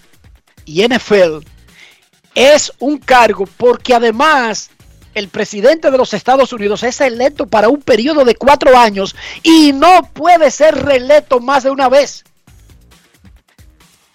y 0.65 0.87
NFL, 0.87 1.45
es 2.35 2.73
un 2.79 2.99
cargo 2.99 3.47
porque 3.57 3.95
además 3.95 4.71
el 5.15 5.29
presidente 5.29 5.91
de 5.91 5.99
los 5.99 6.15
Estados 6.15 6.53
Unidos 6.53 6.83
es 6.85 7.01
electo 7.01 7.47
para 7.47 7.69
un 7.69 7.83
periodo 7.83 8.25
de 8.25 8.35
cuatro 8.35 8.79
años 8.79 9.15
y 9.43 9.73
no 9.73 10.09
puede 10.15 10.51
ser 10.51 10.75
reelecto 10.75 11.41
más 11.41 11.65
de 11.65 11.71
una 11.71 11.89
vez 11.91 12.25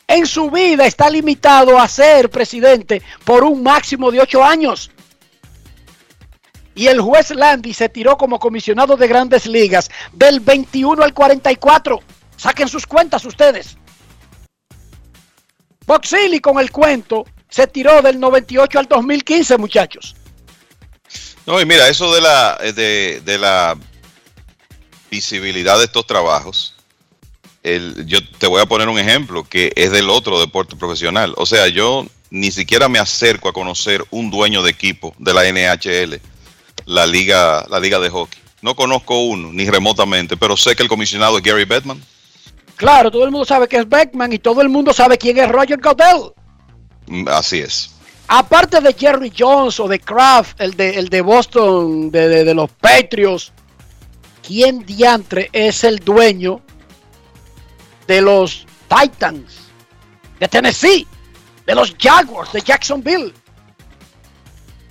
en 0.08 0.26
su 0.26 0.50
vida 0.50 0.86
está 0.86 1.10
limitado 1.10 1.78
a 1.80 1.88
ser 1.88 2.30
presidente 2.30 3.02
por 3.26 3.44
un 3.44 3.62
máximo 3.62 4.10
de 4.10 4.22
ocho 4.22 4.44
años. 4.44 4.90
Y 6.76 6.88
el 6.88 7.02
juez 7.02 7.32
Landy 7.32 7.74
se 7.74 7.90
tiró 7.90 8.18
como 8.18 8.40
comisionado 8.40 8.96
de 8.96 9.08
grandes 9.08 9.48
ligas 9.48 9.90
del 10.14 10.40
21 10.40 11.04
al 11.04 11.14
44. 11.14 12.00
Saquen 12.38 12.70
sus 12.70 12.86
cuentas 12.86 13.26
ustedes. 13.26 13.78
Boxili 15.88 16.40
con 16.40 16.60
el 16.60 16.70
cuento 16.70 17.26
se 17.50 17.66
tiró 17.66 18.02
del 18.02 18.20
98 18.20 18.78
al 18.78 18.86
2015, 18.86 19.58
muchachos. 19.58 20.16
No, 21.46 21.60
y 21.62 21.66
mira, 21.66 21.88
eso 21.88 22.14
de 22.14 22.22
la, 22.22 22.58
eh, 22.62 22.74
de, 22.74 23.22
de 23.24 23.38
la 23.38 23.78
visibilidad 25.10 25.78
de 25.78 25.86
estos 25.86 26.06
trabajos, 26.06 26.76
el, 27.64 28.06
yo 28.06 28.20
te 28.38 28.48
voy 28.48 28.62
a 28.62 28.66
poner 28.66 28.90
un 28.90 29.00
ejemplo 29.00 29.46
que 29.46 29.72
es 29.76 29.92
del 29.92 30.10
otro 30.10 30.40
deporte 30.42 30.76
profesional. 30.76 31.34
O 31.38 31.46
sea, 31.46 31.68
yo 31.70 32.06
ni 32.30 32.52
siquiera 32.52 32.90
me 32.90 33.00
acerco 33.00 33.48
a 33.48 33.54
conocer 33.54 34.06
un 34.12 34.30
dueño 34.30 34.62
de 34.64 34.72
equipo 34.72 35.16
de 35.18 35.34
la 35.34 35.50
NHL, 35.50 36.20
la 36.86 37.06
liga, 37.06 37.66
la 37.70 37.80
liga 37.80 38.00
de 38.00 38.10
hockey. 38.10 38.42
No 38.62 38.76
conozco 38.76 39.20
uno, 39.20 39.54
ni 39.54 39.70
remotamente, 39.70 40.36
pero 40.36 40.58
sé 40.58 40.76
que 40.76 40.84
el 40.84 40.90
comisionado 40.90 41.38
es 41.38 41.44
Gary 41.44 41.64
Bettman. 41.64 42.04
Claro, 42.78 43.12
todo 43.12 43.26
el 43.26 43.32
mundo 43.32 43.46
sabe 43.46 43.68
que 43.68 43.78
es 43.78 43.90
Beckman 43.90 44.32
y 44.34 44.40
todo 44.40 44.62
el 44.62 44.70
mundo 44.70 44.94
sabe 44.94 45.18
quién 45.18 45.38
es 45.38 45.50
Roger 45.50 45.80
Goodell. 45.82 46.32
Mm, 47.08 47.28
Así 47.28 47.60
es. 47.60 47.94
Aparte 48.30 48.80
de 48.82 48.94
Jerry 48.94 49.32
Jones 49.38 49.80
o 49.80 49.88
de 49.88 50.00
Kraft, 50.00 50.60
el 50.62 50.76
de, 50.76 50.92
el 50.98 51.10
de 51.10 51.22
Boston, 51.22 52.12
de, 52.12 52.28
de- 52.28 52.44
de 52.44 52.54
los 52.54 52.70
Patriots, 52.72 53.52
¿quién 54.46 54.86
diantre 54.86 55.50
es 55.54 55.84
el 55.84 55.98
dueño 56.00 56.62
de 58.06 58.22
los 58.22 58.66
Titans, 58.90 59.70
de 60.40 60.48
Tennessee, 60.48 61.08
de 61.66 61.76
los 61.76 61.96
Jaguars, 61.98 62.52
de 62.54 62.62
Jacksonville? 62.62 63.34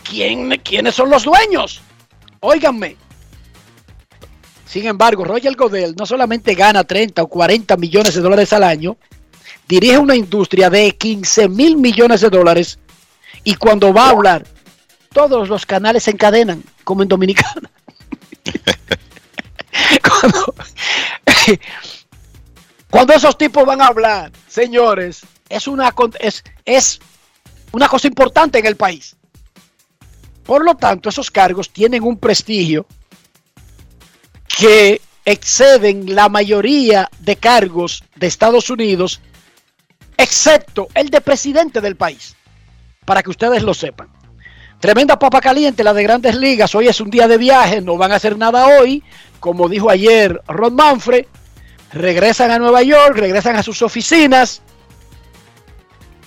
¿Quién, 0.02 0.50
¿Quiénes 0.64 0.94
son 0.94 1.10
los 1.10 1.24
dueños? 1.24 1.80
Óiganme. 2.40 2.96
Sin 4.66 4.86
embargo, 4.86 5.24
Roger 5.24 5.54
Goodell 5.56 5.94
no 5.96 6.04
solamente 6.04 6.54
gana 6.54 6.82
30 6.84 7.22
o 7.22 7.28
40 7.28 7.76
millones 7.76 8.14
de 8.14 8.20
dólares 8.20 8.52
al 8.52 8.64
año, 8.64 8.96
dirige 9.68 9.96
una 9.96 10.16
industria 10.16 10.68
de 10.68 10.90
15 10.96 11.48
mil 11.48 11.76
millones 11.76 12.20
de 12.20 12.30
dólares 12.30 12.78
y 13.44 13.54
cuando 13.54 13.92
va 13.92 14.06
a 14.06 14.10
hablar, 14.10 14.44
todos 15.12 15.48
los 15.48 15.64
canales 15.64 16.02
se 16.02 16.10
encadenan, 16.10 16.64
como 16.82 17.02
en 17.02 17.08
Dominicana. 17.08 17.70
cuando, 20.02 20.54
cuando 22.90 23.12
esos 23.12 23.38
tipos 23.38 23.64
van 23.64 23.80
a 23.80 23.86
hablar, 23.86 24.32
señores, 24.48 25.22
es 25.48 25.68
una, 25.68 25.94
es, 26.18 26.42
es 26.64 26.98
una 27.70 27.88
cosa 27.88 28.08
importante 28.08 28.58
en 28.58 28.66
el 28.66 28.76
país. 28.76 29.16
Por 30.44 30.64
lo 30.64 30.74
tanto, 30.74 31.08
esos 31.08 31.30
cargos 31.30 31.70
tienen 31.70 32.02
un 32.02 32.18
prestigio 32.18 32.86
que 34.48 35.00
exceden 35.24 36.14
la 36.14 36.28
mayoría 36.28 37.10
de 37.18 37.36
cargos 37.36 38.04
de 38.14 38.26
Estados 38.26 38.70
Unidos, 38.70 39.20
excepto 40.16 40.88
el 40.94 41.10
de 41.10 41.20
presidente 41.20 41.80
del 41.80 41.96
país, 41.96 42.36
para 43.04 43.22
que 43.22 43.30
ustedes 43.30 43.62
lo 43.62 43.74
sepan. 43.74 44.08
Tremenda 44.80 45.18
papa 45.18 45.40
caliente 45.40 45.82
la 45.82 45.94
de 45.94 46.02
grandes 46.02 46.36
ligas, 46.36 46.74
hoy 46.74 46.88
es 46.88 47.00
un 47.00 47.10
día 47.10 47.26
de 47.26 47.38
viaje, 47.38 47.80
no 47.80 47.96
van 47.96 48.12
a 48.12 48.16
hacer 48.16 48.36
nada 48.36 48.66
hoy, 48.78 49.02
como 49.40 49.68
dijo 49.68 49.90
ayer 49.90 50.40
Ron 50.46 50.74
Manfred, 50.74 51.26
regresan 51.92 52.50
a 52.50 52.58
Nueva 52.58 52.82
York, 52.82 53.16
regresan 53.16 53.56
a 53.56 53.62
sus 53.62 53.82
oficinas 53.82 54.62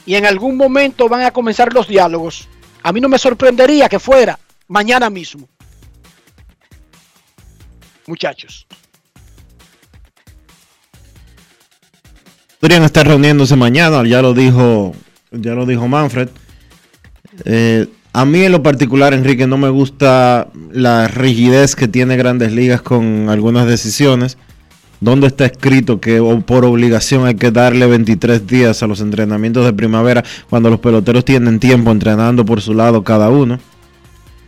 y 0.06 0.16
en 0.16 0.26
algún 0.26 0.58
momento 0.58 1.08
van 1.08 1.22
a 1.22 1.32
comenzar 1.32 1.74
los 1.74 1.88
diálogos. 1.88 2.48
A 2.82 2.92
mí 2.92 3.00
no 3.00 3.10
me 3.10 3.20
sorprendería 3.20 3.88
que 3.88 4.00
fuera 4.00 4.40
mañana 4.68 5.10
mismo. 5.10 5.48
Muchachos. 8.10 8.66
Podrían 12.60 12.82
estar 12.82 13.08
reuniéndose 13.08 13.56
mañana, 13.56 14.04
ya 14.04 14.24
lo 14.24 14.34
dijo, 14.34 14.96
ya 15.32 15.54
lo 15.54 15.68
dijo 15.68 15.88
Manfred. 15.88 16.30
Eh, 17.46 17.86
a 18.12 18.26
mí 18.26 18.42
en 18.42 18.52
lo 18.52 18.64
particular, 18.64 19.14
Enrique, 19.14 19.46
no 19.46 19.60
me 19.60 19.70
gusta 19.70 20.48
la 20.72 21.08
rigidez 21.08 21.76
que 21.76 21.88
tiene 21.88 22.18
Grandes 22.18 22.52
Ligas 22.52 22.82
con 22.82 23.30
algunas 23.30 23.68
decisiones. 23.68 24.40
¿Dónde 25.02 25.28
está 25.28 25.46
escrito 25.46 26.02
que 26.02 26.20
por 26.48 26.66
obligación 26.66 27.28
hay 27.28 27.36
que 27.36 27.52
darle 27.52 27.86
23 27.86 28.48
días 28.48 28.82
a 28.82 28.88
los 28.88 29.02
entrenamientos 29.02 29.64
de 29.66 29.74
primavera 29.74 30.24
cuando 30.50 30.72
los 30.72 30.80
peloteros 30.80 31.26
tienen 31.26 31.60
tiempo 31.60 31.92
entrenando 31.92 32.44
por 32.44 32.60
su 32.60 32.74
lado 32.74 33.04
cada 33.04 33.30
uno? 33.30 33.60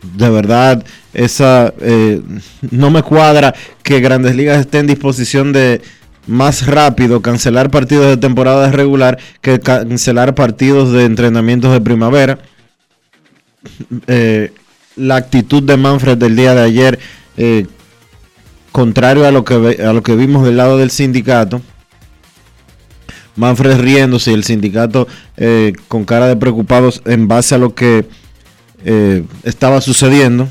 De 0.02 0.28
verdad, 0.30 0.84
esa 1.14 1.72
eh, 1.80 2.20
no 2.70 2.90
me 2.90 3.02
cuadra 3.02 3.54
que 3.82 4.00
Grandes 4.00 4.34
Ligas 4.36 4.60
esté 4.60 4.78
en 4.78 4.86
disposición 4.86 5.52
de 5.52 5.82
más 6.26 6.66
rápido 6.66 7.20
cancelar 7.20 7.70
partidos 7.70 8.06
de 8.06 8.16
temporada 8.16 8.70
regular 8.70 9.18
que 9.40 9.60
cancelar 9.60 10.34
partidos 10.34 10.92
de 10.92 11.04
entrenamientos 11.04 11.72
de 11.72 11.80
primavera. 11.80 12.38
Eh, 14.06 14.52
la 14.96 15.16
actitud 15.16 15.62
de 15.62 15.76
Manfred 15.76 16.18
del 16.18 16.36
día 16.36 16.54
de 16.54 16.62
ayer, 16.62 16.98
eh, 17.36 17.66
contrario 18.72 19.26
a 19.26 19.30
lo, 19.30 19.44
que, 19.44 19.82
a 19.82 19.92
lo 19.92 20.02
que 20.02 20.16
vimos 20.16 20.44
del 20.44 20.56
lado 20.56 20.78
del 20.78 20.90
sindicato, 20.90 21.62
Manfred 23.34 23.80
riéndose 23.80 24.30
y 24.30 24.34
el 24.34 24.44
sindicato 24.44 25.08
eh, 25.38 25.72
con 25.88 26.04
cara 26.04 26.26
de 26.26 26.36
preocupados 26.36 27.00
en 27.06 27.28
base 27.28 27.54
a 27.54 27.58
lo 27.58 27.74
que 27.74 28.06
estaba 29.44 29.80
sucediendo. 29.80 30.48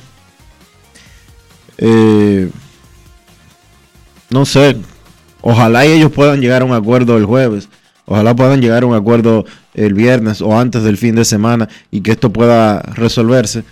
No 4.30 4.46
sé, 4.46 4.78
Ojalá 5.42 5.86
y 5.86 5.92
ellos 5.92 6.12
puedan 6.12 6.40
llegar 6.40 6.62
a 6.62 6.66
un 6.66 6.74
acuerdo 6.74 7.18
el 7.18 7.26
jueves. 7.26 7.68
Ojalá 8.06 8.36
puedan 8.36 8.62
llegar 8.62 8.84
a 8.84 8.86
un 8.86 8.94
acuerdo 8.94 9.46
el 9.74 9.94
viernes 9.94 10.42
o 10.42 10.58
antes 10.58 10.84
del 10.84 10.98
fin 10.98 11.16
de 11.16 11.26
semana 11.26 11.68
y 11.90 12.02
que 12.02 12.12
esto 12.12 12.32
pueda 12.32 12.80
resolverse. 12.82 13.64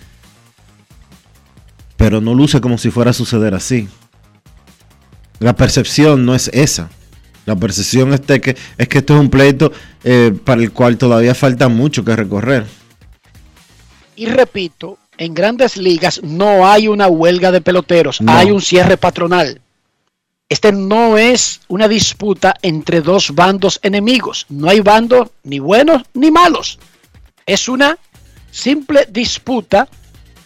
Pero 1.96 2.20
no 2.20 2.34
luce 2.34 2.60
como 2.60 2.78
si 2.78 2.90
fuera 2.90 3.10
a 3.10 3.14
suceder 3.14 3.54
así. 3.54 3.88
La 5.38 5.54
percepción 5.54 6.26
no 6.26 6.34
es 6.34 6.48
esa. 6.52 6.90
La 7.46 7.56
percepción 7.56 8.12
es, 8.12 8.20
que, 8.20 8.56
es 8.78 8.88
que 8.88 8.98
esto 8.98 9.14
es 9.14 9.20
un 9.20 9.30
pleito 9.30 9.72
eh, 10.04 10.36
para 10.44 10.62
el 10.62 10.72
cual 10.72 10.98
todavía 10.98 11.34
falta 11.34 11.68
mucho 11.68 12.04
que 12.04 12.16
recorrer. 12.16 12.66
Y 14.16 14.26
repito, 14.26 14.98
en 15.20 15.34
grandes 15.34 15.76
ligas 15.76 16.22
no 16.22 16.66
hay 16.66 16.88
una 16.88 17.06
huelga 17.06 17.52
de 17.52 17.60
peloteros, 17.60 18.20
hay 18.26 18.50
un 18.50 18.62
cierre 18.62 18.96
patronal. 18.96 19.60
Este 20.48 20.72
no 20.72 21.18
es 21.18 21.60
una 21.68 21.88
disputa 21.88 22.54
entre 22.62 23.02
dos 23.02 23.34
bandos 23.34 23.78
enemigos. 23.82 24.46
No 24.48 24.70
hay 24.70 24.80
bandos 24.80 25.28
ni 25.44 25.58
buenos 25.58 26.02
ni 26.14 26.30
malos. 26.30 26.78
Es 27.44 27.68
una 27.68 27.98
simple 28.50 29.06
disputa 29.10 29.88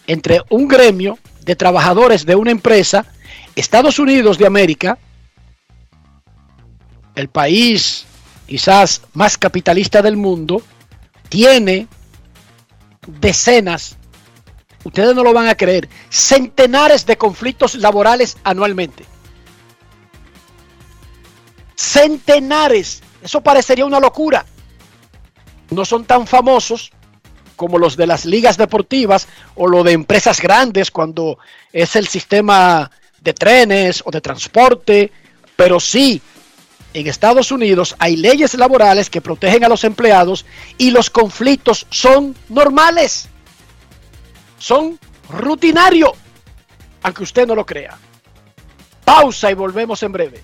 entre 0.07 0.41
un 0.49 0.67
gremio 0.67 1.17
de 1.45 1.55
trabajadores 1.55 2.25
de 2.25 2.35
una 2.35 2.51
empresa, 2.51 3.05
Estados 3.55 3.97
Unidos 3.97 4.37
de 4.37 4.45
América, 4.45 4.97
el 7.15 7.29
país 7.29 8.05
quizás 8.45 9.01
más 9.13 9.37
capitalista 9.37 10.01
del 10.01 10.17
mundo, 10.17 10.61
tiene 11.29 11.87
decenas, 13.07 13.97
ustedes 14.85 15.13
no 15.13 15.23
lo 15.23 15.33
van 15.33 15.47
a 15.47 15.55
creer, 15.55 15.89
centenares 16.09 17.05
de 17.05 17.17
conflictos 17.17 17.75
laborales 17.75 18.37
anualmente 18.43 19.05
centenares. 21.75 23.01
Eso 23.23 23.41
parecería 23.41 23.85
una 23.85 23.99
locura. 23.99 24.45
No 25.69 25.85
son 25.85 26.05
tan 26.05 26.27
famosos 26.27 26.91
como 27.55 27.77
los 27.77 27.95
de 27.95 28.07
las 28.07 28.25
ligas 28.25 28.57
deportivas 28.57 29.27
o 29.55 29.67
lo 29.67 29.83
de 29.83 29.93
empresas 29.93 30.41
grandes 30.41 30.91
cuando 30.91 31.37
es 31.71 31.95
el 31.95 32.07
sistema 32.07 32.91
de 33.21 33.33
trenes 33.33 34.03
o 34.05 34.11
de 34.11 34.21
transporte, 34.21 35.11
pero 35.55 35.79
sí, 35.79 36.21
en 36.93 37.07
Estados 37.07 37.51
Unidos 37.51 37.95
hay 37.97 38.17
leyes 38.17 38.53
laborales 38.55 39.09
que 39.09 39.21
protegen 39.21 39.63
a 39.63 39.69
los 39.69 39.83
empleados 39.85 40.45
y 40.77 40.91
los 40.91 41.09
conflictos 41.09 41.87
son 41.89 42.35
normales, 42.49 43.29
son 44.57 44.99
rutinarios, 45.29 46.11
aunque 47.03 47.23
usted 47.23 47.47
no 47.47 47.55
lo 47.55 47.65
crea. 47.65 47.97
Pausa 49.03 49.51
y 49.51 49.53
volvemos 49.53 50.01
en 50.03 50.11
breve. 50.11 50.43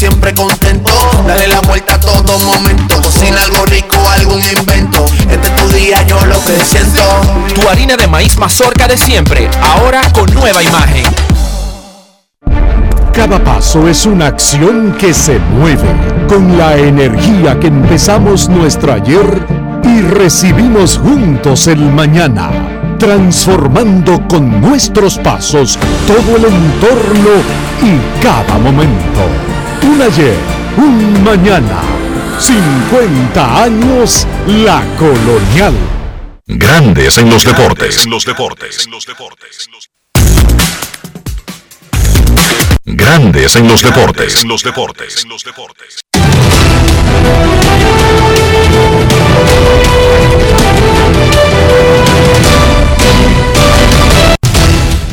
siempre 0.01 0.33
contento. 0.33 0.91
Dale 1.27 1.47
la 1.47 1.59
vuelta 1.59 1.93
a 1.93 1.99
todo 1.99 2.39
momento. 2.39 2.99
Cocina 3.03 3.39
algo 3.43 3.63
rico, 3.67 3.97
algún 4.17 4.41
invento. 4.41 5.05
Este 5.29 5.47
es 5.47 5.55
tu 5.57 5.67
día, 5.75 6.01
yo 6.07 6.25
lo 6.25 6.43
que 6.43 6.57
siento. 6.65 7.03
Tu 7.53 7.69
harina 7.69 7.95
de 7.95 8.07
maíz 8.07 8.35
mazorca 8.39 8.87
de 8.87 8.97
siempre, 8.97 9.47
ahora 9.61 10.01
con 10.11 10.33
nueva 10.33 10.63
imagen. 10.63 11.05
Cada 13.13 13.43
paso 13.43 13.87
es 13.87 14.07
una 14.07 14.25
acción 14.25 14.97
que 14.97 15.13
se 15.13 15.37
mueve 15.37 15.93
con 16.27 16.57
la 16.57 16.77
energía 16.77 17.59
que 17.59 17.67
empezamos 17.67 18.49
nuestro 18.49 18.93
ayer 18.93 19.45
y 19.83 20.01
recibimos 20.01 20.97
juntos 20.97 21.67
el 21.67 21.77
mañana 21.77 22.49
transformando 22.97 24.27
con 24.27 24.61
nuestros 24.61 25.19
pasos 25.19 25.77
todo 26.07 26.37
el 26.37 26.45
entorno 26.45 27.29
y 27.83 28.23
cada 28.23 28.57
momento. 28.57 29.50
Un 29.83 30.01
ayer, 30.01 30.37
un 30.77 31.23
mañana, 31.23 31.81
50 32.39 33.63
años 33.63 34.27
la 34.47 34.83
colonial. 34.97 35.73
Grandes 36.45 37.17
en 37.17 37.29
los 37.29 37.43
deportes. 37.43 38.05
En 38.05 38.11
los 38.11 38.25
deportes. 38.25 38.87
Grandes 42.85 43.55
en 43.55 43.67
los 43.67 43.81
deportes. 43.81 44.43
En 44.43 44.49
los 44.49 44.63
deportes. 44.63 45.23
En 45.23 45.29
los 45.29 45.43
deportes. 45.43 46.01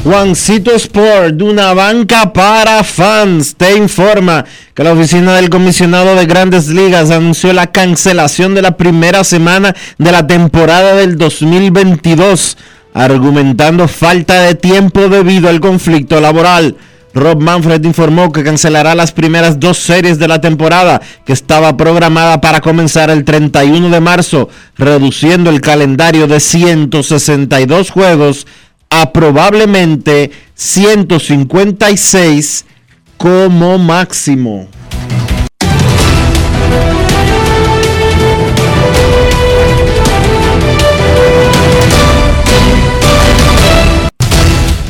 Juancito 0.04 0.70
Sport, 0.76 1.42
una 1.42 1.74
banca 1.74 2.32
para 2.32 2.84
fans, 2.84 3.56
te 3.56 3.76
informa 3.76 4.44
que 4.72 4.84
la 4.84 4.92
oficina 4.92 5.34
del 5.34 5.50
comisionado 5.50 6.14
de 6.14 6.24
grandes 6.24 6.68
ligas 6.68 7.10
anunció 7.10 7.52
la 7.52 7.72
cancelación 7.72 8.54
de 8.54 8.62
la 8.62 8.76
primera 8.76 9.24
semana 9.24 9.74
de 9.98 10.12
la 10.12 10.26
temporada 10.26 10.94
del 10.94 11.18
2022, 11.18 12.56
argumentando 12.94 13.88
falta 13.88 14.42
de 14.42 14.54
tiempo 14.54 15.08
debido 15.08 15.48
al 15.48 15.60
conflicto 15.60 16.20
laboral. 16.20 16.76
Rob 17.12 17.40
Manfred 17.40 17.82
informó 17.84 18.30
que 18.30 18.44
cancelará 18.44 18.94
las 18.94 19.10
primeras 19.10 19.58
dos 19.58 19.78
series 19.78 20.20
de 20.20 20.28
la 20.28 20.40
temporada 20.40 21.00
que 21.26 21.32
estaba 21.32 21.76
programada 21.76 22.40
para 22.40 22.60
comenzar 22.60 23.10
el 23.10 23.24
31 23.24 23.90
de 23.90 24.00
marzo, 24.00 24.48
reduciendo 24.76 25.50
el 25.50 25.60
calendario 25.60 26.28
de 26.28 26.38
162 26.38 27.90
juegos 27.90 28.46
a 28.90 29.12
probablemente 29.12 30.30
156 30.54 32.64
como 33.16 33.78
máximo. 33.78 34.68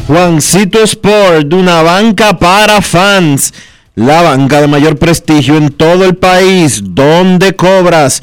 Juancito 0.08 0.82
Sport, 0.84 1.52
una 1.52 1.82
banca 1.82 2.38
para 2.38 2.80
fans. 2.80 3.52
La 3.94 4.22
banca 4.22 4.62
de 4.62 4.66
mayor 4.66 4.96
prestigio 4.96 5.56
en 5.56 5.70
todo 5.70 6.06
el 6.06 6.16
país, 6.16 6.80
donde 6.82 7.54
cobras 7.54 8.22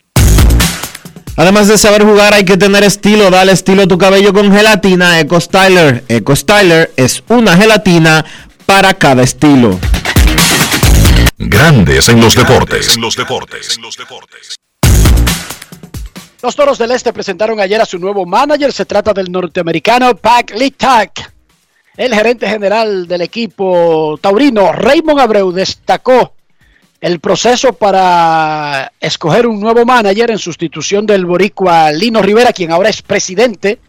Además 1.37 1.67
de 1.67 1.77
saber 1.77 2.03
jugar, 2.03 2.33
hay 2.33 2.43
que 2.43 2.57
tener 2.57 2.83
estilo. 2.83 3.29
Dale 3.29 3.51
estilo 3.51 3.83
a 3.83 3.87
tu 3.87 3.97
cabello 3.97 4.33
con 4.33 4.51
gelatina 4.51 5.19
Eco 5.19 5.39
Styler. 5.39 6.03
Eco 6.07 6.35
Styler 6.35 6.91
es 6.97 7.23
una 7.29 7.55
gelatina 7.55 8.25
para 8.65 8.93
cada 8.93 9.23
estilo. 9.23 9.79
Grandes 11.37 12.09
en 12.09 12.19
los 12.19 12.35
deportes. 12.35 12.97
Los 16.41 16.55
Toros 16.55 16.77
del 16.77 16.91
Este 16.91 17.13
presentaron 17.13 17.59
ayer 17.59 17.79
a 17.81 17.85
su 17.85 17.97
nuevo 17.97 18.25
manager. 18.25 18.73
Se 18.73 18.85
trata 18.85 19.13
del 19.13 19.31
norteamericano 19.31 20.15
Pac 20.15 20.53
Litak. 20.57 21.31
El 21.95 22.13
gerente 22.13 22.47
general 22.47 23.07
del 23.07 23.21
equipo 23.21 24.17
taurino, 24.21 24.71
Raymond 24.71 25.19
Abreu, 25.19 25.51
destacó 25.51 26.35
el 27.01 27.19
proceso 27.19 27.73
para 27.73 28.93
escoger 28.99 29.47
un 29.47 29.59
nuevo 29.59 29.85
manager 29.85 30.29
en 30.29 30.37
sustitución 30.37 31.07
del 31.07 31.25
boricua 31.25 31.91
Lino 31.91 32.21
Rivera, 32.21 32.53
quien 32.53 32.71
ahora 32.71 32.89
es 32.89 33.01
presidente 33.01 33.79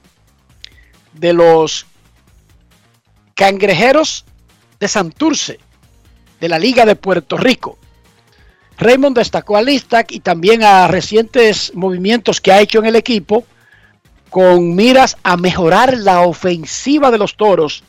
de 1.13 1.35
los 1.35 1.87
Cangrejeros 3.35 4.25
de 4.81 4.89
Santurce, 4.89 5.61
de 6.41 6.49
la 6.49 6.59
Liga 6.59 6.87
de 6.87 6.97
Puerto 6.97 7.37
Rico. 7.37 7.79
Raymond 8.79 9.19
destacó 9.19 9.59
a 9.59 9.63
Listac 9.63 10.11
y 10.11 10.21
también 10.21 10.65
a 10.65 10.89
recientes 10.89 11.73
movimientos 11.75 12.41
que 12.41 12.51
ha 12.51 12.63
hecho 12.63 12.79
en 12.79 12.87
el 12.87 12.97
equipo 12.97 13.45
con 14.31 14.75
miras 14.75 15.19
a 15.23 15.37
mejorar 15.37 15.99
la 15.99 16.23
ofensiva 16.23 17.11
de 17.11 17.19
los 17.19 17.37
toros 17.37 17.85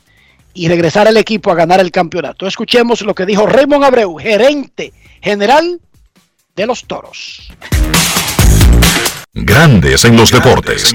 y 0.54 0.68
regresar 0.68 1.08
al 1.08 1.16
equipo 1.16 1.50
a 1.50 1.54
ganar 1.54 1.80
el 1.80 1.90
campeonato. 1.90 2.46
Escuchemos 2.46 3.02
lo 3.02 3.14
que 3.14 3.26
dijo 3.26 3.46
Raymond 3.46 3.84
Abreu, 3.84 4.16
gerente 4.16 4.92
general 5.20 5.80
de 6.54 6.66
los 6.66 6.84
toros. 6.86 7.48
Grandes 9.32 10.04
en 10.04 10.16
los 10.16 10.30
deportes. 10.30 10.94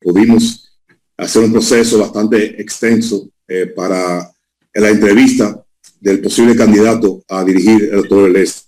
Pudimos 0.00 0.78
hacer 1.16 1.42
un 1.42 1.52
proceso 1.52 1.98
bastante 1.98 2.60
extenso 2.60 3.28
eh, 3.48 3.66
para 3.74 4.30
la 4.74 4.88
entrevista 4.90 5.58
del 5.98 6.20
posible 6.20 6.54
candidato 6.54 7.22
a 7.28 7.42
dirigir 7.42 7.90
el 7.92 8.06
Toro 8.06 8.24
del 8.24 8.36
Este. 8.36 8.66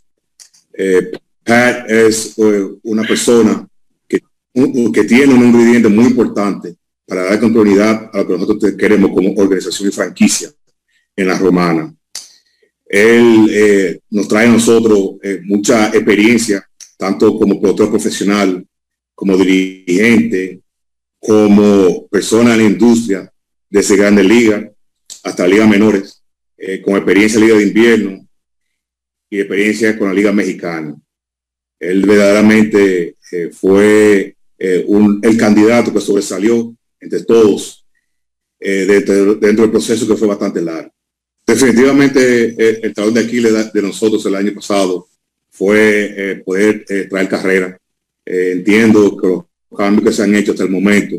Eh, 0.72 1.10
Pat 1.44 1.90
es 1.90 2.38
eh, 2.38 2.68
una 2.84 3.02
persona 3.02 3.66
que, 4.08 4.22
que 4.54 5.04
tiene 5.04 5.34
un 5.34 5.44
ingrediente 5.44 5.88
muy 5.88 6.06
importante 6.06 6.77
para 7.08 7.24
dar 7.24 7.40
continuidad 7.40 8.10
a 8.12 8.18
lo 8.18 8.26
que 8.26 8.32
nosotros 8.34 8.74
queremos 8.76 9.10
como 9.12 9.32
organización 9.32 9.88
y 9.88 9.92
franquicia 9.92 10.50
en 11.16 11.26
la 11.26 11.38
romana. 11.38 11.94
Él 12.84 13.48
eh, 13.50 14.00
nos 14.10 14.28
trae 14.28 14.46
a 14.46 14.52
nosotros 14.52 15.12
eh, 15.22 15.40
mucha 15.44 15.86
experiencia, 15.86 16.68
tanto 16.98 17.38
como 17.38 17.58
productor 17.58 17.88
profesional, 17.88 18.62
como 19.14 19.38
dirigente, 19.38 20.60
como 21.18 22.06
persona 22.08 22.52
en 22.52 22.58
la 22.58 22.64
industria, 22.64 23.32
desde 23.70 23.96
grandes 23.96 24.26
ligas 24.26 24.66
hasta 25.24 25.46
ligas 25.46 25.68
menores, 25.68 26.22
eh, 26.58 26.82
con 26.82 26.94
experiencia 26.94 27.38
en 27.38 27.46
Liga 27.46 27.56
de 27.56 27.66
Invierno 27.68 28.28
y 29.30 29.40
experiencia 29.40 29.98
con 29.98 30.08
la 30.08 30.14
Liga 30.14 30.32
Mexicana. 30.32 30.94
Él 31.80 32.04
verdaderamente 32.04 33.16
fue 33.52 34.36
el 34.58 35.36
candidato 35.38 35.92
que 35.92 36.00
sobresalió 36.00 36.74
entre 37.00 37.24
todos 37.24 37.84
dentro 38.60 39.62
del 39.62 39.70
proceso 39.70 40.06
que 40.06 40.16
fue 40.16 40.26
bastante 40.26 40.60
largo. 40.60 40.90
Definitivamente 41.48 42.54
eh, 42.58 42.80
el 42.82 42.92
trabajo 42.92 43.14
de 43.14 43.24
Aquiles 43.24 43.72
de 43.72 43.82
nosotros 43.82 44.24
el 44.26 44.34
año 44.34 44.52
pasado 44.52 45.08
fue 45.48 46.14
eh, 46.14 46.36
poder 46.44 46.84
eh, 46.90 47.06
traer 47.08 47.26
carrera. 47.26 47.78
entiendo 48.26 49.16
que 49.16 49.28
los 49.28 49.44
cambios 49.74 50.04
que 50.04 50.12
se 50.12 50.24
han 50.24 50.34
hecho 50.34 50.52
hasta 50.52 50.64
el 50.64 50.70
momento 50.70 51.16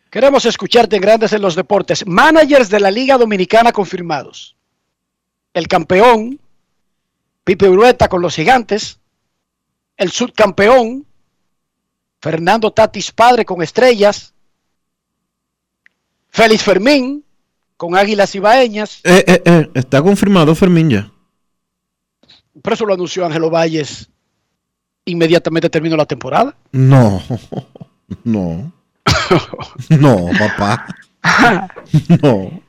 Queremos 0.09 0.45
escucharte 0.45 0.95
en 0.95 1.01
Grandes 1.01 1.33
en 1.33 1.41
los 1.41 1.55
Deportes. 1.55 2.07
Managers 2.07 2.69
de 2.69 2.79
la 2.79 2.89
Liga 2.89 3.17
Dominicana 3.17 3.73
confirmados. 3.73 4.55
El 5.53 5.67
campeón 5.67 6.39
Pipe 7.43 7.67
Urueta 7.69 8.07
con 8.07 8.21
los 8.21 8.33
gigantes, 8.33 8.99
el 9.97 10.11
subcampeón, 10.11 11.05
Fernando 12.21 12.71
Tatis 12.71 13.11
padre 13.11 13.45
con 13.45 13.61
estrellas, 13.61 14.33
Félix 16.29 16.63
Fermín 16.63 17.23
con 17.77 17.95
Águilas 17.95 18.33
Ibaeñas, 18.35 18.99
Eh, 19.03 19.23
eh, 19.27 19.41
eh, 19.45 19.69
está 19.73 20.01
confirmado 20.01 20.55
Fermín 20.55 20.89
ya. 20.89 21.11
por 22.61 22.73
eso 22.73 22.85
lo 22.85 22.93
anunció 22.93 23.25
Ángelo 23.25 23.49
Valles 23.49 24.09
inmediatamente 25.05 25.69
terminó 25.69 25.95
la 25.97 26.05
temporada. 26.05 26.55
No, 26.71 27.21
no, 28.23 28.71
no, 29.89 30.29
papá. 30.37 30.87
No, 32.21 32.61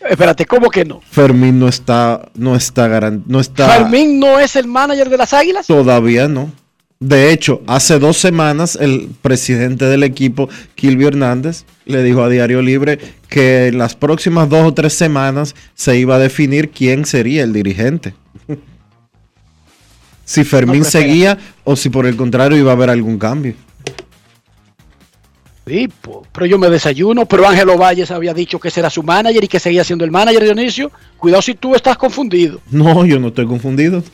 Espérate, 0.00 0.44
¿cómo 0.46 0.68
que 0.70 0.84
no? 0.84 1.00
Fermín 1.02 1.60
no 1.60 1.68
está, 1.68 2.28
no 2.34 2.56
está 2.56 2.88
garan- 2.88 3.22
no 3.26 3.38
está. 3.38 3.68
Fermín 3.68 4.18
no 4.18 4.40
es 4.40 4.56
el 4.56 4.66
manager 4.66 5.08
de 5.08 5.16
las 5.16 5.32
Águilas. 5.32 5.66
Todavía 5.68 6.26
no. 6.26 6.50
De 7.02 7.32
hecho, 7.32 7.62
hace 7.66 7.98
dos 7.98 8.16
semanas 8.16 8.78
el 8.80 9.08
presidente 9.22 9.86
del 9.86 10.04
equipo, 10.04 10.48
Kilvio 10.76 11.08
Hernández, 11.08 11.64
le 11.84 12.00
dijo 12.04 12.22
a 12.22 12.28
Diario 12.28 12.62
Libre 12.62 12.96
que 13.28 13.66
en 13.66 13.78
las 13.78 13.96
próximas 13.96 14.48
dos 14.48 14.68
o 14.68 14.72
tres 14.72 14.92
semanas 14.92 15.56
se 15.74 15.98
iba 15.98 16.14
a 16.14 16.20
definir 16.20 16.70
quién 16.70 17.04
sería 17.04 17.42
el 17.42 17.52
dirigente. 17.52 18.14
si 20.24 20.44
Fermín 20.44 20.84
seguía 20.84 21.38
o 21.64 21.74
si 21.74 21.88
por 21.88 22.06
el 22.06 22.14
contrario 22.14 22.56
iba 22.56 22.70
a 22.70 22.74
haber 22.74 22.90
algún 22.90 23.18
cambio. 23.18 23.54
Tipo, 25.64 26.24
pero 26.32 26.46
yo 26.46 26.56
me 26.56 26.70
desayuno, 26.70 27.26
pero 27.26 27.48
Ángelo 27.48 27.76
Valles 27.76 28.12
había 28.12 28.32
dicho 28.32 28.60
que 28.60 28.68
ese 28.68 28.78
era 28.78 28.90
su 28.90 29.02
manager 29.02 29.42
y 29.42 29.48
que 29.48 29.58
seguía 29.58 29.82
siendo 29.82 30.04
el 30.04 30.12
manager 30.12 30.44
Dionisio. 30.44 30.92
Cuidado 31.18 31.42
si 31.42 31.54
tú 31.54 31.74
estás 31.74 31.96
confundido. 31.96 32.60
No, 32.70 33.04
yo 33.04 33.18
no 33.18 33.28
estoy 33.28 33.46
confundido. 33.46 34.04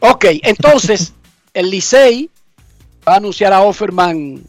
Ok, 0.00 0.24
entonces 0.42 1.12
el 1.54 1.70
Licey 1.70 2.30
va 3.06 3.14
a 3.14 3.16
anunciar 3.16 3.52
a 3.52 3.60
Offerman 3.62 4.42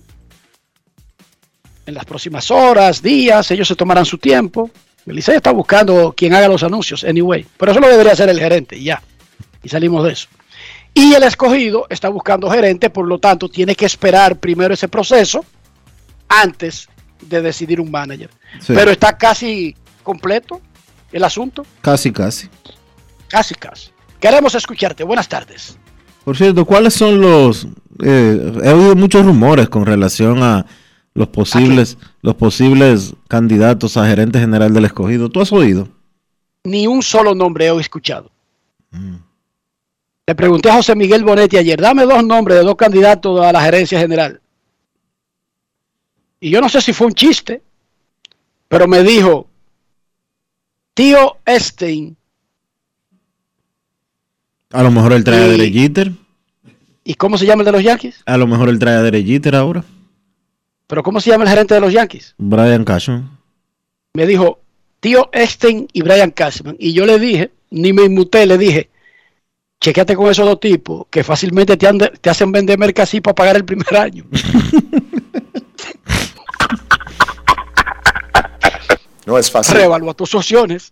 en 1.86 1.94
las 1.94 2.06
próximas 2.06 2.50
horas, 2.50 3.02
días, 3.02 3.50
ellos 3.52 3.68
se 3.68 3.76
tomarán 3.76 4.06
su 4.06 4.18
tiempo. 4.18 4.70
El 5.06 5.16
Licey 5.16 5.36
está 5.36 5.52
buscando 5.52 6.14
quien 6.16 6.34
haga 6.34 6.48
los 6.48 6.64
anuncios, 6.64 7.04
anyway, 7.04 7.46
pero 7.58 7.72
eso 7.72 7.82
lo 7.82 7.90
debería 7.90 8.14
hacer 8.14 8.30
el 8.30 8.40
gerente 8.40 8.78
y 8.78 8.86
ya. 8.86 9.02
Y 9.62 9.70
salimos 9.70 10.04
de 10.06 10.14
eso. 10.14 10.28
Y 10.94 11.14
el 11.14 11.24
escogido 11.24 11.88
está 11.90 12.08
buscando 12.10 12.50
gerente, 12.50 12.90
por 12.90 13.08
lo 13.08 13.20
tanto 13.20 13.50
tiene 13.50 13.76
que 13.76 13.86
esperar 13.86 14.40
primero 14.40 14.74
ese 14.74 14.88
proceso 14.88 15.44
antes 16.30 16.88
de 17.22 17.42
decidir 17.42 17.82
un 17.82 17.90
manager. 17.92 18.30
Sí. 18.62 18.74
Pero 18.74 18.92
está 18.92 19.18
casi 19.18 19.76
completo 20.04 20.62
el 21.12 21.24
asunto, 21.24 21.66
Casi, 21.82 22.12
casi. 22.12 22.48
casi, 23.28 23.56
casi. 23.56 23.90
Queremos 24.20 24.56
escucharte. 24.56 25.04
Buenas 25.04 25.28
tardes. 25.28 25.78
Por 26.24 26.38
cierto, 26.38 26.66
¿cuáles 26.66 26.94
son 26.94 27.20
los... 27.20 27.68
eh, 28.04 28.54
he 28.64 28.70
oído 28.72 28.96
muchos 28.96 29.26
rumores 29.26 29.70
con 29.70 29.86
relación 29.86 30.42
a 30.42 30.66
los 31.14 31.28
posibles, 31.28 31.98
los 32.22 32.36
posibles 32.36 33.14
candidatos 33.28 33.98
a 33.98 34.08
gerente 34.08 34.40
general 34.40 34.74
del 34.74 34.86
escogido. 34.86 35.30
¿Tú 35.30 35.42
has 35.42 35.52
oído? 35.52 35.88
ni 36.64 36.88
un 36.88 37.02
solo 37.02 37.36
nombre 37.36 37.68
he 37.68 37.80
escuchado. 37.80 38.32
Le 40.26 40.36
pregunté 40.36 40.70
a 40.70 40.76
José 40.76 40.96
Miguel 40.96 41.24
Bonetti 41.24 41.58
ayer, 41.58 41.80
dame 41.80 42.04
dos 42.04 42.24
nombres 42.24 42.58
de 42.58 42.64
dos 42.64 42.76
candidatos 42.76 43.42
a 43.42 43.52
la 43.52 43.62
gerencia 43.62 44.00
general. 44.00 44.40
Y 46.40 46.50
yo 46.50 46.62
no 46.62 46.70
sé 46.70 46.82
si 46.82 46.94
fue 46.94 47.08
un 47.08 47.14
chiste, 47.14 47.62
pero 48.68 48.88
me 48.88 49.04
dijo, 49.04 49.48
tío 50.94 51.38
Estein, 51.46 52.16
A 54.74 54.84
lo 54.84 54.92
mejor 54.92 55.14
él 55.14 55.24
trae 55.24 55.40
a 55.44 55.48
Y- 55.48 55.52
Derek 55.52 55.74
Jeter. 55.74 56.12
¿y 57.06 57.14
cómo 57.16 57.38
se 57.38 57.46
llama 57.46 57.62
el 57.62 57.66
de 57.68 57.72
los 57.74 57.84
Yankees? 57.84 58.22
A 58.26 58.38
lo 58.38 58.48
mejor 58.48 58.70
él 58.70 58.80
trae 58.80 58.96
a 58.96 59.02
Derek 59.02 59.26
Jeter 59.26 59.56
ahora. 59.56 59.84
Pero 60.88 61.04
¿cómo 61.04 61.22
se 61.22 61.30
llama 61.30 61.44
el 61.46 61.50
gerente 61.50 61.74
de 61.74 61.80
los 61.80 61.94
Yankees? 61.94 62.34
Brian 62.38 62.84
Cashman. 62.84 63.30
Me 64.14 64.26
dijo, 64.28 64.60
tío 65.00 65.30
Estein 65.32 65.88
y 65.94 66.02
Brian 66.02 66.32
Cashman. 66.32 66.76
Y 66.80 66.94
yo 66.94 67.06
le 67.06 67.20
dije, 67.20 67.52
ni 67.72 67.94
me 67.94 68.04
inmuté, 68.04 68.46
le 68.46 68.58
dije, 68.58 68.90
chequeate 69.82 70.16
con 70.16 70.30
esos 70.30 70.46
dos 70.46 70.60
tipos 70.60 71.06
que 71.10 71.24
fácilmente 71.24 71.78
te, 71.78 72.30
hacen 72.30 72.52
vender 72.52 72.78
mercancía 72.78 73.22
para 73.22 73.36
pagar 73.36 73.56
el 73.58 73.66
primer 73.66 73.96
año. 73.96 74.26
No 79.26 79.38
es 79.38 79.50
fácil. 79.50 79.76
Reevalúa 79.76 80.14
tus 80.14 80.36
opciones 80.36 80.92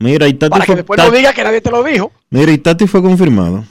Mira, 0.00 0.26
y 0.26 0.34
Tati 0.34 0.50
para 0.50 0.64
que 0.64 0.72
fue, 0.72 0.76
después 0.76 0.98
Tati- 0.98 1.10
no 1.10 1.16
diga 1.16 1.32
que 1.32 1.44
nadie 1.44 1.60
te 1.60 1.70
lo 1.70 1.84
dijo. 1.84 2.10
mira, 2.30 2.50
y 2.50 2.58
Tati 2.58 2.86
fue 2.88 3.00
confirmado. 3.02 3.64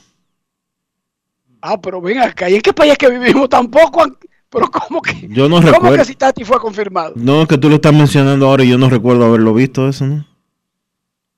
Ah, 1.62 1.80
pero 1.82 2.00
ven 2.00 2.20
acá, 2.20 2.50
¿y 2.50 2.56
en 2.56 2.62
qué 2.62 2.72
país 2.72 2.98
que 2.98 3.10
vivimos 3.10 3.50
tampoco? 3.50 4.06
Pero 4.50 4.72
¿cómo 4.72 5.02
que? 5.02 5.28
Yo 5.30 5.50
no 5.50 5.58
¿Cómo 5.58 5.72
recuerdo. 5.72 5.98
que 5.98 6.06
si 6.06 6.16
Tati 6.16 6.44
fue 6.46 6.60
confirmado? 6.60 7.14
No, 7.16 7.42
es 7.42 7.48
que 7.48 7.58
tú 7.58 7.68
lo 7.70 7.76
estás 7.76 7.94
mencionando 7.94 8.48
ahora 8.48 8.64
y 8.64 8.70
yo 8.70 8.78
no 8.78 8.90
recuerdo 8.90 9.26
haberlo 9.26 9.54
visto 9.54 9.88
eso, 9.90 10.06
¿no? 10.06 10.26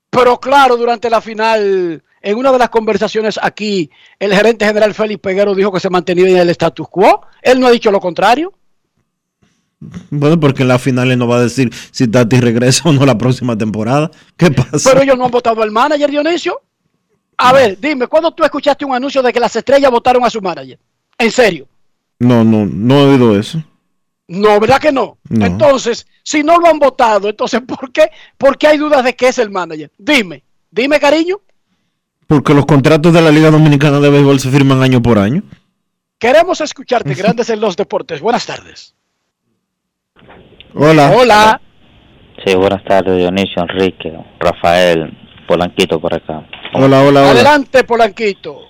Pero 0.09 0.39
claro, 0.39 0.77
durante 0.77 1.09
la 1.09 1.21
final, 1.21 2.03
en 2.21 2.37
una 2.37 2.51
de 2.51 2.59
las 2.59 2.69
conversaciones 2.69 3.39
aquí, 3.41 3.89
el 4.19 4.33
gerente 4.33 4.65
general 4.65 4.93
Félix 4.93 5.21
Peguero 5.21 5.55
dijo 5.55 5.71
que 5.71 5.79
se 5.79 5.89
mantenía 5.89 6.29
en 6.29 6.37
el 6.37 6.49
status 6.49 6.87
quo. 6.89 7.21
Él 7.41 7.59
no 7.59 7.67
ha 7.67 7.71
dicho 7.71 7.91
lo 7.91 7.99
contrario. 8.01 8.53
Bueno, 10.11 10.39
porque 10.39 10.61
en 10.61 10.67
la 10.67 10.77
final 10.77 11.17
no 11.17 11.27
va 11.27 11.37
a 11.37 11.41
decir 11.41 11.73
si 11.91 12.07
Tati 12.07 12.39
regresa 12.39 12.87
o 12.87 12.93
no 12.93 13.05
la 13.05 13.17
próxima 13.17 13.57
temporada. 13.57 14.11
¿Qué 14.37 14.51
pasa? 14.51 14.89
Pero 14.91 15.01
ellos 15.01 15.17
no 15.17 15.25
han 15.25 15.31
votado 15.31 15.63
al 15.63 15.71
manager, 15.71 16.09
Dionisio. 16.09 16.61
A 17.37 17.51
ver, 17.51 17.79
dime, 17.79 18.05
¿cuándo 18.05 18.31
tú 18.31 18.43
escuchaste 18.43 18.85
un 18.85 18.93
anuncio 18.93 19.23
de 19.23 19.33
que 19.33 19.39
las 19.39 19.55
estrellas 19.55 19.89
votaron 19.89 20.23
a 20.23 20.29
su 20.29 20.39
manager? 20.39 20.77
¿En 21.17 21.31
serio? 21.31 21.67
No, 22.19 22.43
no, 22.43 22.67
no 22.67 22.99
he 22.99 23.03
oído 23.13 23.37
eso. 23.37 23.63
No, 24.27 24.59
¿verdad 24.59 24.79
que 24.79 24.91
no? 24.91 25.17
No. 25.27 25.45
Entonces, 25.45 26.05
si 26.23 26.43
no 26.43 26.59
lo 26.59 26.67
han 26.67 26.77
votado, 26.77 27.27
entonces, 27.27 27.61
¿por 27.61 27.91
qué? 27.91 28.11
¿por 28.37 28.59
qué 28.59 28.67
hay 28.67 28.77
dudas 28.77 29.03
de 29.03 29.15
que 29.15 29.29
es 29.29 29.39
el 29.39 29.49
manager? 29.49 29.91
Dime, 29.97 30.43
dime, 30.69 30.99
cariño. 30.99 31.41
Porque 32.27 32.53
los 32.53 32.67
contratos 32.67 33.11
de 33.11 33.21
la 33.21 33.31
Liga 33.31 33.49
Dominicana 33.49 33.99
de 33.99 34.09
Béisbol 34.11 34.39
se 34.39 34.51
firman 34.51 34.83
año 34.83 35.01
por 35.01 35.17
año. 35.17 35.43
Queremos 36.19 36.61
escucharte, 36.61 37.15
Grandes 37.15 37.49
en 37.49 37.59
los 37.59 37.75
Deportes. 37.75 38.21
Buenas 38.21 38.45
tardes. 38.45 38.93
Hola. 40.73 41.11
Hola. 41.15 41.61
Sí, 42.45 42.55
buenas 42.55 42.83
tardes, 42.83 43.17
Dionisio, 43.17 43.61
Enrique, 43.61 44.13
Rafael, 44.39 45.11
Polanquito 45.47 45.99
por 45.99 46.13
acá. 46.13 46.43
Hola, 46.73 47.01
hola, 47.03 47.21
hola. 47.21 47.31
Adelante, 47.31 47.83
Polanquito. 47.83 48.61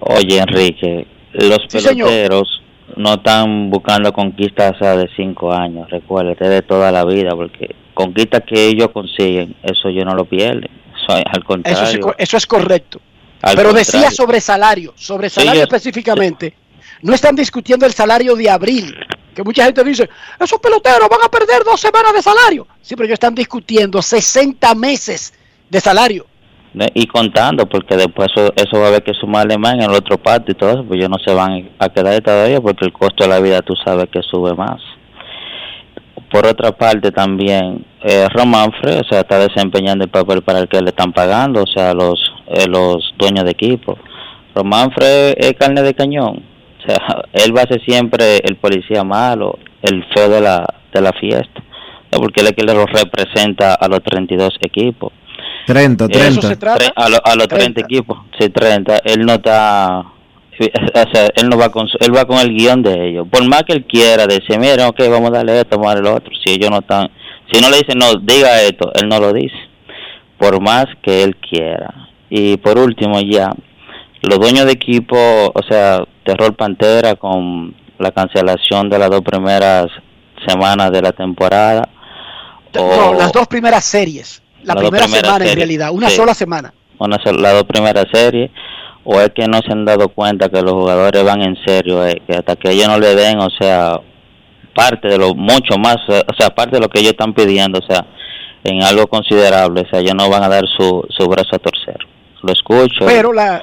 Oye, 0.00 0.38
Enrique, 0.38 1.06
los 1.34 1.58
Sí, 1.68 1.80
señor. 1.80 2.08
peloteros 2.08 2.62
no 2.96 3.14
están 3.14 3.68
buscando 3.70 4.12
conquistas 4.12 4.78
de 4.80 5.08
cinco 5.16 5.52
años, 5.52 5.90
recuérdate, 5.90 6.48
de 6.48 6.62
toda 6.62 6.90
la 6.90 7.04
vida, 7.04 7.30
porque 7.34 7.74
conquistas 7.94 8.42
que 8.46 8.66
ellos 8.68 8.88
consiguen, 8.92 9.54
eso 9.62 9.88
ellos 9.88 10.04
no 10.06 10.14
lo 10.14 10.24
pierden. 10.24 10.70
Eso, 10.94 11.12
al 11.16 11.22
Eso, 11.30 11.44
contrario. 11.44 11.86
sí 11.86 11.98
co- 11.98 12.14
eso 12.16 12.36
es 12.36 12.46
correcto. 12.46 13.00
al 13.42 13.54
Pero 13.56 13.70
contrario. 13.70 13.74
decía 14.00 14.10
sobre 14.10 14.40
salario, 14.40 14.92
sobre 14.96 15.28
salario 15.28 15.62
específicamente. 15.62 16.54
No 17.02 17.14
están 17.14 17.36
discutiendo 17.36 17.86
el 17.86 17.92
salario 17.92 18.34
de 18.34 18.50
abril, 18.50 18.96
que 19.38 19.44
mucha 19.44 19.64
gente 19.64 19.84
dice, 19.84 20.10
esos 20.40 20.58
peloteros 20.58 21.08
van 21.08 21.20
a 21.24 21.28
perder 21.28 21.62
dos 21.64 21.80
semanas 21.80 22.12
de 22.12 22.20
salario. 22.20 22.66
Sí, 22.82 22.96
pero 22.96 23.06
ellos 23.06 23.14
están 23.14 23.36
discutiendo 23.36 24.02
60 24.02 24.74
meses 24.74 25.32
de 25.70 25.80
salario. 25.80 26.26
Y 26.94 27.06
contando, 27.06 27.68
porque 27.68 27.96
después 27.96 28.28
eso, 28.34 28.52
eso 28.56 28.78
va 28.78 28.86
a 28.86 28.88
haber 28.88 29.04
que 29.04 29.14
sumarle 29.14 29.56
más 29.56 29.74
en 29.74 29.82
el 29.82 29.90
otro 29.92 30.18
parte 30.18 30.52
y 30.52 30.54
todo 30.56 30.70
eso, 30.70 30.84
pues 30.84 30.98
ellos 30.98 31.10
no 31.10 31.18
se 31.24 31.32
van 31.32 31.70
a 31.78 31.88
quedar 31.88 32.20
todavía 32.20 32.60
porque 32.60 32.84
el 32.84 32.92
costo 32.92 33.24
de 33.24 33.28
la 33.28 33.38
vida 33.38 33.62
tú 33.62 33.74
sabes 33.84 34.06
que 34.12 34.22
sube 34.22 34.54
más. 34.54 34.80
Por 36.32 36.44
otra 36.44 36.72
parte 36.72 37.12
también, 37.12 37.86
eh, 38.02 38.26
Romanfre, 38.30 38.98
o 38.98 39.04
sea, 39.04 39.20
está 39.20 39.38
desempeñando 39.38 40.04
el 40.04 40.10
papel 40.10 40.42
para 40.42 40.58
el 40.58 40.68
que 40.68 40.80
le 40.80 40.90
están 40.90 41.12
pagando, 41.12 41.62
o 41.62 41.66
sea, 41.66 41.94
los, 41.94 42.20
eh, 42.48 42.66
los 42.68 43.14
dueños 43.16 43.44
de 43.44 43.52
equipo. 43.52 43.96
Romanfre 44.54 45.36
es 45.38 45.54
carne 45.54 45.82
de 45.82 45.94
cañón, 45.94 46.42
sea, 46.92 47.22
él 47.32 47.56
va 47.56 47.62
a 47.62 47.66
ser 47.68 47.80
siempre 47.84 48.38
el 48.44 48.56
policía 48.56 49.04
malo, 49.04 49.58
el 49.82 50.04
feo 50.14 50.28
de 50.28 50.40
la, 50.40 50.64
de 50.92 51.00
la 51.00 51.12
fiesta, 51.12 51.62
porque 52.10 52.40
él 52.40 52.46
es 52.46 52.50
el 52.52 52.56
que 52.56 52.64
le 52.64 52.74
representa 52.84 53.74
a 53.74 53.88
los 53.88 54.02
32 54.02 54.50
equipos. 54.60 55.12
30, 55.66 56.06
Eh, 56.06 56.08
30. 56.08 56.48
tre- 56.58 56.92
A, 56.96 57.08
lo- 57.08 57.24
a 57.24 57.34
los 57.34 57.46
30 57.48 57.80
equipos, 57.82 58.18
sí, 58.38 58.48
30. 58.48 58.98
Él 59.04 59.20
no 59.26 59.34
está, 59.34 59.98
o 60.00 61.12
sea, 61.12 61.28
él 61.36 61.48
no 61.50 61.58
va 61.58 61.68
con, 61.70 61.86
su- 61.88 61.98
él 62.00 62.14
va 62.16 62.24
con 62.24 62.38
el 62.38 62.54
guion 62.56 62.82
de 62.82 63.08
ellos. 63.10 63.26
Por 63.30 63.46
más 63.48 63.64
que 63.64 63.74
él 63.74 63.84
quiera 63.84 64.26
decir, 64.26 64.58
mira, 64.58 64.88
ok, 64.88 64.98
vamos 65.10 65.28
a 65.30 65.34
darle 65.34 65.60
esto, 65.60 65.76
vamos 65.76 65.92
a 65.92 65.94
darle 65.96 66.10
lo 66.10 66.16
otro. 66.16 66.32
Si 66.44 66.52
ellos 66.54 66.70
no 66.70 66.78
están, 66.78 67.10
si 67.52 67.60
no 67.60 67.68
le 67.70 67.78
dicen, 67.78 67.98
no, 67.98 68.14
diga 68.14 68.62
esto, 68.62 68.90
él 68.94 69.08
no 69.08 69.20
lo 69.20 69.32
dice. 69.32 69.56
Por 70.38 70.60
más 70.60 70.86
que 71.02 71.22
él 71.24 71.36
quiera. 71.36 72.08
Y 72.30 72.56
por 72.58 72.78
último, 72.78 73.20
ya, 73.20 73.50
los 74.22 74.38
dueños 74.38 74.66
de 74.66 74.72
equipo, 74.72 75.16
o 75.16 75.62
sea, 75.68 76.04
Terror 76.24 76.54
Pantera 76.56 77.14
con 77.16 77.74
la 77.98 78.10
cancelación 78.12 78.88
de 78.90 78.98
las 78.98 79.10
dos 79.10 79.22
primeras 79.22 79.86
semanas 80.46 80.90
de 80.90 81.02
la 81.02 81.12
temporada. 81.12 81.88
No, 82.74 83.14
las 83.14 83.32
dos 83.32 83.46
primeras 83.46 83.84
series. 83.84 84.42
La 84.62 84.74
primera 84.74 85.06
semana 85.06 85.46
en 85.46 85.56
realidad, 85.56 85.90
una 85.92 86.08
sí. 86.10 86.16
sola 86.16 86.34
semana. 86.34 86.72
una 86.98 87.16
sol- 87.22 87.40
las 87.40 87.54
dos 87.54 87.64
primeras 87.64 88.06
series, 88.12 88.50
o 89.04 89.20
es 89.20 89.30
que 89.34 89.46
no 89.46 89.60
se 89.64 89.72
han 89.72 89.84
dado 89.84 90.08
cuenta 90.08 90.48
que 90.48 90.60
los 90.60 90.72
jugadores 90.72 91.24
van 91.24 91.42
en 91.42 91.56
serio, 91.64 92.06
eh, 92.06 92.20
que 92.26 92.36
hasta 92.36 92.56
que 92.56 92.70
ellos 92.72 92.88
no 92.88 92.98
le 92.98 93.14
den, 93.14 93.38
o 93.38 93.48
sea, 93.58 94.00
parte 94.74 95.08
de 95.08 95.16
lo 95.16 95.34
mucho 95.34 95.78
más, 95.78 95.96
eh, 96.08 96.22
o 96.28 96.34
sea, 96.38 96.50
parte 96.50 96.76
de 96.76 96.80
lo 96.80 96.88
que 96.88 97.00
ellos 97.00 97.12
están 97.12 97.32
pidiendo, 97.32 97.78
o 97.78 97.86
sea, 97.86 98.04
en 98.64 98.82
algo 98.82 99.06
considerable, 99.06 99.82
o 99.82 99.88
sea, 99.88 100.00
ellos 100.00 100.14
no 100.14 100.28
van 100.28 100.42
a 100.42 100.48
dar 100.48 100.64
su, 100.76 101.06
su 101.16 101.26
brazo 101.28 101.50
a 101.54 101.58
torcer. 101.58 101.98
Lo 102.42 102.52
escucho. 102.52 103.06
Pero 103.06 103.32
la, 103.32 103.62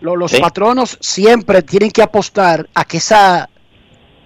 lo- 0.00 0.16
los 0.16 0.30
Sí. 0.30 0.40
patronos 0.40 0.98
siempre 1.00 1.62
tienen 1.62 1.90
que 1.90 2.02
apostar 2.02 2.68
a 2.74 2.84
que 2.84 2.98
esa 2.98 3.48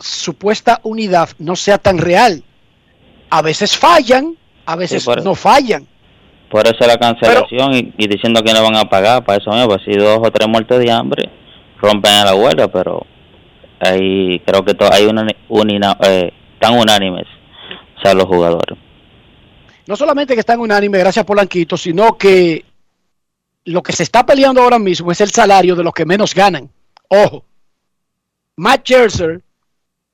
supuesta 0.00 0.80
unidad 0.84 1.28
no 1.38 1.56
sea 1.56 1.78
tan 1.78 1.98
real. 1.98 2.42
A 3.30 3.42
veces 3.42 3.76
fallan, 3.76 4.36
a 4.66 4.76
veces 4.76 5.06
no 5.24 5.34
fallan. 5.34 5.86
Por 6.50 6.66
eso 6.66 6.86
la 6.86 6.96
cancelación 6.96 7.74
y, 7.74 7.94
y 7.98 8.06
diciendo 8.08 8.42
que 8.42 8.52
no 8.54 8.62
van 8.62 8.76
a 8.76 8.84
pagar, 8.88 9.24
para 9.24 9.38
eso 9.38 9.50
mismo, 9.50 9.68
pues 9.68 9.82
si 9.84 9.92
dos 9.96 10.18
o 10.22 10.30
tres 10.30 10.48
muertes 10.48 10.78
de 10.78 10.90
hambre, 10.90 11.28
rompen 11.80 12.12
a 12.12 12.24
la 12.24 12.34
huelga, 12.34 12.68
pero 12.68 13.04
ahí 13.80 14.40
creo 14.46 14.64
que 14.64 14.74
hay 14.92 15.04
una, 15.06 15.26
unina- 15.48 15.96
eh, 16.02 16.32
tan 16.58 16.78
unánimes, 16.78 17.26
o 17.98 18.00
sea, 18.00 18.14
los 18.14 18.24
jugadores. 18.24 18.78
No 19.86 19.96
solamente 19.96 20.34
que 20.34 20.40
están 20.40 20.60
unánime, 20.60 20.98
gracias 20.98 21.24
Polanquito, 21.24 21.76
sino 21.76 22.16
que 22.16 22.64
lo 23.68 23.82
que 23.82 23.92
se 23.92 24.02
está 24.02 24.24
peleando 24.24 24.62
ahora 24.62 24.78
mismo 24.78 25.12
es 25.12 25.20
el 25.20 25.30
salario 25.30 25.76
de 25.76 25.84
los 25.84 25.92
que 25.92 26.06
menos 26.06 26.34
ganan. 26.34 26.70
Ojo, 27.08 27.44
Matt 28.56 28.80
Scherzer 28.84 29.42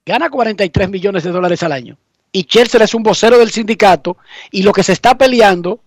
gana 0.05 0.28
43 0.28 0.90
millones 0.90 1.22
de 1.22 1.31
dólares 1.31 1.62
al 1.62 1.72
año. 1.72 1.97
Y 2.32 2.43
Scherzer 2.43 2.82
es 2.82 2.94
un 2.94 3.05
vocero 3.05 3.39
del 3.39 3.52
sindicato 3.52 4.16
y 4.51 4.62
lo 4.62 4.72
que 4.72 4.82
se 4.82 4.93
está 4.93 5.16
peleando, 5.16 5.81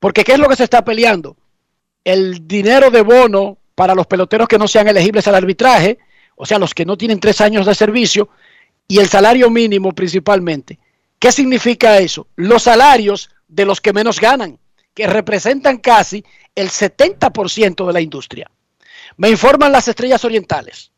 porque 0.00 0.24
¿qué 0.24 0.32
es 0.32 0.38
lo 0.38 0.48
que 0.48 0.56
se 0.56 0.64
está 0.64 0.84
peleando? 0.84 1.36
El 2.02 2.46
dinero 2.48 2.90
de 2.90 3.02
bono 3.02 3.56
para 3.76 3.94
los 3.94 4.08
peloteros 4.08 4.48
que 4.48 4.58
no 4.58 4.66
sean 4.66 4.88
elegibles 4.88 5.28
al 5.28 5.36
arbitraje, 5.36 5.98
o 6.34 6.44
sea, 6.44 6.58
los 6.58 6.74
que 6.74 6.84
no 6.84 6.96
tienen 6.96 7.20
tres 7.20 7.40
años 7.40 7.66
de 7.66 7.74
servicio, 7.76 8.30
y 8.88 8.98
el 8.98 9.08
salario 9.08 9.48
mínimo 9.48 9.92
principalmente. 9.92 10.80
¿Qué 11.20 11.30
significa 11.30 11.98
eso? 11.98 12.26
Los 12.34 12.64
salarios 12.64 13.30
de 13.46 13.64
los 13.64 13.80
que 13.80 13.92
menos 13.92 14.20
ganan, 14.20 14.58
que 14.94 15.06
representan 15.06 15.78
casi 15.78 16.24
el 16.54 16.70
70% 16.70 17.86
de 17.86 17.92
la 17.92 18.00
industria. 18.00 18.50
Me 19.16 19.28
informan 19.28 19.72
las 19.72 19.88
estrellas 19.88 20.24
orientales. 20.24 20.90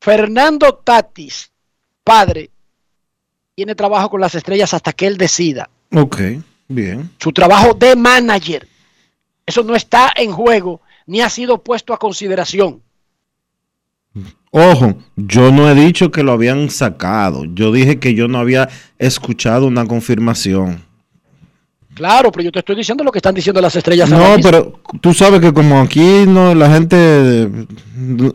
Fernando 0.00 0.74
Tatis, 0.74 1.52
padre, 2.02 2.50
tiene 3.54 3.74
trabajo 3.74 4.10
con 4.10 4.20
las 4.20 4.34
estrellas 4.34 4.74
hasta 4.74 4.92
que 4.92 5.06
él 5.06 5.16
decida. 5.16 5.70
Ok, 5.92 6.20
bien. 6.66 7.10
Su 7.18 7.32
trabajo 7.32 7.74
de 7.74 7.94
manager. 7.94 8.66
Eso 9.44 9.62
no 9.62 9.76
está 9.76 10.12
en 10.16 10.32
juego 10.32 10.80
ni 11.06 11.20
ha 11.20 11.28
sido 11.28 11.62
puesto 11.62 11.92
a 11.92 11.98
consideración. 11.98 12.82
Ojo, 14.50 14.96
yo 15.16 15.50
no 15.50 15.70
he 15.70 15.74
dicho 15.74 16.10
que 16.10 16.22
lo 16.22 16.32
habían 16.32 16.68
sacado. 16.70 17.44
Yo 17.46 17.72
dije 17.72 17.98
que 17.98 18.14
yo 18.14 18.28
no 18.28 18.38
había 18.38 18.68
escuchado 18.98 19.66
una 19.66 19.86
confirmación. 19.86 20.84
Claro, 21.94 22.32
pero 22.32 22.44
yo 22.44 22.52
te 22.52 22.60
estoy 22.60 22.76
diciendo 22.76 23.04
lo 23.04 23.12
que 23.12 23.18
están 23.18 23.34
diciendo 23.34 23.60
las 23.60 23.76
estrellas. 23.76 24.08
No, 24.08 24.36
pero 24.42 24.80
tú 25.00 25.12
sabes 25.12 25.40
que 25.40 25.52
como 25.52 25.80
aquí 25.80 26.24
no 26.26 26.54
la 26.54 26.70
gente 26.72 27.48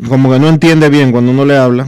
como 0.08 0.32
que 0.32 0.40
no 0.40 0.48
entiende 0.48 0.90
bien 0.90 1.12
cuando 1.12 1.32
uno 1.32 1.46
le 1.46 1.58
habla. 1.58 1.88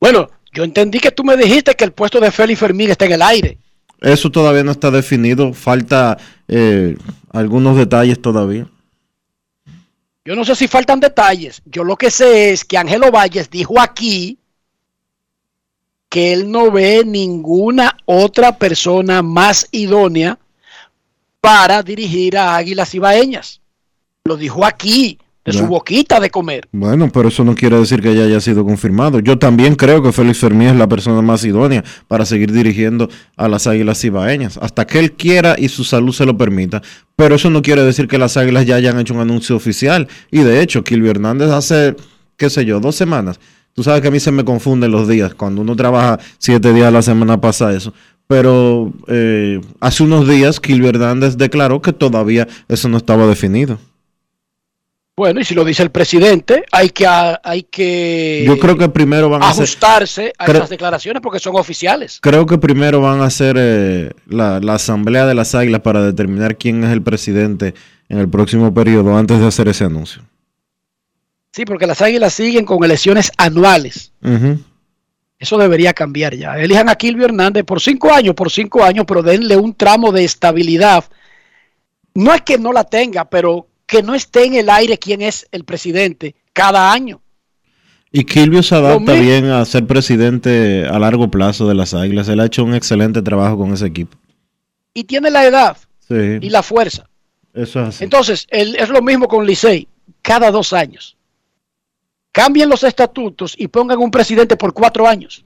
Bueno, 0.00 0.28
yo 0.52 0.64
entendí 0.64 0.98
que 0.98 1.12
tú 1.12 1.22
me 1.22 1.36
dijiste 1.36 1.74
que 1.74 1.84
el 1.84 1.92
puesto 1.92 2.18
de 2.18 2.32
Félix 2.32 2.58
Fermín 2.58 2.90
está 2.90 3.06
en 3.06 3.12
el 3.12 3.22
aire. 3.22 3.58
Eso 4.00 4.30
todavía 4.30 4.64
no 4.64 4.72
está 4.72 4.90
definido. 4.90 5.52
Falta 5.54 6.18
eh, 6.48 6.96
algunos 7.30 7.76
detalles 7.76 8.20
todavía. 8.20 8.66
Yo 10.24 10.34
no 10.34 10.44
sé 10.44 10.56
si 10.56 10.66
faltan 10.66 10.98
detalles. 10.98 11.62
Yo 11.66 11.84
lo 11.84 11.96
que 11.96 12.10
sé 12.10 12.50
es 12.50 12.64
que 12.64 12.78
Ángelo 12.78 13.12
Valles 13.12 13.48
dijo 13.48 13.80
aquí 13.80 14.38
que 16.12 16.34
él 16.34 16.50
no 16.50 16.70
ve 16.70 17.04
ninguna 17.06 17.96
otra 18.04 18.58
persona 18.58 19.22
más 19.22 19.66
idónea 19.72 20.38
para 21.40 21.82
dirigir 21.82 22.36
a 22.36 22.54
Águilas 22.54 22.94
Ibaeñas. 22.94 23.62
Lo 24.24 24.36
dijo 24.36 24.62
aquí, 24.66 25.18
de 25.42 25.54
su 25.54 25.66
boquita 25.66 26.20
de 26.20 26.28
comer. 26.28 26.68
Bueno, 26.70 27.08
pero 27.10 27.28
eso 27.28 27.44
no 27.44 27.54
quiere 27.54 27.78
decir 27.78 28.02
que 28.02 28.14
ya 28.14 28.24
haya 28.24 28.42
sido 28.42 28.62
confirmado. 28.62 29.20
Yo 29.20 29.38
también 29.38 29.74
creo 29.74 30.02
que 30.02 30.12
Félix 30.12 30.40
Fermín 30.40 30.68
es 30.68 30.76
la 30.76 30.86
persona 30.86 31.22
más 31.22 31.44
idónea 31.44 31.82
para 32.08 32.26
seguir 32.26 32.52
dirigiendo 32.52 33.08
a 33.38 33.48
las 33.48 33.66
Águilas 33.66 33.98
Cibaeñas, 33.98 34.58
hasta 34.58 34.86
que 34.86 34.98
él 34.98 35.12
quiera 35.12 35.56
y 35.58 35.70
su 35.70 35.82
salud 35.82 36.12
se 36.12 36.26
lo 36.26 36.36
permita. 36.36 36.82
Pero 37.16 37.36
eso 37.36 37.48
no 37.48 37.62
quiere 37.62 37.84
decir 37.84 38.06
que 38.06 38.18
las 38.18 38.36
Águilas 38.36 38.66
ya 38.66 38.76
hayan 38.76 39.00
hecho 39.00 39.14
un 39.14 39.20
anuncio 39.20 39.56
oficial. 39.56 40.08
Y 40.30 40.40
de 40.40 40.60
hecho, 40.60 40.84
Kilby 40.84 41.08
Hernández 41.08 41.48
hace, 41.48 41.96
qué 42.36 42.50
sé 42.50 42.66
yo, 42.66 42.80
dos 42.80 42.96
semanas. 42.96 43.40
Tú 43.74 43.82
sabes 43.82 44.02
que 44.02 44.08
a 44.08 44.10
mí 44.10 44.20
se 44.20 44.32
me 44.32 44.44
confunden 44.44 44.90
los 44.90 45.08
días. 45.08 45.34
Cuando 45.34 45.62
uno 45.62 45.74
trabaja 45.76 46.18
siete 46.38 46.72
días 46.72 46.88
a 46.88 46.90
la 46.90 47.02
semana 47.02 47.40
pasa 47.40 47.72
eso. 47.72 47.92
Pero 48.26 48.92
eh, 49.08 49.60
hace 49.80 50.02
unos 50.02 50.28
días 50.28 50.60
Kilby 50.60 50.88
Hernández 50.88 51.36
declaró 51.36 51.82
que 51.82 51.92
todavía 51.92 52.46
eso 52.68 52.88
no 52.88 52.96
estaba 52.96 53.26
definido. 53.26 53.78
Bueno, 55.14 55.40
y 55.40 55.44
si 55.44 55.54
lo 55.54 55.64
dice 55.64 55.82
el 55.82 55.90
presidente, 55.90 56.64
hay 56.72 56.88
que, 56.88 57.06
hay 57.06 57.64
que 57.64 58.44
Yo 58.46 58.58
creo 58.58 58.78
que 58.78 58.88
primero 58.88 59.28
van 59.28 59.42
a 59.42 59.50
hacer... 59.50 59.64
ajustarse 59.64 60.32
a 60.38 60.46
esas 60.46 60.70
declaraciones 60.70 61.20
porque 61.22 61.38
son 61.38 61.54
oficiales. 61.56 62.18
Creo 62.22 62.46
que 62.46 62.56
primero 62.56 63.02
van 63.02 63.20
a 63.20 63.26
hacer 63.26 63.56
eh, 63.58 64.10
la, 64.26 64.58
la 64.60 64.74
asamblea 64.74 65.26
de 65.26 65.34
las 65.34 65.54
águilas 65.54 65.82
para 65.82 66.02
determinar 66.02 66.56
quién 66.56 66.82
es 66.84 66.90
el 66.90 67.02
presidente 67.02 67.74
en 68.08 68.18
el 68.18 68.28
próximo 68.28 68.72
periodo 68.72 69.16
antes 69.16 69.38
de 69.38 69.46
hacer 69.46 69.68
ese 69.68 69.84
anuncio. 69.84 70.22
Sí, 71.52 71.64
porque 71.64 71.86
las 71.86 72.00
águilas 72.00 72.32
siguen 72.32 72.64
con 72.64 72.82
elecciones 72.82 73.30
anuales. 73.36 74.12
Eso 75.38 75.58
debería 75.58 75.92
cambiar 75.92 76.34
ya. 76.34 76.56
Elijan 76.58 76.88
a 76.88 76.94
Kilvio 76.94 77.26
Hernández 77.26 77.64
por 77.64 77.80
cinco 77.80 78.12
años, 78.12 78.34
por 78.34 78.50
cinco 78.50 78.82
años, 78.82 79.04
pero 79.06 79.22
denle 79.22 79.56
un 79.56 79.74
tramo 79.74 80.12
de 80.12 80.24
estabilidad. 80.24 81.04
No 82.14 82.32
es 82.32 82.42
que 82.42 82.58
no 82.58 82.72
la 82.72 82.84
tenga, 82.84 83.24
pero 83.28 83.66
que 83.86 84.02
no 84.02 84.14
esté 84.14 84.44
en 84.46 84.54
el 84.54 84.70
aire 84.70 84.98
quién 84.98 85.20
es 85.20 85.46
el 85.52 85.64
presidente 85.64 86.34
cada 86.52 86.92
año. 86.92 87.20
Y 88.12 88.24
Kilvio 88.24 88.62
se 88.62 88.74
adapta 88.74 89.14
bien 89.14 89.46
a 89.46 89.64
ser 89.64 89.86
presidente 89.86 90.86
a 90.86 90.98
largo 90.98 91.30
plazo 91.30 91.66
de 91.68 91.74
las 91.74 91.92
águilas. 91.94 92.28
Él 92.28 92.40
ha 92.40 92.46
hecho 92.46 92.62
un 92.64 92.74
excelente 92.74 93.20
trabajo 93.22 93.56
con 93.58 93.72
ese 93.72 93.86
equipo. 93.86 94.16
Y 94.94 95.04
tiene 95.04 95.30
la 95.30 95.46
edad 95.46 95.76
Sí, 96.06 96.38
y 96.40 96.50
la 96.50 96.62
fuerza. 96.62 97.08
eso 97.54 97.80
es 97.82 97.88
así. 97.88 98.04
Entonces, 98.04 98.46
el- 98.50 98.76
es 98.76 98.88
lo 98.90 99.00
mismo 99.02 99.28
con 99.28 99.46
Licey, 99.46 99.88
cada 100.20 100.50
dos 100.50 100.72
años. 100.74 101.16
Cambien 102.32 102.68
los 102.70 102.82
estatutos 102.82 103.54
y 103.58 103.68
pongan 103.68 103.98
un 103.98 104.10
presidente 104.10 104.56
por 104.56 104.72
cuatro 104.72 105.06
años. 105.06 105.44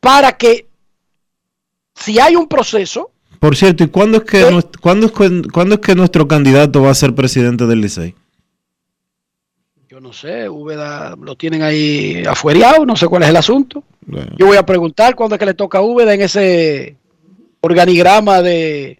Para 0.00 0.32
que, 0.36 0.66
si 1.94 2.18
hay 2.20 2.36
un 2.36 2.46
proceso, 2.48 3.10
Por 3.38 3.56
cierto, 3.56 3.82
¿y 3.84 3.88
cuándo 3.88 4.18
es, 4.18 4.24
que 4.24 4.42
cuándo, 4.80 5.06
es, 5.06 5.12
que- 5.12 5.42
cuándo 5.50 5.74
es 5.76 5.80
que 5.80 5.94
nuestro 5.94 6.28
candidato 6.28 6.82
va 6.82 6.90
a 6.90 6.94
ser 6.94 7.14
presidente 7.14 7.66
del 7.66 7.80
Licey? 7.80 8.14
yo 9.88 10.00
no 10.00 10.12
sé, 10.12 10.48
Úbeda 10.48 11.14
lo 11.20 11.36
tienen 11.36 11.62
ahí 11.62 12.22
afuereado, 12.26 12.86
no 12.86 12.96
sé 12.96 13.06
cuál 13.08 13.24
es 13.24 13.28
el 13.28 13.36
asunto. 13.36 13.84
Yo 14.38 14.46
voy 14.46 14.56
a 14.56 14.64
preguntar 14.64 15.14
cuándo 15.14 15.34
es 15.34 15.38
que 15.38 15.44
le 15.46 15.52
toca 15.54 15.78
a 15.78 15.82
Úbeda 15.82 16.14
en 16.14 16.22
ese 16.22 16.96
organigrama 17.60 18.40
de, 18.40 18.98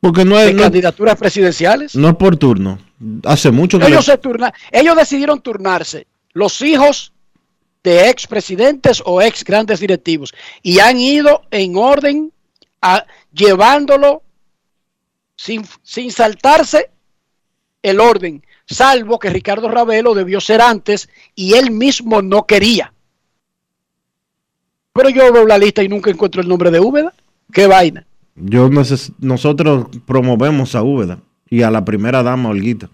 Porque 0.00 0.24
no 0.26 0.36
de 0.36 0.52
no, 0.52 0.62
candidaturas 0.64 1.16
presidenciales. 1.16 1.94
no 1.96 2.10
es 2.10 2.16
por 2.16 2.36
turno. 2.36 2.78
Hace 3.24 3.50
mucho 3.50 3.78
que... 3.78 3.86
Ellos 3.86 4.06
le- 4.06 4.12
se 4.12 4.18
turna, 4.18 4.52
ellos 4.70 4.96
decidieron 4.96 5.40
turnarse, 5.40 6.06
los 6.32 6.60
hijos 6.60 7.12
de 7.82 8.10
ex 8.10 8.26
presidentes 8.26 9.02
o 9.06 9.22
ex 9.22 9.42
grandes 9.44 9.80
directivos, 9.80 10.34
y 10.62 10.80
han 10.80 10.98
ido 10.98 11.42
en 11.50 11.76
orden 11.76 12.32
a, 12.82 13.04
llevándolo 13.32 14.22
sin, 15.36 15.64
sin 15.82 16.12
saltarse 16.12 16.90
el 17.82 18.00
orden, 18.00 18.44
salvo 18.66 19.18
que 19.18 19.30
Ricardo 19.30 19.68
Ravelo 19.70 20.12
debió 20.14 20.40
ser 20.40 20.60
antes 20.60 21.08
y 21.34 21.54
él 21.54 21.70
mismo 21.70 22.20
no 22.20 22.44
quería. 22.46 22.92
Pero 24.92 25.08
yo 25.08 25.32
veo 25.32 25.46
la 25.46 25.56
lista 25.56 25.82
y 25.82 25.88
nunca 25.88 26.10
encuentro 26.10 26.42
el 26.42 26.48
nombre 26.48 26.70
de 26.70 26.80
Úbeda. 26.80 27.14
¿Qué 27.52 27.66
vaina? 27.66 28.06
Yo 28.34 28.68
neces- 28.68 29.12
nosotros 29.18 29.86
promovemos 30.06 30.74
a 30.74 30.82
Úbeda 30.82 31.20
y 31.50 31.62
a 31.62 31.70
la 31.70 31.84
primera 31.84 32.22
dama 32.22 32.48
Olguita. 32.50 32.88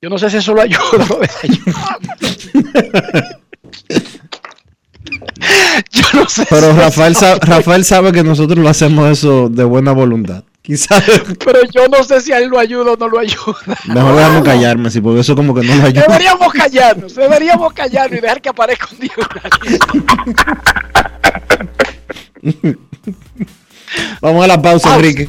Yo 0.00 0.08
no 0.10 0.18
sé 0.18 0.30
si 0.30 0.36
eso 0.38 0.54
lo 0.54 0.62
ayuda. 0.62 0.78
Yo 5.90 6.02
no 6.14 6.28
sé 6.28 6.46
Pero 6.48 6.72
si 6.72 6.78
Rafael, 6.78 7.12
eso- 7.12 7.20
sa- 7.20 7.38
Rafael 7.38 7.84
sabe 7.84 8.12
que 8.12 8.22
nosotros 8.22 8.58
lo 8.58 8.68
hacemos 8.68 9.10
eso 9.10 9.48
de 9.48 9.64
buena 9.64 9.92
voluntad. 9.92 10.44
Quizás 10.62 11.02
Pero 11.44 11.58
yo 11.74 11.88
no 11.88 12.04
sé 12.04 12.20
si 12.20 12.32
a 12.32 12.38
él 12.38 12.48
lo 12.48 12.58
ayuda 12.58 12.92
o 12.92 12.96
no 12.96 13.08
lo 13.08 13.18
ayuda. 13.18 13.56
mejor 13.88 14.14
déjame 14.14 14.42
callarme, 14.44 14.90
sí, 14.90 15.00
porque 15.00 15.20
eso 15.20 15.34
como 15.34 15.54
que 15.54 15.62
no 15.66 15.74
lo 15.74 15.86
ayuda. 15.86 16.02
Deberíamos 16.06 16.52
callarnos, 16.52 17.14
deberíamos 17.16 17.72
callarnos 17.72 18.18
y 18.18 18.20
dejar 18.20 18.40
que 18.40 18.48
aparezca 18.48 18.86
un 18.92 18.98
día. 19.00 19.12
Vamos 24.20 24.44
a 24.44 24.46
la 24.46 24.62
Pausa. 24.62 24.94
Enrique. 24.96 25.28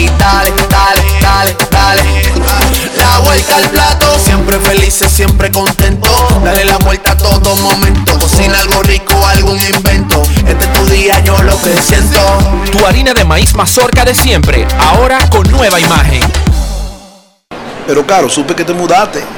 y 0.00 0.08
dale, 0.18 0.52
dale, 0.68 1.02
dale, 1.20 1.56
dale. 1.70 2.02
La 2.96 3.18
vuelta 3.20 3.56
al 3.56 3.68
plato, 3.70 4.18
siempre 4.18 4.58
felices, 4.58 5.10
siempre 5.10 5.50
contento. 5.50 6.08
Dale 6.44 6.64
la 6.64 6.78
vuelta 6.78 7.12
a 7.12 7.16
todo 7.16 7.56
momento. 7.56 8.18
Cocina 8.18 8.58
algo 8.58 8.82
rico, 8.82 9.14
algún 9.26 9.58
invento. 9.60 10.22
Este 10.46 10.64
es 10.64 10.72
tu 10.72 10.86
día, 10.86 11.18
yo 11.20 11.40
lo 11.42 11.60
que 11.60 11.80
siento. 11.82 12.20
Tu 12.70 12.84
harina 12.86 13.14
de 13.14 13.24
maíz 13.24 13.54
mazorca 13.54 14.04
de 14.04 14.14
siempre, 14.14 14.66
ahora 14.78 15.18
con 15.30 15.50
nueva 15.50 15.80
imagen. 15.80 16.22
Pero 17.86 18.04
claro, 18.06 18.28
supe 18.28 18.54
que 18.54 18.64
te 18.64 18.74
mudaste. 18.74 19.37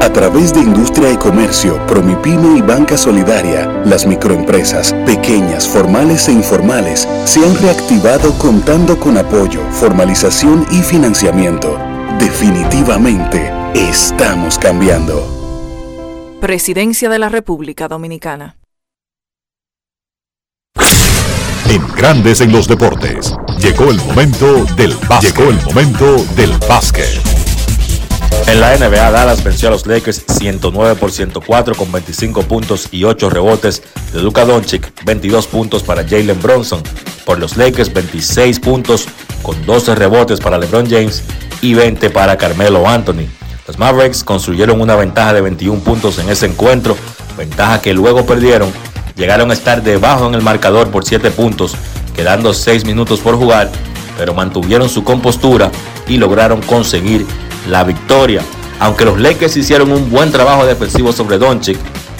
A 0.00 0.12
través 0.12 0.52
de 0.52 0.60
Industria 0.60 1.10
y 1.12 1.16
Comercio, 1.16 1.84
Promipyme 1.86 2.58
y 2.58 2.60
Banca 2.60 2.96
Solidaria, 2.96 3.66
las 3.84 4.06
microempresas, 4.06 4.92
pequeñas, 5.06 5.68
formales 5.68 6.28
e 6.28 6.32
informales, 6.32 7.08
se 7.24 7.44
han 7.44 7.56
reactivado 7.56 8.32
contando 8.38 8.98
con 8.98 9.16
apoyo, 9.18 9.60
formalización 9.72 10.66
y 10.70 10.82
financiamiento. 10.82 11.78
Definitivamente, 12.18 13.50
estamos 13.74 14.58
cambiando. 14.58 16.38
Presidencia 16.40 17.08
de 17.08 17.18
la 17.18 17.28
República 17.28 17.88
Dominicana. 17.88 18.56
En 21.70 21.88
Grandes 21.96 22.40
en 22.42 22.52
los 22.52 22.68
deportes. 22.68 23.34
Llegó 23.58 23.90
el 23.90 23.96
momento 23.96 24.64
del 24.76 24.94
básquet. 25.08 25.34
Llegó 25.34 25.50
el 25.50 25.64
momento 25.64 26.16
del 26.36 26.52
básquet. 26.68 27.33
En 28.46 28.60
la 28.60 28.76
NBA, 28.76 29.10
Dallas 29.10 29.42
venció 29.42 29.68
a 29.68 29.70
los 29.70 29.86
Lakers 29.86 30.24
109 30.28 30.96
por 30.96 31.10
104 31.10 31.74
con 31.74 31.90
25 31.90 32.42
puntos 32.42 32.88
y 32.92 33.04
8 33.04 33.30
rebotes 33.30 33.82
de 34.12 34.22
Luka 34.22 34.44
Doncic, 34.44 34.92
22 35.04 35.46
puntos 35.46 35.82
para 35.82 36.04
Jalen 36.04 36.40
Bronson. 36.40 36.82
Por 37.24 37.38
los 37.38 37.56
Lakers, 37.56 37.92
26 37.92 38.60
puntos 38.60 39.06
con 39.42 39.64
12 39.64 39.94
rebotes 39.94 40.40
para 40.40 40.58
LeBron 40.58 40.88
James 40.88 41.22
y 41.62 41.74
20 41.74 42.10
para 42.10 42.36
Carmelo 42.36 42.86
Anthony. 42.88 43.26
Los 43.66 43.78
Mavericks 43.78 44.22
construyeron 44.22 44.80
una 44.80 44.94
ventaja 44.94 45.32
de 45.32 45.40
21 45.40 45.80
puntos 45.80 46.18
en 46.18 46.28
ese 46.28 46.46
encuentro, 46.46 46.96
ventaja 47.36 47.80
que 47.80 47.94
luego 47.94 48.26
perdieron. 48.26 48.70
Llegaron 49.16 49.50
a 49.50 49.54
estar 49.54 49.82
debajo 49.82 50.26
en 50.28 50.34
el 50.34 50.42
marcador 50.42 50.90
por 50.90 51.06
7 51.06 51.30
puntos, 51.30 51.74
quedando 52.14 52.52
6 52.52 52.84
minutos 52.84 53.20
por 53.20 53.36
jugar, 53.36 53.70
pero 54.18 54.34
mantuvieron 54.34 54.88
su 54.88 55.02
compostura 55.02 55.70
y 56.06 56.18
lograron 56.18 56.60
conseguir 56.60 57.26
la 57.68 57.84
victoria. 57.84 58.42
Aunque 58.80 59.04
los 59.04 59.18
Lakers 59.20 59.56
hicieron 59.56 59.92
un 59.92 60.10
buen 60.10 60.32
trabajo 60.32 60.66
defensivo 60.66 61.12
sobre 61.12 61.38
Doncic, 61.38 61.78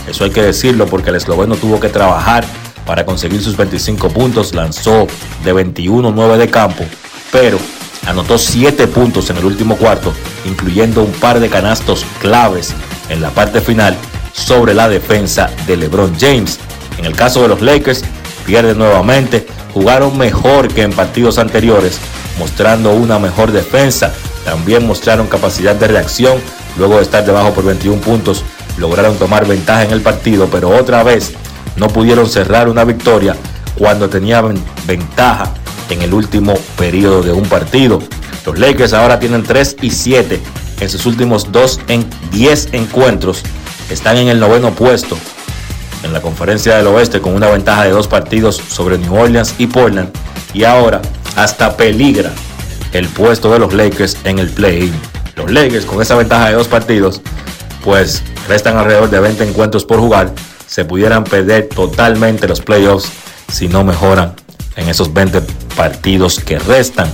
eso 0.09 0.25
hay 0.25 0.31
que 0.31 0.43
decirlo 0.43 0.87
porque 0.87 1.11
el 1.11 1.17
esloveno 1.17 1.57
tuvo 1.57 1.81
que 1.81 1.89
trabajar 1.89 2.45
para 2.87 3.05
conseguir 3.07 3.43
sus 3.43 3.57
25 3.57 4.11
puntos, 4.11 4.55
lanzó 4.55 5.07
de 5.43 5.55
21-9 5.55 6.37
de 6.37 6.49
campo, 6.49 6.85
pero 7.33 7.59
anotó 8.07 8.39
7 8.39 8.87
puntos 8.89 9.31
en 9.31 9.39
el 9.39 9.45
último 9.45 9.77
cuarto, 9.77 10.13
incluyendo 10.45 11.03
un 11.03 11.13
par 11.13 11.41
de 11.41 11.49
canastos 11.49 12.05
claves 12.21 12.75
en 13.09 13.23
la 13.23 13.31
parte 13.31 13.61
final 13.61 13.97
sobre 14.33 14.75
la 14.75 14.89
defensa 14.89 15.51
de 15.67 15.77
LeBron 15.77 16.15
James. 16.19 16.59
En 16.99 17.07
el 17.07 17.17
caso 17.17 17.43
de 17.43 17.49
los 17.49 17.63
Lakers, 17.63 18.05
pierden 18.47 18.79
nuevamente, 18.79 19.47
jugaron 19.73 20.17
mejor 20.19 20.69
que 20.69 20.83
en 20.83 20.93
partidos 20.93 21.39
anteriores, 21.39 21.99
mostrando 22.39 22.93
una 22.93 23.19
mejor 23.19 23.53
defensa, 23.53 24.13
también 24.45 24.87
mostraron 24.87 25.27
capacidad 25.27 25.75
de 25.75 25.89
reacción, 25.89 26.39
luego 26.77 26.97
de 26.97 27.03
estar 27.03 27.25
debajo 27.25 27.53
por 27.53 27.65
21 27.65 28.01
puntos, 28.01 28.45
lograron 28.79 29.17
tomar 29.17 29.47
ventaja 29.47 29.85
en 29.85 29.93
el 29.93 30.01
partido, 30.01 30.49
pero 30.51 30.71
otra 30.71 31.03
vez 31.03 31.33
no 31.77 31.89
pudieron 31.89 32.29
cerrar 32.29 32.69
una 32.69 32.85
victoria 32.85 33.37
cuando 33.77 34.09
tenían 34.09 34.55
ventaja 34.87 35.53
en 35.91 36.03
el 36.03 36.15
último 36.15 36.55
periodo 36.77 37.23
de 37.23 37.33
un 37.33 37.45
partido. 37.49 38.01
Los 38.45 38.59
Lakers 38.59 38.93
ahora 38.93 39.19
tienen 39.19 39.43
3 39.43 39.77
y 39.83 39.91
7 39.91 40.41
en 40.81 40.91
sus 40.91 41.07
últimos 41.07 41.51
2 41.51 41.81
en 41.89 42.07
10 42.31 42.69
encuentros. 42.73 43.43
Están 43.91 44.17
en 44.17 44.29
el 44.29 44.41
noveno 44.41 44.73
puesto 44.73 45.17
en 46.03 46.13
la 46.13 46.21
conferencia 46.21 46.77
del 46.77 46.87
oeste 46.89 47.21
con 47.21 47.35
una 47.35 47.49
ventaja 47.49 47.85
de 47.85 47.91
dos 47.91 48.09
partidos 48.09 48.61
sobre 48.69 48.99
New 48.99 49.15
Orleans 49.15 49.55
y 49.59 49.67
Portland. 49.67 50.11
Y 50.53 50.65
ahora 50.65 51.01
hasta 51.37 51.77
peligra 51.77 52.31
el 52.95 53.09
puesto 53.09 53.53
de 53.53 53.59
los 53.59 53.75
Lakers 53.75 54.17
en 54.25 54.39
el 54.39 54.49
play-in. 54.49 54.93
Los 55.37 55.51
Lakers 55.51 55.85
con 55.85 56.01
esa 56.01 56.15
ventaja 56.15 56.49
de 56.49 56.55
dos 56.55 56.69
partidos, 56.69 57.21
pues 57.83 58.23
restan 58.49 58.77
alrededor 58.77 59.11
de 59.11 59.21
20 59.21 59.49
encuentros 59.49 59.85
por 59.85 59.99
jugar. 59.99 60.33
Se 60.67 60.85
pudieran 60.85 61.25
perder 61.25 61.69
totalmente 61.69 62.49
los 62.49 62.61
playoffs 62.61 63.11
si 63.53 63.69
no 63.69 63.85
mejoran 63.85 64.35
en 64.77 64.89
esos 64.89 65.13
20 65.13 65.43
partidos 65.77 66.41
que 66.41 66.59
restan. 66.59 67.11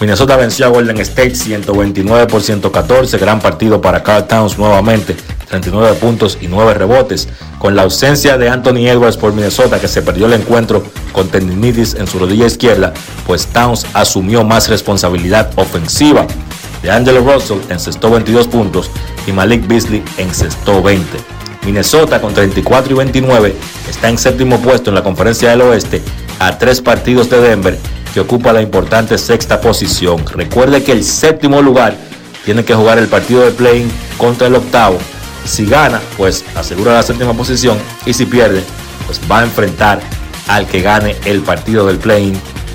Minnesota 0.00 0.36
venció 0.36 0.66
a 0.66 0.68
Golden 0.68 0.98
State 0.98 1.34
129 1.34 2.28
por 2.28 2.40
114, 2.40 3.18
gran 3.18 3.40
partido 3.40 3.80
para 3.80 4.04
Carl 4.04 4.28
Towns 4.28 4.56
nuevamente, 4.56 5.16
39 5.48 5.94
puntos 5.94 6.38
y 6.40 6.46
9 6.46 6.74
rebotes. 6.74 7.28
Con 7.58 7.74
la 7.74 7.82
ausencia 7.82 8.38
de 8.38 8.48
Anthony 8.48 8.86
Edwards 8.86 9.16
por 9.16 9.32
Minnesota, 9.32 9.80
que 9.80 9.88
se 9.88 10.02
perdió 10.02 10.26
el 10.26 10.34
encuentro 10.34 10.84
con 11.10 11.26
tendinitis 11.28 11.94
en 11.94 12.06
su 12.06 12.20
rodilla 12.20 12.46
izquierda, 12.46 12.94
pues 13.26 13.46
Towns 13.48 13.86
asumió 13.92 14.44
más 14.44 14.68
responsabilidad 14.68 15.50
ofensiva. 15.56 16.28
De 16.80 16.92
Angelo 16.92 17.20
Russell 17.22 17.58
encestó 17.68 18.08
22 18.10 18.46
puntos 18.46 18.92
y 19.26 19.32
Malik 19.32 19.66
Beasley 19.66 20.04
encestó 20.16 20.80
20. 20.80 21.18
Minnesota 21.66 22.20
con 22.20 22.32
34 22.32 22.92
y 22.92 22.96
29 22.96 23.56
está 23.90 24.08
en 24.08 24.16
séptimo 24.16 24.60
puesto 24.60 24.90
en 24.90 24.94
la 24.94 25.02
conferencia 25.02 25.50
del 25.50 25.62
oeste 25.62 26.02
a 26.38 26.56
tres 26.56 26.80
partidos 26.80 27.28
de 27.28 27.40
Denver 27.40 27.76
que 28.12 28.20
ocupa 28.20 28.52
la 28.52 28.62
importante 28.62 29.18
sexta 29.18 29.60
posición. 29.60 30.24
Recuerde 30.26 30.82
que 30.82 30.92
el 30.92 31.04
séptimo 31.04 31.62
lugar 31.62 31.96
tiene 32.44 32.64
que 32.64 32.74
jugar 32.74 32.98
el 32.98 33.08
partido 33.08 33.42
de 33.42 33.50
play 33.50 33.90
contra 34.16 34.46
el 34.46 34.54
octavo. 34.54 34.98
Si 35.44 35.66
gana, 35.66 36.00
pues 36.16 36.44
asegura 36.54 36.94
la 36.94 37.02
séptima 37.02 37.34
posición 37.34 37.78
y 38.06 38.12
si 38.12 38.26
pierde, 38.26 38.62
pues 39.06 39.20
va 39.30 39.40
a 39.40 39.44
enfrentar 39.44 40.00
al 40.48 40.66
que 40.66 40.80
gane 40.80 41.16
el 41.24 41.42
partido 41.42 41.86
del 41.86 41.98
play 41.98 42.32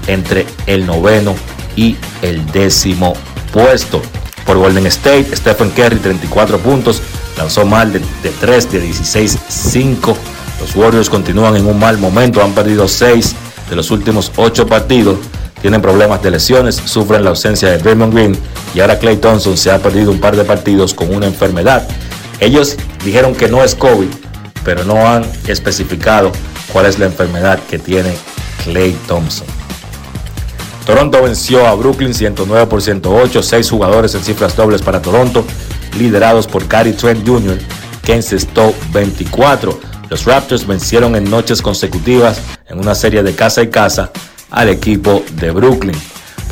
entre 0.07 0.45
el 0.67 0.85
noveno 0.85 1.35
y 1.75 1.97
el 2.21 2.45
décimo 2.51 3.13
puesto. 3.51 4.01
Por 4.45 4.57
Golden 4.57 4.85
State, 4.87 5.35
Stephen 5.35 5.69
Curry 5.71 5.97
34 5.97 6.59
puntos, 6.59 7.01
lanzó 7.37 7.65
mal 7.65 7.91
de, 7.93 7.99
de 7.99 8.29
3 8.39 8.71
de 8.71 8.89
16-5. 8.89 10.15
Los 10.59 10.75
Warriors 10.75 11.09
continúan 11.09 11.55
en 11.55 11.65
un 11.65 11.79
mal 11.79 11.97
momento, 11.97 12.43
han 12.43 12.53
perdido 12.53 12.87
6 12.87 13.35
de 13.69 13.75
los 13.75 13.91
últimos 13.91 14.31
8 14.35 14.67
partidos. 14.67 15.17
Tienen 15.61 15.81
problemas 15.81 16.21
de 16.21 16.31
lesiones, 16.31 16.75
sufren 16.75 17.23
la 17.23 17.29
ausencia 17.29 17.69
de 17.69 17.77
Draymond 17.77 18.13
Green 18.13 18.37
y 18.75 18.81
ahora 18.81 18.99
Clay 18.99 19.17
Thompson 19.17 19.57
se 19.57 19.71
ha 19.71 19.79
perdido 19.79 20.11
un 20.11 20.19
par 20.19 20.35
de 20.35 20.43
partidos 20.43 20.93
con 20.93 21.13
una 21.13 21.25
enfermedad. 21.25 21.87
Ellos 22.39 22.75
dijeron 23.05 23.33
que 23.33 23.47
no 23.47 23.63
es 23.63 23.73
COVID, 23.75 24.09
pero 24.65 24.83
no 24.83 25.07
han 25.07 25.25
especificado 25.47 26.31
cuál 26.71 26.87
es 26.87 26.99
la 26.99 27.05
enfermedad 27.05 27.59
que 27.69 27.79
tiene 27.79 28.13
Clay 28.63 28.95
Thompson. 29.07 29.47
Toronto 30.85 31.21
venció 31.21 31.65
a 31.65 31.75
Brooklyn 31.75 32.13
109 32.13 32.67
por 32.67 32.81
108, 32.81 33.41
6 33.41 33.69
jugadores 33.69 34.15
en 34.15 34.23
cifras 34.23 34.55
dobles 34.55 34.81
para 34.81 35.01
Toronto, 35.01 35.45
liderados 35.97 36.45
por 36.45 36.67
Gary 36.67 36.91
Trent 36.91 37.25
Jr., 37.25 37.57
que 38.03 38.15
encestó 38.15 38.73
24. 38.91 39.92
Los 40.13 40.25
Raptors 40.25 40.67
vencieron 40.67 41.15
en 41.15 41.27
noches 41.27 41.59
consecutivas 41.59 42.39
en 42.67 42.77
una 42.77 42.93
serie 42.93 43.23
de 43.23 43.33
casa 43.33 43.63
y 43.63 43.69
casa 43.69 44.11
al 44.51 44.69
equipo 44.69 45.23
de 45.37 45.49
Brooklyn. 45.49 45.99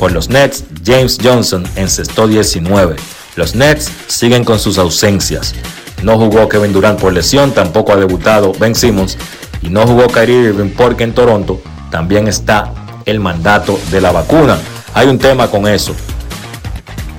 Por 0.00 0.10
los 0.10 0.28
Nets, 0.28 0.64
James 0.84 1.16
Johnson 1.22 1.64
encestó 1.76 2.26
19. 2.26 2.96
Los 3.36 3.54
Nets 3.54 3.88
siguen 4.08 4.42
con 4.42 4.58
sus 4.58 4.78
ausencias. 4.78 5.54
No 6.02 6.18
jugó 6.18 6.48
Kevin 6.48 6.72
Durant 6.72 6.98
por 6.98 7.12
lesión, 7.12 7.52
tampoco 7.52 7.92
ha 7.92 7.96
debutado 7.96 8.52
Ben 8.58 8.74
Simmons 8.74 9.16
y 9.62 9.68
no 9.68 9.86
jugó 9.86 10.08
Kyrie 10.08 10.48
Irving 10.48 10.70
porque 10.76 11.04
en 11.04 11.14
Toronto 11.14 11.62
también 11.88 12.26
está 12.26 12.74
el 13.06 13.20
mandato 13.20 13.78
de 13.92 14.00
la 14.00 14.10
vacuna. 14.10 14.58
Hay 14.92 15.06
un 15.06 15.20
tema 15.20 15.46
con 15.46 15.68
eso. 15.68 15.94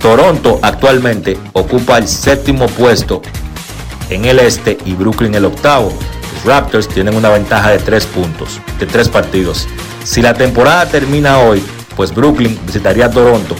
Toronto 0.01 0.59
actualmente 0.61 1.37
ocupa 1.53 1.99
el 1.99 2.07
séptimo 2.09 2.65
puesto 2.65 3.21
en 4.09 4.25
el 4.25 4.39
este 4.39 4.77
y 4.83 4.91
Brooklyn 4.91 5.35
el 5.35 5.45
octavo. 5.45 5.93
Raptors 6.45 6.87
tienen 6.87 7.15
una 7.15 7.29
ventaja 7.29 7.71
de 7.71 7.79
tres 7.79 8.05
puntos, 8.05 8.59
de 8.79 8.85
tres 8.85 9.09
partidos. 9.09 9.67
Si 10.03 10.21
la 10.21 10.33
temporada 10.33 10.85
termina 10.87 11.39
hoy, 11.39 11.63
pues 11.95 12.13
Brooklyn 12.13 12.59
visitaría 12.65 13.09
Toronto 13.09 13.55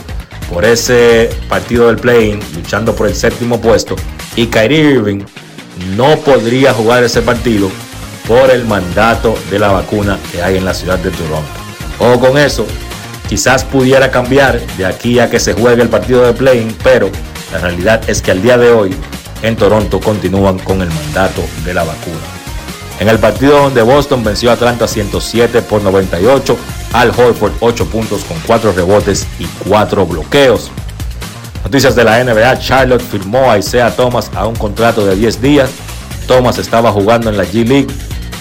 por 0.52 0.64
ese 0.64 1.30
partido 1.48 1.86
del 1.86 1.96
play-in, 1.96 2.40
luchando 2.54 2.94
por 2.94 3.06
el 3.06 3.14
séptimo 3.14 3.60
puesto, 3.60 3.96
y 4.36 4.46
Kyrie 4.46 4.92
Irving 4.92 5.22
no 5.96 6.16
podría 6.18 6.74
jugar 6.74 7.02
ese 7.02 7.22
partido 7.22 7.70
por 8.28 8.50
el 8.50 8.64
mandato 8.64 9.36
de 9.50 9.58
la 9.58 9.68
vacuna 9.68 10.18
que 10.30 10.42
hay 10.42 10.56
en 10.56 10.64
la 10.64 10.74
ciudad 10.74 10.98
de 10.98 11.10
Toronto. 11.10 11.50
O 11.98 12.20
con 12.20 12.36
eso, 12.38 12.66
quizás 13.28 13.64
pudiera 13.64 14.10
cambiar 14.10 14.60
de 14.76 14.86
aquí 14.86 15.18
a 15.18 15.30
que 15.30 15.40
se 15.40 15.54
juegue 15.54 15.82
el 15.82 15.88
partido 15.88 16.24
de 16.24 16.32
play-in, 16.32 16.76
pero 16.82 17.10
la 17.52 17.58
realidad 17.58 18.02
es 18.08 18.20
que 18.20 18.30
al 18.30 18.42
día 18.42 18.58
de 18.58 18.70
hoy 18.70 18.94
en 19.42 19.56
Toronto 19.56 20.00
continúan 20.00 20.58
con 20.58 20.82
el 20.82 20.88
mandato 20.88 21.42
de 21.64 21.74
la 21.74 21.84
vacuna. 21.84 22.33
En 23.00 23.08
el 23.08 23.18
partido 23.18 23.60
donde 23.60 23.82
Boston 23.82 24.22
venció 24.22 24.50
a 24.50 24.54
Atlanta 24.54 24.86
107 24.86 25.62
por 25.62 25.82
98, 25.82 26.56
Al 26.92 27.10
Horford 27.10 27.52
8 27.60 27.86
puntos 27.86 28.24
con 28.24 28.38
4 28.46 28.72
rebotes 28.72 29.26
y 29.38 29.46
4 29.68 30.06
bloqueos. 30.06 30.70
Noticias 31.64 31.96
de 31.96 32.04
la 32.04 32.22
NBA, 32.22 32.58
Charlotte 32.58 33.02
firmó 33.02 33.50
a 33.50 33.58
Isaiah 33.58 33.90
Thomas 33.90 34.30
a 34.34 34.46
un 34.46 34.54
contrato 34.54 35.04
de 35.04 35.16
10 35.16 35.40
días. 35.40 35.70
Thomas 36.28 36.58
estaba 36.58 36.92
jugando 36.92 37.30
en 37.30 37.36
la 37.36 37.44
G 37.44 37.66
League, 37.66 37.88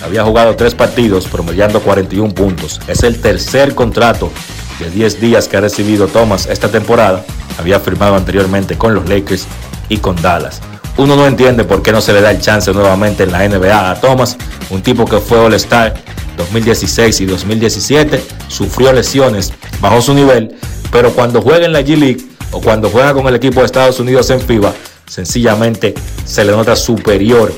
había 0.05 0.23
jugado 0.23 0.55
3 0.55 0.75
partidos 0.75 1.27
promediando 1.27 1.81
41 1.81 2.33
puntos. 2.33 2.79
Es 2.87 3.03
el 3.03 3.19
tercer 3.19 3.73
contrato 3.73 4.31
de 4.79 4.89
10 4.89 5.19
días 5.19 5.47
que 5.47 5.57
ha 5.57 5.61
recibido 5.61 6.07
Thomas 6.07 6.45
esta 6.47 6.69
temporada. 6.69 7.23
Había 7.57 7.79
firmado 7.79 8.15
anteriormente 8.15 8.77
con 8.77 8.93
los 8.93 9.07
Lakers 9.07 9.47
y 9.89 9.97
con 9.97 10.21
Dallas. 10.21 10.61
Uno 10.97 11.15
no 11.15 11.25
entiende 11.25 11.63
por 11.63 11.81
qué 11.81 11.91
no 11.91 12.01
se 12.01 12.13
le 12.13 12.21
da 12.21 12.31
el 12.31 12.39
chance 12.39 12.71
nuevamente 12.71 13.23
en 13.23 13.31
la 13.31 13.47
NBA 13.47 13.91
a 13.91 13.95
Thomas, 13.99 14.37
un 14.69 14.81
tipo 14.81 15.05
que 15.05 15.17
fue 15.17 15.39
All-Star 15.39 15.95
2016 16.37 17.21
y 17.21 17.25
2017, 17.25 18.23
sufrió 18.47 18.93
lesiones, 18.93 19.53
bajó 19.81 20.01
su 20.01 20.13
nivel, 20.13 20.55
pero 20.91 21.11
cuando 21.11 21.41
juega 21.41 21.65
en 21.65 21.73
la 21.73 21.81
G 21.81 21.97
League 21.97 22.25
o 22.51 22.61
cuando 22.61 22.89
juega 22.89 23.13
con 23.13 23.27
el 23.27 23.35
equipo 23.35 23.59
de 23.59 23.65
Estados 23.65 23.99
Unidos 23.99 24.29
en 24.29 24.39
FIBA, 24.39 24.73
sencillamente 25.07 25.93
se 26.25 26.45
le 26.45 26.51
nota 26.51 26.75
superior 26.75 27.51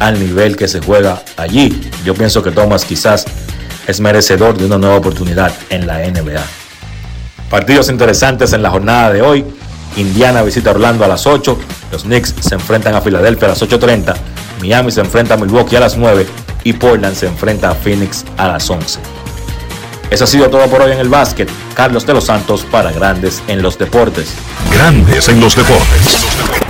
al 0.00 0.18
nivel 0.18 0.56
que 0.56 0.66
se 0.66 0.80
juega 0.80 1.22
allí. 1.36 1.80
Yo 2.04 2.14
pienso 2.14 2.42
que 2.42 2.50
Thomas 2.50 2.84
quizás 2.84 3.24
es 3.86 4.00
merecedor 4.00 4.56
de 4.56 4.66
una 4.66 4.78
nueva 4.78 4.96
oportunidad 4.96 5.52
en 5.68 5.86
la 5.86 5.98
NBA. 5.98 6.42
Partidos 7.48 7.88
interesantes 7.88 8.52
en 8.52 8.62
la 8.62 8.70
jornada 8.70 9.12
de 9.12 9.22
hoy. 9.22 9.44
Indiana 9.96 10.42
visita 10.42 10.70
Orlando 10.70 11.04
a 11.04 11.08
las 11.08 11.26
8. 11.26 11.58
Los 11.92 12.02
Knicks 12.02 12.34
se 12.40 12.54
enfrentan 12.54 12.94
a 12.94 13.00
Filadelfia 13.00 13.46
a 13.46 13.50
las 13.50 13.62
8.30. 13.62 14.14
Miami 14.60 14.90
se 14.90 15.00
enfrenta 15.00 15.34
a 15.34 15.36
Milwaukee 15.36 15.76
a 15.76 15.80
las 15.80 15.96
9. 15.96 16.26
Y 16.64 16.72
Portland 16.74 17.16
se 17.16 17.26
enfrenta 17.26 17.70
a 17.70 17.74
Phoenix 17.74 18.24
a 18.36 18.48
las 18.48 18.68
11. 18.68 19.00
Eso 20.10 20.24
ha 20.24 20.26
sido 20.26 20.50
todo 20.50 20.66
por 20.66 20.82
hoy 20.82 20.92
en 20.92 20.98
el 20.98 21.08
básquet. 21.08 21.48
Carlos 21.74 22.04
de 22.06 22.14
los 22.14 22.24
Santos 22.24 22.66
para 22.70 22.92
Grandes 22.92 23.42
en 23.48 23.62
los 23.62 23.78
Deportes. 23.78 24.34
Grandes 24.72 25.28
en 25.28 25.40
los 25.40 25.54
deportes. 25.56 26.69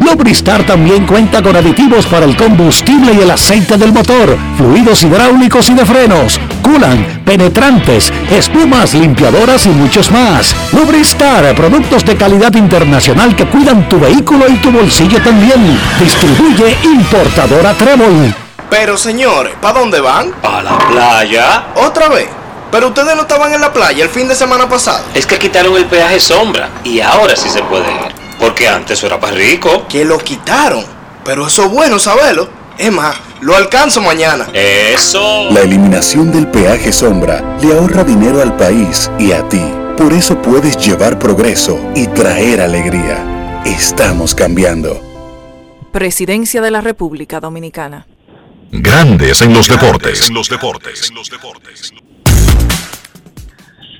Lubristar 0.00 0.64
también 0.64 1.06
cuenta 1.06 1.42
con 1.42 1.54
aditivos 1.54 2.06
para 2.06 2.26
el 2.26 2.36
combustible 2.36 3.12
y 3.12 3.20
el 3.20 3.30
aceite 3.30 3.76
del 3.76 3.92
motor 3.92 4.36
fluidos 4.56 5.02
hidráulicos 5.02 5.70
y 5.70 5.74
de 5.74 5.86
frenos, 5.86 6.40
culan, 6.62 7.22
penetrantes, 7.24 8.12
espumas, 8.30 8.94
limpiadoras 8.94 9.66
y 9.66 9.70
muchos 9.70 10.10
más. 10.10 10.54
Lubristar, 10.72 11.54
productos 11.54 12.04
de 12.04 12.16
calidad 12.16 12.54
internacional 12.54 13.34
que 13.34 13.46
cuidan 13.46 13.88
tu 13.88 13.98
vehículo 13.98 14.48
y 14.48 14.56
tu 14.56 14.70
bolsillo 14.70 15.22
también. 15.22 15.78
Distribuye 15.98 16.76
importadora 16.82 17.72
Trébol. 17.74 18.34
Pero 18.68 18.96
señores, 18.96 19.54
¿para 19.60 19.80
dónde 19.80 20.00
van? 20.00 20.32
A 20.42 20.62
la 20.62 20.78
playa. 20.78 21.64
¿Otra 21.74 22.08
vez? 22.08 22.28
Pero 22.70 22.88
ustedes 22.88 23.16
no 23.16 23.22
estaban 23.22 23.52
en 23.52 23.60
la 23.60 23.72
playa 23.72 24.04
el 24.04 24.10
fin 24.10 24.28
de 24.28 24.34
semana 24.34 24.68
pasado. 24.68 25.04
Es 25.14 25.26
que 25.26 25.38
quitaron 25.38 25.76
el 25.76 25.86
peaje 25.86 26.20
sombra 26.20 26.68
y 26.84 27.00
ahora 27.00 27.34
sí 27.34 27.48
se 27.48 27.62
puede 27.62 27.90
ir. 27.90 28.19
Porque 28.40 28.66
antes 28.68 29.02
era 29.04 29.20
para 29.20 29.36
rico. 29.36 29.86
Que 29.88 30.04
lo 30.04 30.18
quitaron. 30.18 30.84
Pero 31.24 31.46
eso 31.46 31.66
es 31.66 31.70
bueno 31.70 31.98
saberlo. 31.98 32.48
Es 32.78 32.90
más, 32.90 33.14
lo 33.42 33.54
alcanzo 33.54 34.00
mañana. 34.00 34.48
Eso. 34.54 35.50
La 35.50 35.60
eliminación 35.60 36.32
del 36.32 36.48
peaje 36.48 36.92
sombra 36.92 37.58
le 37.60 37.74
ahorra 37.74 38.04
dinero 38.04 38.40
al 38.40 38.56
país 38.56 39.10
y 39.18 39.32
a 39.32 39.46
ti. 39.48 39.62
Por 39.96 40.14
eso 40.14 40.40
puedes 40.40 40.78
llevar 40.78 41.18
progreso 41.18 41.78
y 41.94 42.06
traer 42.06 42.62
alegría. 42.62 43.62
Estamos 43.66 44.34
cambiando. 44.34 44.98
Presidencia 45.92 46.62
de 46.62 46.70
la 46.70 46.80
República 46.80 47.38
Dominicana. 47.40 48.06
Grandes 48.70 49.42
en 49.42 49.52
los 49.52 49.68
deportes. 49.68 50.30